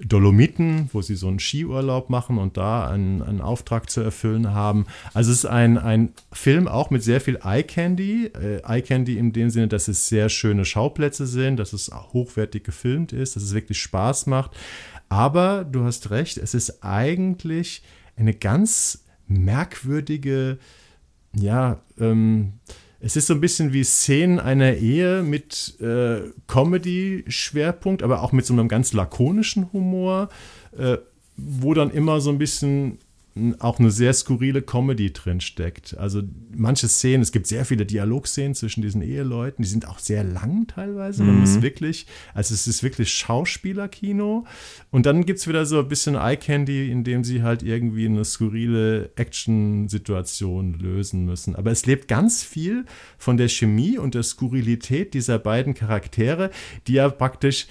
Dolomiten, 0.00 0.88
wo 0.92 1.02
sie 1.02 1.14
so 1.14 1.28
einen 1.28 1.38
Skiurlaub 1.38 2.10
machen 2.10 2.38
und 2.38 2.56
da 2.56 2.88
einen, 2.88 3.22
einen 3.22 3.40
Auftrag 3.40 3.90
zu 3.90 4.00
erfüllen 4.00 4.52
haben. 4.52 4.86
Also 5.12 5.30
es 5.30 5.38
ist 5.38 5.46
ein, 5.46 5.78
ein 5.78 6.12
Film 6.32 6.68
auch 6.68 6.90
mit 6.90 7.02
sehr 7.02 7.20
viel 7.20 7.38
Eye 7.44 7.62
Candy. 7.62 8.26
Äh, 8.26 8.62
Eye 8.66 8.82
Candy 8.82 9.18
in 9.18 9.32
dem 9.32 9.50
Sinne, 9.50 9.68
dass 9.68 9.88
es 9.88 10.08
sehr 10.08 10.28
schöne 10.28 10.64
Schauplätze 10.64 11.26
sind, 11.26 11.58
dass 11.58 11.72
es 11.72 11.90
hochwertig 11.92 12.64
gefilmt 12.64 13.12
ist, 13.12 13.36
dass 13.36 13.42
es 13.42 13.54
wirklich 13.54 13.80
Spaß 13.80 14.26
macht. 14.26 14.52
Aber 15.08 15.64
du 15.64 15.84
hast 15.84 16.10
recht, 16.10 16.38
es 16.38 16.54
ist 16.54 16.82
eigentlich 16.82 17.82
eine 18.16 18.34
ganz 18.34 19.04
merkwürdige, 19.26 20.58
ja, 21.34 21.80
ähm, 21.98 22.54
es 23.04 23.16
ist 23.16 23.26
so 23.26 23.34
ein 23.34 23.40
bisschen 23.40 23.74
wie 23.74 23.84
Szenen 23.84 24.40
einer 24.40 24.76
Ehe 24.76 25.22
mit 25.22 25.78
äh, 25.78 26.22
Comedy-Schwerpunkt, 26.46 28.02
aber 28.02 28.22
auch 28.22 28.32
mit 28.32 28.46
so 28.46 28.54
einem 28.54 28.66
ganz 28.66 28.94
lakonischen 28.94 29.70
Humor, 29.74 30.30
äh, 30.74 30.96
wo 31.36 31.74
dann 31.74 31.90
immer 31.90 32.22
so 32.22 32.30
ein 32.30 32.38
bisschen 32.38 32.98
auch 33.58 33.80
eine 33.80 33.90
sehr 33.90 34.12
skurrile 34.12 34.62
Comedy 34.62 35.12
drin 35.12 35.40
steckt. 35.40 35.96
Also 35.98 36.22
manche 36.54 36.86
Szenen, 36.86 37.22
es 37.22 37.32
gibt 37.32 37.48
sehr 37.48 37.64
viele 37.64 37.84
Dialogszenen 37.84 38.54
zwischen 38.54 38.80
diesen 38.80 39.02
Eheleuten, 39.02 39.62
die 39.62 39.68
sind 39.68 39.88
auch 39.88 39.98
sehr 39.98 40.22
lang 40.22 40.68
teilweise. 40.68 41.24
Man 41.24 41.40
muss 41.40 41.60
wirklich, 41.60 42.06
also 42.32 42.54
es 42.54 42.68
ist 42.68 42.84
wirklich 42.84 43.12
Schauspielerkino. 43.12 44.46
Und 44.92 45.06
dann 45.06 45.26
gibt 45.26 45.40
es 45.40 45.48
wieder 45.48 45.66
so 45.66 45.80
ein 45.80 45.88
bisschen 45.88 46.14
Eye 46.14 46.36
Candy, 46.36 46.90
in 46.90 47.02
dem 47.02 47.24
sie 47.24 47.42
halt 47.42 47.64
irgendwie 47.64 48.06
eine 48.06 48.24
skurrile 48.24 49.10
Action-Situation 49.16 50.74
lösen 50.74 51.24
müssen. 51.24 51.56
Aber 51.56 51.72
es 51.72 51.86
lebt 51.86 52.06
ganz 52.06 52.44
viel 52.44 52.84
von 53.18 53.36
der 53.36 53.48
Chemie 53.48 53.98
und 53.98 54.14
der 54.14 54.22
Skurrilität 54.22 55.12
dieser 55.12 55.40
beiden 55.40 55.74
Charaktere, 55.74 56.50
die 56.86 56.94
ja 56.94 57.08
praktisch 57.08 57.66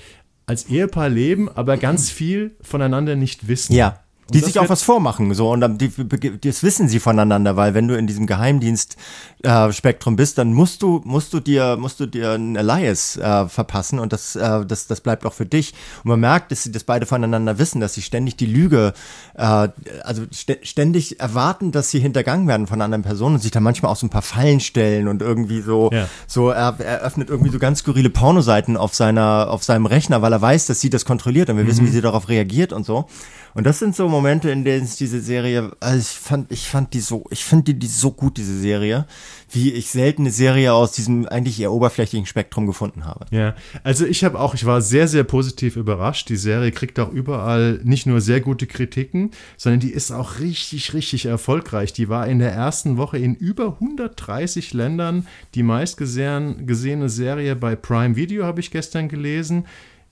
als 0.46 0.66
Ehepaar 0.66 1.08
leben, 1.08 1.48
aber 1.48 1.78
ganz 1.78 2.10
viel 2.10 2.56
voneinander 2.62 3.16
nicht 3.16 3.48
wissen. 3.48 3.74
Ja. 3.74 4.03
Und 4.26 4.36
Die 4.36 4.40
sich 4.40 4.58
auch 4.60 4.70
was 4.70 4.84
vormachen, 4.84 5.34
so, 5.34 5.52
und 5.52 5.60
dann, 5.60 5.78
die, 5.78 5.92
das 6.40 6.64
wissen 6.64 6.88
sie 6.88 7.00
voneinander, 7.02 7.58
weil 7.58 7.74
wenn 7.74 7.90
du 7.90 7.98
in 7.98 8.08
diesem 8.08 8.26
Geheimdienst-Spektrum 8.26 10.16
bist, 10.16 10.38
dann 10.38 10.54
musst 10.54 10.82
du, 10.82 11.02
musst 11.04 11.34
du 11.34 11.40
dir, 11.42 11.76
musst 11.78 12.00
du 12.00 12.06
dir 12.06 12.32
ein 12.32 12.56
Elias 12.56 13.18
äh, 13.18 13.48
verpassen 13.48 14.00
und 14.00 14.14
das, 14.14 14.36
äh, 14.36 14.66
das, 14.66 14.88
das 14.88 15.02
bleibt 15.02 15.26
auch 15.26 15.34
für 15.34 15.46
dich. 15.46 15.74
Und 16.04 16.10
man 16.10 16.20
merkt, 16.22 16.52
dass 16.52 16.64
sie 16.64 16.72
das 16.72 16.84
beide 16.84 17.06
voneinander 17.06 17.60
wissen, 17.60 17.82
dass 17.82 17.94
sie 17.96 18.02
ständig 18.02 18.38
die 18.38 18.46
Lüge, 18.46 18.94
äh, 19.36 19.68
also 20.04 20.24
st 20.34 20.58
ständig 20.64 21.20
erwarten, 21.20 21.72
dass 21.72 21.90
sie 21.90 22.00
hintergangen 22.00 22.48
werden 22.48 22.68
von 22.68 22.82
anderen 22.82 23.04
Personen 23.04 23.36
und 23.36 23.42
sich 23.42 23.52
dann 23.52 23.64
manchmal 23.64 23.92
auch 23.92 23.98
so 23.98 24.06
ein 24.06 24.10
paar 24.10 24.22
Fallen 24.22 24.60
stellen 24.62 25.08
und 25.08 25.22
irgendwie 25.22 25.62
so, 25.62 25.90
Ja. 25.92 26.08
so, 26.28 26.50
er, 26.50 26.76
er 26.80 27.02
öffnet 27.02 27.30
irgendwie 27.30 27.52
so 27.52 27.60
ganz 27.60 27.80
skurrile 27.80 28.10
Pornoseiten 28.10 28.78
auf 28.78 28.94
seiner, 28.96 29.50
auf 29.50 29.64
seinem 29.64 29.86
Rechner, 29.86 30.22
weil 30.22 30.32
er 30.32 30.42
weiß, 30.42 30.68
dass 30.68 30.80
sie 30.80 30.90
das 30.90 31.04
kontrolliert 31.06 31.50
und 31.50 31.58
wir 31.58 31.68
wissen, 31.68 31.86
wie 31.86 31.92
sie 31.92 32.02
darauf 32.02 32.30
reagiert 32.30 32.72
und 32.72 32.86
so. 32.86 33.06
Und 33.54 33.66
das 33.66 33.80
sind 33.80 33.96
so 33.96 34.08
Momente, 34.10 34.50
in 34.50 34.64
denen 34.66 34.84
es 34.84 34.96
diese 34.96 35.22
Serie, 35.22 35.72
also 35.80 36.00
ich 36.00 36.08
fand, 36.08 36.52
ich 36.52 36.68
fand 36.68 36.94
die 36.94 37.00
so, 37.00 37.26
ich 37.30 37.44
finde 37.44 37.66
die, 37.66 37.80
die 37.80 37.88
so 37.88 38.12
gut, 38.12 38.38
diese 38.38 38.58
Serie, 38.60 39.06
wie 39.52 39.72
ich 39.72 39.90
selten 39.90 40.24
eine 40.24 40.32
Serie 40.32 40.74
aus 40.74 40.94
diesem 40.94 41.28
eigentlich 41.28 41.60
eher 41.60 41.72
oberflächlichen 41.72 42.26
Spektrum 42.26 42.66
gefunden 42.66 43.06
habe. 43.06 43.26
Ja, 43.32 43.56
also 43.84 44.06
ich 44.06 44.24
habe 44.24 44.40
auch, 44.40 44.56
ich 44.56 44.66
war 44.66 44.82
sehr, 44.82 45.08
sehr 45.08 45.24
positiv 45.24 45.76
überrascht. 45.76 46.30
Die 46.30 46.36
Serie 46.36 46.72
kriegt 46.72 47.00
auch 47.00 47.12
überall 47.12 47.80
nicht 47.84 48.06
nur 48.06 48.22
sehr 48.22 48.42
gute 48.42 48.66
Kritiken, 48.66 49.32
sondern 49.58 49.80
die 49.80 49.92
ist 49.92 50.12
auch 50.12 50.40
richtig, 50.40 50.94
richtig 50.94 51.26
erfolgreich. 51.26 51.94
Die 51.94 52.10
war 52.10 52.28
in 52.28 52.40
der 52.40 52.52
ersten 52.52 52.98
Woche 52.98 53.20
in 53.20 53.36
über 53.36 53.78
130 53.80 54.74
Ländern 54.74 55.28
die 55.54 55.64
meistgesehen- 55.64 56.66
gesehene 56.66 57.10
Serie 57.10 57.56
bei 57.56 57.76
Prime 57.76 58.16
Video, 58.16 58.46
habe 58.46 58.60
ich 58.60 58.72
gestern 58.72 59.10
gelesen, 59.10 59.66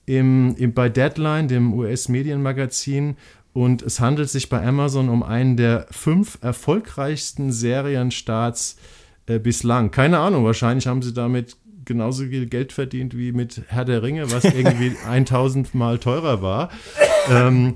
im, 0.06 0.54
im, 0.56 0.72
bei 0.74 0.88
Deadline, 0.88 1.48
dem 1.48 1.74
US-Medienmagazin. 1.74 3.16
Und 3.52 3.82
es 3.82 4.00
handelt 4.00 4.30
sich 4.30 4.48
bei 4.48 4.66
Amazon 4.66 5.08
um 5.08 5.22
einen 5.22 5.56
der 5.56 5.86
fünf 5.90 6.38
erfolgreichsten 6.40 7.52
Serienstarts 7.52 8.76
äh, 9.26 9.38
bislang. 9.38 9.90
Keine 9.90 10.18
Ahnung, 10.18 10.44
wahrscheinlich 10.44 10.86
haben 10.86 11.02
sie 11.02 11.12
damit 11.12 11.56
genauso 11.84 12.24
viel 12.24 12.46
Geld 12.46 12.72
verdient 12.72 13.16
wie 13.16 13.32
mit 13.32 13.62
Herr 13.68 13.84
der 13.84 14.02
Ringe, 14.02 14.30
was 14.30 14.44
irgendwie 14.44 14.96
1000 15.06 15.74
Mal 15.74 15.98
teurer 15.98 16.40
war. 16.42 16.70
Ähm, 17.30 17.74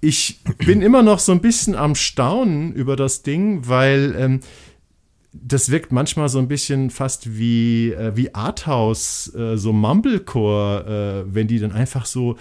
ich 0.00 0.40
bin 0.64 0.80
immer 0.80 1.02
noch 1.02 1.18
so 1.18 1.32
ein 1.32 1.40
bisschen 1.40 1.74
am 1.74 1.94
Staunen 1.94 2.72
über 2.72 2.96
das 2.96 3.22
Ding, 3.22 3.68
weil 3.68 4.14
ähm, 4.18 4.40
das 5.32 5.70
wirkt 5.70 5.92
manchmal 5.92 6.28
so 6.28 6.38
ein 6.38 6.48
bisschen 6.48 6.90
fast 6.90 7.38
wie, 7.38 7.92
äh, 7.92 8.16
wie 8.16 8.34
Arthouse, 8.34 9.32
äh, 9.34 9.56
so 9.56 9.72
Mumblecore, 9.72 11.24
äh, 11.28 11.34
wenn 11.34 11.46
die 11.46 11.58
dann 11.58 11.72
einfach 11.72 12.06
so 12.06 12.36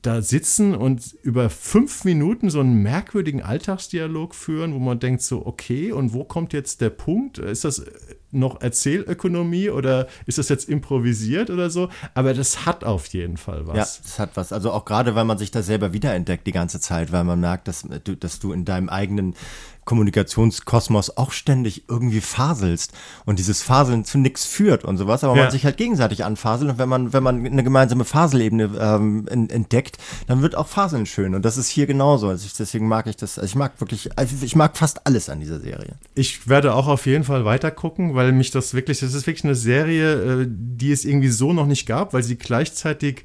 da 0.00 0.20
sitzen 0.20 0.74
und 0.74 1.14
über 1.22 1.48
fünf 1.48 2.04
Minuten 2.04 2.50
so 2.50 2.60
einen 2.60 2.82
merkwürdigen 2.82 3.40
Alltagsdialog 3.40 4.34
führen, 4.34 4.74
wo 4.74 4.78
man 4.78 4.98
denkt 4.98 5.22
so, 5.22 5.46
okay, 5.46 5.92
und 5.92 6.12
wo 6.12 6.24
kommt 6.24 6.52
jetzt 6.52 6.80
der 6.80 6.90
Punkt? 6.90 7.38
Ist 7.38 7.64
das 7.64 7.84
noch 8.32 8.60
Erzählökonomie 8.60 9.70
oder 9.70 10.08
ist 10.26 10.38
das 10.38 10.48
jetzt 10.48 10.68
improvisiert 10.68 11.50
oder 11.50 11.70
so? 11.70 11.88
Aber 12.14 12.34
das 12.34 12.66
hat 12.66 12.82
auf 12.82 13.06
jeden 13.08 13.36
Fall 13.36 13.66
was. 13.66 13.76
Ja, 13.76 14.02
das 14.02 14.18
hat 14.18 14.30
was. 14.36 14.52
Also 14.52 14.72
auch 14.72 14.84
gerade, 14.84 15.14
weil 15.14 15.24
man 15.24 15.38
sich 15.38 15.52
da 15.52 15.62
selber 15.62 15.92
wiederentdeckt 15.92 16.46
die 16.46 16.52
ganze 16.52 16.80
Zeit, 16.80 17.12
weil 17.12 17.24
man 17.24 17.38
merkt, 17.38 17.68
dass 17.68 17.86
du, 18.04 18.16
dass 18.16 18.40
du 18.40 18.52
in 18.52 18.64
deinem 18.64 18.88
eigenen 18.88 19.34
Kommunikationskosmos 19.84 21.16
auch 21.16 21.32
ständig 21.32 21.84
irgendwie 21.88 22.20
faselst 22.20 22.92
und 23.24 23.38
dieses 23.38 23.62
Faseln 23.62 24.04
zu 24.04 24.18
nichts 24.18 24.44
führt 24.44 24.84
und 24.84 24.96
sowas, 24.96 25.24
aber 25.24 25.36
ja. 25.36 25.42
man 25.42 25.50
sich 25.50 25.64
halt 25.64 25.76
gegenseitig 25.76 26.24
anfaselt 26.24 26.70
und 26.70 26.78
wenn 26.78 26.88
man, 26.88 27.12
wenn 27.12 27.22
man 27.22 27.44
eine 27.44 27.64
gemeinsame 27.64 28.04
Faselebene 28.04 28.70
ähm, 28.78 29.26
entdeckt, 29.28 29.98
dann 30.28 30.42
wird 30.42 30.54
auch 30.54 30.68
Faseln 30.68 31.06
schön 31.06 31.34
und 31.34 31.44
das 31.44 31.56
ist 31.56 31.68
hier 31.68 31.86
genauso. 31.86 32.28
Also 32.28 32.46
ich, 32.46 32.54
deswegen 32.54 32.86
mag 32.86 33.06
ich 33.06 33.16
das, 33.16 33.38
also 33.38 33.46
ich 33.46 33.56
mag 33.56 33.80
wirklich, 33.80 34.16
also 34.16 34.36
ich 34.42 34.54
mag 34.54 34.76
fast 34.76 35.06
alles 35.06 35.28
an 35.28 35.40
dieser 35.40 35.60
Serie. 35.60 35.96
Ich 36.14 36.48
werde 36.48 36.74
auch 36.74 36.86
auf 36.86 37.06
jeden 37.06 37.24
Fall 37.24 37.44
weiter 37.44 37.70
gucken, 37.70 38.14
weil 38.14 38.32
mich 38.32 38.50
das 38.50 38.74
wirklich, 38.74 39.00
das 39.00 39.14
ist 39.14 39.26
wirklich 39.26 39.44
eine 39.44 39.54
Serie, 39.54 40.42
äh, 40.42 40.46
die 40.48 40.92
es 40.92 41.04
irgendwie 41.04 41.28
so 41.28 41.52
noch 41.52 41.66
nicht 41.66 41.86
gab, 41.86 42.14
weil 42.14 42.22
sie 42.22 42.36
gleichzeitig 42.36 43.24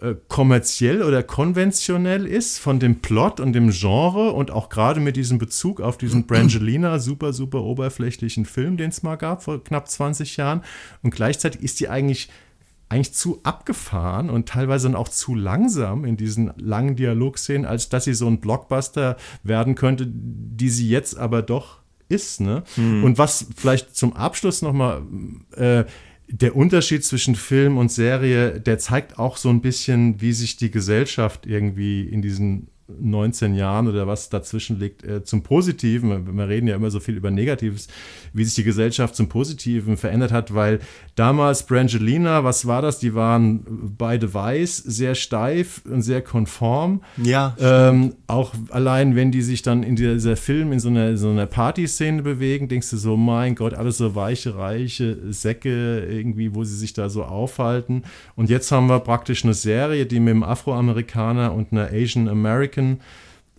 äh, 0.00 0.14
kommerziell 0.28 1.02
oder 1.02 1.22
konventionell 1.22 2.26
ist 2.26 2.58
von 2.58 2.78
dem 2.78 3.00
Plot 3.00 3.40
und 3.40 3.52
dem 3.52 3.70
Genre 3.70 4.32
und 4.32 4.50
auch 4.50 4.68
gerade 4.68 5.00
mit 5.00 5.16
diesem 5.16 5.38
Bezug 5.38 5.80
auf 5.80 5.96
diesen 5.98 6.26
Brangelina 6.26 6.98
super, 6.98 7.32
super 7.32 7.62
oberflächlichen 7.62 8.44
Film, 8.44 8.76
den 8.76 8.90
es 8.90 9.02
mal 9.02 9.16
gab 9.16 9.42
vor 9.42 9.62
knapp 9.62 9.88
20 9.88 10.36
Jahren. 10.36 10.62
Und 11.02 11.14
gleichzeitig 11.14 11.62
ist 11.62 11.80
die 11.80 11.88
eigentlich 11.88 12.28
eigentlich 12.88 13.14
zu 13.14 13.40
abgefahren 13.42 14.30
und 14.30 14.48
teilweise 14.48 14.88
dann 14.88 14.96
auch 14.96 15.08
zu 15.08 15.34
langsam 15.34 16.04
in 16.04 16.16
diesen 16.16 16.52
langen 16.56 16.94
Dialogszenen, 16.94 17.64
als 17.66 17.88
dass 17.88 18.04
sie 18.04 18.14
so 18.14 18.28
ein 18.28 18.38
Blockbuster 18.38 19.16
werden 19.42 19.74
könnte, 19.74 20.06
die 20.08 20.68
sie 20.68 20.88
jetzt 20.88 21.18
aber 21.18 21.42
doch 21.42 21.78
ist. 22.08 22.40
Ne? 22.40 22.62
Hm. 22.76 23.02
Und 23.02 23.18
was 23.18 23.46
vielleicht 23.56 23.96
zum 23.96 24.12
Abschluss 24.14 24.62
nochmal 24.62 25.02
äh, 25.56 25.84
der 26.28 26.56
Unterschied 26.56 27.04
zwischen 27.04 27.34
Film 27.34 27.78
und 27.78 27.92
Serie, 27.92 28.60
der 28.60 28.78
zeigt 28.78 29.18
auch 29.18 29.36
so 29.36 29.48
ein 29.48 29.60
bisschen, 29.60 30.20
wie 30.20 30.32
sich 30.32 30.56
die 30.56 30.70
Gesellschaft 30.70 31.46
irgendwie 31.46 32.02
in 32.02 32.22
diesen 32.22 32.68
19 32.88 33.54
Jahren 33.54 33.88
oder 33.88 34.06
was 34.06 34.28
dazwischen 34.28 34.78
liegt, 34.78 35.04
äh, 35.04 35.24
zum 35.24 35.42
Positiven, 35.42 36.36
wir 36.36 36.48
reden 36.48 36.68
ja 36.68 36.76
immer 36.76 36.90
so 36.90 37.00
viel 37.00 37.16
über 37.16 37.30
Negatives, 37.30 37.88
wie 38.32 38.44
sich 38.44 38.54
die 38.54 38.64
Gesellschaft 38.64 39.16
zum 39.16 39.28
Positiven 39.28 39.96
verändert 39.96 40.30
hat, 40.30 40.54
weil 40.54 40.78
damals 41.16 41.64
Brangelina, 41.64 42.44
was 42.44 42.66
war 42.66 42.82
das? 42.82 42.98
Die 42.98 43.14
waren 43.14 43.92
beide 43.98 44.32
weiß, 44.32 44.76
sehr 44.76 45.14
steif 45.14 45.82
und 45.84 46.02
sehr 46.02 46.22
konform. 46.22 47.02
Ja. 47.16 47.56
Ähm, 47.58 48.14
auch 48.26 48.54
allein, 48.70 49.16
wenn 49.16 49.32
die 49.32 49.42
sich 49.42 49.62
dann 49.62 49.82
in 49.82 49.96
dieser 49.96 50.36
Film 50.36 50.72
in 50.72 50.78
so 50.78 50.88
einer, 50.88 51.16
so 51.16 51.30
einer 51.30 51.46
Partyszene 51.46 52.22
bewegen, 52.22 52.68
denkst 52.68 52.90
du 52.90 52.96
so, 52.96 53.16
mein 53.16 53.56
Gott, 53.56 53.74
alles 53.74 53.98
so 53.98 54.14
weiche, 54.14 54.56
reiche 54.56 55.32
Säcke 55.32 56.04
irgendwie, 56.04 56.54
wo 56.54 56.62
sie 56.62 56.76
sich 56.76 56.92
da 56.92 57.08
so 57.08 57.24
aufhalten. 57.24 58.02
Und 58.36 58.48
jetzt 58.48 58.70
haben 58.70 58.86
wir 58.86 59.00
praktisch 59.00 59.44
eine 59.44 59.54
Serie, 59.54 60.06
die 60.06 60.20
mit 60.20 60.32
einem 60.32 60.44
Afroamerikaner 60.44 61.52
und 61.52 61.72
einer 61.72 61.88
Asian 61.92 62.28
American 62.28 62.75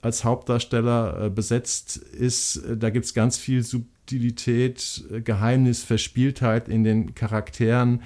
als 0.02 0.24
Hauptdarsteller 0.24 1.26
äh, 1.26 1.30
besetzt 1.30 1.98
ist. 1.98 2.62
Da 2.76 2.90
gibt 2.90 3.06
es 3.06 3.14
ganz 3.14 3.38
viel 3.38 3.64
Subtilität, 3.64 5.04
äh, 5.12 5.22
Geheimnis, 5.22 5.84
Verspieltheit 5.84 6.70
in 6.70 6.84
den 6.84 7.16
Charakteren. 7.16 8.04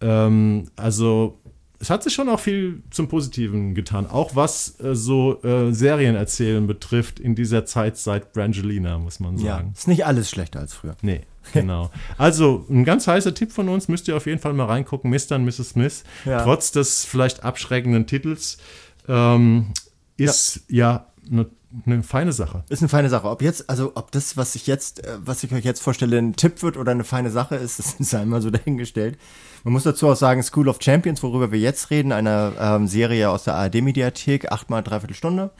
Ähm, 0.00 0.68
also 0.76 1.38
es 1.80 1.90
hat 1.90 2.02
sich 2.02 2.12
schon 2.12 2.28
auch 2.28 2.40
viel 2.40 2.82
zum 2.90 3.08
Positiven 3.08 3.74
getan, 3.74 4.06
auch 4.06 4.34
was 4.34 4.80
äh, 4.80 4.94
so 4.96 5.40
äh, 5.42 5.72
Serienerzählen 5.72 6.66
betrifft 6.66 7.20
in 7.20 7.34
dieser 7.34 7.66
Zeit 7.66 7.96
seit 7.96 8.32
Brangelina, 8.32 8.98
muss 8.98 9.20
man 9.20 9.36
sagen. 9.36 9.66
Ja, 9.68 9.72
ist 9.72 9.86
nicht 9.86 10.04
alles 10.04 10.28
schlechter 10.30 10.58
als 10.58 10.74
früher. 10.74 10.96
Nee, 11.02 11.20
genau. 11.52 11.90
Also 12.18 12.66
ein 12.68 12.84
ganz 12.84 13.06
heißer 13.06 13.32
Tipp 13.34 13.52
von 13.52 13.68
uns, 13.68 13.86
müsst 13.86 14.08
ihr 14.08 14.16
auf 14.16 14.26
jeden 14.26 14.40
Fall 14.40 14.54
mal 14.54 14.66
reingucken, 14.66 15.10
Mr. 15.10 15.36
und 15.36 15.44
Mrs. 15.44 15.70
Smith. 15.70 16.04
Ja. 16.24 16.42
Trotz 16.42 16.72
des 16.72 17.04
vielleicht 17.04 17.44
abschreckenden 17.44 18.06
Titels 18.06 18.58
ähm, 19.06 19.72
ist 20.18 20.60
ja, 20.68 20.76
ja 20.76 21.06
eine 21.30 21.46
eine 21.86 22.02
feine 22.02 22.32
Sache. 22.32 22.64
Ist 22.68 22.80
eine 22.80 22.88
feine 22.88 23.10
Sache. 23.10 23.28
Ob 23.28 23.42
jetzt, 23.42 23.68
also 23.68 23.92
ob 23.94 24.10
das, 24.10 24.36
was 24.36 24.54
ich 24.54 24.66
jetzt, 24.66 25.04
äh, 25.04 25.18
was 25.24 25.44
ich 25.44 25.52
euch 25.52 25.64
jetzt 25.64 25.82
vorstelle, 25.82 26.18
ein 26.18 26.34
Tipp 26.34 26.62
wird 26.62 26.76
oder 26.76 26.92
eine 26.92 27.04
feine 27.04 27.30
Sache 27.30 27.56
ist, 27.56 27.78
das 27.78 27.94
ist 27.94 28.14
einmal 28.14 28.40
so 28.40 28.50
dahingestellt. 28.50 29.18
Man 29.64 29.72
muss 29.72 29.82
dazu 29.82 30.08
auch 30.08 30.16
sagen, 30.16 30.42
School 30.42 30.68
of 30.68 30.78
Champions, 30.80 31.22
worüber 31.22 31.52
wir 31.52 31.58
jetzt 31.58 31.90
reden, 31.90 32.12
eine 32.12 32.52
ähm, 32.58 32.86
Serie 32.86 33.30
aus 33.30 33.44
der 33.44 33.54
ARD-Mediathek, 33.54 34.50
achtmal 34.50 34.82
dreiviertel 34.82 35.14
Stunde. 35.14 35.50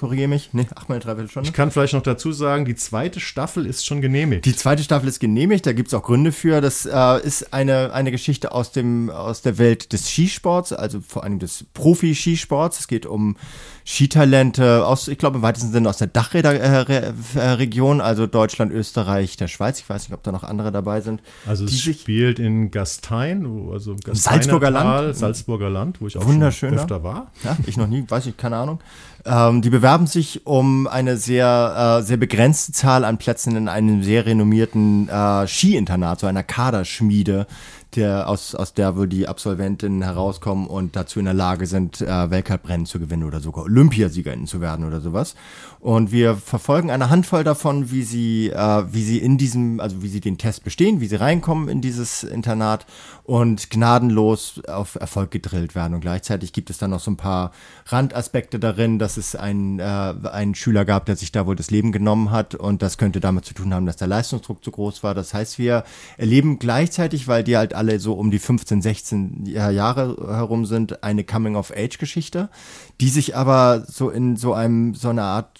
Korrigiere 0.00 0.28
mich. 0.28 0.48
Nee, 0.54 0.66
achtmal 0.74 0.96
eine 0.96 1.04
Dreiviertelstunde. 1.04 1.46
Ich 1.50 1.54
kann 1.54 1.70
vielleicht 1.70 1.92
noch 1.92 2.00
dazu 2.02 2.32
sagen, 2.32 2.64
die 2.64 2.74
zweite 2.74 3.20
Staffel 3.20 3.66
ist 3.66 3.84
schon 3.84 4.00
genehmigt. 4.00 4.46
Die 4.46 4.56
zweite 4.56 4.82
Staffel 4.82 5.10
ist 5.10 5.20
genehmigt, 5.20 5.66
da 5.66 5.74
gibt 5.74 5.88
es 5.88 5.94
auch 5.94 6.02
Gründe 6.02 6.32
für. 6.32 6.62
Das 6.62 6.86
äh, 6.86 7.20
ist 7.22 7.52
eine, 7.52 7.92
eine 7.92 8.10
Geschichte 8.10 8.52
aus, 8.52 8.72
dem, 8.72 9.10
aus 9.10 9.42
der 9.42 9.58
Welt 9.58 9.92
des 9.92 10.08
Skisports, 10.08 10.72
also 10.72 11.02
vor 11.06 11.22
allem 11.22 11.38
des 11.38 11.66
Profi-Skisports. 11.74 12.80
Es 12.80 12.88
geht 12.88 13.04
um 13.04 13.36
Skitalente 13.84 14.86
aus, 14.86 15.06
ich 15.06 15.18
glaube 15.18 15.36
im 15.36 15.42
weitesten 15.42 15.70
Sinne 15.70 15.90
aus 15.90 15.98
der 15.98 16.06
Dachregion, 16.06 18.00
also 18.00 18.26
Deutschland, 18.26 18.72
Österreich, 18.72 19.36
der 19.36 19.48
Schweiz. 19.48 19.80
Ich 19.80 19.90
weiß 19.90 20.04
nicht, 20.04 20.14
ob 20.14 20.22
da 20.22 20.32
noch 20.32 20.44
andere 20.44 20.72
dabei 20.72 21.02
sind. 21.02 21.20
Also 21.44 21.66
es 21.66 21.78
spielt 21.78 22.38
in 22.38 22.70
Gastein, 22.70 23.44
also 23.70 23.96
Salzburger 24.12 24.70
Land. 24.70 25.14
Salzburger 25.14 25.68
Land, 25.68 26.00
wo 26.00 26.06
ich 26.06 26.16
auch 26.16 26.22
schon 26.22 26.72
öfter 26.72 27.02
war. 27.02 27.32
Ja, 27.44 27.58
ich 27.66 27.76
noch 27.76 27.86
nie, 27.86 28.02
weiß 28.08 28.24
ich, 28.24 28.38
keine 28.38 28.56
Ahnung. 28.56 28.80
Ähm, 29.24 29.60
die 29.62 29.70
bewerben 29.70 30.06
sich 30.06 30.46
um 30.46 30.86
eine 30.86 31.16
sehr, 31.16 31.98
äh, 32.00 32.02
sehr 32.02 32.16
begrenzte 32.16 32.72
Zahl 32.72 33.04
an 33.04 33.18
Plätzen 33.18 33.56
in 33.56 33.68
einem 33.68 34.02
sehr 34.02 34.26
renommierten 34.26 35.08
äh, 35.08 35.46
Skiinternat, 35.46 36.20
so 36.20 36.26
einer 36.26 36.42
Kaderschmiede 36.42 37.46
der, 37.96 38.28
aus, 38.28 38.54
aus 38.54 38.72
der 38.72 38.96
wohl 38.96 39.08
die 39.08 39.26
Absolventinnen 39.26 40.02
herauskommen 40.02 40.66
und 40.66 40.96
dazu 40.96 41.18
in 41.18 41.24
der 41.24 41.34
Lage 41.34 41.66
sind, 41.66 42.00
äh, 42.00 42.30
Weltcuprennen 42.30 42.86
zu 42.86 43.00
gewinnen 43.00 43.24
oder 43.24 43.40
sogar 43.40 43.64
Olympiasiegerinnen 43.64 44.46
zu 44.46 44.60
werden 44.60 44.86
oder 44.86 45.00
sowas. 45.00 45.34
Und 45.80 46.12
wir 46.12 46.36
verfolgen 46.36 46.90
eine 46.90 47.08
Handvoll 47.08 47.42
davon, 47.42 47.90
wie 47.90 48.02
sie, 48.02 48.50
äh, 48.50 48.84
wie 48.92 49.02
sie 49.02 49.16
in 49.16 49.38
diesem, 49.38 49.80
also 49.80 50.02
wie 50.02 50.08
sie 50.08 50.20
den 50.20 50.36
Test 50.36 50.62
bestehen, 50.62 51.00
wie 51.00 51.06
sie 51.06 51.16
reinkommen 51.16 51.70
in 51.70 51.80
dieses 51.80 52.22
Internat 52.22 52.84
und 53.24 53.70
gnadenlos 53.70 54.60
auf 54.68 54.96
Erfolg 54.96 55.30
gedrillt 55.30 55.74
werden. 55.74 55.94
Und 55.94 56.00
gleichzeitig 56.00 56.52
gibt 56.52 56.68
es 56.68 56.76
dann 56.76 56.90
noch 56.90 57.00
so 57.00 57.10
ein 57.10 57.16
paar 57.16 57.52
Randaspekte 57.86 58.58
darin, 58.58 58.98
dass 58.98 59.16
es 59.16 59.34
einen, 59.34 59.78
äh, 59.78 59.82
einen 59.82 60.54
Schüler 60.54 60.84
gab, 60.84 61.06
der 61.06 61.16
sich 61.16 61.32
da 61.32 61.46
wohl 61.46 61.56
das 61.56 61.70
Leben 61.70 61.92
genommen 61.92 62.30
hat. 62.30 62.54
Und 62.54 62.82
das 62.82 62.98
könnte 62.98 63.20
damit 63.20 63.46
zu 63.46 63.54
tun 63.54 63.72
haben, 63.72 63.86
dass 63.86 63.96
der 63.96 64.08
Leistungsdruck 64.08 64.62
zu 64.62 64.70
groß 64.70 65.02
war. 65.02 65.14
Das 65.14 65.32
heißt, 65.32 65.58
wir 65.58 65.84
erleben 66.18 66.58
gleichzeitig, 66.58 67.26
weil 67.26 67.42
die 67.42 67.56
halt 67.56 67.72
alle 67.72 68.00
so 68.00 68.12
um 68.12 68.30
die 68.30 68.38
15, 68.38 68.82
16 68.82 69.46
Jahre 69.46 70.16
herum 70.28 70.66
sind, 70.66 71.02
eine 71.02 71.24
Coming-of-Age-Geschichte, 71.24 72.50
die 73.00 73.08
sich 73.08 73.34
aber 73.34 73.82
so 73.86 74.10
in 74.10 74.36
so 74.36 74.52
einem, 74.52 74.94
so 74.94 75.08
einer 75.08 75.22
Art 75.22 75.58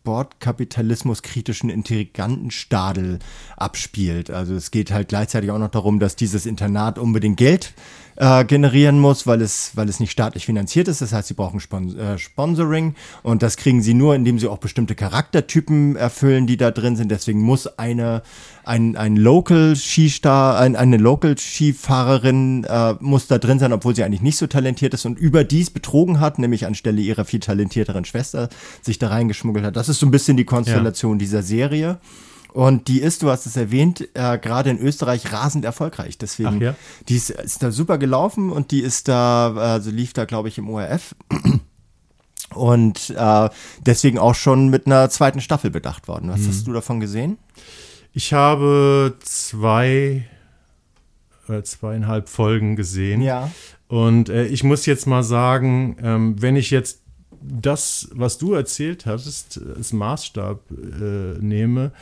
Sportkapitalismus 0.00 1.22
kritischen 1.22 1.68
Intrigantenstadel 1.68 3.18
abspielt. 3.56 4.30
Also 4.30 4.54
es 4.54 4.70
geht 4.70 4.90
halt 4.90 5.08
gleichzeitig 5.08 5.50
auch 5.50 5.58
noch 5.58 5.70
darum, 5.70 5.98
dass 5.98 6.16
dieses 6.16 6.46
Internat 6.46 6.98
unbedingt 6.98 7.36
Geld 7.36 7.74
äh, 8.18 8.44
generieren 8.44 8.98
muss, 8.98 9.26
weil 9.26 9.40
es, 9.40 9.72
weil 9.74 9.88
es 9.88 10.00
nicht 10.00 10.10
staatlich 10.10 10.46
finanziert 10.46 10.88
ist. 10.88 11.00
Das 11.00 11.12
heißt, 11.12 11.28
sie 11.28 11.34
brauchen 11.34 11.60
Spon 11.60 11.96
äh, 11.96 12.18
Sponsoring 12.18 12.94
und 13.22 13.42
das 13.42 13.56
kriegen 13.56 13.80
sie 13.80 13.94
nur, 13.94 14.14
indem 14.16 14.38
sie 14.38 14.48
auch 14.48 14.58
bestimmte 14.58 14.96
Charaktertypen 14.96 15.94
erfüllen, 15.94 16.46
die 16.46 16.56
da 16.56 16.72
drin 16.72 16.96
sind. 16.96 17.10
Deswegen 17.10 17.40
muss 17.40 17.78
eine 17.78 18.22
ein, 18.64 18.96
ein 18.96 19.16
Local 19.16 19.76
Skistar, 19.76 20.58
ein, 20.58 20.76
eine 20.76 20.98
Local 20.98 21.38
Skifahrerin 21.38 22.64
äh, 22.64 22.94
muss 23.00 23.26
da 23.26 23.38
drin 23.38 23.58
sein, 23.58 23.72
obwohl 23.72 23.94
sie 23.94 24.04
eigentlich 24.04 24.20
nicht 24.20 24.36
so 24.36 24.46
talentiert 24.46 24.92
ist 24.94 25.06
und 25.06 25.18
überdies 25.18 25.70
betrogen 25.70 26.20
hat, 26.20 26.38
nämlich 26.38 26.66
anstelle 26.66 27.00
ihrer 27.00 27.24
viel 27.24 27.40
talentierteren 27.40 28.04
Schwester 28.04 28.48
sich 28.82 28.98
da 28.98 29.08
reingeschmuggelt 29.08 29.64
hat. 29.64 29.76
Das 29.76 29.88
ist 29.88 30.00
so 30.00 30.06
ein 30.06 30.10
bisschen 30.10 30.36
die 30.36 30.44
Konstellation 30.44 31.12
ja. 31.12 31.18
dieser 31.18 31.42
Serie. 31.42 31.98
Und 32.58 32.88
die 32.88 33.00
ist, 33.00 33.22
du 33.22 33.30
hast 33.30 33.46
es 33.46 33.56
erwähnt, 33.56 34.08
äh, 34.14 34.36
gerade 34.36 34.68
in 34.70 34.80
Österreich 34.80 35.32
rasend 35.32 35.64
erfolgreich. 35.64 36.18
Deswegen, 36.18 36.60
ja? 36.60 36.74
die 37.08 37.14
ist, 37.14 37.30
ist, 37.30 37.62
da 37.62 37.70
super 37.70 37.98
gelaufen 37.98 38.50
und 38.50 38.72
die 38.72 38.80
ist 38.80 39.06
da, 39.06 39.54
also 39.54 39.92
lief 39.92 40.12
da, 40.12 40.24
glaube 40.24 40.48
ich, 40.48 40.58
im 40.58 40.68
ORF. 40.68 41.14
Und 42.54 43.10
äh, 43.10 43.48
deswegen 43.86 44.18
auch 44.18 44.34
schon 44.34 44.70
mit 44.70 44.86
einer 44.86 45.08
zweiten 45.08 45.40
Staffel 45.40 45.70
bedacht 45.70 46.08
worden. 46.08 46.30
Was 46.30 46.40
hm. 46.40 46.48
hast 46.48 46.66
du 46.66 46.72
davon 46.72 46.98
gesehen? 46.98 47.38
Ich 48.12 48.32
habe 48.32 49.14
zwei 49.20 50.26
oder 51.46 51.62
zweieinhalb 51.62 52.28
Folgen 52.28 52.74
gesehen. 52.74 53.20
Ja. 53.20 53.52
Und 53.86 54.30
äh, 54.30 54.46
ich 54.46 54.64
muss 54.64 54.84
jetzt 54.86 55.06
mal 55.06 55.22
sagen, 55.22 55.96
ähm, 56.02 56.42
wenn 56.42 56.56
ich 56.56 56.70
jetzt 56.70 57.02
das, 57.40 58.08
was 58.12 58.38
du 58.38 58.54
erzählt 58.54 59.06
hattest, 59.06 59.60
als 59.76 59.92
Maßstab 59.92 60.58
äh, 60.72 61.38
nehme, 61.38 61.92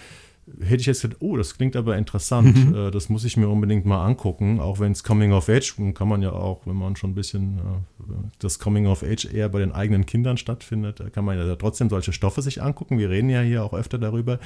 hätte 0.61 0.81
ich 0.81 0.87
jetzt 0.87 1.03
gedacht, 1.03 1.21
oh, 1.21 1.37
das 1.37 1.57
klingt 1.57 1.75
aber 1.77 1.97
interessant, 1.97 2.69
Mhm. 2.69 2.75
äh, 2.75 2.91
das 2.91 3.09
muss 3.09 3.25
ich 3.25 3.37
mir 3.37 3.49
unbedingt 3.49 3.85
mal 3.85 4.05
angucken, 4.05 4.61
auch 4.61 4.79
wenn 4.79 4.93
es 4.93 5.03
Coming 5.03 5.33
of 5.33 5.49
Age, 5.49 5.75
kann 5.95 6.09
man 6.09 6.23
ja 6.23 6.33
auch, 6.33 6.67
wenn 6.67 6.77
man 6.77 6.95
schon 6.97 7.11
ein 7.11 7.15
bisschen 7.15 7.59
äh, 7.59 8.13
das 8.39 8.59
Coming 8.59 8.87
of 8.87 9.03
Age 9.03 9.27
eher 9.33 9.49
bei 9.49 9.59
den 9.59 9.73
eigenen 9.73 10.07
Kindern 10.07 10.37
stattfindet, 10.37 11.01
da 11.01 11.11
kann 11.11 11.25
man 11.25 11.37
ja 11.37 11.57
trotzdem 11.57 11.89
solche 11.91 12.13
Stoffe 12.13 12.43
sich 12.43 12.63
angucken. 12.63 12.99
Wir 12.99 13.11
reden 13.11 13.29
ja 13.29 13.41
hier 13.41 13.65
auch 13.65 13.75
öfter 13.75 13.99
darüber. 13.99 14.39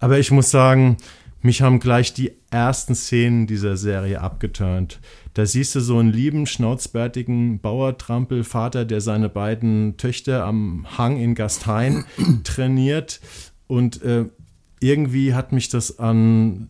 Aber 0.00 0.18
ich 0.18 0.30
muss 0.30 0.50
sagen, 0.50 0.96
mich 1.42 1.62
haben 1.62 1.78
gleich 1.80 2.12
die 2.12 2.32
ersten 2.50 2.94
Szenen 2.94 3.46
dieser 3.46 3.76
Serie 3.76 4.20
abgeturnt. 4.20 5.00
Da 5.34 5.46
siehst 5.46 5.74
du 5.74 5.80
so 5.80 5.98
einen 5.98 6.12
lieben, 6.12 6.46
schnauzbärtigen 6.46 7.60
Bauertrampelvater, 7.60 8.84
der 8.84 9.00
seine 9.00 9.28
beiden 9.28 9.96
Töchter 9.96 10.44
am 10.44 10.86
Hang 10.98 11.18
in 11.18 11.34
Gastein 11.34 12.04
trainiert. 12.44 13.20
Und 13.68 14.02
äh, 14.02 14.26
irgendwie 14.80 15.34
hat 15.34 15.52
mich 15.52 15.68
das 15.68 15.98
an 15.98 16.68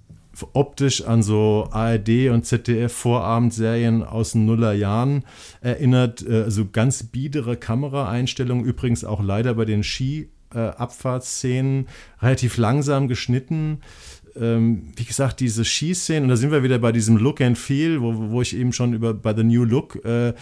optisch 0.53 1.03
an 1.03 1.23
so 1.23 1.69
ARD 1.71 2.29
und 2.31 2.45
ZDF 2.45 2.93
Vorabendserien 2.93 4.03
aus 4.03 4.33
den 4.33 4.45
Nullerjahren 4.47 5.25
erinnert. 5.61 6.27
Äh, 6.27 6.43
Also 6.43 6.67
ganz 6.71 7.05
biedere 7.05 7.57
Kameraeinstellungen, 7.57 8.65
übrigens 8.65 9.05
auch 9.05 9.23
leider 9.23 9.55
bei 9.55 9.65
den 9.65 9.83
Ski-Abfahrtsszenen, 9.83 11.89
relativ 12.21 12.59
langsam 12.59 13.09
geschnitten 13.09 13.81
ähm, 14.41 14.93
wie 14.97 15.05
gesagt, 15.05 15.41
diese 15.41 15.65
Schießszenen, 15.65 16.25
und 16.25 16.29
da 16.29 16.37
sind 16.37 16.51
wir 16.51 16.63
wieder 16.63 16.79
bei 16.79 16.93
diesem 16.93 17.17
Look 17.17 17.41
and 17.41 17.57
Feel, 17.57 18.01
wo, 18.01 18.31
wo 18.31 18.43
ich 18.43 18.57
eben 18.57 18.73
schon 18.73 18.93
über 18.93 19.15
bei 19.15 19.35
The 19.35 19.45
New 19.45 19.65
Look 19.65 20.05
äh, 20.05 20.35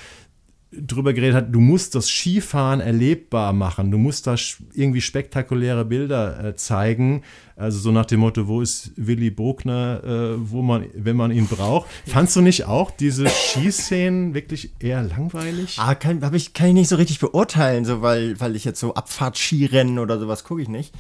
drüber 0.81 1.13
geredet 1.13 1.37
habe, 1.37 1.51
du 1.51 1.61
musst 1.61 1.95
das 1.95 2.09
Skifahren 2.09 2.81
erlebbar 2.81 3.53
machen, 3.53 3.91
du 3.91 3.99
musst 3.99 4.27
da 4.27 4.37
irgendwie 4.75 5.01
spektakuläre 5.01 5.85
Bilder 5.85 6.45
äh, 6.45 6.57
zeigen, 6.57 7.23
also 7.57 7.79
so 7.79 7.93
nach 7.93 8.07
dem 8.07 8.21
Motto, 8.21 8.49
wo 8.49 8.61
ist 8.61 8.93
Willy 8.97 9.31
Bogner, 9.31 10.03
äh, 10.05 10.51
wo 10.51 10.63
man, 10.63 10.87
wenn 10.95 11.17
man 11.17 11.31
ihn 11.31 11.47
braucht. 11.47 11.89
Fandst 12.07 12.35
du 12.37 12.41
nicht 12.41 12.65
auch 12.67 12.91
diese 12.91 13.29
Skiszenen 13.29 14.35
wirklich 14.35 14.73
eher 14.81 15.03
langweilig? 15.03 15.77
Ah, 15.79 15.95
kann, 15.95 16.21
ich, 16.35 16.53
kann 16.53 16.69
ich 16.69 16.75
nicht 16.75 16.89
so 16.89 16.97
richtig 16.97 17.21
beurteilen, 17.21 17.85
so 17.85 18.03
weil, 18.03 18.39
weil 18.41 18.57
ich 18.57 18.65
jetzt 18.65 18.81
so 18.81 18.95
Abfahrtskirennen 18.95 19.99
oder 19.99 20.19
sowas 20.19 20.45
gucke 20.45 20.63
ich 20.63 20.69
nicht. 20.69 20.93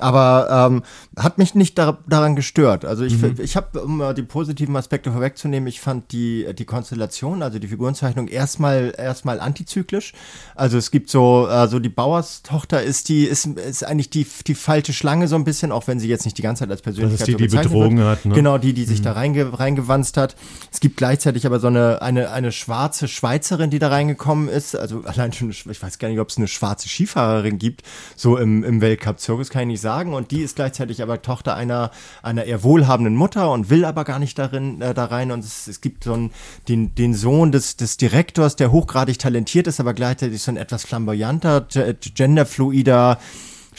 Aber 0.00 0.68
ähm, 0.70 0.82
hat 1.16 1.38
mich 1.38 1.54
nicht 1.54 1.78
da, 1.78 1.98
daran 2.08 2.36
gestört. 2.36 2.84
Also 2.84 3.04
ich, 3.04 3.20
Mhm. 3.20 3.34
ich 3.38 3.56
habe, 3.56 3.80
um 3.82 3.98
mal 3.98 4.14
die 4.14 4.22
positiven 4.22 4.74
Aspekte 4.76 5.12
vorwegzunehmen, 5.12 5.66
ich 5.68 5.80
fand 5.80 6.12
die, 6.12 6.46
die 6.58 6.64
Konstellation, 6.64 7.42
also 7.42 7.58
die 7.58 7.68
Figurenzeichnung 7.68 8.28
erstmal 8.28 8.94
erstmal 8.96 9.40
antizyklisch. 9.40 10.12
Also 10.54 10.78
es 10.78 10.90
gibt 10.90 11.10
so, 11.10 11.46
also 11.46 11.78
die 11.78 11.88
Bauerstochter 11.88 12.82
ist 12.82 13.08
die, 13.08 13.24
ist, 13.24 13.46
ist 13.46 13.84
eigentlich 13.84 14.10
die, 14.10 14.26
die 14.46 14.54
falsche 14.54 14.92
Schlange 14.92 15.28
so 15.28 15.36
ein 15.36 15.44
bisschen, 15.44 15.72
auch 15.72 15.86
wenn 15.86 16.00
sie 16.00 16.08
jetzt 16.08 16.24
nicht 16.24 16.38
die 16.38 16.42
ganze 16.42 16.60
Zeit 16.64 16.70
als 16.70 16.82
Persönlichkeit 16.82 17.28
die, 17.28 17.32
so 17.32 17.38
die 17.38 17.48
betrogen 17.48 17.98
wird. 17.98 18.08
hat, 18.08 18.24
ne? 18.24 18.34
Genau, 18.34 18.58
die, 18.58 18.72
die 18.72 18.84
sich 18.84 19.02
da 19.02 19.12
reinge, 19.12 19.58
reingewanzt 19.58 20.16
hat. 20.16 20.36
Es 20.72 20.80
gibt 20.80 20.96
gleichzeitig 20.96 21.46
aber 21.46 21.60
so 21.60 21.66
eine, 21.66 22.00
eine, 22.02 22.30
eine 22.30 22.52
schwarze 22.52 23.08
Schweizerin, 23.08 23.70
die 23.70 23.78
da 23.78 23.88
reingekommen 23.88 24.48
ist. 24.48 24.76
Also 24.76 25.02
allein 25.04 25.32
schon, 25.32 25.50
ich 25.50 25.66
weiß 25.82 25.98
gar 25.98 26.08
nicht, 26.08 26.20
ob 26.20 26.28
es 26.28 26.36
eine 26.36 26.48
schwarze 26.48 26.88
Skifahrerin 26.88 27.58
gibt, 27.58 27.82
so 28.16 28.36
im, 28.36 28.64
im 28.64 28.80
Weltcup-Zirkus, 28.80 29.50
kann 29.50 29.62
ich 29.62 29.68
nicht 29.68 29.80
sagen. 29.80 29.89
Und 29.90 30.30
die 30.30 30.40
ist 30.42 30.56
gleichzeitig 30.56 31.02
aber 31.02 31.22
Tochter 31.22 31.54
einer, 31.54 31.90
einer 32.22 32.44
eher 32.44 32.62
wohlhabenden 32.62 33.16
Mutter 33.16 33.50
und 33.50 33.70
will 33.70 33.84
aber 33.84 34.04
gar 34.04 34.18
nicht 34.18 34.38
darin, 34.38 34.80
äh, 34.80 34.94
da 34.94 35.06
rein. 35.06 35.30
Und 35.32 35.44
es, 35.44 35.66
es 35.66 35.80
gibt 35.80 36.04
so 36.04 36.12
einen, 36.14 36.30
den, 36.68 36.94
den 36.94 37.14
Sohn 37.14 37.52
des, 37.52 37.76
des 37.76 37.96
Direktors, 37.96 38.56
der 38.56 38.72
hochgradig 38.72 39.18
talentiert 39.18 39.66
ist, 39.66 39.80
aber 39.80 39.94
gleichzeitig 39.94 40.42
so 40.42 40.52
ein 40.52 40.56
etwas 40.56 40.84
flamboyanter, 40.84 41.62
ge- 41.62 41.94
genderfluider, 42.14 43.18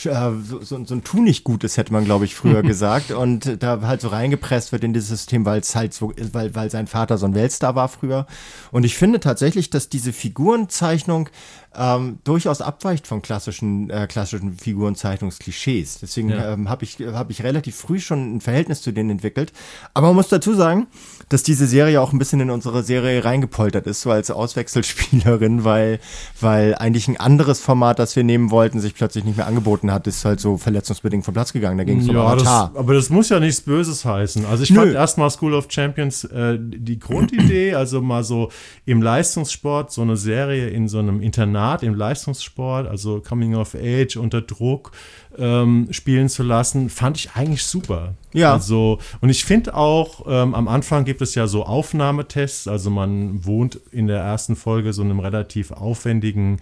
äh, 0.05 0.31
so, 0.43 0.61
so, 0.61 0.83
so 0.85 0.95
ein 0.95 1.03
Tu 1.03 1.21
nicht 1.21 1.43
Gutes, 1.43 1.77
hätte 1.77 1.93
man, 1.93 2.05
glaube 2.05 2.25
ich, 2.25 2.33
früher 2.35 2.61
gesagt. 2.63 3.11
Und 3.11 3.61
da 3.61 3.81
halt 3.81 4.01
so 4.01 4.07
reingepresst 4.07 4.71
wird 4.71 4.83
in 4.83 4.93
dieses 4.93 5.09
System, 5.09 5.45
weil 5.45 5.59
es 5.59 5.75
halt 5.75 5.93
so 5.93 6.13
weil, 6.31 6.55
weil 6.55 6.71
sein 6.71 6.87
Vater 6.87 7.17
so 7.17 7.25
ein 7.25 7.35
Weltstar 7.35 7.75
war 7.75 7.87
früher. 7.89 8.25
Und 8.71 8.83
ich 8.83 8.95
finde 8.97 9.19
tatsächlich, 9.19 9.69
dass 9.69 9.89
diese 9.89 10.13
Figurenzeichnung 10.13 11.29
ähm, 11.77 12.19
durchaus 12.25 12.61
abweicht 12.61 13.07
von 13.07 13.21
klassischen, 13.21 13.89
äh, 13.89 14.05
klassischen 14.07 14.57
Figurenzeichnungsklischees. 14.57 15.99
Deswegen 16.01 16.29
Ja. 16.29 16.53
ähm, 16.53 16.69
habe 16.69 16.83
ich, 16.83 16.97
hab 17.13 17.29
ich 17.29 17.43
relativ 17.43 17.75
früh 17.75 17.99
schon 17.99 18.35
ein 18.37 18.41
Verhältnis 18.41 18.81
zu 18.81 18.91
denen 18.91 19.09
entwickelt. 19.11 19.53
Aber 19.93 20.07
man 20.07 20.17
muss 20.17 20.27
dazu 20.27 20.53
sagen, 20.53 20.87
dass 21.29 21.43
diese 21.43 21.67
Serie 21.67 22.01
auch 22.01 22.11
ein 22.11 22.19
bisschen 22.19 22.41
in 22.41 22.49
unsere 22.49 22.83
Serie 22.83 23.23
reingepoltert 23.23 23.87
ist, 23.87 24.01
so 24.01 24.11
als 24.11 24.29
Auswechselspielerin, 24.31 25.63
weil, 25.63 25.99
weil 26.41 26.75
eigentlich 26.75 27.07
ein 27.07 27.17
anderes 27.17 27.61
Format, 27.61 27.99
das 27.99 28.15
wir 28.17 28.23
nehmen 28.25 28.51
wollten, 28.51 28.81
sich 28.81 28.93
plötzlich 28.95 29.23
nicht 29.23 29.37
mehr 29.37 29.47
angeboten 29.47 29.91
hat, 29.93 30.07
ist 30.07 30.25
halt 30.25 30.39
so 30.41 30.57
verletzungsbedingt 30.57 31.23
vom 31.23 31.33
Platz 31.33 31.53
gegangen. 31.53 31.77
Da 31.77 31.83
ging 31.85 31.99
es 32.01 32.09
um 32.09 32.15
Ja, 32.15 32.35
das, 32.35 32.47
Avatar. 32.47 32.71
aber 32.79 32.93
das 32.95 33.09
muss 33.09 33.29
ja 33.29 33.39
nichts 33.39 33.61
Böses 33.61 34.03
heißen. 34.03 34.45
Also 34.45 34.63
ich 34.63 34.71
Nö. 34.71 34.79
fand 34.81 34.93
erstmal 34.93 35.29
School 35.31 35.53
of 35.53 35.67
Champions 35.69 36.25
äh, 36.25 36.57
die 36.59 36.99
Grundidee, 36.99 37.75
also 37.75 38.01
mal 38.01 38.23
so 38.25 38.49
im 38.85 39.01
Leistungssport, 39.01 39.91
so 39.93 40.01
eine 40.01 40.17
Serie 40.17 40.67
in 40.67 40.89
so 40.89 40.99
einem 40.99 41.21
Internat 41.21 41.60
im 41.83 41.95
Leistungssport, 41.95 42.87
also 42.87 43.21
Coming 43.21 43.55
of 43.55 43.75
Age 43.75 44.17
unter 44.17 44.41
Druck 44.41 44.91
ähm, 45.37 45.87
spielen 45.91 46.29
zu 46.29 46.43
lassen, 46.43 46.89
fand 46.89 47.17
ich 47.17 47.31
eigentlich 47.35 47.63
super. 47.63 48.15
Ja. 48.33 48.53
Also, 48.53 48.99
und 49.21 49.29
ich 49.29 49.45
finde 49.45 49.75
auch, 49.75 50.25
ähm, 50.27 50.53
am 50.55 50.67
Anfang 50.67 51.05
gibt 51.05 51.21
es 51.21 51.35
ja 51.35 51.47
so 51.47 51.65
Aufnahmetests, 51.65 52.67
also 52.67 52.89
man 52.89 53.45
wohnt 53.45 53.79
in 53.91 54.07
der 54.07 54.19
ersten 54.19 54.55
Folge 54.55 54.93
so 54.93 55.01
einem 55.01 55.19
relativ 55.19 55.71
aufwendigen, 55.71 56.59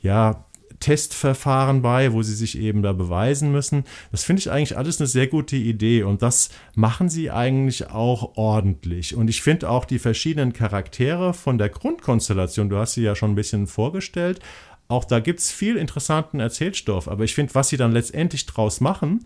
ja, 0.00 0.44
Testverfahren 0.80 1.82
bei, 1.82 2.12
wo 2.12 2.22
sie 2.22 2.34
sich 2.34 2.58
eben 2.58 2.82
da 2.82 2.92
beweisen 2.92 3.52
müssen. 3.52 3.84
Das 4.12 4.24
finde 4.24 4.40
ich 4.40 4.50
eigentlich 4.50 4.76
alles 4.76 5.00
eine 5.00 5.06
sehr 5.06 5.26
gute 5.26 5.56
Idee 5.56 6.02
und 6.02 6.22
das 6.22 6.50
machen 6.74 7.08
sie 7.08 7.30
eigentlich 7.30 7.90
auch 7.90 8.36
ordentlich. 8.36 9.14
Und 9.16 9.28
ich 9.28 9.42
finde 9.42 9.70
auch 9.70 9.84
die 9.84 9.98
verschiedenen 9.98 10.52
Charaktere 10.52 11.34
von 11.34 11.58
der 11.58 11.68
Grundkonstellation, 11.68 12.68
du 12.68 12.76
hast 12.76 12.94
sie 12.94 13.02
ja 13.02 13.14
schon 13.14 13.32
ein 13.32 13.36
bisschen 13.36 13.66
vorgestellt, 13.66 14.40
auch 14.88 15.04
da 15.04 15.20
gibt 15.20 15.40
es 15.40 15.50
viel 15.50 15.76
interessanten 15.76 16.40
Erzählstoff, 16.40 17.08
aber 17.08 17.24
ich 17.24 17.34
finde, 17.34 17.54
was 17.54 17.68
sie 17.68 17.76
dann 17.76 17.92
letztendlich 17.92 18.46
draus 18.46 18.80
machen, 18.80 19.24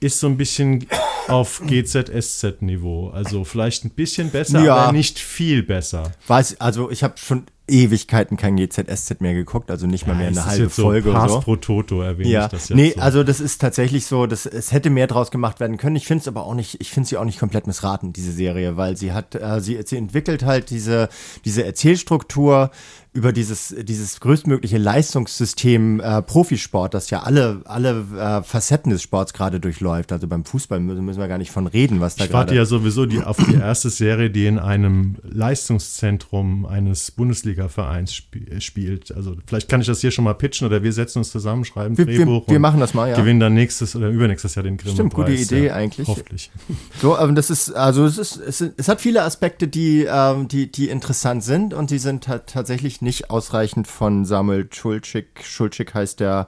ist 0.00 0.18
so 0.20 0.26
ein 0.26 0.36
bisschen 0.36 0.86
auf 1.28 1.62
GZ-SZ-Niveau. 1.64 3.10
Also 3.10 3.44
vielleicht 3.44 3.84
ein 3.84 3.90
bisschen 3.90 4.30
besser, 4.30 4.62
Ja. 4.62 4.74
aber 4.76 4.92
nicht 4.92 5.18
viel 5.18 5.62
besser. 5.62 6.12
Weiß, 6.26 6.60
also 6.60 6.90
ich 6.90 7.02
habe 7.02 7.14
schon 7.18 7.44
Ewigkeiten 7.68 8.36
kein 8.36 8.56
GZSZ 8.56 9.20
mehr 9.20 9.34
geguckt, 9.34 9.70
also 9.70 9.86
nicht 9.86 10.06
mal 10.06 10.16
mehr 10.16 10.30
es 10.30 10.36
eine 10.36 10.46
halbe 10.46 10.64
jetzt 10.64 10.76
so 10.76 10.82
Folge 10.82 11.12
Pass 11.12 11.24
oder 11.24 11.32
so. 11.34 11.40
pro 11.40 11.56
Toto 11.56 12.02
erwähne 12.02 12.28
Ja, 12.28 12.44
ich 12.46 12.50
das 12.50 12.68
jetzt 12.68 12.76
nee, 12.76 12.92
so. 12.96 13.00
also 13.00 13.22
das 13.22 13.40
ist 13.40 13.60
tatsächlich 13.60 14.06
so, 14.06 14.26
das, 14.26 14.46
es 14.46 14.72
hätte 14.72 14.90
mehr 14.90 15.06
draus 15.06 15.30
gemacht 15.30 15.60
werden 15.60 15.76
können. 15.76 15.94
Ich 15.96 16.06
finde 16.06 16.22
es 16.22 16.28
aber 16.28 16.44
auch 16.44 16.54
nicht, 16.54 16.80
ich 16.80 16.90
finde 16.90 17.08
sie 17.08 17.16
auch 17.16 17.24
nicht 17.24 17.38
komplett 17.38 17.66
missraten, 17.68 18.12
diese 18.12 18.32
Serie, 18.32 18.76
weil 18.76 18.96
sie 18.96 19.12
hat, 19.12 19.34
äh, 19.36 19.60
sie, 19.60 19.80
sie 19.84 19.96
entwickelt 19.96 20.44
halt 20.44 20.70
diese, 20.70 21.08
diese 21.44 21.64
Erzählstruktur 21.64 22.70
über 23.14 23.32
dieses, 23.32 23.74
dieses 23.82 24.20
größtmögliche 24.20 24.78
Leistungssystem 24.78 26.00
äh, 26.00 26.22
Profisport, 26.22 26.94
das 26.94 27.10
ja 27.10 27.22
alle, 27.22 27.60
alle 27.66 28.06
äh, 28.16 28.42
Facetten 28.42 28.90
des 28.90 29.02
Sports 29.02 29.34
gerade 29.34 29.60
durchläuft. 29.60 30.12
Also 30.12 30.26
beim 30.26 30.46
Fußball 30.46 30.80
müssen, 30.80 31.18
wir 31.18 31.28
gar 31.28 31.36
nicht 31.36 31.50
von 31.50 31.66
reden, 31.66 32.00
was 32.00 32.16
da 32.16 32.24
ich 32.24 32.32
warte 32.32 32.54
gerade. 32.54 32.56
ja 32.60 32.64
sowieso 32.64 33.04
die, 33.04 33.22
auf 33.22 33.36
die 33.36 33.54
erste 33.54 33.90
Serie, 33.90 34.30
die 34.30 34.46
in 34.46 34.58
einem 34.58 35.16
Leistungszentrum 35.24 36.64
eines 36.64 37.10
Bundesliga-Vereins 37.56 38.10
sp 38.16 38.34
spielt. 38.60 39.14
Also 39.14 39.36
vielleicht 39.46 39.68
kann 39.68 39.80
ich 39.80 39.86
das 39.86 40.00
hier 40.00 40.10
schon 40.10 40.24
mal 40.24 40.34
pitchen 40.34 40.66
oder 40.66 40.82
wir 40.82 40.92
setzen 40.92 41.18
uns 41.18 41.30
zusammen, 41.30 41.64
schreiben 41.64 41.96
Wir- 41.98 42.06
wir- 42.06 42.16
Drehbuch 42.18 42.48
wir 42.48 42.56
und 42.56 42.62
machen 42.62 42.80
das 42.80 42.94
mal, 42.94 43.08
ja. 43.10 43.16
gewinnen 43.16 43.40
dann 43.40 43.54
nächstes 43.54 43.94
oder 43.96 44.08
übernächstes 44.08 44.54
Jahr 44.54 44.62
den 44.62 44.76
Grimme 44.76 44.94
Stimmt, 44.94 45.14
gute 45.14 45.32
Idee 45.32 45.70
eigentlich. 45.70 46.08
Hoffentlich. 46.08 46.50
So, 47.00 47.16
aber 47.16 47.32
das 47.32 47.50
ist, 47.50 47.72
also 47.72 48.04
es 48.04 48.18
ist, 48.18 48.36
es, 48.36 48.60
ist, 48.60 48.74
es 48.76 48.88
hat 48.88 49.00
viele 49.00 49.22
Aspekte, 49.22 49.66
die, 49.66 50.06
ähm, 50.08 50.46
die, 50.48 50.70
die 50.70 50.88
interessant 50.88 51.42
sind 51.42 51.74
und 51.74 51.90
die 51.90 51.98
sind 51.98 52.24
ta- 52.24 52.38
tatsächlich 52.38 53.02
nicht 53.02 53.30
ausreichend 53.30 53.86
von 53.88 54.24
Samuel 54.24 54.68
Schulczyk, 54.72 55.42
Schulczyk 55.42 55.94
heißt 55.94 56.20
der 56.20 56.46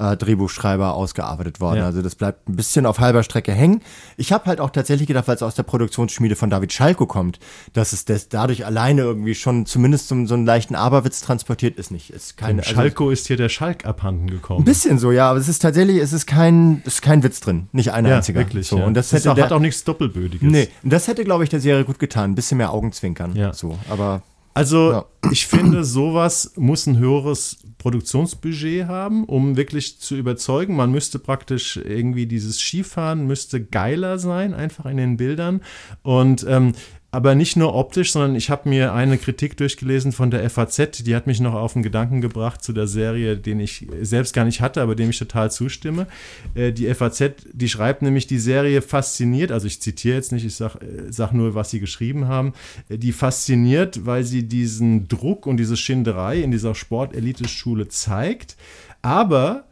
äh, 0.00 0.16
Drehbuchschreiber, 0.16 0.94
ausgearbeitet 0.94 1.60
worden. 1.60 1.78
Ja. 1.78 1.84
Also 1.86 2.00
das 2.02 2.14
bleibt 2.14 2.48
ein 2.48 2.56
bisschen 2.56 2.86
auf 2.86 2.98
halber 2.98 3.22
Strecke 3.22 3.52
hängen. 3.52 3.82
Ich 4.16 4.32
habe 4.32 4.46
halt 4.46 4.60
auch 4.60 4.70
tatsächlich 4.70 5.06
gedacht, 5.06 5.28
weil 5.28 5.36
es 5.36 5.42
aus 5.42 5.54
der 5.54 5.62
Produktionsschmiede 5.62 6.36
von 6.36 6.48
David 6.48 6.72
Schalko 6.72 7.06
kommt, 7.06 7.38
dass 7.74 7.92
es 7.92 8.06
das 8.06 8.28
dadurch 8.28 8.64
alleine 8.64 9.02
irgendwie 9.02 9.34
schon 9.34 9.66
zumindest 9.66 10.08
so, 10.08 10.26
so 10.26 10.34
einen 10.34 10.46
leichten 10.46 10.74
Aberwitz 10.74 11.20
transportiert 11.20 11.76
ist 11.76 11.90
nicht. 11.90 12.10
Ist 12.10 12.36
keine, 12.36 12.62
also- 12.62 12.74
Schalko 12.74 13.10
ist 13.10 13.26
hier 13.26 13.36
der 13.36 13.50
Schalk 13.50 13.84
abhanden 13.84 14.28
gekommen. 14.28 14.62
ein 14.62 14.64
bisschen 14.64 14.98
so, 14.98 15.12
ja, 15.12 15.30
aber 15.30 15.38
es 15.38 15.48
ist 15.48 15.60
tatsächlich, 15.60 15.98
es 15.98 16.12
ist 16.12 16.26
kein, 16.26 16.82
es 16.86 16.94
ist 16.94 17.02
kein 17.02 17.22
Witz 17.22 17.40
drin, 17.40 17.68
nicht 17.72 17.92
ein 17.92 18.06
ja, 18.06 18.16
einziger. 18.16 18.40
wirklich. 18.40 18.66
So, 18.66 18.78
ja. 18.78 18.86
und 18.86 18.94
das 18.94 19.06
ist 19.06 19.20
hätte 19.20 19.32
auch, 19.32 19.34
der, 19.34 19.44
hat 19.44 19.52
auch 19.52 19.60
nichts 19.60 19.84
Doppelbödiges. 19.84 20.50
Nee, 20.50 20.68
und 20.82 20.92
das 20.92 21.08
hätte, 21.08 21.24
glaube 21.24 21.44
ich, 21.44 21.50
der 21.50 21.60
Serie 21.60 21.84
gut 21.84 21.98
getan. 21.98 22.30
Ein 22.30 22.34
bisschen 22.34 22.58
mehr 22.58 22.72
Augenzwinkern. 22.72 23.36
Ja. 23.36 23.52
So, 23.52 23.78
aber 23.90 24.22
Also 24.54 24.92
Ja. 24.92 25.04
ich 25.30 25.46
finde, 25.46 25.84
sowas 25.84 26.52
muss 26.56 26.86
ein 26.86 26.98
höheres 26.98 27.58
Produktionsbudget 27.78 28.86
haben, 28.88 29.24
um 29.24 29.56
wirklich 29.56 30.00
zu 30.00 30.16
überzeugen. 30.16 30.76
Man 30.76 30.90
müsste 30.90 31.18
praktisch 31.18 31.76
irgendwie 31.76 32.26
dieses 32.26 32.58
Skifahren 32.58 33.26
müsste 33.26 33.64
geiler 33.64 34.18
sein, 34.18 34.52
einfach 34.52 34.86
in 34.86 34.96
den 34.96 35.16
Bildern. 35.16 35.62
Und 36.02 36.44
ähm, 36.48 36.72
aber 37.12 37.34
nicht 37.34 37.56
nur 37.56 37.74
optisch, 37.74 38.12
sondern 38.12 38.36
ich 38.36 38.50
habe 38.50 38.68
mir 38.68 38.92
eine 38.92 39.18
Kritik 39.18 39.56
durchgelesen 39.56 40.12
von 40.12 40.30
der 40.30 40.48
FAZ, 40.48 41.02
die 41.02 41.16
hat 41.16 41.26
mich 41.26 41.40
noch 41.40 41.54
auf 41.54 41.72
den 41.72 41.82
Gedanken 41.82 42.20
gebracht 42.20 42.62
zu 42.62 42.72
der 42.72 42.86
Serie, 42.86 43.36
den 43.36 43.58
ich 43.58 43.86
selbst 44.00 44.32
gar 44.32 44.44
nicht 44.44 44.60
hatte, 44.60 44.80
aber 44.80 44.94
dem 44.94 45.10
ich 45.10 45.18
total 45.18 45.50
zustimme. 45.50 46.06
Äh, 46.54 46.72
die 46.72 46.92
FAZ, 46.94 47.32
die 47.52 47.68
schreibt 47.68 48.02
nämlich, 48.02 48.28
die 48.28 48.38
Serie 48.38 48.80
fasziniert, 48.80 49.50
also 49.50 49.66
ich 49.66 49.80
zitiere 49.80 50.16
jetzt 50.16 50.30
nicht, 50.30 50.44
ich 50.44 50.54
sage 50.54 50.78
äh, 50.80 51.12
sag 51.12 51.32
nur, 51.32 51.54
was 51.54 51.70
sie 51.70 51.80
geschrieben 51.80 52.28
haben, 52.28 52.52
äh, 52.88 52.96
die 52.96 53.12
fasziniert, 53.12 54.06
weil 54.06 54.22
sie 54.22 54.46
diesen 54.46 55.08
Druck 55.08 55.46
und 55.46 55.56
diese 55.56 55.76
Schinderei 55.76 56.40
in 56.40 56.52
dieser 56.52 56.76
Sporteliteschule 56.76 57.88
zeigt, 57.88 58.56
aber 59.02 59.64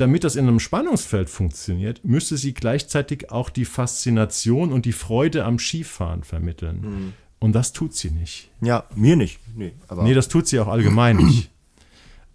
damit 0.00 0.24
das 0.24 0.36
in 0.36 0.48
einem 0.48 0.60
Spannungsfeld 0.60 1.28
funktioniert, 1.28 2.04
müsste 2.04 2.36
sie 2.36 2.54
gleichzeitig 2.54 3.30
auch 3.30 3.50
die 3.50 3.64
Faszination 3.64 4.72
und 4.72 4.86
die 4.86 4.92
Freude 4.92 5.44
am 5.44 5.58
Skifahren 5.58 6.24
vermitteln. 6.24 6.80
Mhm. 6.80 7.12
Und 7.40 7.52
das 7.52 7.72
tut 7.72 7.94
sie 7.94 8.10
nicht. 8.10 8.50
Ja, 8.60 8.84
mir 8.94 9.16
nicht. 9.16 9.38
Nee, 9.54 9.72
aber 9.86 10.02
nee 10.02 10.14
das 10.14 10.28
tut 10.28 10.48
sie 10.48 10.58
auch 10.58 10.68
allgemein 10.68 11.16
nicht. 11.16 11.50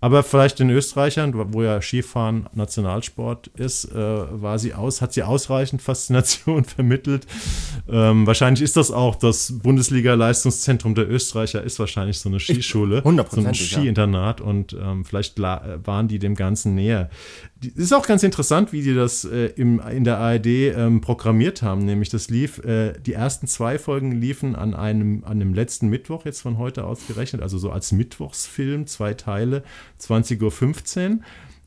Aber 0.03 0.21
vielleicht 0.21 0.59
in 0.59 0.69
Österreichern, 0.69 1.31
wo 1.53 1.63
ja 1.63 1.81
Skifahren 1.81 2.49
Nationalsport 2.53 3.47
ist, 3.55 3.85
äh, 3.85 3.95
war 3.95 4.59
sie 4.59 4.73
aus, 4.73 5.01
hat 5.01 5.13
sie 5.13 5.23
ausreichend 5.23 5.81
Faszination 5.81 6.65
vermittelt. 6.65 7.25
Ähm, 7.89 8.27
wahrscheinlich 8.27 8.61
ist 8.61 8.75
das 8.75 8.91
auch 8.91 9.15
das 9.15 9.59
Bundesliga-Leistungszentrum 9.63 10.93
der 10.93 11.09
Österreicher, 11.09 11.63
ist 11.63 11.79
wahrscheinlich 11.79 12.19
so 12.19 12.27
eine 12.27 12.41
Skischule, 12.41 13.01
so 13.01 13.47
ein 13.47 13.55
Skiinternat 13.55 14.41
ja. 14.41 14.45
und 14.45 14.73
ähm, 14.73 15.05
vielleicht 15.05 15.39
waren 15.39 16.09
die 16.09 16.19
dem 16.19 16.35
Ganzen 16.35 16.75
näher. 16.75 17.09
Es 17.65 17.85
ist 17.85 17.93
auch 17.93 18.05
ganz 18.05 18.23
interessant, 18.23 18.73
wie 18.73 18.81
die 18.81 18.93
das 18.93 19.23
äh, 19.23 19.45
im, 19.55 19.79
in 19.79 20.03
der 20.03 20.17
ARD 20.17 20.47
ähm, 20.47 20.99
programmiert 20.99 21.61
haben. 21.61 21.85
Nämlich, 21.85 22.09
das 22.09 22.29
lief, 22.29 22.59
äh, 22.59 22.93
die 22.99 23.13
ersten 23.13 23.47
zwei 23.47 23.79
Folgen 23.79 24.11
liefen 24.11 24.55
an 24.55 24.73
einem, 24.73 25.23
an 25.23 25.39
dem 25.39 25.53
letzten 25.53 25.87
Mittwoch, 25.87 26.25
jetzt 26.25 26.41
von 26.41 26.57
heute 26.57 26.83
ausgerechnet, 26.83 27.41
also 27.41 27.57
so 27.57 27.71
als 27.71 27.93
Mittwochsfilm, 27.93 28.85
zwei 28.87 29.13
Teile, 29.13 29.63
20.15 29.99 31.11
Uhr. 31.11 31.19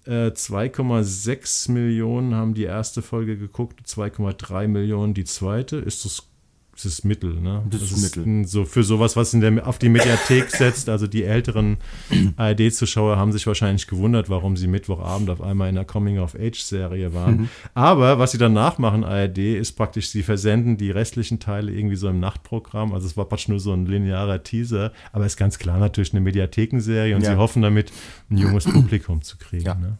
Äh, 0.07 0.31
2,6 0.31 1.73
Millionen 1.73 2.35
haben 2.35 2.55
die 2.55 2.65
erste 2.65 3.03
Folge 3.03 3.36
geguckt, 3.36 3.81
2,3 3.86 4.69
Millionen 4.69 5.15
die 5.15 5.24
zweite. 5.24 5.77
Ist 5.77 6.05
das 6.05 6.28
das 6.77 6.85
ist 6.85 7.05
Mittel, 7.05 7.40
ne? 7.40 7.62
Das, 7.70 7.81
das 7.81 7.93
ist 7.93 8.16
Mittel. 8.16 8.47
So 8.47 8.66
für 8.66 8.82
sowas, 8.82 9.16
was 9.16 9.32
in 9.32 9.40
der, 9.40 9.66
auf 9.66 9.78
die 9.78 9.89
Mediathek 9.89 10.51
setzt. 10.51 10.90
Also 10.90 11.07
die 11.07 11.24
älteren 11.24 11.78
ARD-Zuschauer 12.36 13.16
haben 13.16 13.32
sich 13.32 13.47
wahrscheinlich 13.47 13.86
gewundert, 13.86 14.28
warum 14.28 14.59
sie 14.59 14.66
Mittwochabend 14.66 15.31
auf 15.31 15.40
einmal 15.40 15.70
in 15.70 15.78
einer 15.78 15.86
Coming-of-Age-Serie 15.86 17.15
waren. 17.15 17.36
Mhm. 17.36 17.48
Aber 17.73 18.19
was 18.19 18.32
sie 18.32 18.39
danach 18.39 18.77
machen, 18.77 19.05
ARD, 19.05 19.39
ist 19.39 19.73
praktisch, 19.73 20.11
sie 20.11 20.23
versenden 20.23 20.77
die 20.77 20.90
restlichen 20.90 21.40
Teile 21.40 21.73
irgendwie 21.73 21.97
so 21.97 22.11
im 22.11 22.20
Nachtprogramm. 22.20 22.93
Also 22.93 23.07
es 23.07 23.16
war 23.16 23.24
praktisch 23.24 23.48
nur 23.48 23.61
so 23.61 23.73
ein 23.73 23.86
linearer 23.86 24.43
Teaser. 24.43 24.93
Aber 25.12 25.24
ist 25.24 25.39
ganz 25.39 25.59
klar 25.59 25.78
natürlich 25.78 26.12
eine 26.12 26.20
Mediathekenserie 26.20 27.16
und 27.16 27.23
ja. 27.23 27.31
sie 27.32 27.36
hoffen 27.39 27.62
damit, 27.62 27.90
ein 28.31 28.36
junges 28.36 28.65
Publikum 28.65 29.23
zu 29.23 29.39
kriegen. 29.39 29.65
Ja. 29.65 29.74
Ne? 29.77 29.97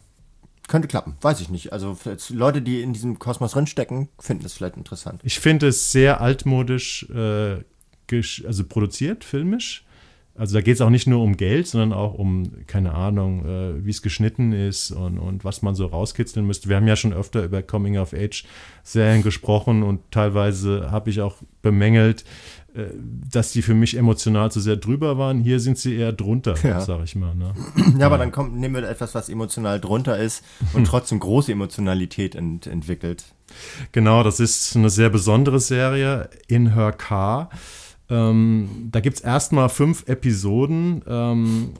Könnte 0.67 0.87
klappen, 0.89 1.15
weiß 1.21 1.39
ich 1.39 1.49
nicht. 1.49 1.71
Also 1.71 1.97
Leute, 2.29 2.61
die 2.61 2.81
in 2.81 2.91
diesem 2.91 3.19
Kosmos 3.19 3.53
drinstecken, 3.53 4.09
finden 4.19 4.43
das 4.43 4.53
vielleicht 4.53 4.75
interessant. 4.75 5.21
Ich 5.23 5.39
finde 5.39 5.67
es 5.67 5.91
sehr 5.91 6.19
altmodisch 6.19 7.07
äh, 7.09 7.63
also 8.45 8.63
produziert, 8.65 9.23
filmisch. 9.23 9.85
Also 10.37 10.53
da 10.53 10.61
geht 10.61 10.75
es 10.75 10.81
auch 10.81 10.91
nicht 10.91 11.07
nur 11.07 11.23
um 11.23 11.35
Geld, 11.35 11.67
sondern 11.67 11.93
auch 11.93 12.13
um, 12.13 12.67
keine 12.67 12.93
Ahnung, 12.93 13.43
äh, 13.45 13.85
wie 13.85 13.89
es 13.89 14.03
geschnitten 14.03 14.51
ist 14.51 14.91
und, 14.91 15.17
und 15.17 15.43
was 15.43 15.63
man 15.63 15.73
so 15.73 15.87
rauskitzeln 15.87 16.45
müsste. 16.45 16.69
Wir 16.69 16.75
haben 16.75 16.87
ja 16.87 16.95
schon 16.95 17.11
öfter 17.11 17.43
über 17.43 17.63
Coming-of-Age-Serien 17.63 19.23
gesprochen 19.23 19.81
und 19.81 19.99
teilweise 20.11 20.91
habe 20.91 21.09
ich 21.09 21.21
auch 21.21 21.37
bemängelt, 21.63 22.23
dass 23.29 23.51
die 23.51 23.61
für 23.61 23.73
mich 23.73 23.97
emotional 23.97 24.51
zu 24.51 24.59
sehr 24.59 24.75
drüber 24.75 25.17
waren. 25.17 25.39
Hier 25.39 25.59
sind 25.59 25.77
sie 25.77 25.95
eher 25.95 26.11
drunter, 26.11 26.55
ja. 26.63 26.79
sag 26.79 27.03
ich 27.03 27.15
mal. 27.15 27.35
Ne? 27.35 27.53
Ja, 27.99 28.05
aber 28.05 28.17
dann 28.17 28.31
kommt, 28.31 28.55
nehmen 28.55 28.75
wir 28.75 28.87
etwas, 28.87 29.15
was 29.15 29.29
emotional 29.29 29.79
drunter 29.79 30.17
ist 30.17 30.43
und 30.73 30.85
trotzdem 30.85 31.19
große 31.19 31.51
Emotionalität 31.51 32.35
ent 32.35 32.67
entwickelt. 32.67 33.25
Genau, 33.91 34.23
das 34.23 34.39
ist 34.39 34.75
eine 34.75 34.89
sehr 34.89 35.09
besondere 35.09 35.59
Serie, 35.59 36.29
In 36.47 36.73
Her 36.73 36.91
Car. 36.91 37.49
Ähm, 38.09 38.89
da 38.91 38.99
gibt 38.99 39.17
es 39.17 39.21
erstmal 39.21 39.69
fünf 39.69 40.07
Episoden. 40.07 41.01
Ähm, 41.07 41.73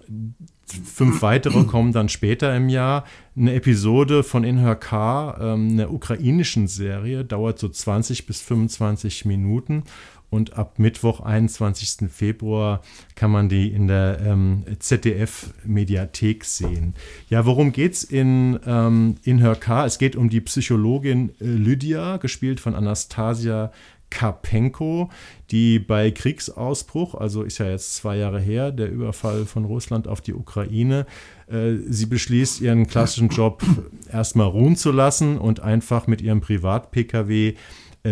fünf 0.66 1.22
weitere 1.22 1.64
kommen 1.64 1.94
dann 1.94 2.10
später 2.10 2.56
im 2.56 2.70
Jahr. 2.70 3.06
Eine 3.36 3.54
Episode 3.54 4.24
von 4.24 4.44
In 4.44 4.58
Her 4.58 4.76
Car, 4.76 5.40
ähm, 5.40 5.72
einer 5.72 5.92
ukrainischen 5.92 6.68
Serie, 6.68 7.24
dauert 7.24 7.60
so 7.60 7.70
20 7.70 8.26
bis 8.26 8.42
25 8.42 9.26
Minuten 9.26 9.84
und 10.30 10.58
ab 10.58 10.78
Mittwoch, 10.78 11.22
21. 11.22 12.10
Februar, 12.12 12.82
kann 13.16 13.32
man 13.32 13.50
die 13.50 13.72
in 13.72 13.88
der 13.88 14.20
ähm, 14.26 14.64
ZDF-Mediathek 14.80 16.44
sehen. 16.44 16.96
Ja, 17.30 17.46
worum 17.46 17.72
geht 17.72 17.94
es 17.94 18.04
in, 18.04 18.60
ähm, 18.66 19.16
in 19.24 19.40
Her 19.40 19.56
Car? 19.56 19.86
Es 19.86 19.98
geht 19.98 20.16
um 20.16 20.30
die 20.30 20.42
Psychologin 20.42 21.30
äh, 21.40 21.46
Lydia, 21.46 22.18
gespielt 22.18 22.60
von 22.60 22.76
Anastasia 22.76 23.72
Karpenko, 24.10 25.10
die 25.52 25.80
bei 25.80 26.12
Kriegsausbruch, 26.12 27.16
also 27.16 27.44
ist 27.44 27.58
ja 27.58 27.70
jetzt 27.70 27.96
zwei 27.96 28.18
Jahre 28.18 28.40
her, 28.40 28.72
der 28.72 28.90
Überfall 28.90 29.46
von 29.46 29.66
Russland 29.66 30.08
auf 30.08 30.22
die 30.22 30.34
Ukraine, 30.34 31.06
äh, 31.48 31.76
sie 31.88 32.06
beschließt, 32.06 32.62
ihren 32.62 32.88
klassischen 32.88 33.30
Job 33.30 33.64
erstmal 34.12 34.48
ruhen 34.48 34.76
zu 34.76 34.92
lassen 34.92 35.38
und 35.38 35.60
einfach 35.60 36.08
mit 36.08 36.22
ihrem 36.22 36.42
Privat-Pkw 36.42 37.56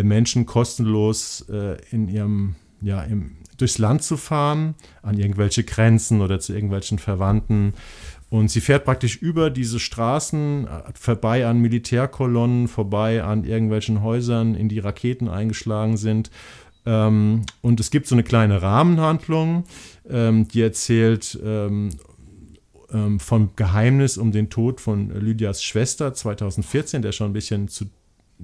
Menschen 0.02 0.46
kostenlos 0.46 1.46
äh, 1.48 1.76
in 1.90 2.08
ihrem, 2.08 2.56
ja, 2.80 3.02
im, 3.02 3.36
durchs 3.56 3.78
Land 3.78 4.02
zu 4.02 4.16
fahren, 4.16 4.74
an 5.02 5.18
irgendwelche 5.18 5.64
Grenzen 5.64 6.20
oder 6.20 6.40
zu 6.40 6.52
irgendwelchen 6.52 6.98
Verwandten. 6.98 7.74
Und 8.28 8.50
sie 8.50 8.60
fährt 8.60 8.84
praktisch 8.84 9.16
über 9.16 9.50
diese 9.50 9.78
Straßen, 9.78 10.66
äh, 10.66 10.82
vorbei 10.94 11.46
an 11.46 11.58
Militärkolonnen, 11.60 12.68
vorbei 12.68 13.22
an 13.22 13.44
irgendwelchen 13.44 14.02
Häusern, 14.02 14.54
in 14.54 14.68
die 14.68 14.80
Raketen 14.80 15.28
eingeschlagen 15.28 15.96
sind. 15.96 16.30
Ähm, 16.84 17.42
und 17.62 17.80
es 17.80 17.90
gibt 17.90 18.06
so 18.06 18.14
eine 18.14 18.24
kleine 18.24 18.62
Rahmenhandlung, 18.62 19.64
ähm, 20.08 20.48
die 20.48 20.62
erzählt 20.62 21.38
ähm 21.44 21.90
vom 23.18 23.50
Geheimnis 23.56 24.16
um 24.16 24.30
den 24.30 24.48
Tod 24.48 24.80
von 24.80 25.10
Lydias 25.10 25.62
Schwester 25.62 26.14
2014, 26.14 27.02
der 27.02 27.10
schon 27.10 27.30
ein 27.30 27.32
bisschen 27.32 27.66
zu 27.66 27.86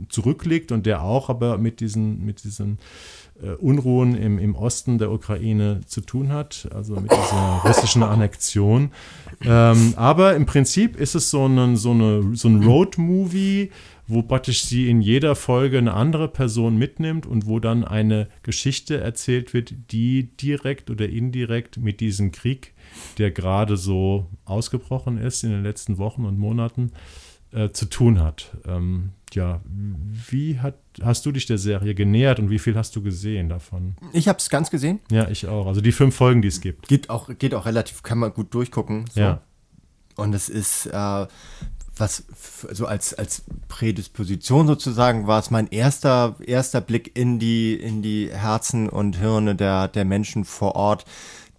zurückliegt 0.08 0.72
und 0.72 0.86
der 0.86 1.02
auch 1.02 1.28
aber 1.28 1.58
mit 1.58 1.80
diesen, 1.80 2.24
mit 2.24 2.44
diesen 2.44 2.78
äh, 3.42 3.50
Unruhen 3.52 4.14
im, 4.14 4.38
im 4.38 4.54
Osten 4.54 4.98
der 4.98 5.10
Ukraine 5.10 5.80
zu 5.86 6.00
tun 6.00 6.32
hat, 6.32 6.68
also 6.74 6.94
mit 6.94 7.10
dieser 7.10 7.60
russischen 7.64 8.02
Annexion. 8.02 8.90
Ähm, 9.42 9.94
aber 9.96 10.34
im 10.34 10.46
Prinzip 10.46 10.96
ist 10.96 11.14
es 11.14 11.30
so, 11.30 11.46
ein 11.46 11.76
so, 11.76 11.90
eine, 11.90 12.34
so 12.34 12.48
ein 12.48 12.62
Road-Movie, 12.62 13.70
wo 14.06 14.22
praktisch 14.22 14.64
sie 14.64 14.90
in 14.90 15.00
jeder 15.00 15.34
Folge 15.34 15.78
eine 15.78 15.94
andere 15.94 16.28
Person 16.28 16.76
mitnimmt 16.76 17.26
und 17.26 17.46
wo 17.46 17.60
dann 17.60 17.84
eine 17.84 18.28
Geschichte 18.42 19.00
erzählt 19.00 19.54
wird, 19.54 19.74
die 19.90 20.36
direkt 20.36 20.90
oder 20.90 21.08
indirekt 21.08 21.78
mit 21.78 22.00
diesem 22.00 22.32
Krieg, 22.32 22.74
der 23.18 23.30
gerade 23.30 23.76
so 23.76 24.26
ausgebrochen 24.44 25.18
ist 25.18 25.44
in 25.44 25.50
den 25.50 25.62
letzten 25.62 25.98
Wochen 25.98 26.24
und 26.24 26.38
Monaten, 26.38 26.92
äh, 27.52 27.70
zu 27.70 27.86
tun 27.86 28.20
hat. 28.20 28.56
Ähm, 28.66 29.10
ja, 29.34 29.60
wie 30.30 30.58
hat, 30.60 30.76
hast 31.02 31.26
du 31.26 31.32
dich 31.32 31.46
der 31.46 31.58
Serie 31.58 31.94
genähert 31.94 32.38
und 32.38 32.50
wie 32.50 32.58
viel 32.58 32.76
hast 32.76 32.94
du 32.96 33.02
gesehen 33.02 33.48
davon? 33.48 33.96
Ich 34.12 34.28
habe 34.28 34.38
es 34.38 34.50
ganz 34.50 34.70
gesehen. 34.70 35.00
Ja, 35.10 35.28
ich 35.28 35.46
auch. 35.46 35.66
Also 35.66 35.80
die 35.80 35.92
fünf 35.92 36.14
Folgen, 36.14 36.42
die 36.42 36.48
es 36.48 36.60
gibt. 36.60 36.88
Geht 36.88 37.10
auch, 37.10 37.30
geht 37.38 37.54
auch 37.54 37.66
relativ, 37.66 38.02
kann 38.02 38.18
man 38.18 38.32
gut 38.32 38.52
durchgucken. 38.54 39.04
So. 39.12 39.20
Ja. 39.20 39.42
Und 40.16 40.34
es 40.34 40.48
ist, 40.48 40.86
äh, 40.86 41.26
was 41.96 42.24
so 42.72 42.86
als, 42.86 43.14
als 43.14 43.44
Prädisposition 43.68 44.66
sozusagen 44.66 45.26
war 45.26 45.38
es 45.38 45.50
mein 45.50 45.68
erster, 45.68 46.36
erster 46.44 46.80
Blick 46.80 47.16
in 47.16 47.38
die, 47.38 47.74
in 47.74 48.02
die 48.02 48.30
Herzen 48.32 48.88
und 48.88 49.18
Hirne 49.18 49.54
der, 49.54 49.88
der 49.88 50.04
Menschen 50.04 50.44
vor 50.44 50.74
Ort 50.74 51.04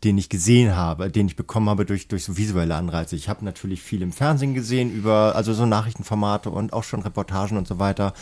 den 0.04 0.18
ich 0.18 0.30
gesehen 0.30 0.76
habe, 0.76 1.10
den 1.10 1.28
ich 1.28 1.36
bekommen 1.36 1.70
habe 1.70 1.86
durch, 1.86 2.08
durch 2.08 2.26
so 2.26 2.38
visuelle 2.38 2.76
Anreize. 2.76 3.16
Ich 3.16 3.30
habe 3.30 3.46
natürlich 3.46 3.82
viel 3.82 4.02
im 4.02 4.12
Fernsehen 4.12 4.54
gesehen 4.54 4.94
über, 4.94 5.36
also 5.36 5.54
so 5.54 5.66
Nachrichtenformate 5.66 6.50
und 6.50 6.74
auch 6.74 6.84
schon 6.84 7.02
Reportagen 7.02 7.58
und 7.58 7.68
so 7.68 7.80
weiter. 7.80 8.14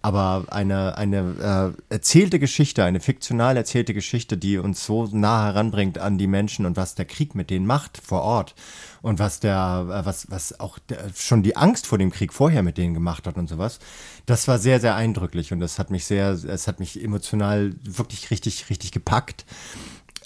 Aber 0.00 0.46
eine, 0.50 0.96
eine 0.96 1.74
äh, 1.90 1.92
erzählte 1.92 2.38
Geschichte, 2.38 2.84
eine 2.84 3.00
fiktional 3.00 3.56
erzählte 3.56 3.94
Geschichte, 3.94 4.36
die 4.36 4.58
uns 4.58 4.84
so 4.84 5.08
nah 5.10 5.46
heranbringt 5.46 5.98
an 5.98 6.18
die 6.18 6.28
Menschen 6.28 6.66
und 6.66 6.76
was 6.76 6.94
der 6.94 7.04
Krieg 7.04 7.34
mit 7.34 7.50
denen 7.50 7.66
macht 7.66 7.98
vor 7.98 8.22
Ort 8.22 8.54
und 9.02 9.18
was 9.18 9.40
der, 9.40 9.86
äh, 9.90 10.06
was, 10.06 10.30
was 10.30 10.58
auch 10.60 10.78
der, 10.78 11.10
schon 11.16 11.42
die 11.42 11.56
Angst 11.56 11.86
vor 11.86 11.98
dem 11.98 12.10
Krieg 12.10 12.32
vorher 12.32 12.62
mit 12.62 12.78
denen 12.78 12.94
gemacht 12.94 13.26
hat 13.26 13.36
und 13.36 13.48
sowas, 13.48 13.80
das 14.26 14.46
war 14.46 14.58
sehr, 14.58 14.80
sehr 14.80 14.94
eindrücklich 14.94 15.52
und 15.52 15.60
das 15.60 15.78
hat 15.78 15.90
mich 15.90 16.04
sehr, 16.04 16.30
es 16.30 16.68
hat 16.68 16.78
mich 16.78 17.02
emotional 17.02 17.74
wirklich 17.82 18.30
richtig, 18.30 18.70
richtig 18.70 18.92
gepackt. 18.92 19.44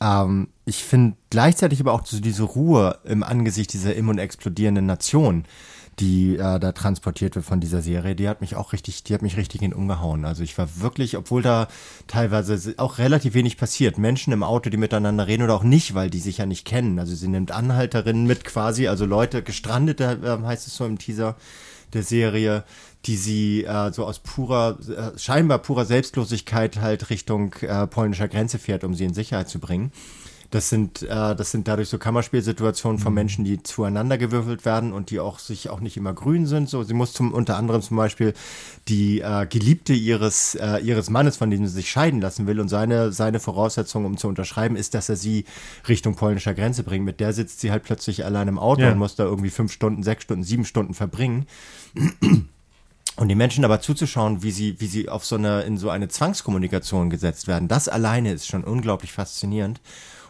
Ähm, 0.02 0.48
ich 0.64 0.82
finde 0.82 1.16
gleichzeitig 1.30 1.80
aber 1.80 1.92
auch 1.92 2.04
so 2.04 2.20
diese 2.20 2.42
Ruhe 2.42 2.98
im 3.04 3.22
Angesicht 3.22 3.72
dieser 3.72 3.94
im 3.94 4.08
und 4.08 4.18
explodierenden 4.18 4.86
Nation, 4.86 5.44
die 5.98 6.36
äh, 6.36 6.58
da 6.58 6.72
transportiert 6.72 7.36
wird 7.36 7.44
von 7.44 7.60
dieser 7.60 7.82
Serie, 7.82 8.16
die 8.16 8.28
hat 8.28 8.40
mich 8.40 8.56
auch 8.56 8.72
richtig, 8.72 9.04
die 9.04 9.14
hat 9.14 9.22
mich 9.22 9.36
richtig 9.36 9.62
in 9.62 9.74
umgehauen. 9.74 10.24
Also 10.24 10.42
ich 10.42 10.56
war 10.58 10.68
wirklich, 10.80 11.16
obwohl 11.16 11.42
da 11.42 11.68
teilweise 12.06 12.74
auch 12.78 12.98
relativ 12.98 13.34
wenig 13.34 13.58
passiert, 13.58 13.98
Menschen 13.98 14.32
im 14.32 14.42
Auto, 14.42 14.70
die 14.70 14.76
miteinander 14.76 15.26
reden 15.26 15.42
oder 15.42 15.54
auch 15.54 15.62
nicht, 15.62 15.94
weil 15.94 16.10
die 16.10 16.18
sich 16.18 16.38
ja 16.38 16.46
nicht 16.46 16.66
kennen. 16.66 16.98
Also 16.98 17.14
sie 17.14 17.28
nimmt 17.28 17.52
Anhalterinnen 17.52 18.26
mit 18.26 18.44
quasi, 18.44 18.88
also 18.88 19.04
Leute, 19.04 19.42
Gestrandete 19.42 20.18
äh, 20.22 20.46
heißt 20.46 20.66
es 20.66 20.76
so 20.76 20.86
im 20.86 20.98
Teaser 20.98 21.36
der 21.92 22.02
Serie, 22.02 22.64
die 23.06 23.16
sie 23.16 23.64
äh, 23.64 23.92
so 23.92 24.04
aus 24.04 24.20
purer, 24.20 24.78
äh, 24.88 25.18
scheinbar 25.18 25.58
purer 25.58 25.84
Selbstlosigkeit 25.84 26.80
halt 26.80 27.10
Richtung 27.10 27.54
äh, 27.60 27.86
polnischer 27.86 28.28
Grenze 28.28 28.58
fährt, 28.58 28.84
um 28.84 28.94
sie 28.94 29.04
in 29.04 29.14
Sicherheit 29.14 29.48
zu 29.48 29.58
bringen. 29.58 29.92
Das 30.52 30.68
sind, 30.68 31.00
äh, 31.00 31.06
das 31.34 31.50
sind 31.50 31.66
dadurch 31.66 31.88
so 31.88 31.96
Kammerspielsituationen 31.96 32.98
von 32.98 33.12
mhm. 33.12 33.14
Menschen, 33.14 33.44
die 33.44 33.62
zueinander 33.62 34.18
gewürfelt 34.18 34.66
werden 34.66 34.92
und 34.92 35.08
die 35.08 35.18
auch 35.18 35.38
sich 35.38 35.70
auch 35.70 35.80
nicht 35.80 35.96
immer 35.96 36.12
grün 36.12 36.44
sind. 36.44 36.68
So, 36.68 36.82
sie 36.82 36.92
muss 36.92 37.14
zum 37.14 37.32
unter 37.32 37.56
anderem 37.56 37.80
zum 37.80 37.96
Beispiel 37.96 38.34
die 38.86 39.22
äh, 39.22 39.46
Geliebte 39.46 39.94
ihres, 39.94 40.54
äh, 40.54 40.76
ihres 40.80 41.08
Mannes, 41.08 41.38
von 41.38 41.48
dem 41.48 41.66
sie 41.66 41.72
sich 41.72 41.90
scheiden 41.90 42.20
lassen 42.20 42.46
will, 42.46 42.60
und 42.60 42.68
seine, 42.68 43.12
seine 43.12 43.40
Voraussetzung, 43.40 44.04
um 44.04 44.18
zu 44.18 44.28
unterschreiben, 44.28 44.76
ist, 44.76 44.92
dass 44.92 45.08
er 45.08 45.16
sie 45.16 45.46
Richtung 45.88 46.16
polnischer 46.16 46.52
Grenze 46.52 46.82
bringt. 46.82 47.06
Mit 47.06 47.20
der 47.20 47.32
sitzt 47.32 47.60
sie 47.60 47.70
halt 47.70 47.84
plötzlich 47.84 48.26
allein 48.26 48.46
im 48.46 48.58
Auto 48.58 48.82
ja. 48.82 48.92
und 48.92 48.98
muss 48.98 49.16
da 49.16 49.24
irgendwie 49.24 49.50
fünf 49.50 49.72
Stunden, 49.72 50.02
sechs 50.02 50.24
Stunden, 50.24 50.44
sieben 50.44 50.66
Stunden 50.66 50.92
verbringen. 50.92 51.46
Und 53.16 53.28
die 53.28 53.34
Menschen 53.34 53.64
aber 53.64 53.80
zuzuschauen, 53.80 54.43
wie 54.43 54.51
sie, 54.51 54.80
wie 54.80 54.86
sie 54.86 55.09
auf 55.09 55.24
so 55.24 55.36
eine, 55.36 55.62
in 55.62 55.76
so 55.76 55.90
eine 55.90 56.09
Zwangskommunikation 56.09 57.10
gesetzt 57.10 57.47
werden, 57.47 57.68
das 57.68 57.89
alleine 57.89 58.32
ist 58.32 58.47
schon 58.47 58.64
unglaublich 58.64 59.12
faszinierend 59.12 59.80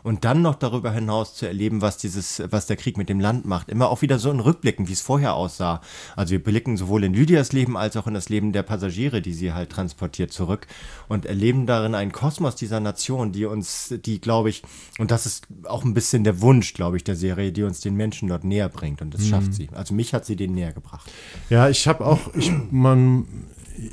und 0.02 0.24
dann 0.24 0.42
noch 0.42 0.56
darüber 0.56 0.92
hinaus 0.92 1.34
zu 1.34 1.46
erleben, 1.46 1.80
was 1.80 1.96
dieses, 1.96 2.42
was 2.50 2.66
der 2.66 2.76
Krieg 2.76 2.96
mit 2.96 3.08
dem 3.08 3.20
Land 3.20 3.44
macht. 3.44 3.68
Immer 3.68 3.88
auch 3.88 4.02
wieder 4.02 4.18
so 4.18 4.30
in 4.30 4.40
Rückblicken, 4.40 4.88
wie 4.88 4.92
es 4.92 5.00
vorher 5.00 5.34
aussah. 5.34 5.80
Also 6.16 6.32
wir 6.32 6.42
blicken 6.42 6.76
sowohl 6.76 7.04
in 7.04 7.14
Lydias 7.14 7.52
Leben 7.52 7.76
als 7.76 7.96
auch 7.96 8.06
in 8.06 8.14
das 8.14 8.28
Leben 8.28 8.52
der 8.52 8.62
Passagiere, 8.62 9.22
die 9.22 9.32
sie 9.32 9.52
halt 9.52 9.70
transportiert 9.70 10.32
zurück 10.32 10.66
und 11.08 11.26
erleben 11.26 11.66
darin 11.66 11.94
einen 11.94 12.12
Kosmos 12.12 12.56
dieser 12.56 12.80
Nation, 12.80 13.32
die 13.32 13.44
uns, 13.44 13.94
die 14.04 14.20
glaube 14.20 14.50
ich, 14.50 14.62
und 14.98 15.10
das 15.10 15.26
ist 15.26 15.46
auch 15.64 15.84
ein 15.84 15.94
bisschen 15.94 16.24
der 16.24 16.40
Wunsch, 16.40 16.74
glaube 16.74 16.96
ich, 16.96 17.04
der 17.04 17.16
Serie, 17.16 17.52
die 17.52 17.62
uns 17.62 17.80
den 17.80 17.94
Menschen 17.94 18.28
dort 18.28 18.44
näher 18.44 18.68
bringt 18.68 19.02
und 19.02 19.14
das 19.14 19.22
mhm. 19.22 19.26
schafft 19.26 19.54
sie. 19.54 19.68
Also 19.72 19.94
mich 19.94 20.14
hat 20.14 20.26
sie 20.26 20.36
den 20.36 20.54
näher 20.54 20.72
gebracht. 20.72 21.10
Ja, 21.50 21.68
ich 21.68 21.86
habe 21.86 22.04
auch, 22.06 22.34
ich, 22.34 22.50
man, 22.70 23.26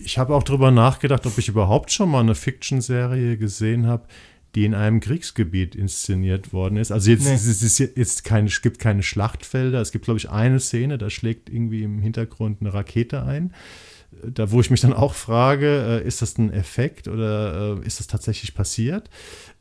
ich 0.03 0.17
habe 0.17 0.35
auch 0.35 0.43
darüber 0.43 0.71
nachgedacht, 0.71 1.25
ob 1.25 1.37
ich 1.37 1.47
überhaupt 1.47 1.91
schon 1.91 2.09
mal 2.09 2.21
eine 2.21 2.35
Fiction-Serie 2.35 3.37
gesehen 3.37 3.87
habe, 3.87 4.03
die 4.55 4.65
in 4.65 4.73
einem 4.73 4.99
Kriegsgebiet 4.99 5.75
inszeniert 5.75 6.53
worden 6.53 6.77
ist. 6.77 6.91
Also 6.91 7.11
jetzt, 7.11 7.25
nee. 7.25 7.33
es, 7.33 7.45
ist 7.45 7.79
jetzt 7.79 8.23
keine, 8.23 8.47
es 8.47 8.61
gibt 8.61 8.79
keine 8.79 9.03
Schlachtfelder. 9.03 9.79
Es 9.79 9.91
gibt, 9.91 10.05
glaube 10.05 10.17
ich, 10.17 10.29
eine 10.29 10.59
Szene, 10.59 10.97
da 10.97 11.09
schlägt 11.09 11.49
irgendwie 11.49 11.83
im 11.83 11.99
Hintergrund 11.99 12.61
eine 12.61 12.73
Rakete 12.73 13.23
ein. 13.23 13.53
Da, 14.23 14.49
wo 14.49 14.59
ich 14.59 14.71
mich 14.71 14.81
dann 14.81 14.91
auch 14.91 15.13
frage, 15.13 16.01
äh, 16.03 16.07
ist 16.07 16.23
das 16.23 16.35
ein 16.39 16.51
Effekt 16.51 17.07
oder 17.07 17.77
äh, 17.77 17.85
ist 17.85 17.99
das 17.99 18.07
tatsächlich 18.07 18.55
passiert? 18.55 19.07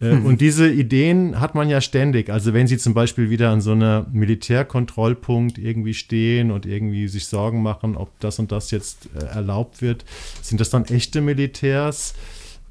Äh, 0.01 0.13
hm. 0.13 0.25
Und 0.25 0.41
diese 0.41 0.71
Ideen 0.71 1.39
hat 1.39 1.55
man 1.55 1.69
ja 1.69 1.83
ständig. 1.83 2.31
Also 2.31 2.55
wenn 2.55 2.67
Sie 2.67 2.79
zum 2.79 2.95
Beispiel 2.95 3.29
wieder 3.29 3.51
an 3.51 3.61
so 3.61 3.73
einer 3.73 4.07
Militärkontrollpunkt 4.11 5.59
irgendwie 5.59 5.93
stehen 5.93 6.51
und 6.51 6.65
irgendwie 6.65 7.09
sich 7.09 7.27
Sorgen 7.27 7.63
machen, 7.63 7.95
ob 7.95 8.19
das 8.21 8.39
und 8.39 8.51
das 8.51 8.71
jetzt 8.71 9.11
erlaubt 9.15 9.83
wird, 9.83 10.07
sind 10.41 10.63
das 10.63 10.71
dann 10.71 10.87
echte 10.87 11.21
Militärs? 11.21 12.15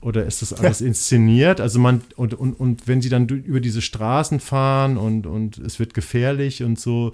Oder 0.02 0.26
ist 0.26 0.42
das 0.42 0.54
alles 0.54 0.82
inszeniert? 0.82 1.60
Also 1.60 1.80
man, 1.80 2.02
und, 2.16 2.34
und, 2.34 2.54
und 2.54 2.88
wenn 2.88 3.02
sie 3.02 3.10
dann 3.10 3.28
über 3.28 3.60
diese 3.60 3.82
Straßen 3.82 4.40
fahren 4.40 4.98
und, 4.98 5.26
und 5.26 5.58
es 5.58 5.80
wird 5.80 5.94
gefährlich 5.94 6.64
und 6.64 6.80
so, 6.80 7.12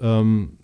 ähm, 0.00 0.58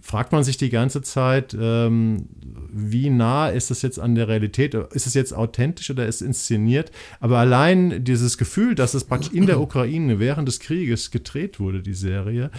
fragt 0.00 0.32
man 0.32 0.42
sich 0.42 0.56
die 0.56 0.70
ganze 0.70 1.02
Zeit, 1.02 1.56
ähm, 1.58 2.28
wie 2.72 3.10
nah 3.10 3.48
ist 3.48 3.70
das 3.70 3.82
jetzt 3.82 3.98
an 3.98 4.14
der 4.14 4.28
Realität? 4.28 4.74
Ist 4.74 5.06
es 5.06 5.14
jetzt 5.14 5.34
authentisch 5.34 5.90
oder 5.90 6.06
ist 6.06 6.16
es 6.16 6.26
inszeniert? 6.26 6.90
Aber 7.20 7.38
allein 7.38 8.04
dieses 8.04 8.38
Gefühl, 8.38 8.74
dass 8.74 8.94
es 8.94 9.04
praktisch 9.04 9.32
in 9.32 9.46
der 9.46 9.60
Ukraine 9.60 10.18
während 10.18 10.48
des 10.48 10.60
Krieges 10.60 11.10
gedreht 11.10 11.60
wurde, 11.60 11.82
die 11.82 11.94
Serie, 11.94 12.50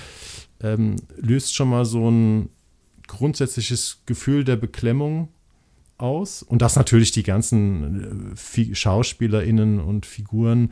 ähm, 0.61 0.95
löst 1.17 1.55
schon 1.55 1.69
mal 1.69 1.85
so 1.85 2.09
ein 2.09 2.49
grundsätzliches 3.07 4.03
Gefühl 4.05 4.43
der 4.43 4.57
Beklemmung 4.57 5.29
aus. 5.97 6.43
Und 6.43 6.61
dass 6.61 6.75
natürlich 6.75 7.11
die 7.11 7.23
ganzen 7.23 8.35
äh, 8.35 8.75
SchauspielerInnen 8.75 9.79
und 9.79 10.05
Figuren, 10.05 10.71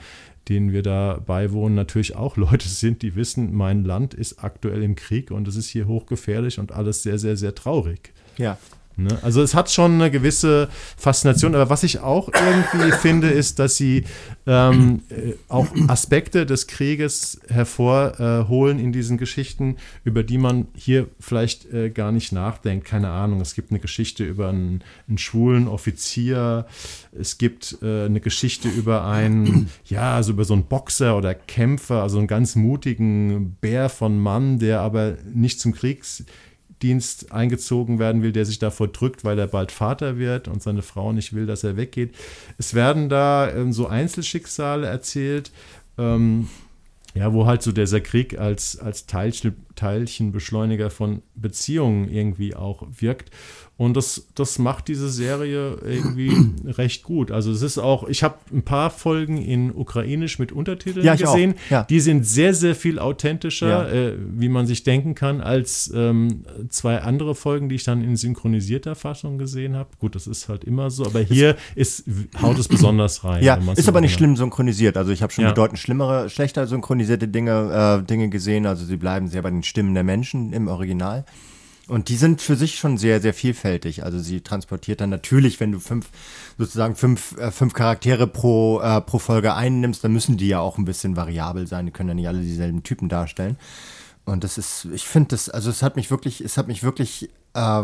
denen 0.50 0.72
wir 0.72 0.84
da 0.84 1.20
beiwohnen, 1.26 1.76
natürlich 1.76 2.16
auch 2.16 2.38
Leute 2.38 2.68
sind, 2.68 3.02
die 3.02 3.16
wissen, 3.16 3.54
mein 3.54 3.84
Land 3.84 4.14
ist 4.14 4.44
aktuell 4.44 4.84
im 4.84 4.96
Krieg 4.96 5.32
und 5.32 5.48
es 5.48 5.56
ist 5.56 5.70
hier 5.70 5.88
hochgefährlich 5.88 6.60
und 6.60 6.72
alles 6.72 7.04
sehr, 7.04 7.20
sehr, 7.20 7.38
sehr 7.38 7.56
traurig. 7.56 8.14
Ja. 8.38 8.58
Ne? 8.98 9.18
Also 9.22 9.42
es 9.42 9.54
hat 9.54 9.70
schon 9.70 9.96
eine 9.96 10.10
gewisse 10.10 10.70
Faszination, 10.98 11.54
aber 11.54 11.70
was 11.70 11.84
ich 11.84 12.00
auch 12.00 12.30
irgendwie 12.30 12.92
finde, 13.02 13.30
ist, 13.30 13.60
dass 13.60 13.76
sie 13.76 14.06
ähm, 14.48 15.02
äh, 15.10 15.34
auch 15.50 15.68
Aspekte 15.88 16.46
des 16.46 16.68
Krieges 16.68 17.40
hervorholen 17.50 18.80
äh, 18.80 18.84
in 18.84 18.92
diesen 18.92 19.18
Geschichten, 19.18 19.78
über 20.04 20.24
die 20.24 20.38
man 20.38 20.68
hier 20.76 21.08
vielleicht 21.20 21.72
äh, 21.74 21.90
gar 21.90 22.12
nicht 22.12 22.32
nachdenkt. 22.32 22.86
Keine 22.86 23.10
Ahnung, 23.10 23.42
es 23.42 23.54
gibt 23.54 23.72
eine 23.72 23.80
Geschichte 23.80 24.24
über 24.24 24.50
einen, 24.50 24.84
einen 25.08 25.18
schwulen 25.18 25.68
Offizier, 25.68 26.66
es 27.18 27.38
gibt 27.38 27.78
äh, 27.82 28.06
eine 28.06 28.22
Geschichte 28.22 28.70
über 28.70 29.06
einen, 29.06 29.70
ja, 29.86 30.16
also 30.16 30.32
über 30.32 30.46
so 30.46 30.54
einen 30.54 30.66
Boxer 30.66 31.18
oder 31.18 31.34
Kämpfer, 31.34 32.02
also 32.02 32.18
einen 32.18 32.28
ganz 32.28 32.56
mutigen 32.56 33.58
Bär 33.62 33.90
von 33.90 34.20
Mann, 34.20 34.60
der 34.60 34.82
aber 34.82 35.16
nicht 35.34 35.60
zum 35.60 35.74
Kriegs 35.74 36.24
Dienst 36.86 37.32
eingezogen 37.32 37.98
werden 37.98 38.22
will, 38.22 38.32
der 38.32 38.46
sich 38.46 38.60
davor 38.60 38.88
drückt, 38.88 39.24
weil 39.24 39.40
er 39.40 39.48
bald 39.48 39.72
Vater 39.72 40.20
wird 40.20 40.48
und 40.48 40.62
seine 40.62 40.84
Frau 40.84 41.14
nicht 41.14 41.34
will, 41.34 41.48
dass 41.48 41.64
er 41.64 41.78
weggeht. 41.78 42.14
Es 42.60 42.76
werden 42.76 43.10
da 43.10 43.52
ähm, 43.52 43.74
so 43.74 43.88
Einzelschicksale 43.88 44.86
erzählt, 44.86 45.52
ähm, 45.98 46.48
ja, 47.16 47.34
wo 47.34 47.48
halt 47.48 47.64
so 47.64 47.72
dieser 47.72 48.02
Krieg 48.02 48.38
als, 48.38 48.78
als 48.78 49.08
Teilchen, 49.08 49.65
Teilchenbeschleuniger 49.76 50.90
von 50.90 51.22
Beziehungen 51.36 52.10
irgendwie 52.10 52.56
auch 52.56 52.88
wirkt. 53.00 53.32
Und 53.78 53.98
das, 53.98 54.28
das 54.36 54.58
macht 54.58 54.88
diese 54.88 55.10
Serie 55.10 55.78
irgendwie 55.84 56.32
recht 56.66 57.04
gut. 57.04 57.30
Also 57.30 57.52
es 57.52 57.62
ist 57.62 57.78
auch, 57.78 58.08
ich 58.08 58.24
habe 58.24 58.36
ein 58.54 58.64
paar 58.64 58.90
Folgen 58.90 59.38
in 59.38 59.76
Ukrainisch 59.76 60.40
mit 60.40 60.54
Untertiteln 60.54 61.06
ja, 61.06 61.16
gesehen. 61.16 61.56
Ja. 61.70 61.84
Die 61.84 62.00
sind 62.00 62.26
sehr, 62.26 62.54
sehr 62.54 62.74
viel 62.74 63.00
authentischer, 63.00 63.68
ja. 63.68 63.90
äh, 63.90 64.14
wie 64.18 64.48
man 64.48 64.66
sich 64.66 64.84
denken 64.84 65.14
kann, 65.14 65.42
als 65.42 65.92
ähm, 65.94 66.46
zwei 66.70 67.02
andere 67.02 67.36
Folgen, 67.36 67.68
die 67.68 67.76
ich 67.76 67.84
dann 67.84 68.02
in 68.02 68.16
synchronisierter 68.16 68.96
Fassung 68.96 69.38
gesehen 69.38 69.76
habe. 69.76 69.90
Gut, 70.00 70.16
das 70.16 70.26
ist 70.26 70.48
halt 70.48 70.64
immer 70.64 70.90
so, 70.90 71.06
aber 71.06 71.20
hier 71.20 71.58
ist, 71.76 72.06
haut 72.42 72.58
es 72.58 72.70
besonders 72.70 73.26
rein. 73.26 73.44
Ja, 73.44 73.60
ist 73.76 73.90
aber 73.90 74.00
nicht 74.00 74.14
schlimm 74.14 74.38
synchronisiert. 74.38 74.96
Also 74.96 75.12
ich 75.12 75.22
habe 75.22 75.34
schon 75.34 75.44
bedeutend 75.44 75.80
schlimmere, 75.80 76.30
schlechter 76.30 76.66
synchronisierte 76.66 77.28
Dinge, 77.28 78.00
äh, 78.02 78.06
Dinge 78.06 78.30
gesehen. 78.30 78.66
Also 78.66 78.86
sie 78.86 78.96
bleiben 78.96 79.28
sehr 79.28 79.42
bei 79.42 79.50
den 79.50 79.64
Stimmen 79.66 79.94
der 79.94 80.04
Menschen 80.04 80.54
im 80.54 80.68
Original. 80.68 81.26
Und 81.88 82.10
die 82.10 82.16
sind 82.16 82.42
für 82.42 82.56
sich 82.56 82.80
schon 82.80 82.98
sehr, 82.98 83.22
sehr 83.22 83.34
vielfältig. 83.34 84.04
Also 84.04 84.20
sie 84.20 84.42
transportiert 84.42 85.02
dann 85.02 85.12
natürlich, 85.12 85.60
wenn 85.60 85.72
du 85.72 85.80
fünf, 85.80 86.10
sozusagen 86.58 86.96
fünf, 86.96 87.38
äh, 87.38 87.52
fünf 87.52 87.74
Charaktere 87.74 88.26
pro, 88.26 88.82
äh, 88.82 89.02
pro 89.02 89.20
Folge 89.20 89.54
einnimmst, 89.54 90.04
dann 90.04 90.12
müssen 90.12 90.38
die 90.38 90.48
ja 90.48 90.60
auch 90.60 90.78
ein 90.80 90.86
bisschen 90.86 91.16
variabel 91.16 91.68
sein. 91.68 91.86
Die 91.86 91.92
können 91.92 92.10
ja 92.10 92.16
nicht 92.16 92.28
alle 92.28 92.42
dieselben 92.42 92.82
Typen 92.82 93.08
darstellen. 93.08 93.58
Und 94.26 94.44
das 94.44 94.58
ist, 94.58 94.86
ich 94.94 95.06
finde 95.06 95.30
das, 95.30 95.50
also 95.50 95.70
es 95.70 95.84
hat 95.84 95.96
mich 95.96 96.10
wirklich, 96.10 96.42
es 96.42 96.58
hat 96.58 96.68
mich 96.68 96.82
wirklich 96.82 97.30
äh, 97.54 97.84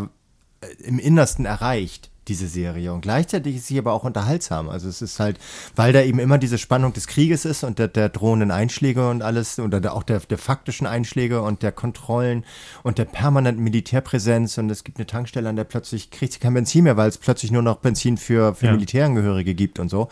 im 0.83 0.97
Innersten 0.97 1.45
erreicht 1.45 2.10
diese 2.31 2.47
Serie. 2.47 2.93
Und 2.93 3.01
gleichzeitig 3.01 3.57
ist 3.57 3.67
sie 3.67 3.77
aber 3.77 3.91
auch 3.91 4.05
unterhaltsam. 4.05 4.69
Also 4.69 4.87
es 4.87 5.01
ist 5.01 5.19
halt, 5.19 5.37
weil 5.75 5.91
da 5.91 6.01
eben 6.01 6.17
immer 6.17 6.37
diese 6.37 6.57
Spannung 6.57 6.93
des 6.93 7.07
Krieges 7.07 7.43
ist 7.43 7.65
und 7.65 7.77
der, 7.77 7.89
der 7.89 8.07
drohenden 8.07 8.51
Einschläge 8.51 9.09
und 9.09 9.21
alles, 9.21 9.59
oder 9.59 9.81
der, 9.81 9.93
auch 9.93 10.03
der, 10.03 10.21
der 10.21 10.37
faktischen 10.37 10.87
Einschläge 10.87 11.41
und 11.41 11.61
der 11.61 11.73
Kontrollen 11.73 12.45
und 12.83 12.99
der 12.99 13.05
permanenten 13.05 13.61
Militärpräsenz. 13.65 14.57
Und 14.57 14.69
es 14.69 14.85
gibt 14.85 14.97
eine 14.97 15.07
Tankstelle, 15.07 15.49
an 15.49 15.57
der 15.57 15.65
plötzlich 15.65 16.09
kriegt 16.09 16.31
sie 16.31 16.39
kein 16.39 16.53
Benzin 16.53 16.85
mehr, 16.85 16.95
weil 16.95 17.09
es 17.09 17.17
plötzlich 17.17 17.51
nur 17.51 17.63
noch 17.63 17.77
Benzin 17.77 18.15
für, 18.15 18.55
für 18.55 18.67
ja. 18.67 18.71
Militärangehörige 18.71 19.53
gibt 19.53 19.77
und 19.77 19.89
so. 19.89 20.07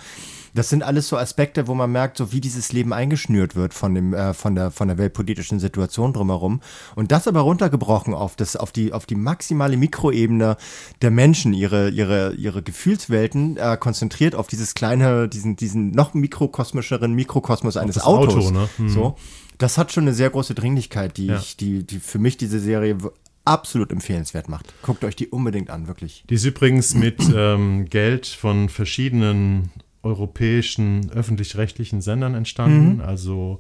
Das 0.54 0.70
sind 0.70 0.84
alles 0.84 1.08
so 1.08 1.18
Aspekte, 1.18 1.68
wo 1.68 1.76
man 1.76 1.92
merkt, 1.92 2.18
so 2.18 2.32
wie 2.32 2.42
dieses 2.42 2.72
Leben 2.72 2.94
eingeschnürt 2.94 3.56
wird 3.56 3.74
von 3.74 3.94
dem, 3.96 4.14
äh, 4.14 4.34
von 4.34 4.56
der, 4.56 4.72
von 4.72 4.88
der 4.88 4.98
weltpolitischen 4.98 5.60
Situation 5.60 6.14
drumherum. 6.14 6.62
Und 6.96 7.12
das 7.12 7.28
aber 7.28 7.42
runtergebrochen 7.42 8.14
auf 8.14 8.36
das, 8.36 8.56
auf 8.56 8.72
die, 8.72 8.94
auf 8.94 9.06
die 9.06 9.16
maximale 9.16 9.78
Mikroebene 9.78 10.58
der 11.02 11.12
Menschen, 11.12 11.54
ihre, 11.54 11.90
ihre, 11.90 12.34
ihre 12.34 12.62
Gefühlswelten, 12.62 13.58
äh, 13.58 13.78
konzentriert 13.80 14.36
auf 14.36 14.48
dieses 14.48 14.74
kleine, 14.74 15.30
diesen, 15.30 15.56
diesen 15.56 15.92
noch 15.92 16.14
mikrokosmischeren 16.14 17.14
Mikrokosmos 17.14 17.78
eines 17.78 18.00
Autos. 18.00 18.48
Auto, 18.48 18.52
ne? 18.52 18.70
hm. 18.78 18.90
So. 18.90 19.16
Das 19.58 19.78
hat 19.78 19.92
schon 19.92 20.06
eine 20.06 20.14
sehr 20.14 20.30
große 20.30 20.56
Dringlichkeit, 20.56 21.18
die 21.18 21.28
ja. 21.28 21.38
ich, 21.38 21.58
die, 21.58 21.86
die 21.86 22.00
für 22.00 22.18
mich 22.18 22.38
diese 22.38 22.60
Serie 22.60 22.98
absolut 23.46 23.92
empfehlenswert 23.92 24.48
macht. 24.48 24.74
Guckt 24.84 25.04
euch 25.04 25.16
die 25.16 25.28
unbedingt 25.28 25.70
an, 25.70 25.88
wirklich. 25.88 26.24
Die 26.30 26.36
ist 26.36 26.46
übrigens 26.46 26.94
mit 26.94 27.22
ähm, 27.36 27.86
Geld 27.90 28.28
von 28.28 28.70
verschiedenen 28.70 29.72
europäischen 30.04 31.12
öffentlich-rechtlichen 31.12 32.02
Sendern 32.02 32.36
entstanden. 32.36 32.96
Mhm. 32.96 33.02
Also 33.02 33.60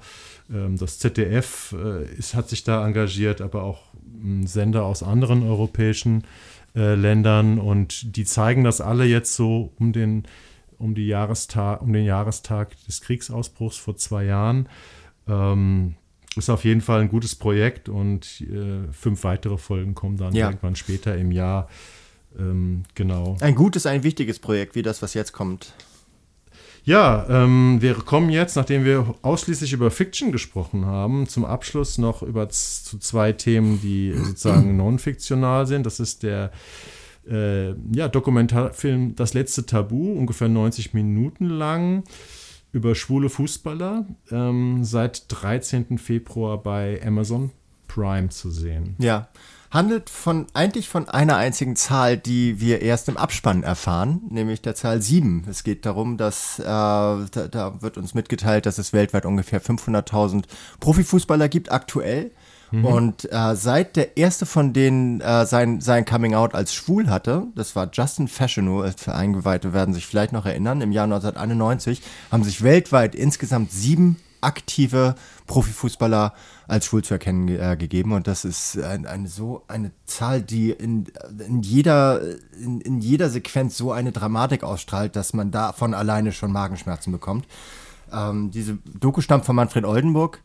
ähm, 0.51 0.77
das 0.77 0.99
ZDF 0.99 1.75
äh, 1.77 2.05
ist, 2.15 2.33
hat 2.33 2.49
sich 2.49 2.63
da 2.63 2.85
engagiert, 2.85 3.41
aber 3.41 3.63
auch 3.63 3.81
ähm, 4.23 4.47
Sender 4.47 4.85
aus 4.85 5.03
anderen 5.03 5.43
europäischen 5.43 6.23
äh, 6.75 6.95
Ländern 6.95 7.59
und 7.59 8.15
die 8.15 8.25
zeigen 8.25 8.63
das 8.63 8.79
alle 8.79 9.05
jetzt 9.05 9.35
so 9.35 9.73
um 9.79 9.91
den, 9.91 10.23
um, 10.77 10.95
die 10.95 11.07
Jahrestag, 11.07 11.81
um 11.81 11.91
den 11.91 12.05
Jahrestag 12.05 12.75
des 12.85 13.01
Kriegsausbruchs 13.01 13.77
vor 13.77 13.97
zwei 13.97 14.25
Jahren. 14.25 14.69
Ähm, 15.27 15.95
ist 16.35 16.49
auf 16.49 16.63
jeden 16.63 16.81
Fall 16.81 17.01
ein 17.01 17.09
gutes 17.09 17.35
Projekt 17.35 17.89
und 17.89 18.41
äh, 18.41 18.91
fünf 18.93 19.23
weitere 19.23 19.57
Folgen 19.57 19.95
kommen 19.95 20.17
dann 20.17 20.33
ja. 20.33 20.47
irgendwann 20.47 20.75
später 20.75 21.17
im 21.17 21.31
Jahr. 21.31 21.67
Ähm, 22.37 22.83
genau. 22.95 23.35
Ein 23.41 23.55
gutes, 23.55 23.85
ein 23.85 24.03
wichtiges 24.03 24.39
Projekt, 24.39 24.75
wie 24.75 24.83
das, 24.83 25.01
was 25.01 25.15
jetzt 25.15 25.33
kommt. 25.33 25.73
Ja, 26.89 27.27
ähm, 27.29 27.77
wir 27.81 27.93
kommen 27.93 28.31
jetzt, 28.31 28.55
nachdem 28.55 28.83
wir 28.83 29.13
ausschließlich 29.21 29.73
über 29.73 29.91
Fiction 29.91 30.31
gesprochen 30.31 30.87
haben, 30.87 31.27
zum 31.27 31.45
Abschluss 31.45 31.99
noch 31.99 32.23
über 32.23 32.49
zu 32.49 32.97
zwei 32.97 33.31
Themen, 33.31 33.79
die 33.79 34.11
sozusagen 34.15 34.75
non-fiktional 34.77 35.67
sind. 35.67 35.85
Das 35.85 35.99
ist 35.99 36.23
der 36.23 36.51
äh, 37.29 37.75
ja, 37.93 38.07
Dokumentarfilm 38.07 39.15
Das 39.15 39.35
letzte 39.35 39.67
Tabu, 39.67 40.13
ungefähr 40.13 40.49
90 40.49 40.95
Minuten 40.95 41.45
lang 41.45 42.05
über 42.71 42.95
schwule 42.95 43.29
Fußballer, 43.29 44.07
ähm, 44.31 44.83
seit 44.83 45.25
13. 45.27 45.99
Februar 45.99 46.57
bei 46.57 46.99
Amazon 47.05 47.51
Prime 47.87 48.29
zu 48.29 48.49
sehen. 48.49 48.95
Ja, 48.97 49.29
handelt 49.71 50.09
von 50.09 50.47
eigentlich 50.53 50.89
von 50.89 51.07
einer 51.07 51.37
einzigen 51.37 51.75
Zahl, 51.75 52.17
die 52.17 52.59
wir 52.59 52.81
erst 52.81 53.07
im 53.07 53.17
Abspann 53.17 53.63
erfahren, 53.63 54.21
nämlich 54.29 54.61
der 54.61 54.75
Zahl 54.75 55.01
7. 55.01 55.45
Es 55.49 55.63
geht 55.63 55.85
darum, 55.85 56.17
dass 56.17 56.59
äh, 56.59 56.63
da, 56.63 57.27
da 57.51 57.81
wird 57.81 57.97
uns 57.97 58.13
mitgeteilt, 58.13 58.65
dass 58.65 58.77
es 58.77 58.93
weltweit 58.93 59.25
ungefähr 59.25 59.61
500.000 59.61 60.45
Profifußballer 60.79 61.49
gibt 61.49 61.71
aktuell. 61.71 62.31
Mhm. 62.71 62.85
Und 62.85 63.31
äh, 63.31 63.55
seit 63.55 63.95
der 63.95 64.17
erste 64.17 64.45
von 64.45 64.73
denen 64.73 65.21
äh, 65.21 65.45
sein, 65.45 65.81
sein 65.81 66.05
Coming 66.05 66.35
Out 66.35 66.55
als 66.55 66.73
schwul 66.73 67.09
hatte, 67.09 67.47
das 67.55 67.75
war 67.75 67.89
Justin 67.91 68.27
Fashiono, 68.27 68.85
für 68.95 69.15
Eingeweihte 69.15 69.73
werden 69.73 69.93
sich 69.93 70.05
vielleicht 70.05 70.33
noch 70.33 70.45
erinnern, 70.45 70.81
im 70.81 70.91
Jahr 70.91 71.05
1991 71.05 72.01
haben 72.31 72.43
sich 72.43 72.63
weltweit 72.63 73.15
insgesamt 73.15 73.71
sieben 73.71 74.17
aktive 74.41 75.15
Profifußballer 75.47 76.33
als 76.67 76.85
schwul 76.85 77.03
zu 77.03 77.13
erkennen 77.13 77.47
äh, 77.47 77.75
gegeben. 77.77 78.13
Und 78.13 78.27
das 78.27 78.45
ist 78.45 78.77
ein, 78.77 79.05
eine 79.05 79.27
so 79.27 79.63
eine 79.67 79.91
Zahl, 80.05 80.41
die 80.41 80.71
in, 80.71 81.05
in, 81.45 81.61
jeder, 81.61 82.21
in, 82.59 82.81
in 82.81 82.99
jeder 82.99 83.29
Sequenz 83.29 83.77
so 83.77 83.91
eine 83.91 84.11
Dramatik 84.11 84.63
ausstrahlt, 84.63 85.15
dass 85.15 85.33
man 85.33 85.51
davon 85.51 85.93
alleine 85.93 86.31
schon 86.31 86.51
Magenschmerzen 86.51 87.11
bekommt. 87.11 87.47
Ähm, 88.11 88.51
diese 88.51 88.77
Doku 88.99 89.21
stammt 89.21 89.45
von 89.45 89.55
Manfred 89.55 89.85
Oldenburg 89.85 90.41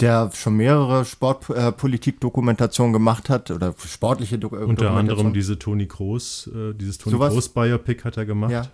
der 0.00 0.30
schon 0.34 0.56
mehrere 0.56 1.04
Sportpolitik-Dokumentationen 1.04 2.92
äh, 2.92 2.98
gemacht 2.98 3.30
hat 3.30 3.50
oder 3.50 3.74
sportliche 3.86 4.38
Do 4.38 4.48
Unter 4.48 4.90
anderem 4.90 5.32
diese 5.32 5.58
Toni 5.58 5.86
Groß, 5.86 6.50
äh, 6.54 6.74
dieses 6.74 6.98
Toni 6.98 7.16
Groß 7.16 7.48
Biopic 7.50 8.04
hat 8.04 8.16
er 8.16 8.26
gemacht. 8.26 8.50
Ja. 8.50 8.66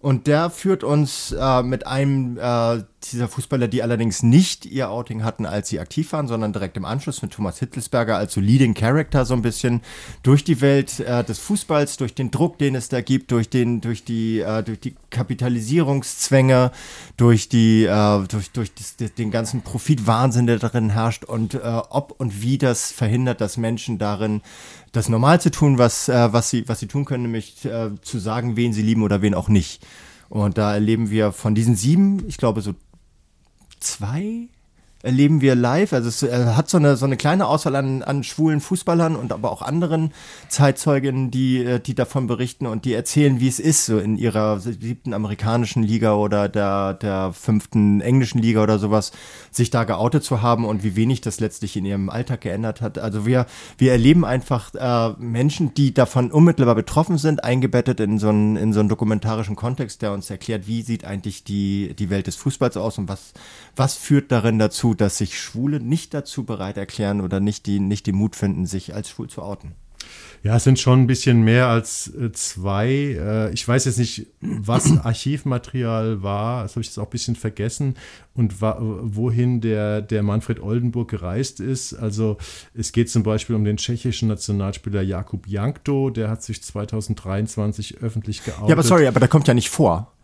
Und 0.00 0.26
der 0.26 0.50
führt 0.50 0.84
uns 0.84 1.32
äh, 1.32 1.62
mit 1.62 1.86
einem 1.86 2.38
äh, 2.38 2.82
dieser 3.12 3.28
Fußballer, 3.28 3.68
die 3.68 3.82
allerdings 3.82 4.22
nicht 4.22 4.66
ihr 4.66 4.90
Outing 4.90 5.22
hatten, 5.24 5.46
als 5.46 5.68
sie 5.68 5.80
aktiv 5.80 6.12
waren, 6.12 6.28
sondern 6.28 6.52
direkt 6.52 6.76
im 6.76 6.84
Anschluss 6.84 7.22
mit 7.22 7.32
Thomas 7.32 7.58
Hittelsberger 7.58 8.16
als 8.16 8.34
so 8.34 8.40
Leading 8.40 8.74
Character 8.74 9.24
so 9.24 9.34
ein 9.34 9.42
bisschen 9.42 9.80
durch 10.22 10.44
die 10.44 10.60
Welt 10.60 11.00
äh, 11.00 11.24
des 11.24 11.38
Fußballs, 11.38 11.96
durch 11.96 12.14
den 12.14 12.30
Druck, 12.30 12.58
den 12.58 12.74
es 12.74 12.88
da 12.88 13.00
gibt, 13.00 13.30
durch 13.30 13.48
den, 13.48 13.80
durch 13.80 14.04
die, 14.04 14.40
äh, 14.40 14.62
durch 14.62 14.80
die 14.80 14.94
Kapitalisierungszwänge, 15.10 16.72
durch 17.16 17.48
die, 17.48 17.84
äh, 17.84 18.26
durch, 18.28 18.50
durch 18.50 18.74
das, 18.74 18.96
den 18.96 19.30
ganzen 19.30 19.62
Profitwahnsinn, 19.62 20.46
der 20.46 20.58
darin 20.58 20.90
herrscht 20.90 21.24
und 21.24 21.54
äh, 21.54 21.58
ob 21.60 22.14
und 22.18 22.42
wie 22.42 22.58
das 22.58 22.92
verhindert, 22.92 23.40
dass 23.40 23.56
Menschen 23.56 23.98
darin 23.98 24.42
das 24.92 25.08
normal 25.08 25.40
zu 25.40 25.50
tun, 25.50 25.78
was, 25.78 26.08
äh, 26.08 26.32
was, 26.32 26.50
sie, 26.50 26.68
was 26.68 26.80
sie 26.80 26.86
tun 26.86 27.04
können, 27.04 27.24
nämlich 27.24 27.64
äh, 27.64 27.90
zu 28.02 28.18
sagen, 28.18 28.56
wen 28.56 28.72
sie 28.72 28.82
lieben 28.82 29.02
oder 29.02 29.22
wen 29.22 29.34
auch 29.34 29.48
nicht. 29.48 29.86
Und 30.28 30.58
da 30.58 30.74
erleben 30.74 31.10
wir 31.10 31.32
von 31.32 31.54
diesen 31.54 31.76
sieben, 31.76 32.24
ich 32.26 32.36
glaube 32.36 32.60
so 32.62 32.74
zwei 33.80 34.48
erleben 35.06 35.40
wir 35.40 35.54
live. 35.54 35.92
Also 35.92 36.08
es 36.08 36.22
äh, 36.22 36.46
hat 36.56 36.68
so 36.68 36.76
eine, 36.76 36.96
so 36.96 37.06
eine 37.06 37.16
kleine 37.16 37.46
Auswahl 37.46 37.76
an, 37.76 38.02
an 38.02 38.24
schwulen 38.24 38.60
Fußballern 38.60 39.14
und 39.14 39.32
aber 39.32 39.52
auch 39.52 39.62
anderen 39.62 40.12
Zeitzeuginnen, 40.48 41.30
die, 41.30 41.64
äh, 41.64 41.80
die 41.80 41.94
davon 41.94 42.26
berichten 42.26 42.66
und 42.66 42.84
die 42.84 42.92
erzählen, 42.92 43.38
wie 43.38 43.46
es 43.46 43.60
ist, 43.60 43.86
so 43.86 43.98
in 43.98 44.16
ihrer 44.16 44.58
siebten 44.58 45.14
amerikanischen 45.14 45.84
Liga 45.84 46.14
oder 46.14 46.48
der, 46.48 46.94
der 46.94 47.32
fünften 47.32 48.00
englischen 48.00 48.40
Liga 48.40 48.62
oder 48.62 48.80
sowas, 48.80 49.12
sich 49.52 49.70
da 49.70 49.84
geoutet 49.84 50.24
zu 50.24 50.42
haben 50.42 50.64
und 50.64 50.82
wie 50.82 50.96
wenig 50.96 51.20
das 51.20 51.38
letztlich 51.38 51.76
in 51.76 51.84
ihrem 51.84 52.10
Alltag 52.10 52.40
geändert 52.40 52.80
hat. 52.80 52.98
Also 52.98 53.24
wir, 53.24 53.46
wir 53.78 53.92
erleben 53.92 54.24
einfach 54.24 54.74
äh, 54.74 55.14
Menschen, 55.18 55.72
die 55.74 55.94
davon 55.94 56.32
unmittelbar 56.32 56.74
betroffen 56.74 57.16
sind, 57.16 57.44
eingebettet 57.44 58.00
in 58.00 58.18
so 58.18 58.28
einen, 58.28 58.56
in 58.56 58.72
so 58.72 58.80
einen 58.80 58.88
dokumentarischen 58.88 59.54
Kontext, 59.54 60.02
der 60.02 60.12
uns 60.12 60.28
erklärt, 60.30 60.66
wie 60.66 60.82
sieht 60.82 61.04
eigentlich 61.04 61.44
die, 61.44 61.94
die 61.96 62.10
Welt 62.10 62.26
des 62.26 62.34
Fußballs 62.34 62.76
aus 62.76 62.98
und 62.98 63.08
was, 63.08 63.32
was 63.76 63.94
führt 63.94 64.32
darin 64.32 64.58
dazu, 64.58 64.95
dass 65.00 65.18
sich 65.18 65.40
Schwule 65.40 65.80
nicht 65.80 66.14
dazu 66.14 66.44
bereit 66.44 66.76
erklären 66.76 67.20
oder 67.20 67.40
nicht, 67.40 67.66
die, 67.66 67.80
nicht 67.80 68.06
den 68.06 68.16
Mut 68.16 68.36
finden, 68.36 68.66
sich 68.66 68.94
als 68.94 69.10
schwul 69.10 69.28
zu 69.28 69.42
outen. 69.42 69.74
Ja, 70.42 70.56
es 70.56 70.64
sind 70.64 70.78
schon 70.78 71.00
ein 71.00 71.06
bisschen 71.06 71.42
mehr 71.42 71.66
als 71.66 72.12
äh, 72.14 72.30
zwei. 72.30 72.88
Äh, 72.88 73.52
ich 73.52 73.66
weiß 73.66 73.86
jetzt 73.86 73.98
nicht, 73.98 74.26
was 74.40 74.96
Archivmaterial 75.04 76.22
war. 76.22 76.62
Das 76.62 76.72
habe 76.72 76.82
ich 76.82 76.86
jetzt 76.88 76.98
auch 76.98 77.04
ein 77.04 77.10
bisschen 77.10 77.36
vergessen. 77.36 77.96
Und 78.34 78.60
wohin 78.60 79.62
der, 79.62 80.02
der 80.02 80.22
Manfred 80.22 80.60
Oldenburg 80.60 81.10
gereist 81.10 81.58
ist. 81.58 81.94
Also 81.94 82.36
es 82.74 82.92
geht 82.92 83.10
zum 83.10 83.22
Beispiel 83.22 83.56
um 83.56 83.64
den 83.64 83.78
tschechischen 83.78 84.28
Nationalspieler 84.28 85.00
Jakub 85.00 85.46
Jankto. 85.48 86.10
Der 86.10 86.28
hat 86.28 86.42
sich 86.42 86.62
2023 86.62 87.98
öffentlich 88.02 88.44
geoutet. 88.44 88.68
Ja, 88.68 88.74
aber 88.74 88.82
sorry, 88.82 89.06
aber 89.06 89.20
der 89.20 89.30
kommt 89.30 89.48
ja 89.48 89.54
nicht 89.54 89.70
vor. 89.70 90.15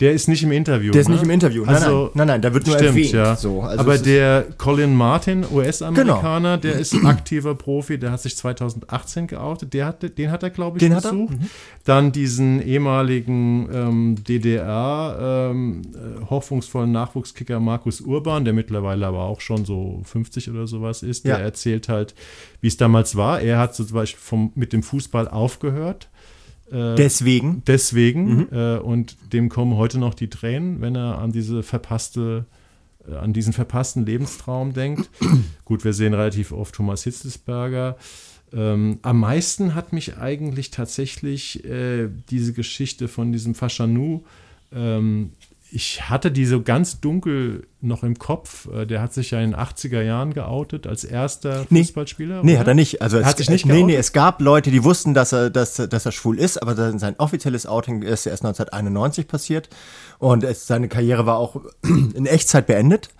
Der 0.00 0.12
ist 0.12 0.28
nicht 0.28 0.42
im 0.42 0.50
Interview. 0.50 0.92
Der 0.92 1.02
ist 1.02 1.08
ne? 1.08 1.14
nicht 1.14 1.24
im 1.24 1.30
Interview. 1.30 1.64
Nein, 1.64 1.74
also, 1.74 2.04
nein, 2.04 2.10
nein, 2.14 2.26
nein, 2.26 2.42
da 2.42 2.54
wird 2.54 2.66
nur 2.66 2.76
stimmt, 2.76 2.90
erwähnt. 2.90 3.12
Ja. 3.12 3.36
So, 3.36 3.60
also 3.60 3.80
Aber 3.80 3.98
der 3.98 4.46
Colin 4.56 4.94
Martin, 4.94 5.44
US-Amerikaner, 5.52 6.56
genau. 6.56 6.74
der 6.74 6.80
ist 6.80 6.94
aktiver 7.04 7.54
Profi, 7.54 7.98
der 7.98 8.12
hat 8.12 8.22
sich 8.22 8.34
2018 8.36 9.26
geoutet. 9.26 9.74
Der 9.74 9.86
hat, 9.86 10.18
den 10.18 10.30
hat 10.30 10.42
er, 10.42 10.50
glaube 10.50 10.78
ich, 10.78 10.80
den 10.80 10.94
besucht. 10.94 11.38
Mhm. 11.38 11.50
Dann 11.84 12.12
diesen 12.12 12.66
ehemaligen 12.66 13.68
ähm, 13.72 14.16
DDR 14.26 15.50
ähm, 15.50 15.82
äh, 15.94 16.24
hoffnungsvollen 16.30 16.92
Nachwuchskicker 16.92 17.60
Markus 17.60 18.00
Urban, 18.00 18.46
der 18.46 18.54
mittlerweile 18.54 19.06
aber 19.06 19.24
auch 19.24 19.42
schon 19.42 19.66
so 19.66 20.00
50 20.04 20.50
oder 20.50 20.66
sowas 20.66 21.02
ist. 21.02 21.26
Der 21.26 21.38
ja. 21.38 21.44
erzählt 21.44 21.90
halt, 21.90 22.14
wie 22.62 22.68
es 22.68 22.78
damals 22.78 23.16
war. 23.16 23.40
Er 23.42 23.58
hat 23.58 23.74
zum 23.74 23.88
Beispiel 23.88 24.20
vom, 24.20 24.52
mit 24.54 24.72
dem 24.72 24.82
Fußball 24.82 25.28
aufgehört 25.28 26.08
äh, 26.70 26.94
deswegen? 26.94 27.62
Deswegen. 27.66 28.36
Mhm. 28.36 28.48
Äh, 28.52 28.76
und 28.78 29.16
dem 29.32 29.48
kommen 29.48 29.76
heute 29.76 29.98
noch 29.98 30.14
die 30.14 30.28
Tränen, 30.28 30.80
wenn 30.80 30.94
er 30.94 31.18
an 31.18 31.32
diese 31.32 31.62
verpasste, 31.62 32.46
äh, 33.08 33.14
an 33.14 33.32
diesen 33.32 33.52
verpassten 33.52 34.06
Lebenstraum 34.06 34.72
denkt. 34.72 35.10
Gut, 35.64 35.84
wir 35.84 35.92
sehen 35.92 36.14
relativ 36.14 36.52
oft 36.52 36.74
Thomas 36.74 37.04
Hitzelsberger. 37.04 37.96
Ähm, 38.52 38.98
am 39.02 39.20
meisten 39.20 39.74
hat 39.74 39.92
mich 39.92 40.16
eigentlich 40.18 40.70
tatsächlich 40.70 41.64
äh, 41.64 42.08
diese 42.30 42.52
Geschichte 42.52 43.06
von 43.06 43.32
diesem 43.32 43.54
Faschanou 43.54 44.24
ähm, 44.72 45.32
ich 45.72 46.08
hatte 46.08 46.30
die 46.30 46.46
so 46.46 46.62
ganz 46.62 47.00
dunkel 47.00 47.66
noch 47.80 48.02
im 48.02 48.18
Kopf. 48.18 48.68
Äh, 48.72 48.86
der 48.86 49.00
hat 49.00 49.14
sich 49.14 49.30
ja 49.30 49.40
in 49.40 49.52
den 49.52 49.60
80er 49.60 50.02
Jahren 50.02 50.34
geoutet 50.34 50.86
als 50.86 51.04
erster 51.04 51.66
nee, 51.70 51.80
Fußballspieler. 51.80 52.42
Nee, 52.42 52.52
oder? 52.52 52.60
hat 52.60 52.68
er 52.68 52.74
nicht. 52.74 53.02
Also 53.02 53.18
er 53.18 53.26
hat 53.26 53.38
sich 53.38 53.48
nicht 53.48 53.64
geoutet? 53.64 53.86
Nee, 53.86 53.92
nee, 53.92 53.98
es 53.98 54.12
gab 54.12 54.40
Leute, 54.40 54.70
die 54.70 54.84
wussten, 54.84 55.14
dass 55.14 55.32
er, 55.32 55.50
dass, 55.50 55.74
dass 55.74 56.06
er 56.06 56.12
schwul 56.12 56.38
ist, 56.38 56.60
aber 56.60 56.74
sein 56.98 57.14
offizielles 57.18 57.66
Outing 57.66 58.02
ist 58.02 58.26
erst 58.26 58.44
1991 58.44 59.28
passiert. 59.28 59.68
Und 60.18 60.44
es, 60.44 60.66
seine 60.66 60.88
Karriere 60.88 61.26
war 61.26 61.38
auch 61.38 61.60
in 61.82 62.26
Echtzeit 62.26 62.66
beendet. 62.66 63.10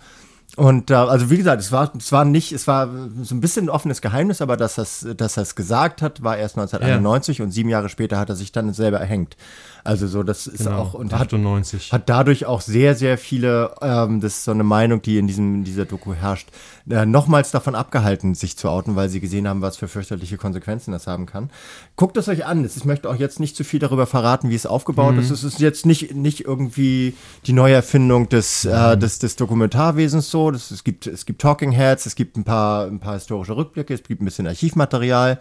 Und 0.57 0.91
äh, 0.91 0.95
also 0.95 1.29
wie 1.29 1.37
gesagt, 1.37 1.61
es 1.61 1.71
war, 1.71 1.91
es 1.97 2.11
war 2.11 2.25
nicht, 2.25 2.51
es 2.51 2.67
war 2.67 2.89
so 3.21 3.33
ein 3.33 3.41
bisschen 3.41 3.65
ein 3.65 3.69
offenes 3.69 4.01
Geheimnis, 4.01 4.41
aber 4.41 4.57
dass 4.57 4.75
das, 4.75 5.07
dass 5.15 5.37
er 5.37 5.43
es 5.43 5.55
gesagt 5.55 6.01
hat, 6.01 6.23
war 6.23 6.37
erst 6.37 6.57
1991 6.57 7.37
ja. 7.37 7.45
und 7.45 7.51
sieben 7.51 7.69
Jahre 7.69 7.87
später 7.87 8.19
hat 8.19 8.29
er 8.29 8.35
sich 8.35 8.51
dann 8.51 8.73
selber 8.73 8.99
erhängt. 8.99 9.37
Also 9.83 10.07
so, 10.07 10.21
das 10.21 10.45
ist 10.45 10.65
genau, 10.65 10.77
auch 10.77 10.93
und 10.93 11.11
98. 11.11 11.91
Hat, 11.91 12.01
hat 12.01 12.09
dadurch 12.09 12.45
auch 12.45 12.61
sehr, 12.61 12.95
sehr 12.95 13.17
viele, 13.17 13.73
ähm, 13.81 14.21
das 14.21 14.37
ist 14.37 14.43
so 14.43 14.51
eine 14.51 14.63
Meinung, 14.63 15.01
die 15.01 15.17
in 15.17 15.25
diesem 15.25 15.55
in 15.55 15.63
dieser 15.63 15.85
Doku 15.85 16.13
herrscht, 16.13 16.49
äh, 16.87 17.05
nochmals 17.05 17.49
davon 17.51 17.73
abgehalten, 17.73 18.35
sich 18.35 18.57
zu 18.57 18.69
outen, 18.69 18.95
weil 18.95 19.09
sie 19.09 19.19
gesehen 19.19 19.47
haben, 19.47 19.61
was 19.61 19.77
für 19.77 19.87
fürchterliche 19.87 20.37
Konsequenzen 20.37 20.91
das 20.91 21.07
haben 21.07 21.25
kann. 21.25 21.49
Guckt 21.95 22.17
es 22.17 22.27
euch 22.27 22.45
an. 22.45 22.63
Ich 22.63 22.85
möchte 22.85 23.09
auch 23.09 23.15
jetzt 23.15 23.39
nicht 23.39 23.55
zu 23.55 23.63
viel 23.63 23.79
darüber 23.79 24.05
verraten, 24.05 24.49
wie 24.49 24.55
es 24.55 24.67
aufgebaut 24.67 25.13
mhm. 25.13 25.21
ist. 25.21 25.31
Es 25.31 25.43
ist 25.43 25.59
jetzt 25.59 25.85
nicht 25.85 26.13
nicht 26.13 26.45
irgendwie 26.45 27.15
die 27.47 27.53
Neuerfindung 27.53 28.29
des 28.29 28.65
äh, 28.65 28.97
des, 28.97 29.17
des 29.17 29.35
Dokumentarwesens 29.35 30.29
so. 30.29 30.40
Das, 30.49 30.71
es 30.71 30.83
gibt 30.83 31.05
es 31.05 31.25
gibt 31.27 31.41
Talking 31.41 31.71
Heads, 31.71 32.07
es 32.07 32.15
gibt 32.15 32.37
ein 32.37 32.43
paar 32.43 32.87
ein 32.87 32.99
paar 32.99 33.13
historische 33.13 33.55
Rückblicke, 33.55 33.93
es 33.93 34.01
gibt 34.01 34.21
ein 34.21 34.25
bisschen 34.25 34.47
Archivmaterial. 34.47 35.39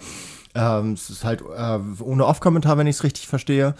Ähm, 0.54 0.92
es 0.92 1.08
ist 1.08 1.24
halt 1.24 1.40
äh, 1.42 1.78
ohne 2.02 2.26
Off-Kommentar, 2.26 2.76
wenn 2.76 2.86
ich 2.88 2.96
es 2.96 3.04
richtig 3.04 3.28
verstehe. 3.28 3.74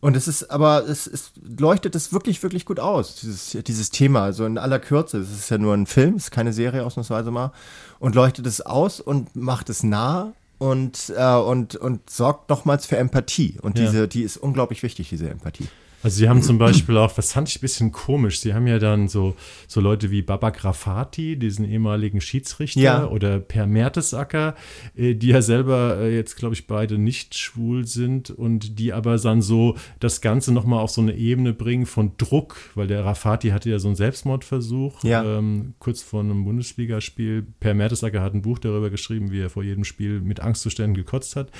Und 0.00 0.16
es 0.16 0.28
ist, 0.28 0.50
aber 0.50 0.88
es, 0.88 1.06
es 1.08 1.32
leuchtet 1.58 1.94
es 1.96 2.12
wirklich, 2.12 2.42
wirklich 2.42 2.64
gut 2.64 2.78
aus, 2.78 3.16
dieses, 3.16 3.58
dieses 3.66 3.90
Thema. 3.90 4.22
Also 4.22 4.46
in 4.46 4.56
aller 4.56 4.78
Kürze. 4.78 5.18
Es 5.18 5.30
ist 5.30 5.50
ja 5.50 5.58
nur 5.58 5.74
ein 5.74 5.86
Film, 5.86 6.14
es 6.14 6.24
ist 6.24 6.30
keine 6.30 6.52
Serie 6.52 6.84
ausnahmsweise 6.84 7.30
mal. 7.30 7.52
Und 7.98 8.14
leuchtet 8.14 8.46
es 8.46 8.60
aus 8.60 9.00
und 9.00 9.34
macht 9.34 9.68
es 9.70 9.82
nah 9.82 10.32
und, 10.58 11.12
äh, 11.16 11.34
und, 11.34 11.74
und 11.76 12.08
sorgt 12.08 12.48
nochmals 12.48 12.86
für 12.86 12.96
Empathie. 12.96 13.58
Und 13.60 13.76
Ja. 13.78 13.86
diese, 13.86 14.06
die 14.08 14.22
ist 14.22 14.36
unglaublich 14.36 14.82
wichtig, 14.84 15.08
diese 15.08 15.28
Empathie. 15.30 15.68
Also 16.02 16.16
sie 16.18 16.28
haben 16.28 16.42
zum 16.42 16.58
Beispiel 16.58 16.96
auch, 16.96 17.12
das 17.12 17.32
fand 17.32 17.48
ich 17.48 17.56
ein 17.56 17.60
bisschen 17.60 17.90
komisch, 17.92 18.38
sie 18.40 18.54
haben 18.54 18.66
ja 18.68 18.78
dann 18.78 19.08
so, 19.08 19.34
so 19.66 19.80
Leute 19.80 20.10
wie 20.12 20.22
Baba 20.22 20.50
Grafati, 20.50 21.36
diesen 21.36 21.64
ehemaligen 21.68 22.20
Schiedsrichter, 22.20 22.80
Ja. 22.80 23.06
oder 23.08 23.40
Per 23.40 23.66
Mertesacker, 23.66 24.54
äh, 24.96 25.14
die 25.14 25.28
ja 25.28 25.42
selber 25.42 25.96
äh, 25.98 26.14
jetzt, 26.14 26.36
glaube 26.36 26.54
ich, 26.54 26.66
beide 26.68 26.98
nicht 26.98 27.36
schwul 27.36 27.84
sind 27.86 28.30
und 28.30 28.78
die 28.78 28.92
aber 28.92 29.18
dann 29.18 29.42
so 29.42 29.74
das 29.98 30.20
Ganze 30.20 30.52
nochmal 30.52 30.78
auf 30.80 30.90
so 30.90 31.00
eine 31.00 31.14
Ebene 31.16 31.52
bringen 31.52 31.86
von 31.86 32.12
Druck, 32.16 32.56
weil 32.76 32.86
der 32.86 33.04
Rafati 33.04 33.48
hatte 33.48 33.68
ja 33.68 33.78
so 33.80 33.88
einen 33.88 33.96
Selbstmordversuch, 33.96 35.02
Ja. 35.02 35.24
ähm, 35.24 35.74
kurz 35.80 36.02
vor 36.02 36.20
einem 36.20 36.44
Bundesligaspiel. 36.44 37.44
Per 37.58 37.74
Mertesacker 37.74 38.22
hat 38.22 38.34
ein 38.34 38.42
Buch 38.42 38.60
darüber 38.60 38.90
geschrieben, 38.90 39.32
wie 39.32 39.40
er 39.40 39.50
vor 39.50 39.64
jedem 39.64 39.82
Spiel 39.84 40.20
mit 40.20 40.38
Angstzuständen 40.40 40.94
gekotzt 40.94 41.34
hat. 41.34 41.50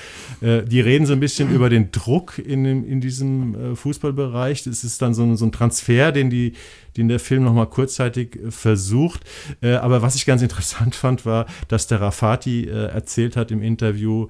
Äh, 0.41 0.63
die 0.63 0.81
reden 0.81 1.07
so 1.07 1.13
ein 1.13 1.21
bisschen 1.21 1.53
über 1.53 1.69
den 1.71 1.91
Druck 1.91 2.39
in, 2.39 2.65
in 2.65 3.01
diesem 3.01 3.73
äh, 3.73 3.75
Fußballbereich. 3.75 4.29
Es 4.47 4.85
ist 4.85 5.03
dann 5.03 5.15
so 5.15 5.23
ein, 5.23 5.37
so 5.37 5.45
ein 5.45 5.53
Transfer, 5.53 6.13
den, 6.13 6.31
die, 6.31 6.53
den 6.97 7.09
der 7.09 7.21
Film 7.21 7.45
nochmal 7.45 7.69
kurzzeitig 7.69 8.37
äh, 8.37 8.51
versucht. 8.51 9.23
Äh, 9.61 9.75
aber 9.75 10.03
was 10.03 10.15
ich 10.15 10.27
ganz 10.27 10.43
interessant 10.49 10.95
fand, 10.95 11.27
war, 11.27 11.47
dass 11.69 11.87
der 11.87 12.01
Rafati 12.01 12.65
äh, 12.65 12.87
erzählt 12.87 13.37
hat 13.37 13.51
im 13.51 13.63
Interview, 13.63 14.29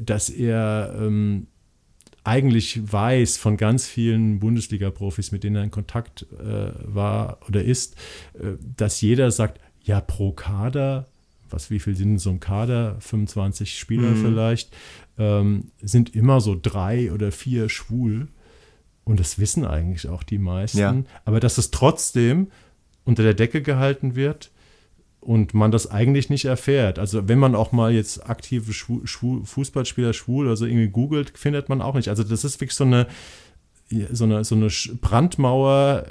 dass 0.00 0.30
er 0.30 0.94
ähm, 0.98 1.46
eigentlich 2.24 2.80
weiß 2.90 3.36
von 3.36 3.56
ganz 3.58 3.86
vielen 3.86 4.40
Bundesliga-Profis, 4.40 5.30
mit 5.30 5.44
denen 5.44 5.56
er 5.56 5.64
in 5.64 5.70
Kontakt 5.70 6.26
äh, 6.40 6.72
war 6.82 7.38
oder 7.46 7.62
ist, 7.62 7.96
äh, 8.34 8.56
dass 8.76 9.00
jeder 9.02 9.30
sagt, 9.30 9.60
ja, 9.82 10.00
pro 10.00 10.32
Kader, 10.32 11.06
was 11.50 11.70
wie 11.70 11.78
viel 11.78 11.94
sind 11.94 12.12
in 12.12 12.18
so 12.18 12.30
einem 12.30 12.40
Kader, 12.40 12.96
25 13.00 13.78
Spieler 13.78 14.10
Mhm. 14.10 14.22
vielleicht, 14.22 14.74
ähm, 15.18 15.70
sind 15.82 16.14
immer 16.16 16.40
so 16.40 16.58
drei 16.60 17.12
oder 17.12 17.30
vier 17.30 17.68
schwul. 17.68 18.28
Und 19.04 19.20
das 19.20 19.38
wissen 19.38 19.64
eigentlich 19.64 20.08
auch 20.08 20.22
die 20.22 20.38
meisten. 20.38 20.78
Ja. 20.78 20.94
Aber 21.24 21.40
dass 21.40 21.58
es 21.58 21.70
trotzdem 21.70 22.50
unter 23.04 23.22
der 23.22 23.34
Decke 23.34 23.62
gehalten 23.62 24.14
wird 24.14 24.50
und 25.20 25.54
man 25.54 25.70
das 25.70 25.90
eigentlich 25.90 26.30
nicht 26.30 26.44
erfährt. 26.44 26.98
Also 26.98 27.28
wenn 27.28 27.38
man 27.38 27.54
auch 27.54 27.72
mal 27.72 27.92
jetzt 27.92 28.28
aktive 28.28 28.72
Schwu 28.72 29.04
Schwu 29.04 29.44
Fußballspieler 29.44 30.12
schwul 30.12 30.46
oder 30.46 30.56
so 30.56 30.66
irgendwie 30.66 30.88
googelt, 30.88 31.36
findet 31.36 31.68
man 31.68 31.82
auch 31.82 31.94
nicht. 31.94 32.08
Also 32.08 32.24
das 32.24 32.44
ist 32.44 32.60
wirklich 32.60 32.76
so 32.76 32.84
eine 32.84 33.06
so 34.12 34.24
eine, 34.24 34.44
so 34.44 34.54
eine 34.54 34.68
Brandmauer, 35.00 36.04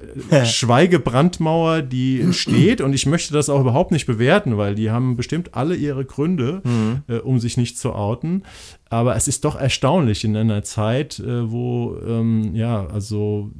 Schweigebrandmauer, 0.43 1.81
die 1.81 2.27
steht 2.33 2.81
und 2.81 2.93
ich 2.93 3.05
möchte 3.05 3.33
das 3.33 3.49
auch 3.49 3.61
überhaupt 3.61 3.91
nicht 3.91 4.05
bewerten, 4.05 4.57
weil 4.57 4.75
die 4.75 4.91
haben 4.91 5.15
bestimmt 5.15 5.55
alle 5.55 5.75
ihre 5.75 6.05
Gründe, 6.05 6.61
äh, 7.07 7.17
um 7.17 7.39
sich 7.39 7.57
nicht 7.57 7.77
zu 7.77 7.93
outen. 7.93 8.43
Aber 8.89 9.15
es 9.15 9.27
ist 9.27 9.45
doch 9.45 9.55
erstaunlich 9.55 10.23
in 10.23 10.37
einer 10.37 10.63
Zeit, 10.63 11.19
äh, 11.19 11.51
wo, 11.51 11.97
ähm, 12.07 12.53
ja, 12.55 12.85
also 12.87 13.51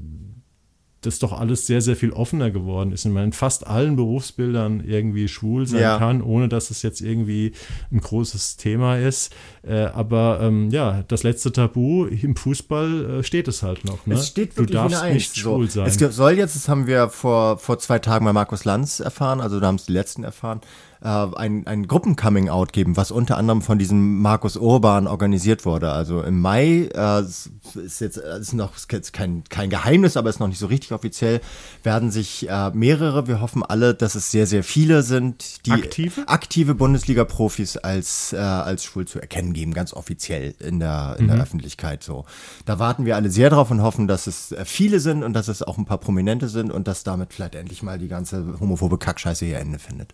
das 1.06 1.20
doch 1.20 1.32
alles 1.34 1.68
sehr, 1.68 1.82
sehr 1.82 1.96
viel 1.96 2.12
offener 2.12 2.52
geworden 2.52 2.92
ist 2.92 3.06
und 3.06 3.14
man 3.14 3.26
in 3.26 3.34
fast 3.34 3.68
allen 3.68 3.96
Berufsbildern 3.96 4.84
irgendwie 4.86 5.28
schwul 5.28 5.68
sein 5.68 5.82
Ja. 5.82 5.98
kann, 5.98 6.22
ohne 6.22 6.48
dass 6.50 6.72
es 6.72 6.82
jetzt 6.82 7.02
irgendwie 7.02 7.54
ein 7.92 8.00
großes 8.00 8.58
Thema 8.58 8.98
ist. 8.98 9.34
Äh, 9.68 9.86
aber 9.86 10.40
ähm, 10.42 10.70
ja, 10.72 11.04
das 11.08 11.24
letzte 11.24 11.52
Tabu 11.52 12.06
im 12.06 12.36
Fußball 12.36 13.20
äh, 13.20 13.24
steht 13.24 13.48
es 13.48 13.64
halt 13.64 13.86
noch. 13.86 14.06
Ne? 14.06 14.16
Es 14.16 14.28
steht 14.28 14.54
du 14.54 14.58
wirklich 14.62 14.76
darfst 14.76 14.96
eine 14.98 15.06
Eins. 15.06 15.14
nicht 15.16 15.36
schwul 15.38 15.70
so. 15.70 15.86
sein. 15.86 15.88
Es 15.88 16.16
soll 16.16 16.34
jetzt, 16.34 16.56
das 16.56 16.68
haben 16.68 16.88
wir 16.88 17.10
vor, 17.10 17.58
vor 17.58 17.80
zwei 17.80 18.00
Tagen 18.00 18.26
bei 18.26 18.34
Markus 18.34 18.66
Lanz 18.66 19.00
erfahren, 19.00 19.42
also 19.42 19.60
da 19.60 19.68
haben 19.68 19.76
es 19.76 19.86
die 19.86 19.94
letzten 19.94 20.24
erfahren, 20.24 20.62
äh, 21.04 21.08
ein, 21.08 21.68
ein 21.68 21.88
Gruppen-Coming-out 21.88 22.72
geben, 22.72 22.96
was 22.96 23.12
unter 23.12 23.38
anderem 23.38 23.62
von 23.62 23.78
diesem 23.78 24.22
Markus 24.22 24.56
Urban 24.56 25.08
organisiert 25.08 25.66
wurde. 25.66 25.92
Also 25.92 26.22
im 26.22 26.40
Mai 26.40 26.90
äh, 26.94 27.22
ist 27.22 28.00
jetzt 28.00 28.18
äh, 28.18 28.40
ist 28.40 28.54
noch 28.54 28.76
ist 28.76 28.92
jetzt 28.92 29.12
kein, 29.12 29.44
kein 29.50 29.70
Geheimnis, 29.70 30.16
aber 30.16 30.30
ist 30.30 30.40
noch 30.40 30.48
nicht 30.48 30.60
so 30.60 30.68
richtig 30.68 30.94
offiziell, 30.94 31.42
werden 31.84 32.10
sich 32.10 32.50
äh, 32.50 32.72
mehrere, 32.74 33.28
wir 33.28 33.42
hoffen 33.42 33.64
alle, 33.64 33.94
dass 33.94 34.16
es 34.16 34.32
sehr, 34.32 34.48
sehr 34.48 34.64
viele 34.64 35.04
sind, 35.04 35.66
die 35.66 35.72
Aktive? 35.72 36.28
aktive 36.28 36.74
Bundesliga-Profis 36.76 37.78
als, 37.78 38.32
äh, 38.34 38.38
als 38.38 38.86
schwul 38.86 39.06
zu 39.06 39.20
erkennen 39.20 39.54
geben, 39.54 39.74
ganz 39.74 39.94
offiziell 39.94 40.56
in 40.60 40.80
der, 40.80 41.18
in 41.20 41.28
der 41.28 41.38
Öffentlichkeit 41.38 42.04
so. 42.04 42.26
Da 42.66 42.80
warten 42.80 43.06
wir 43.06 43.16
alle 43.16 43.30
sehr 43.30 43.50
drauf 43.50 43.72
und 43.72 43.82
hoffen, 43.82 44.08
dass 44.08 44.28
es 44.28 44.54
äh, 44.54 44.64
viele 44.64 45.00
sind 45.02 45.24
und 45.24 45.34
dass 45.34 45.50
es 45.50 45.64
auch 45.64 45.78
ein 45.78 45.86
paar 45.86 45.98
Prominente 45.98 46.48
sind 46.48 46.72
und 46.72 46.88
dass 46.88 47.04
damit 47.04 47.34
vielleicht 47.34 47.56
endlich 47.56 47.84
mal 47.84 48.00
die 48.00 48.08
ganze 48.08 48.58
homophobe 48.60 48.98
Kackscheiße 48.98 49.46
ihr 49.46 49.60
Ende 49.60 49.80
findet. 49.80 50.14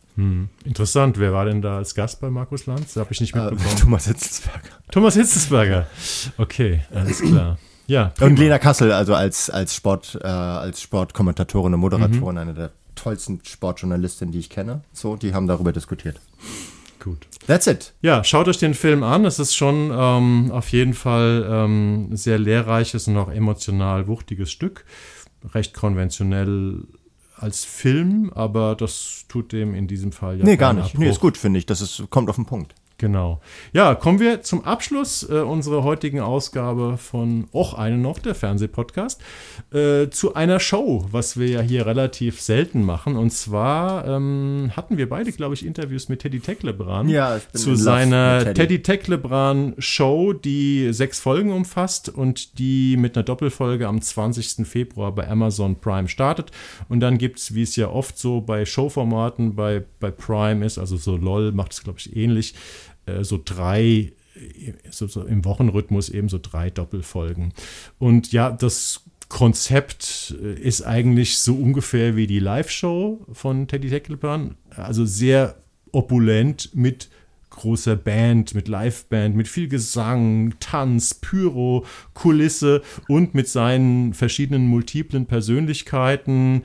Interessant, 0.80 1.19
wer 1.19 1.34
war 1.34 1.43
denn 1.43 1.61
da 1.61 1.76
als 1.76 1.93
Gast 1.93 2.22
bei 2.22 2.30
Markus 2.30 2.65
Lanz? 2.65 2.95
Habe 2.95 3.11
ich 3.11 3.19
nicht 3.19 3.35
Äh, 3.35 3.51
mitbekommen. 3.51 3.76
Thomas 3.77 4.07
Hitzelsberger. 4.07 4.69
Thomas 4.89 5.14
Hitzesberger. 5.15 5.88
Okay, 6.38 6.80
alles 6.95 7.19
klar. 7.19 7.57
Ja, 7.88 8.14
Und 8.22 8.39
Lena 8.39 8.60
Kassel, 8.60 8.93
also 8.93 9.14
als, 9.14 9.49
als 9.49 9.76
Sport, 9.76 10.18
äh, 10.23 10.27
als 10.27 10.81
Sportkommentatorin 10.81 11.73
und 11.73 11.81
Moderatorin, 11.81 12.35
Mhm. 12.35 12.38
eine 12.38 12.53
der 12.53 12.72
tollsten 12.95 13.41
Sportjournalistinnen, 13.43 14.31
die 14.31 14.39
ich 14.39 14.49
kenne. 14.49 14.80
So, 14.93 15.18
die 15.18 15.34
haben 15.34 15.47
darüber 15.47 15.73
diskutiert. 15.73 16.22
gut. 17.03 17.27
That's 17.45 17.68
it. 17.68 17.91
Ja, 18.01 18.23
schaut 18.23 18.47
euch 18.47 18.57
den 18.57 18.73
Film 18.73 19.03
an. 19.03 19.26
Es 19.26 19.38
ist 19.39 19.56
schon 19.56 19.91
ähm, 19.93 20.49
auf 20.53 20.69
jeden 20.69 20.93
Fall 20.93 21.45
ähm, 21.49 22.10
sehr 22.15 22.39
lehrreiches 22.39 23.10
und 23.10 23.18
auch 23.18 23.30
emotional 23.30 24.07
wuchtiges 24.07 24.49
Stück. 24.49 24.85
Recht 25.53 25.73
konventionell 25.73 26.84
als 27.41 27.64
Film, 27.66 28.32
aber 28.34 28.76
das 28.76 29.26
tut 29.28 29.52
dem 29.52 29.74
in 29.74 29.88
diesem 29.88 30.11
Fall 30.11 30.40
ja 30.40 30.45
Nee, 30.45 30.57
gar 30.57 30.74
nicht. 30.74 30.94
Nee, 30.98 31.06
Abbruch. 31.06 31.16
ist 31.16 31.20
gut, 31.22 31.38
finde 31.38 31.60
ich. 31.60 31.66
Das 31.66 31.82
ist, 31.82 32.10
kommt 32.10 32.30
auf 32.30 32.36
den 32.36 32.45
Punkt. 32.45 32.76
Genau. 32.99 33.39
Ja, 33.71 33.95
kommen 33.95 34.19
wir 34.19 34.41
zum 34.41 34.65
Abschluss 34.65 35.27
äh, 35.27 35.35
unserer 35.35 35.84
heutigen 35.84 36.19
Ausgabe 36.19 36.97
von 36.97 37.47
Och 37.53 37.73
eine 37.73 37.97
noch, 37.97 38.19
der 38.19 38.35
Fernsehpodcast, 38.35 39.21
äh, 39.71 40.09
zu 40.09 40.35
einer 40.35 40.59
Show, 40.59 41.05
was 41.09 41.39
wir 41.39 41.47
ja 41.47 41.61
hier 41.61 41.85
relativ 41.85 42.41
selten 42.41 42.84
machen. 42.84 43.15
Und 43.15 43.31
zwar 43.31 44.05
ähm, 44.05 44.71
hatten 44.76 44.97
wir 44.97 45.07
beide, 45.07 45.31
glaube 45.31 45.55
ich, 45.55 45.65
Interviews 45.65 46.09
mit 46.09 46.19
Teddy 46.19 46.41
Tecklebrand 46.41 47.09
Ja, 47.09 47.39
zu 47.53 47.76
seiner 47.76 48.39
Teddy. 48.39 48.53
Teddy 48.53 48.81
Tecklebrand 48.84 49.81
Show, 49.81 50.34
die 50.34 50.91
sechs 50.91 51.19
Folgen 51.19 51.53
umfasst 51.53 52.09
und 52.09 52.59
die 52.59 52.97
mit 52.97 53.15
einer 53.15 53.23
Doppelfolge 53.23 53.88
am 53.88 54.01
20. 54.01 54.67
Februar 54.67 55.13
bei 55.15 55.26
Amazon 55.30 55.77
Prime 55.77 56.09
startet. 56.09 56.51
Und 56.89 56.99
dann 56.99 57.17
gibt 57.17 57.39
es, 57.39 57.55
wie 57.55 57.61
es 57.61 57.77
ja 57.77 57.89
oft 57.89 58.19
so 58.19 58.41
bei 58.41 58.65
Showformaten 58.65 59.55
bei, 59.55 59.85
bei 60.01 60.11
Prime 60.11 60.65
ist, 60.65 60.77
also 60.77 60.97
so 60.97 61.15
LOL 61.15 61.53
macht 61.53 61.71
es, 61.71 61.81
glaube 61.81 61.99
ich, 61.99 62.13
ähnlich, 62.15 62.55
äh, 62.55 62.89
so 63.23 63.40
drei, 63.44 64.11
äh, 64.36 64.73
so, 64.90 65.07
so 65.07 65.23
im 65.23 65.45
Wochenrhythmus 65.45 66.10
eben 66.10 66.30
so 66.30 66.40
drei 66.41 66.69
Doppelfolgen. 66.69 67.53
Und 67.98 68.31
ja, 68.31 68.52
das 68.52 69.03
Konzept 69.30 70.36
äh, 70.41 70.53
ist 70.60 70.81
eigentlich 70.81 71.40
so 71.40 71.56
ungefähr 71.56 72.15
wie 72.15 72.27
die 72.27 72.40
Live-Show 72.40 73.26
von 73.31 73.68
Teddy 73.68 73.90
Tecklebrand. 73.90 74.56
Also 74.72 75.06
sehr 75.06 75.56
opulent 75.91 76.72
mit 76.73 77.10
großer 77.49 77.95
Band, 77.95 78.53
mit 78.53 78.68
Liveband, 78.68 79.36
mit 79.36 79.48
viel 79.48 79.68
Gesang, 79.68 80.53
Tanz, 80.60 81.14
Pyro, 81.14 81.86
Kulisse 82.14 82.81
und 83.07 83.34
mit 83.34 83.48
seinen 83.48 84.14
verschiedenen 84.14 84.68
multiplen 84.68 85.26
Persönlichkeiten. 85.26 86.64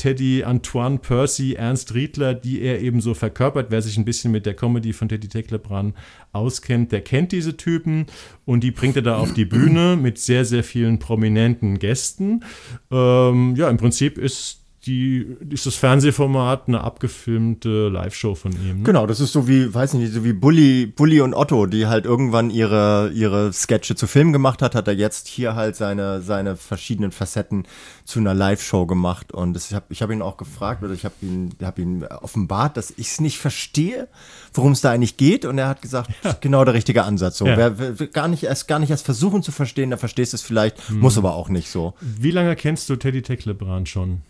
Teddy, 0.00 0.44
Antoine, 0.44 0.98
Percy, 0.98 1.56
Ernst 1.56 1.92
Riedler, 1.92 2.32
die 2.32 2.62
er 2.62 2.80
eben 2.80 3.02
so 3.02 3.12
verkörpert. 3.12 3.66
Wer 3.68 3.82
sich 3.82 3.98
ein 3.98 4.06
bisschen 4.06 4.32
mit 4.32 4.46
der 4.46 4.54
Comedy 4.54 4.94
von 4.94 5.10
Teddy 5.10 5.28
Tecklebrand 5.28 5.94
auskennt, 6.32 6.90
der 6.90 7.02
kennt 7.02 7.32
diese 7.32 7.58
Typen 7.58 8.06
und 8.46 8.64
die 8.64 8.70
bringt 8.70 8.96
er 8.96 9.02
da 9.02 9.18
auf 9.18 9.34
die 9.34 9.44
Bühne 9.44 9.98
mit 10.00 10.18
sehr, 10.18 10.46
sehr 10.46 10.64
vielen 10.64 11.00
prominenten 11.00 11.78
Gästen. 11.78 12.44
Ähm, 12.90 13.54
ja, 13.56 13.68
im 13.68 13.76
Prinzip 13.76 14.16
ist 14.16 14.59
die, 14.90 15.36
ist 15.50 15.66
das 15.66 15.76
Fernsehformat 15.76 16.66
eine 16.66 16.80
abgefilmte 16.82 17.88
Live-Show 17.88 18.34
von 18.34 18.52
ihm. 18.52 18.78
Ne? 18.78 18.82
Genau, 18.82 19.06
das 19.06 19.20
ist 19.20 19.32
so 19.32 19.46
wie, 19.46 19.72
weiß 19.72 19.94
nicht, 19.94 20.12
so 20.12 20.24
wie 20.24 20.32
Bully, 20.32 20.86
Bully 20.86 21.20
und 21.20 21.32
Otto, 21.34 21.66
die 21.66 21.86
halt 21.86 22.04
irgendwann 22.06 22.50
ihre, 22.50 23.10
ihre 23.14 23.52
Sketche 23.52 23.94
zu 23.94 24.06
Film 24.06 24.32
gemacht 24.32 24.62
hat, 24.62 24.74
hat 24.74 24.88
er 24.88 24.94
jetzt 24.94 25.28
hier 25.28 25.54
halt 25.54 25.76
seine, 25.76 26.20
seine 26.22 26.56
verschiedenen 26.56 27.12
Facetten 27.12 27.66
zu 28.04 28.18
einer 28.18 28.34
Live-Show 28.34 28.86
gemacht. 28.86 29.32
Und 29.32 29.54
das, 29.54 29.70
ich 29.70 29.74
habe 29.76 29.86
ich 29.90 30.02
hab 30.02 30.10
ihn 30.10 30.22
auch 30.22 30.36
gefragt, 30.36 30.82
oder 30.82 30.92
ich 30.92 31.04
habe 31.04 31.14
ihn, 31.22 31.50
hab 31.62 31.78
ihn 31.78 32.04
offenbart, 32.04 32.76
dass 32.76 32.90
ich 32.96 33.08
es 33.08 33.20
nicht 33.20 33.38
verstehe, 33.38 34.08
worum 34.54 34.72
es 34.72 34.80
da 34.80 34.90
eigentlich 34.90 35.16
geht. 35.16 35.44
Und 35.44 35.58
er 35.58 35.68
hat 35.68 35.82
gesagt, 35.82 36.10
genau 36.40 36.64
der 36.64 36.74
richtige 36.74 37.04
Ansatz. 37.04 37.38
So, 37.38 37.46
Ja. 37.46 37.56
wer, 37.56 37.78
wer 37.78 38.06
gar 38.08 38.26
nicht 38.28 38.42
erst 38.42 38.66
gar 38.66 38.78
nicht 38.80 38.90
erst 38.90 39.04
versuchen 39.04 39.42
zu 39.42 39.52
verstehen, 39.52 39.90
der 39.90 39.98
verstehst 39.98 40.34
es 40.34 40.42
vielleicht, 40.42 40.90
Mhm. 40.90 40.98
muss 41.00 41.16
aber 41.16 41.34
auch 41.34 41.48
nicht 41.48 41.70
so. 41.70 41.94
Wie 42.00 42.30
lange 42.32 42.56
kennst 42.56 42.88
du 42.90 42.96
Teddy 42.96 43.22
Tecklebrand 43.22 43.88
schon? 43.88 44.22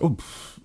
Oh, 0.00 0.16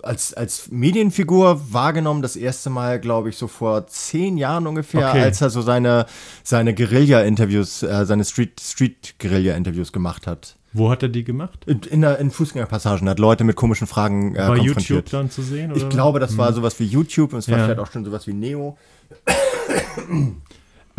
als, 0.01 0.33
als 0.33 0.71
Medienfigur 0.71 1.73
wahrgenommen, 1.73 2.21
das 2.21 2.35
erste 2.35 2.69
Mal, 2.69 2.99
glaube 2.99 3.29
ich, 3.29 3.37
so 3.37 3.47
vor 3.47 3.87
zehn 3.87 4.37
Jahren 4.37 4.67
ungefähr, 4.67 5.09
Okay. 5.09 5.21
als 5.21 5.41
er 5.41 5.49
so 5.49 5.61
seine, 5.61 6.05
seine 6.43 6.73
Guerilla-Interviews, 6.73 7.83
äh, 7.83 8.05
seine 8.05 8.25
Street- 8.25 8.59
Street-Guerilla-Interviews 8.59 9.91
gemacht 9.91 10.27
hat. 10.27 10.55
Wo 10.71 10.91
hat 10.91 11.01
er 11.01 11.09
die 11.09 11.23
gemacht? 11.23 11.65
In, 11.65 12.01
der, 12.01 12.19
in 12.19 12.29
Fußgängerpassagen 12.29 13.09
hat 13.09 13.17
Leute 13.17 13.43
mit 13.43 13.55
komischen 13.55 13.87
Fragen 13.87 14.35
äh, 14.35 14.47
Bei 14.47 14.57
YouTube 14.57 15.09
dann 15.09 15.31
zu 15.31 15.41
sehen? 15.41 15.71
Oder? 15.71 15.81
Ich 15.81 15.89
glaube, 15.89 16.19
das 16.19 16.37
war 16.37 16.49
hm. 16.49 16.55
sowas 16.55 16.79
wie 16.79 16.85
YouTube 16.85 17.33
und 17.33 17.39
es 17.39 17.49
war 17.49 17.57
ja. 17.57 17.63
vielleicht 17.65 17.79
auch 17.79 17.91
schon 17.91 18.05
sowas 18.05 18.27
wie 18.27 18.33
Neo. 18.33 18.77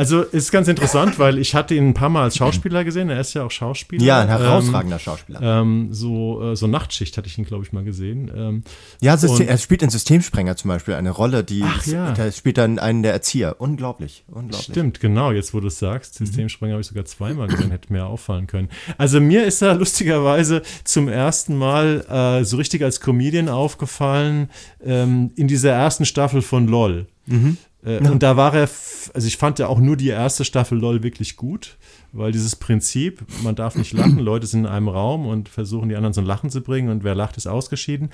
Also 0.00 0.22
ist 0.22 0.50
ganz 0.50 0.66
interessant, 0.66 1.18
weil 1.18 1.36
ich 1.36 1.54
hatte 1.54 1.74
ihn 1.74 1.88
ein 1.88 1.92
paar 1.92 2.08
Mal 2.08 2.22
als 2.22 2.36
Schauspieler 2.38 2.84
gesehen. 2.84 3.10
Er 3.10 3.20
ist 3.20 3.34
ja 3.34 3.44
auch 3.44 3.50
Schauspieler. 3.50 4.02
Ja, 4.02 4.20
ein 4.22 4.28
herausragender 4.28 4.96
ähm, 4.96 4.98
Schauspieler. 4.98 5.42
Ähm, 5.42 5.88
so, 5.90 6.52
äh, 6.52 6.56
so 6.56 6.66
Nachtschicht 6.66 7.18
hatte 7.18 7.28
ich 7.28 7.36
ihn, 7.36 7.44
glaube 7.44 7.66
ich, 7.66 7.72
mal 7.74 7.84
gesehen. 7.84 8.32
Ähm, 8.34 8.62
ja, 9.02 9.18
System, 9.18 9.46
er 9.46 9.58
spielt 9.58 9.82
in 9.82 9.90
Systemsprenger 9.90 10.56
zum 10.56 10.68
Beispiel 10.68 10.94
eine 10.94 11.10
Rolle, 11.10 11.44
die 11.44 11.62
Ach, 11.66 11.84
ja. 11.84 12.12
da 12.12 12.32
spielt 12.32 12.56
dann 12.56 12.78
einen 12.78 13.02
der 13.02 13.12
Erzieher. 13.12 13.56
Unglaublich, 13.58 14.24
unglaublich. 14.28 14.62
Stimmt, 14.62 15.00
genau. 15.00 15.32
Jetzt, 15.32 15.52
wo 15.52 15.60
du 15.60 15.66
es 15.66 15.78
sagst, 15.78 16.18
mhm. 16.18 16.24
Systemsprenger 16.24 16.72
habe 16.72 16.80
ich 16.80 16.86
sogar 16.86 17.04
zweimal 17.04 17.48
gesehen, 17.48 17.70
hätte 17.70 17.92
mir 17.92 18.06
auffallen 18.06 18.46
können. 18.46 18.70
Also 18.96 19.20
mir 19.20 19.44
ist 19.44 19.60
er 19.60 19.74
lustigerweise 19.74 20.62
zum 20.82 21.08
ersten 21.08 21.58
Mal 21.58 22.06
äh, 22.40 22.44
so 22.46 22.56
richtig 22.56 22.82
als 22.82 23.02
Comedian 23.02 23.50
aufgefallen 23.50 24.48
ähm, 24.82 25.32
in 25.36 25.46
dieser 25.46 25.72
ersten 25.72 26.06
Staffel 26.06 26.40
von 26.40 26.68
LOL. 26.68 27.06
Mhm. 27.26 27.58
Äh, 27.84 28.02
ja. 28.02 28.10
Und 28.10 28.22
da 28.22 28.36
war 28.36 28.54
er, 28.54 28.68
also 29.14 29.26
ich 29.26 29.36
fand 29.36 29.58
ja 29.58 29.68
auch 29.68 29.78
nur 29.78 29.96
die 29.96 30.08
erste 30.08 30.44
Staffel 30.44 30.78
LOL 30.78 31.02
wirklich 31.02 31.36
gut, 31.36 31.76
weil 32.12 32.32
dieses 32.32 32.56
Prinzip, 32.56 33.24
man 33.42 33.54
darf 33.54 33.76
nicht 33.76 33.92
lachen, 33.92 34.18
Leute 34.18 34.46
sind 34.46 34.60
in 34.60 34.66
einem 34.66 34.88
Raum 34.88 35.26
und 35.26 35.48
versuchen 35.48 35.88
die 35.88 35.96
anderen 35.96 36.12
zum 36.12 36.26
Lachen 36.26 36.50
zu 36.50 36.60
bringen 36.60 36.90
und 36.90 37.04
wer 37.04 37.14
lacht, 37.14 37.36
ist 37.36 37.46
ausgeschieden, 37.46 38.10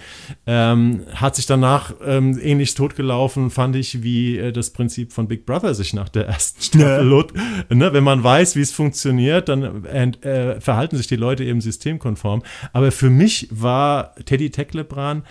ähm, 0.47 1.03
hat 1.15 1.37
sich 1.37 1.47
danach 1.47 1.95
ähm, 2.05 2.39
ähnlich 2.41 2.75
totgelaufen, 2.75 3.51
fand 3.51 3.75
ich, 3.77 4.03
wie 4.03 4.39
äh, 4.39 4.53
das 4.53 4.71
Prinzip 4.71 5.13
von 5.13 5.27
Big 5.27 5.47
Brother 5.47 5.75
sich 5.75 5.95
nach 5.95 6.09
der 6.09 6.27
ersten 6.27 6.63
Staffel 6.63 7.11
ja. 7.11 7.75
ne, 7.75 7.93
Wenn 7.93 8.05
man 8.05 8.23
weiß, 8.23 8.57
wie 8.57 8.61
es 8.61 8.73
funktioniert, 8.73 9.49
dann 9.49 9.85
äh, 9.85 10.61
verhalten 10.61 10.97
sich 10.97 11.07
die 11.07 11.17
Leute 11.17 11.45
eben 11.45 11.61
systemkonform. 11.61 12.43
Aber 12.73 12.93
für 12.93 13.11
mich 13.11 13.49
war 13.51 14.15
Teddy 14.25 14.51
Teklebran 14.51 15.23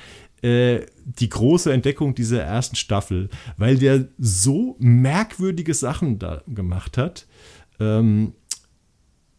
äh, 0.46 0.86
die 1.06 1.30
große 1.30 1.74
Entdeckung 1.74 2.14
dieser 2.14 2.42
ersten 2.42 2.76
Staffel, 2.76 3.30
weil 3.58 3.78
der 3.78 4.06
so 4.20 4.76
merkwürdige 4.80 5.74
Sachen 5.74 6.20
da 6.20 6.44
gemacht 6.48 6.98
hat, 6.98 7.26
ähm, 7.80 8.34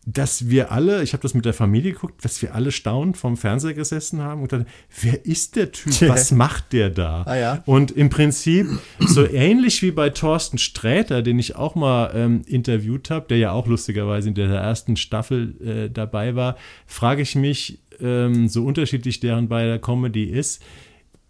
dass 0.09 0.49
wir 0.49 0.71
alle, 0.71 1.03
ich 1.03 1.13
habe 1.13 1.23
das 1.23 1.35
mit 1.35 1.45
der 1.45 1.53
Familie 1.53 1.93
geguckt, 1.93 2.25
dass 2.25 2.41
wir 2.41 2.55
alle 2.55 2.71
staunend 2.71 3.17
vom 3.17 3.37
Fernseher 3.37 3.75
gesessen 3.75 4.21
haben 4.21 4.43
und 4.43 4.53
dann, 4.53 4.67
wer 5.01 5.27
ist 5.27 5.57
der 5.57 5.73
Typ? 5.73 6.09
Was 6.09 6.31
macht 6.31 6.73
der 6.73 6.91
da? 6.91 7.23
Ah, 7.23 7.37
ja. 7.37 7.63
Und 7.67 7.91
im 7.91 8.09
Prinzip 8.09 8.69
so 9.01 9.29
ähnlich 9.29 9.83
wie 9.83 9.91
bei 9.91 10.11
Thorsten 10.11 10.59
Sträter, 10.59 11.23
den 11.23 11.41
ich 11.41 11.57
auch 11.57 11.75
mal 11.75 12.13
ähm, 12.15 12.43
interviewt 12.47 13.11
habe, 13.11 13.27
der 13.29 13.39
ja 13.39 13.51
auch 13.51 13.67
lustigerweise 13.67 14.29
in 14.29 14.37
der 14.37 14.49
ersten 14.49 14.97
Staffel 14.97 15.61
äh, 15.61 15.91
dabei 15.91 16.37
war, 16.37 16.57
frage 16.87 17.23
ich 17.23 17.35
mich, 17.35 17.81
ähm, 18.01 18.49
so 18.49 18.65
unterschiedlich 18.65 19.19
deren 19.19 19.49
bei 19.49 19.65
der 19.65 19.81
Comedy 19.81 20.25
ist, 20.25 20.63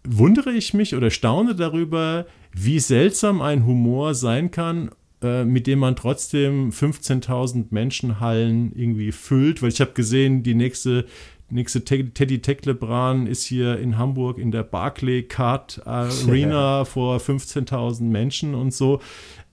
wundere 0.07 0.51
ich 0.51 0.73
mich 0.73 0.95
oder 0.95 1.09
staune 1.09 1.55
darüber, 1.55 2.25
wie 2.53 2.79
seltsam 2.79 3.41
ein 3.41 3.65
Humor 3.65 4.15
sein 4.15 4.51
kann, 4.51 4.91
äh, 5.21 5.43
mit 5.43 5.67
dem 5.67 5.79
man 5.79 5.95
trotzdem 5.95 6.71
15.000 6.71 7.67
Menschenhallen 7.69 8.71
irgendwie 8.75 9.11
füllt, 9.11 9.61
weil 9.61 9.69
ich 9.69 9.81
habe 9.81 9.93
gesehen, 9.93 10.43
die 10.43 10.55
nächste 10.55 11.05
nächste 11.49 11.83
Teddy 11.83 12.41
Teklebran 12.41 13.25
ist 13.25 13.45
hier 13.45 13.79
in 13.79 13.97
Hamburg 13.97 14.37
in 14.37 14.51
der 14.51 14.63
Barclay 14.63 15.23
Card 15.23 15.81
Arena 15.87 16.85
vor 16.85 17.17
15.000 17.17 18.03
Menschen 18.03 18.53
und 18.53 18.73
so. 18.73 18.99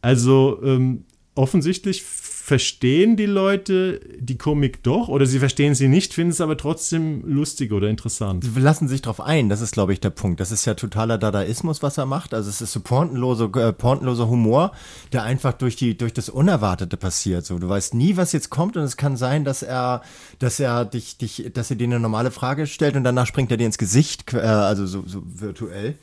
Also 0.02 0.60
ähm, 0.64 1.05
offensichtlich 1.35 2.02
verstehen 2.44 3.16
die 3.16 3.24
Leute 3.24 4.00
die 4.18 4.36
Komik 4.36 4.82
doch 4.82 5.08
oder 5.08 5.24
sie 5.24 5.38
verstehen 5.38 5.74
sie 5.74 5.88
nicht, 5.88 6.12
finden 6.12 6.30
es 6.30 6.42
aber 6.42 6.58
trotzdem 6.58 7.22
lustig 7.24 7.72
oder 7.72 7.88
interessant. 7.88 8.44
Sie 8.44 8.60
lassen 8.60 8.86
sich 8.86 9.00
drauf 9.00 9.18
ein, 9.18 9.48
das 9.48 9.62
ist, 9.62 9.72
glaube 9.72 9.94
ich, 9.94 10.00
der 10.00 10.10
Punkt. 10.10 10.40
Das 10.40 10.52
ist 10.52 10.66
ja 10.66 10.74
totaler 10.74 11.16
Dadaismus, 11.16 11.82
was 11.82 11.96
er 11.96 12.04
macht. 12.04 12.34
Also 12.34 12.50
es 12.50 12.60
ist 12.60 12.72
so 12.72 12.80
pointenlose, 12.80 13.50
äh, 13.56 13.72
pointenloser 13.72 14.28
Humor, 14.28 14.72
der 15.14 15.22
einfach 15.22 15.54
durch, 15.54 15.76
die, 15.76 15.96
durch 15.96 16.12
das 16.12 16.28
Unerwartete 16.28 16.98
passiert. 16.98 17.46
So, 17.46 17.58
du 17.58 17.66
weißt 17.66 17.94
nie, 17.94 18.18
was 18.18 18.32
jetzt 18.32 18.50
kommt 18.50 18.76
und 18.76 18.82
es 18.82 18.98
kann 18.98 19.16
sein, 19.16 19.46
dass 19.46 19.62
er, 19.62 20.02
dass 20.38 20.60
er 20.60 20.84
dich, 20.84 21.16
dich, 21.16 21.50
dass 21.54 21.70
er 21.70 21.76
dir 21.76 21.84
eine 21.84 21.98
normale 21.98 22.30
Frage 22.30 22.66
stellt 22.66 22.94
und 22.94 23.04
danach 23.04 23.26
springt 23.26 23.52
er 23.52 23.56
dir 23.56 23.64
ins 23.64 23.78
Gesicht, 23.78 24.34
äh, 24.34 24.40
also 24.40 24.84
so, 24.84 25.02
so 25.06 25.22
virtuell 25.24 25.96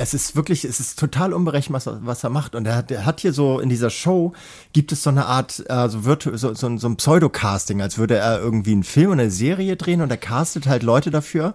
es 0.00 0.14
ist 0.14 0.34
wirklich, 0.34 0.64
es 0.64 0.80
ist 0.80 0.98
total 0.98 1.34
unberechenbar, 1.34 1.82
was, 1.84 1.98
was 2.02 2.24
er 2.24 2.30
macht. 2.30 2.54
Und 2.54 2.66
er 2.66 2.76
hat, 2.76 2.90
er 2.90 3.04
hat 3.04 3.20
hier 3.20 3.34
so 3.34 3.60
in 3.60 3.68
dieser 3.68 3.90
Show 3.90 4.32
gibt 4.72 4.92
es 4.92 5.02
so 5.02 5.10
eine 5.10 5.26
Art, 5.26 5.62
äh, 5.68 5.88
so, 5.88 6.00
so, 6.00 6.54
so, 6.54 6.76
so 6.76 6.88
ein 6.88 6.96
Pseudo-Casting, 6.96 7.82
als 7.82 7.98
würde 7.98 8.16
er 8.16 8.40
irgendwie 8.40 8.72
einen 8.72 8.82
Film 8.82 9.10
oder 9.10 9.22
eine 9.22 9.30
Serie 9.30 9.76
drehen 9.76 10.00
und 10.00 10.10
er 10.10 10.16
castet 10.16 10.66
halt 10.66 10.82
Leute 10.82 11.10
dafür 11.10 11.54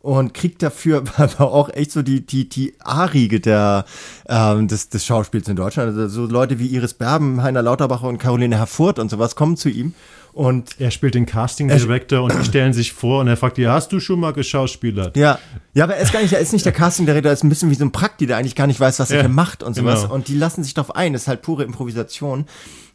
und 0.00 0.34
kriegt 0.34 0.62
dafür 0.62 1.04
aber 1.16 1.52
auch 1.52 1.70
echt 1.70 1.90
so 1.90 2.02
die, 2.02 2.24
die, 2.24 2.48
die 2.48 2.74
A-Riege 2.80 3.40
der, 3.40 3.86
ähm, 4.28 4.68
des, 4.68 4.90
des 4.90 5.06
Schauspiels 5.06 5.48
in 5.48 5.56
Deutschland. 5.56 5.88
Also 5.88 6.08
so 6.08 6.30
Leute 6.30 6.58
wie 6.58 6.66
Iris 6.66 6.94
Berben, 6.94 7.42
Heiner 7.42 7.62
Lauterbach 7.62 8.02
und 8.02 8.18
Caroline 8.18 8.58
Herfurth 8.58 8.98
und 8.98 9.10
sowas 9.10 9.36
kommen 9.36 9.56
zu 9.56 9.70
ihm 9.70 9.94
und 10.36 10.78
er 10.78 10.90
spielt 10.90 11.14
den 11.14 11.24
Casting 11.24 11.68
Director 11.68 12.22
und 12.22 12.34
die 12.38 12.44
stellen 12.44 12.74
sich 12.74 12.92
vor 12.92 13.22
und 13.22 13.28
er 13.28 13.38
fragt, 13.38 13.56
ja, 13.56 13.72
hast 13.72 13.90
du 13.90 14.00
schon 14.00 14.20
mal 14.20 14.34
geschauspielert? 14.34 15.16
Ja, 15.16 15.38
ja, 15.72 15.84
aber 15.84 15.96
er 15.96 16.02
ist 16.02 16.12
gar 16.12 16.20
nicht, 16.20 16.34
er 16.34 16.40
ist 16.40 16.52
nicht 16.52 16.66
der 16.66 16.74
Casting 16.74 17.06
Director, 17.06 17.30
er 17.30 17.32
ist 17.32 17.42
ein 17.42 17.48
bisschen 17.48 17.70
wie 17.70 17.74
so 17.74 17.86
ein 17.86 17.90
Prakti, 17.90 18.26
der 18.26 18.36
eigentlich 18.36 18.54
gar 18.54 18.66
nicht 18.66 18.78
weiß, 18.78 18.98
was 18.98 19.10
er 19.10 19.20
hier 19.20 19.30
macht 19.30 19.62
und 19.62 19.74
sowas. 19.74 20.02
Genau. 20.02 20.14
Und 20.14 20.28
die 20.28 20.36
lassen 20.36 20.62
sich 20.62 20.74
darauf 20.74 20.94
ein, 20.94 21.14
das 21.14 21.22
ist 21.22 21.28
halt 21.28 21.40
pure 21.40 21.64
Improvisation 21.64 22.44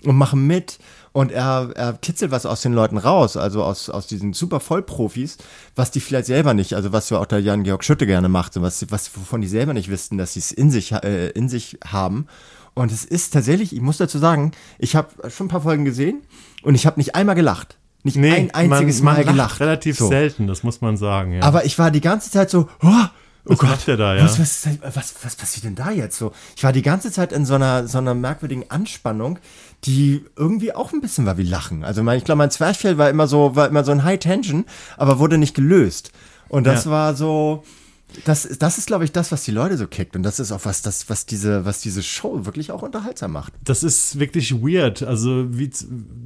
und 0.06 0.16
machen 0.16 0.46
mit. 0.46 0.78
Und 1.14 1.32
er, 1.32 1.72
er 1.74 1.94
kitzelt 1.94 2.30
was 2.30 2.46
aus 2.46 2.62
den 2.62 2.74
Leuten 2.74 3.00
raus, 3.00 3.36
also 3.38 3.64
aus, 3.64 3.90
aus 3.90 4.06
diesen 4.06 4.34
super 4.34 4.60
Vollprofis, 4.60 5.40
was 5.76 5.90
die 5.90 6.00
vielleicht 6.00 6.28
selber 6.28 6.54
nicht, 6.54 6.76
also 6.76 6.94
was 6.94 7.10
ja 7.10 7.18
auch 7.18 7.26
der 7.26 7.40
Jan-Georg 7.40 7.84
Schütte 7.84 8.06
gerne 8.06 8.30
macht, 8.30 8.56
und 8.56 8.62
was, 8.62 8.86
was, 8.92 9.10
wovon 9.18 9.42
die 9.42 9.48
selber 9.48 9.74
nicht 9.74 9.90
wüssten, 9.90 10.20
dass 10.20 10.34
sie 10.34 10.40
es 10.40 10.52
in 10.52 10.70
sich, 10.70 10.92
äh, 10.92 11.30
in 11.30 11.50
sich 11.50 11.80
haben. 11.84 12.28
Und 12.74 12.92
es 12.92 13.04
ist 13.06 13.32
tatsächlich, 13.32 13.74
ich 13.74 13.82
muss 13.82 13.98
dazu 13.98 14.18
sagen, 14.18 14.52
ich 14.80 14.96
habe 14.96 15.30
schon 15.30 15.48
ein 15.48 15.50
paar 15.50 15.62
Folgen 15.62 15.86
gesehen 15.86 16.22
und 16.64 16.76
ich 16.76 16.86
habe 16.86 17.00
nicht 17.00 17.16
einmal 17.16 17.36
gelacht. 17.36 17.78
Nicht 18.04 18.18
nee, 18.18 18.32
ein 18.32 18.52
einziges 18.52 19.02
man, 19.02 19.16
man 19.16 19.26
Mal 19.26 19.32
gelacht. 19.32 19.60
Relativ 19.60 19.98
so. 19.98 20.08
selten, 20.08 20.48
das 20.48 20.64
muss 20.64 20.82
man 20.82 20.98
sagen. 20.98 21.34
Ja. 21.34 21.44
Aber 21.44 21.66
ich 21.66 21.78
war 21.78 21.92
die 21.92 22.02
ganze 22.02 22.32
Zeit 22.32 22.50
so, 22.50 22.68
oh, 22.82 23.06
Oh 23.46 23.54
was 23.54 23.86
Gott, 23.86 24.00
da, 24.00 24.16
ja? 24.16 24.24
Was, 24.24 24.40
was, 24.40 24.68
was, 24.84 25.16
was, 25.24 25.36
passiert 25.36 25.66
denn 25.66 25.74
da 25.74 25.90
jetzt 25.90 26.16
so? 26.18 26.32
Ich 26.56 26.64
war 26.64 26.74
die 26.74 26.84
ganze 26.84 27.12
Zeit 27.12 27.32
in 27.32 27.44
so 27.44 27.56
einer, 27.56 27.88
so 27.88 27.98
einer 27.98 28.14
merkwürdigen 28.14 28.70
Anspannung, 28.70 29.40
die 29.84 30.24
irgendwie 30.36 30.74
auch 30.74 30.94
ein 30.94 31.02
bisschen 31.02 31.26
war 31.26 31.38
wie 31.38 31.44
Lachen. 31.44 31.84
Also 31.84 32.04
mein, 32.04 32.20
ich 32.20 32.24
glaube, 32.24 32.38
mein 32.38 32.52
Zwerchfell 32.52 33.00
war 33.00 33.10
immer 33.10 33.26
so, 33.26 33.56
war 33.56 33.68
immer 33.68 33.84
so 33.84 33.92
ein 33.92 34.04
High 34.04 34.20
Tension, 34.20 34.66
aber 34.96 35.18
wurde 35.18 35.40
nicht 35.40 35.56
gelöst. 35.56 36.12
Und 36.50 36.68
das 36.68 36.86
ja. 36.86 36.92
war 36.92 37.16
so, 37.16 37.64
das, 38.26 38.48
das 38.60 38.78
ist, 38.78 38.88
glaube 38.88 39.04
ich, 39.04 39.12
das, 39.12 39.32
was 39.32 39.44
die 39.44 39.52
Leute 39.52 39.78
so 39.78 39.88
kickt. 39.88 40.16
Und 40.16 40.24
das 40.24 40.40
ist 40.40 40.52
auch 40.52 40.66
was, 40.66 40.82
das, 40.82 41.10
was 41.10 41.26
diese, 41.26 41.66
was 41.66 41.82
diese 41.82 42.04
Show 42.04 42.46
wirklich 42.46 42.72
auch 42.72 42.82
unterhaltsam 42.82 43.32
macht. 43.32 43.54
Das 43.64 43.84
ist 43.84 44.20
wirklich 44.20 44.54
weird. 44.54 45.04
Also, 45.04 45.46
wie, 45.58 45.70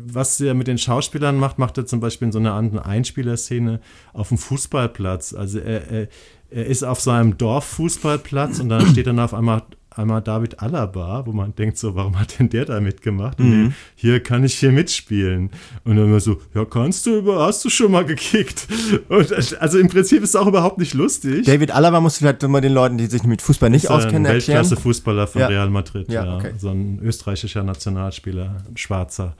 was 0.07 0.39
er 0.39 0.53
mit 0.53 0.67
den 0.67 0.77
Schauspielern 0.77 1.37
macht, 1.37 1.59
macht 1.59 1.77
er 1.77 1.85
zum 1.85 1.99
Beispiel 1.99 2.27
in 2.27 2.31
so 2.31 2.39
einer 2.39 2.53
anderen 2.53 2.79
Einspielerszene 2.79 3.79
auf 4.13 4.29
dem 4.29 4.37
Fußballplatz. 4.37 5.33
Also, 5.33 5.59
er, 5.59 5.91
er, 5.91 6.07
er 6.51 6.65
ist 6.65 6.83
auf 6.83 7.01
seinem 7.01 7.37
Dorffußballplatz 7.37 8.59
und 8.59 8.69
dann 8.69 8.87
steht 8.87 9.07
dann 9.07 9.19
auf 9.19 9.33
einmal 9.33 9.63
einmal 9.95 10.21
David 10.21 10.61
Alaba, 10.61 11.25
wo 11.25 11.31
man 11.31 11.55
denkt 11.55 11.77
so, 11.77 11.95
warum 11.95 12.19
hat 12.19 12.39
denn 12.39 12.49
der 12.49 12.65
da 12.65 12.79
mitgemacht? 12.79 13.39
Mhm. 13.39 13.73
hier 13.95 14.21
kann 14.21 14.43
ich 14.43 14.55
hier 14.55 14.71
mitspielen. 14.71 15.49
Und 15.83 15.95
dann 15.95 16.05
immer 16.05 16.19
so, 16.19 16.41
ja, 16.53 16.65
kannst 16.65 17.05
du, 17.05 17.33
hast 17.39 17.63
du 17.65 17.69
schon 17.69 17.91
mal 17.91 18.05
gekickt? 18.05 18.67
Und 19.09 19.31
also 19.59 19.79
im 19.79 19.87
Prinzip 19.87 20.23
ist 20.23 20.29
es 20.29 20.35
auch 20.35 20.47
überhaupt 20.47 20.77
nicht 20.77 20.93
lustig. 20.93 21.45
David 21.45 21.71
Alaba 21.71 22.01
muss 22.01 22.17
vielleicht 22.17 22.43
immer 22.43 22.61
den 22.61 22.73
Leuten, 22.73 22.97
die 22.97 23.07
sich 23.07 23.23
mit 23.23 23.41
Fußball 23.41 23.69
nicht 23.69 23.89
auskennen, 23.89 24.25
erklären. 24.25 24.63
Weltklasse-Fußballer 24.63 25.27
von 25.27 25.41
ja. 25.41 25.47
Real 25.47 25.69
Madrid, 25.69 26.11
ja, 26.11 26.25
ja. 26.25 26.37
Okay. 26.37 26.53
so 26.57 26.69
ein 26.69 26.99
österreichischer 27.01 27.63
Nationalspieler, 27.63 28.63
ein 28.69 28.77
Schwarzer. 28.77 29.35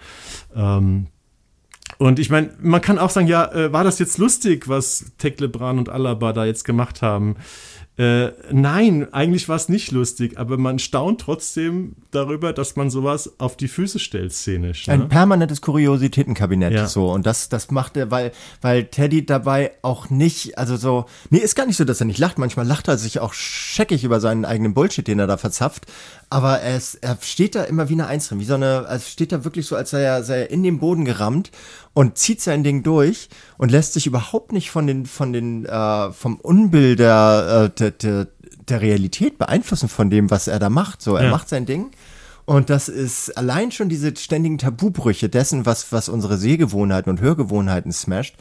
Ähm, 0.56 1.08
und 1.98 2.20
ich 2.20 2.30
meine, 2.30 2.50
man 2.62 2.82
kann 2.82 3.00
auch 3.00 3.10
sagen, 3.10 3.28
ja, 3.28 3.52
äh, 3.54 3.72
war 3.72 3.84
das 3.84 4.00
jetzt 4.00 4.18
lustig, 4.18 4.68
was 4.68 5.14
Teklebran 5.18 5.78
und 5.78 5.90
Alaba 5.90 6.34
da 6.34 6.46
jetzt 6.46 6.66
gemacht 6.66 7.02
haben? 7.02 7.38
Äh, 7.98 8.32
nein, 8.52 9.08
eigentlich 9.14 9.48
war 9.48 9.56
es 9.56 9.70
nicht 9.70 9.92
lustig, 9.92 10.38
aber 10.38 10.58
man 10.58 10.80
staunt 10.80 11.22
trotzdem 11.22 11.96
darüber, 12.12 12.52
dass 12.52 12.76
man 12.76 12.90
sowas 12.90 13.36
auf 13.38 13.56
die 13.56 13.70
Füße 13.70 14.00
stellt, 14.00 14.34
szenisch. 14.34 14.88
Ne? 14.88 14.94
Ein 14.94 15.08
permanentes 15.08 15.62
Kuriositätenkabinett, 15.62 16.74
ja. 16.74 16.88
so. 16.88 17.10
Und 17.10 17.26
das, 17.26 17.48
das 17.48 17.72
macht 17.72 17.96
er, 17.96 18.12
weil, 18.12 18.34
weil 18.62 18.86
Teddy 18.86 19.26
dabei 19.26 19.72
auch 19.82 20.10
nicht, 20.10 20.58
also 20.58 20.76
so, 20.76 21.06
nee, 21.30 21.38
ist 21.38 21.56
gar 21.56 21.66
nicht 21.66 21.78
so, 21.78 21.86
dass 21.86 22.02
er 22.02 22.06
nicht 22.06 22.20
lacht. 22.20 22.38
Manchmal 22.38 22.68
lacht 22.68 22.90
er 22.90 22.98
sich 22.98 23.20
auch 23.20 23.34
scheckig 23.34 24.04
über 24.04 24.20
seinen 24.20 24.44
eigenen 24.44 24.74
Bullshit, 24.74 25.08
den 25.08 25.20
er 25.20 25.28
da 25.28 25.38
verzapft. 25.38 25.86
Aber 26.30 26.60
er, 26.60 26.76
ist, 26.76 26.96
er 26.96 27.18
steht 27.22 27.56
da 27.56 27.64
immer 27.64 27.88
wie 27.88 27.94
eine 27.94 28.08
Eins 28.08 28.28
drin, 28.28 28.40
wie 28.40 28.46
so 28.46 28.56
eine, 28.56 28.86
also 28.88 29.08
steht 29.08 29.32
da 29.32 29.44
wirklich 29.44 29.68
so, 29.68 29.76
als 29.76 29.92
sei 29.92 30.02
er, 30.02 30.24
sei 30.24 30.42
er 30.42 30.50
in 30.50 30.64
den 30.64 30.80
Boden 30.80 31.06
gerammt 31.06 31.52
und 31.94 32.18
zieht 32.18 32.42
sein 32.42 32.64
Ding 32.64 32.84
durch 32.84 33.30
und 33.58 33.72
lässt 33.72 33.94
sich 33.94 34.08
überhaupt 34.08 34.52
nicht 34.52 34.72
von 34.72 34.88
den, 34.88 35.06
von 35.06 35.34
den, 35.34 35.66
äh, 35.66 36.12
vom 36.12 36.38
Unbild 36.38 37.00
der, 37.00 37.66
äh, 37.66 37.78
der, 37.78 37.92
der, 37.92 38.28
der 38.68 38.82
Realität 38.82 39.38
beeinflussen 39.38 39.88
von 39.88 40.10
dem, 40.10 40.32
was 40.32 40.48
er 40.48 40.60
da 40.60 40.70
macht. 40.70 41.02
So, 41.02 41.16
er 41.16 41.26
ja. 41.26 41.32
macht 41.32 41.48
sein 41.48 41.66
Ding 41.68 41.92
Und 42.46 42.70
das 42.70 42.90
ist 42.90 43.36
allein 43.38 43.72
schon 43.72 43.90
diese 43.90 44.16
ständigen 44.16 44.60
Tabubrüche 44.60 45.30
dessen, 45.30 45.66
was, 45.66 45.92
was 45.92 46.10
unsere 46.10 46.38
Sehgewohnheiten 46.38 47.10
und 47.10 47.22
Hörgewohnheiten 47.22 47.92
smasht, 47.92 48.36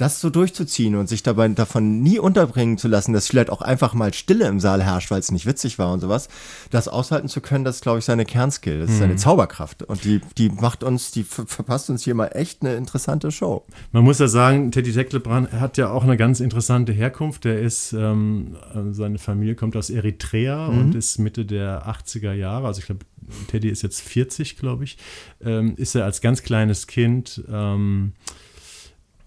das 0.00 0.20
so 0.20 0.30
durchzuziehen 0.30 0.94
und 0.94 1.08
sich 1.08 1.22
dabei 1.22 1.48
davon 1.48 2.00
nie 2.00 2.18
unterbringen 2.18 2.78
zu 2.78 2.88
lassen, 2.88 3.12
dass 3.12 3.28
vielleicht 3.28 3.50
auch 3.50 3.60
einfach 3.60 3.92
mal 3.92 4.14
Stille 4.14 4.48
im 4.48 4.58
Saal 4.58 4.82
herrscht, 4.82 5.10
weil 5.10 5.20
es 5.20 5.30
nicht 5.30 5.46
witzig 5.46 5.78
war 5.78 5.92
und 5.92 6.00
sowas, 6.00 6.28
das 6.70 6.88
aushalten 6.88 7.28
zu 7.28 7.40
können, 7.40 7.64
das 7.64 7.76
ist, 7.76 7.82
glaube 7.82 7.98
ich, 7.98 8.04
seine 8.06 8.24
Kernskill. 8.24 8.80
Das 8.80 8.90
ist 8.90 8.98
seine 8.98 9.14
mhm. 9.14 9.18
Zauberkraft. 9.18 9.82
Und 9.82 10.04
die, 10.04 10.20
die 10.38 10.48
macht 10.48 10.84
uns, 10.84 11.10
die 11.10 11.22
verpasst 11.24 11.90
uns 11.90 12.02
hier 12.02 12.14
mal 12.14 12.28
echt 12.28 12.62
eine 12.62 12.76
interessante 12.76 13.30
Show. 13.30 13.64
Man 13.92 14.04
muss 14.04 14.18
ja 14.18 14.28
sagen, 14.28 14.70
Teddy 14.70 14.92
Tecklebrand 14.92 15.52
hat 15.52 15.76
ja 15.76 15.90
auch 15.90 16.04
eine 16.04 16.16
ganz 16.16 16.40
interessante 16.40 16.92
Herkunft. 16.92 17.44
Der 17.44 17.60
ist, 17.60 17.92
ähm, 17.92 18.56
seine 18.92 19.18
Familie 19.18 19.54
kommt 19.54 19.76
aus 19.76 19.90
Eritrea 19.90 20.68
mhm. 20.70 20.78
und 20.78 20.94
ist 20.94 21.18
Mitte 21.18 21.44
der 21.44 21.86
80er 21.86 22.32
Jahre, 22.32 22.66
also 22.66 22.80
ich 22.80 22.86
glaube, 22.86 23.04
Teddy 23.48 23.68
ist 23.68 23.82
jetzt 23.82 24.00
40, 24.00 24.56
glaube 24.56 24.84
ich, 24.84 24.96
ähm, 25.42 25.74
ist 25.76 25.94
er 25.94 26.04
als 26.04 26.20
ganz 26.20 26.42
kleines 26.42 26.86
Kind 26.86 27.42
ähm, 27.48 28.12
äh, 28.16 28.39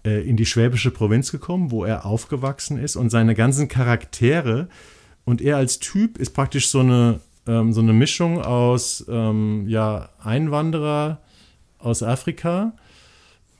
in 0.04 0.36
die 0.36 0.46
schwäbische 0.46 0.90
Provinz 0.90 1.32
gekommen, 1.32 1.70
wo 1.70 1.84
er 1.84 2.04
aufgewachsen 2.04 2.78
ist 2.78 2.96
und 2.96 3.10
seine 3.10 3.34
ganzen 3.34 3.68
Charaktere 3.68 4.68
und 5.24 5.40
er 5.40 5.56
als 5.56 5.78
Typ 5.78 6.18
ist 6.18 6.34
praktisch 6.34 6.68
so 6.68 6.80
eine, 6.80 7.20
ähm, 7.46 7.72
so 7.72 7.80
eine 7.80 7.92
Mischung 7.92 8.42
aus 8.42 9.04
ähm, 9.08 9.64
ja, 9.68 10.10
Einwanderer 10.22 11.20
aus 11.78 12.02
Afrika 12.02 12.72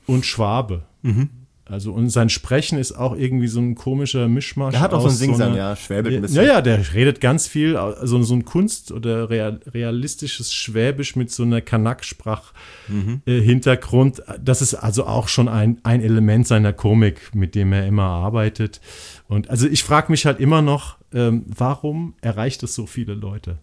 und 0.05 0.25
Schwabe. 0.25 0.83
Mhm. 1.01 1.29
Also 1.67 1.93
und 1.93 2.09
sein 2.09 2.29
Sprechen 2.29 2.77
ist 2.77 2.91
auch 2.91 3.17
irgendwie 3.17 3.47
so 3.47 3.59
ein 3.59 3.73
komischer 3.73 4.27
Mischmasch. 4.27 4.75
Er 4.75 4.81
hat 4.81 4.93
auch 4.93 5.01
so 5.01 5.07
ein 5.07 5.15
Singsang, 5.15 5.53
so 5.53 5.57
ja, 5.57 5.75
schwäbelt 5.75 6.15
ein 6.15 6.21
bisschen. 6.21 6.37
Ja, 6.37 6.43
ja, 6.43 6.61
der 6.61 6.93
redet 6.93 7.21
ganz 7.21 7.47
viel, 7.47 7.75
also 7.75 8.21
so 8.21 8.35
ein 8.35 8.45
Kunst- 8.45 8.91
oder 8.91 9.31
real, 9.31 9.59
realistisches 9.73 10.53
Schwäbisch 10.53 11.15
mit 11.15 11.31
so 11.31 11.41
einer 11.41 11.61
Kanak-Sprach-Hintergrund. 11.61 14.19
Mhm. 14.19 14.33
Äh, 14.33 14.39
das 14.43 14.61
ist 14.61 14.75
also 14.75 15.07
auch 15.07 15.27
schon 15.27 15.47
ein, 15.47 15.79
ein 15.81 16.01
Element 16.01 16.47
seiner 16.47 16.71
Komik, 16.71 17.33
mit 17.33 17.55
dem 17.55 17.73
er 17.73 17.87
immer 17.87 18.03
arbeitet. 18.03 18.79
Und 19.27 19.49
also 19.49 19.67
ich 19.67 19.83
frage 19.83 20.11
mich 20.11 20.27
halt 20.27 20.39
immer 20.39 20.61
noch, 20.61 20.97
ähm, 21.15 21.45
warum 21.47 22.13
erreicht 22.21 22.61
es 22.61 22.75
so 22.75 22.85
viele 22.85 23.15
Leute? 23.15 23.57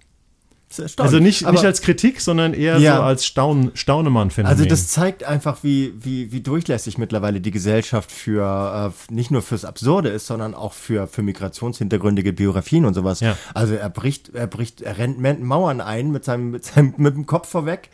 Also 0.97 1.19
nicht, 1.19 1.51
nicht 1.51 1.65
als 1.65 1.83
Kritik, 1.83 2.21
sondern 2.21 2.55
eher 2.55 2.79
ja. 2.79 2.97
so 2.97 3.03
als 3.03 3.27
Staun, 3.27 3.73
Staunemann-Phänomen. 3.75 4.51
Also 4.51 4.69
das 4.69 4.89
zeigt 4.89 5.25
einfach, 5.25 5.59
wie, 5.63 5.93
wie, 5.97 6.33
wie 6.33 6.41
durchlässig 6.41 6.99
mittlerweile 6.99 7.41
die 7.41 7.51
Gesellschaft 7.51 8.11
für 8.11 8.93
äh, 8.93 9.13
nicht 9.13 9.31
nur 9.31 9.43
fürs 9.43 9.65
Absurde 9.65 10.09
ist, 10.09 10.27
sondern 10.27 10.55
auch 10.55 10.73
für, 10.73 11.07
für 11.07 11.23
migrationshintergründige 11.23 12.33
Biografien 12.33 12.85
und 12.85 12.95
sowas. 12.95 13.21
Ja. 13.21 13.37
Also 13.55 13.75
er 13.75 13.91
bricht, 13.91 14.35
er 14.35 14.47
bricht, 14.47 14.81
er 14.81 14.99
rennt 14.99 15.21
Mauern 15.43 15.81
ein 15.81 16.11
mit 16.11 16.25
seinem, 16.25 16.51
mit 16.51 16.65
seinem 16.65 16.95
mit 16.97 17.15
dem 17.15 17.27
Kopf 17.27 17.49
vorweg 17.49 17.91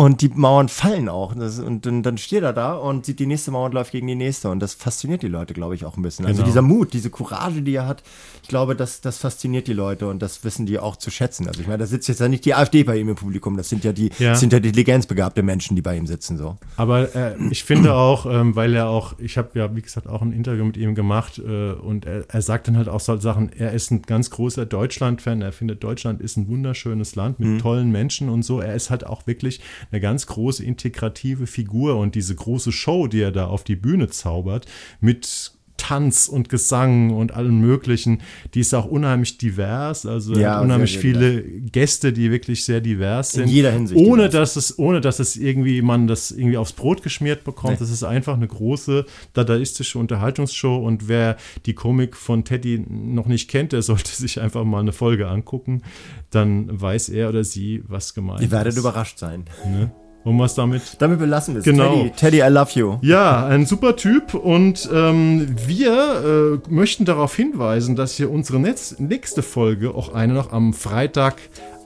und 0.00 0.22
die 0.22 0.28
Mauern 0.28 0.70
fallen 0.70 1.10
auch. 1.10 1.34
Das, 1.34 1.58
und 1.58 1.84
dann, 1.84 2.02
dann 2.02 2.16
steht 2.16 2.42
er 2.42 2.54
da 2.54 2.72
und 2.72 3.04
sieht 3.04 3.18
die 3.18 3.26
nächste 3.26 3.50
Mauer 3.50 3.66
und 3.66 3.74
läuft 3.74 3.92
gegen 3.92 4.06
die 4.06 4.14
nächste. 4.14 4.48
Und 4.48 4.60
das 4.60 4.72
fasziniert 4.72 5.22
die 5.22 5.28
Leute, 5.28 5.52
glaube 5.52 5.74
ich, 5.74 5.84
auch 5.84 5.98
ein 5.98 6.02
bisschen. 6.02 6.24
Also 6.24 6.36
genau. 6.36 6.46
Also 6.46 6.50
dieser 6.50 6.62
Mut, 6.62 6.94
diese 6.94 7.10
Courage, 7.10 7.60
die 7.60 7.74
er 7.74 7.86
hat, 7.86 8.02
ich 8.42 8.48
glaube, 8.48 8.74
das, 8.74 9.02
das 9.02 9.18
fasziniert 9.18 9.66
die 9.68 9.74
Leute 9.74 10.08
und 10.08 10.22
das 10.22 10.42
wissen 10.42 10.64
die 10.64 10.78
auch 10.78 10.96
zu 10.96 11.10
schätzen. 11.10 11.46
Also 11.46 11.60
ich 11.60 11.66
meine, 11.66 11.78
da 11.78 11.86
sitzt 11.86 12.08
jetzt 12.08 12.20
ja 12.20 12.28
nicht 12.28 12.46
die 12.46 12.54
AfD 12.54 12.82
bei 12.82 12.96
ihm 12.96 13.10
im 13.10 13.14
Publikum, 13.14 13.58
das 13.58 13.68
sind 13.68 13.84
ja 13.84 13.92
die, 13.92 14.10
ja. 14.18 14.34
sind 14.34 14.54
ja 14.54 14.60
die 14.60 14.68
intelligenzbegabte 14.68 15.42
Menschen, 15.42 15.76
die 15.76 15.82
bei 15.82 15.96
ihm 15.96 16.06
sitzen. 16.06 16.38
So. 16.38 16.56
Aber 16.78 17.14
äh, 17.14 17.34
ich 17.50 17.64
finde 17.64 17.94
auch, 17.94 18.24
ähm, 18.24 18.56
weil 18.56 18.74
er 18.74 18.88
auch, 18.88 19.18
ich 19.18 19.36
habe 19.36 19.50
ja, 19.58 19.76
wie 19.76 19.82
gesagt, 19.82 20.06
auch 20.06 20.22
ein 20.22 20.32
Interview 20.32 20.64
mit 20.64 20.78
ihm 20.78 20.94
gemacht 20.94 21.38
äh, 21.38 21.72
und 21.72 22.06
er, 22.06 22.24
er 22.26 22.40
sagt 22.40 22.68
dann 22.68 22.78
halt 22.78 22.88
auch 22.88 23.00
so 23.00 23.18
Sachen, 23.18 23.52
er 23.52 23.72
ist 23.72 23.90
ein 23.90 24.00
ganz 24.00 24.30
großer 24.30 24.64
Deutschland-Fan, 24.64 25.42
er 25.42 25.52
findet, 25.52 25.84
Deutschland 25.84 26.22
ist 26.22 26.38
ein 26.38 26.48
wunderschönes 26.48 27.16
Land 27.16 27.38
mit 27.38 27.48
mhm. 27.48 27.58
tollen 27.58 27.90
Menschen 27.92 28.30
und 28.30 28.44
so. 28.44 28.60
Er 28.60 28.74
ist 28.74 28.88
halt 28.88 29.04
auch 29.04 29.26
wirklich 29.26 29.60
eine 29.90 30.00
ganz 30.00 30.26
große 30.26 30.64
integrative 30.64 31.46
Figur 31.46 31.96
und 31.96 32.14
diese 32.14 32.34
große 32.34 32.72
Show, 32.72 33.06
die 33.06 33.20
er 33.20 33.32
da 33.32 33.46
auf 33.46 33.64
die 33.64 33.76
Bühne 33.76 34.08
zaubert, 34.08 34.66
mit 35.00 35.52
Tanz 35.80 36.28
und 36.28 36.50
Gesang 36.50 37.10
und 37.10 37.32
allem 37.32 37.58
Möglichen. 37.58 38.20
Die 38.52 38.60
ist 38.60 38.74
auch 38.74 38.84
unheimlich 38.84 39.38
divers, 39.38 40.04
also 40.04 40.34
ja, 40.34 40.60
unheimlich 40.60 40.98
viele 40.98 41.42
divers. 41.42 41.72
Gäste, 41.72 42.12
die 42.12 42.30
wirklich 42.30 42.64
sehr 42.64 42.82
divers 42.82 43.32
sind. 43.32 43.44
In 43.44 43.48
jeder 43.48 43.72
Hinsicht. 43.72 43.98
Ohne 43.98 44.28
dass 44.28 44.56
es, 44.56 44.78
ohne 44.78 45.00
dass 45.00 45.20
es 45.20 45.36
irgendwie 45.36 45.80
man 45.80 46.06
das 46.06 46.32
irgendwie 46.32 46.58
aufs 46.58 46.74
Brot 46.74 47.02
geschmiert 47.02 47.44
bekommt. 47.44 47.74
Nee. 47.74 47.78
Das 47.80 47.90
ist 47.90 48.04
einfach 48.04 48.34
eine 48.34 48.46
große 48.46 49.06
dadaistische 49.32 49.98
Unterhaltungsshow 49.98 50.76
und 50.76 51.08
wer 51.08 51.38
die 51.64 51.72
Komik 51.72 52.14
von 52.14 52.44
Teddy 52.44 52.84
noch 52.86 53.26
nicht 53.26 53.48
kennt, 53.48 53.72
der 53.72 53.80
sollte 53.80 54.10
sich 54.14 54.38
einfach 54.38 54.64
mal 54.64 54.80
eine 54.80 54.92
Folge 54.92 55.28
angucken. 55.28 55.82
Dann 56.28 56.68
weiß 56.78 57.08
er 57.08 57.30
oder 57.30 57.42
sie, 57.42 57.82
was 57.88 58.12
gemeint 58.12 58.40
ist. 58.40 58.46
Ihr 58.46 58.50
werdet 58.50 58.76
überrascht 58.76 59.18
sein. 59.18 59.44
Ne? 59.66 59.90
Und 60.22 60.38
was 60.38 60.54
damit? 60.54 60.82
Damit 60.98 61.18
belassen 61.18 61.54
wir 61.54 61.60
es. 61.60 61.64
Genau. 61.64 61.94
Teddy, 61.94 62.10
Teddy, 62.10 62.38
I 62.40 62.52
love 62.52 62.70
you. 62.78 62.98
Ja, 63.00 63.46
ein 63.46 63.64
super 63.64 63.96
Typ. 63.96 64.34
Und 64.34 64.88
ähm, 64.92 65.56
wir 65.66 66.60
äh, 66.68 66.70
möchten 66.70 67.06
darauf 67.06 67.34
hinweisen, 67.34 67.96
dass 67.96 68.18
ihr 68.20 68.30
unsere 68.30 68.58
nächste 68.60 69.42
Folge, 69.42 69.94
auch 69.94 70.12
eine 70.12 70.34
noch 70.34 70.52
am 70.52 70.74
Freitag, 70.74 71.36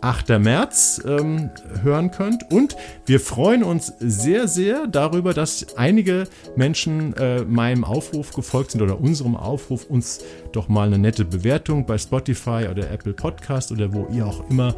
8. 0.01 0.39
März, 0.41 1.01
ähm, 1.07 1.51
hören 1.83 2.11
könnt. 2.11 2.51
Und 2.53 2.77
wir 3.07 3.21
freuen 3.21 3.63
uns 3.63 3.93
sehr, 4.01 4.49
sehr 4.49 4.87
darüber, 4.87 5.33
dass 5.33 5.79
einige 5.79 6.25
Menschen 6.57 7.15
äh, 7.17 7.43
meinem 7.45 7.85
Aufruf 7.85 8.33
gefolgt 8.33 8.73
sind 8.73 8.83
oder 8.83 9.01
unserem 9.01 9.35
Aufruf, 9.35 9.87
uns 9.87 10.21
doch 10.53 10.69
mal 10.69 10.89
eine 10.89 10.99
nette 10.99 11.25
Bewertung 11.25 11.87
bei 11.87 11.97
Spotify 11.97 12.67
oder 12.71 12.91
Apple 12.91 13.15
Podcast 13.15 13.73
oder 13.73 13.95
wo 13.95 14.07
ihr 14.13 14.27
auch 14.27 14.51
immer 14.51 14.75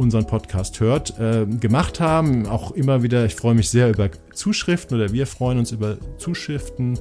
unseren 0.00 0.26
Podcast 0.26 0.80
hört, 0.80 1.18
äh, 1.20 1.46
gemacht 1.46 2.00
haben. 2.00 2.46
Auch 2.46 2.72
immer 2.72 3.02
wieder, 3.02 3.26
ich 3.26 3.34
freue 3.34 3.54
mich 3.54 3.68
sehr 3.68 3.90
über 3.90 4.08
Zuschriften 4.32 4.96
oder 4.96 5.12
wir 5.12 5.26
freuen 5.26 5.58
uns 5.58 5.72
über 5.72 5.98
Zuschriften 6.16 6.98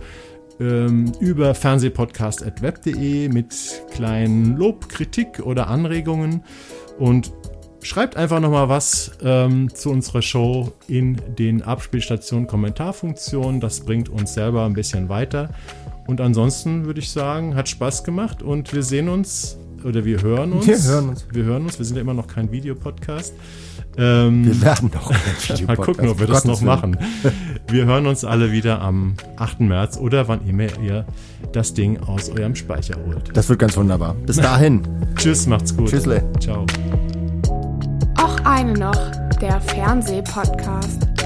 ähm, 0.60 1.12
über 1.22 1.56
fernsehpodcast.web.de 1.56 3.30
mit 3.30 3.56
kleinen 3.92 4.58
Lob, 4.58 4.90
Kritik 4.90 5.40
oder 5.40 5.68
Anregungen 5.68 6.44
und 6.98 7.32
schreibt 7.82 8.18
einfach 8.18 8.42
nochmal 8.42 8.68
was 8.68 9.12
ähm, 9.24 9.74
zu 9.74 9.92
unserer 9.92 10.22
Show 10.22 10.74
in 10.88 11.16
den 11.38 11.62
Abspielstationen 11.62 12.48
Kommentarfunktionen. 12.48 13.62
Das 13.62 13.80
bringt 13.80 14.10
uns 14.10 14.34
selber 14.34 14.66
ein 14.66 14.74
bisschen 14.74 15.08
weiter. 15.08 15.52
Und 16.06 16.20
ansonsten 16.20 16.86
würde 16.86 17.00
ich 17.00 17.12
sagen, 17.12 17.56
hat 17.56 17.70
Spaß 17.70 18.04
gemacht 18.04 18.44
und 18.44 18.74
wir 18.74 18.84
sehen 18.84 19.08
uns 19.08 19.58
oder 19.86 20.06
wir 20.06 20.22
hören 20.22 20.54
uns. 20.54 20.68
Wir 20.68 20.82
hören 20.82 21.10
uns. 21.10 21.26
Wir 21.32 21.44
hören 21.44 21.64
uns. 21.64 21.78
Wir 21.78 21.86
sind 21.86 21.96
ja 21.96 22.02
immer 22.02 22.14
noch 22.14 22.28
kein 22.28 22.52
Videopodcast. 22.52 23.34
Ähm, 23.98 24.46
wir 24.46 24.62
werden 24.62 24.92
noch 24.94 25.10
ein 25.10 25.18
Videopodcast. 25.18 25.68
Mal 25.68 25.78
gucken, 25.78 26.08
ob 26.10 26.20
wir 26.20 26.28
das 26.28 26.46
noch 26.46 26.62
machen. 26.62 26.98
Wir 27.68 27.86
hören 27.86 28.08
uns 28.08 28.24
alle 28.24 28.52
wieder 28.52 28.82
am 28.82 29.16
8. 29.38 29.62
März 29.62 29.98
oder 29.98 30.28
wann 30.28 30.48
immer 30.48 30.68
ihr 30.82 31.06
das 31.52 31.74
Ding 31.74 32.00
aus 32.00 32.30
eurem 32.30 32.56
Speicher 32.56 32.96
holt. 33.06 33.36
Das 33.36 33.50
wird 33.50 33.60
ganz 33.60 33.76
wunderbar. 33.78 34.16
Bis 34.26 34.38
dahin. 34.38 34.82
Tschüss, 35.16 35.48
macht's 35.48 35.76
gut. 35.76 35.90
Tschüssle. 35.90 36.24
Ciao. 36.40 36.66
Auch 38.18 38.40
eine 38.46 38.74
noch, 38.74 39.12
der 39.42 39.60
Fernsehpodcast. 39.62 41.19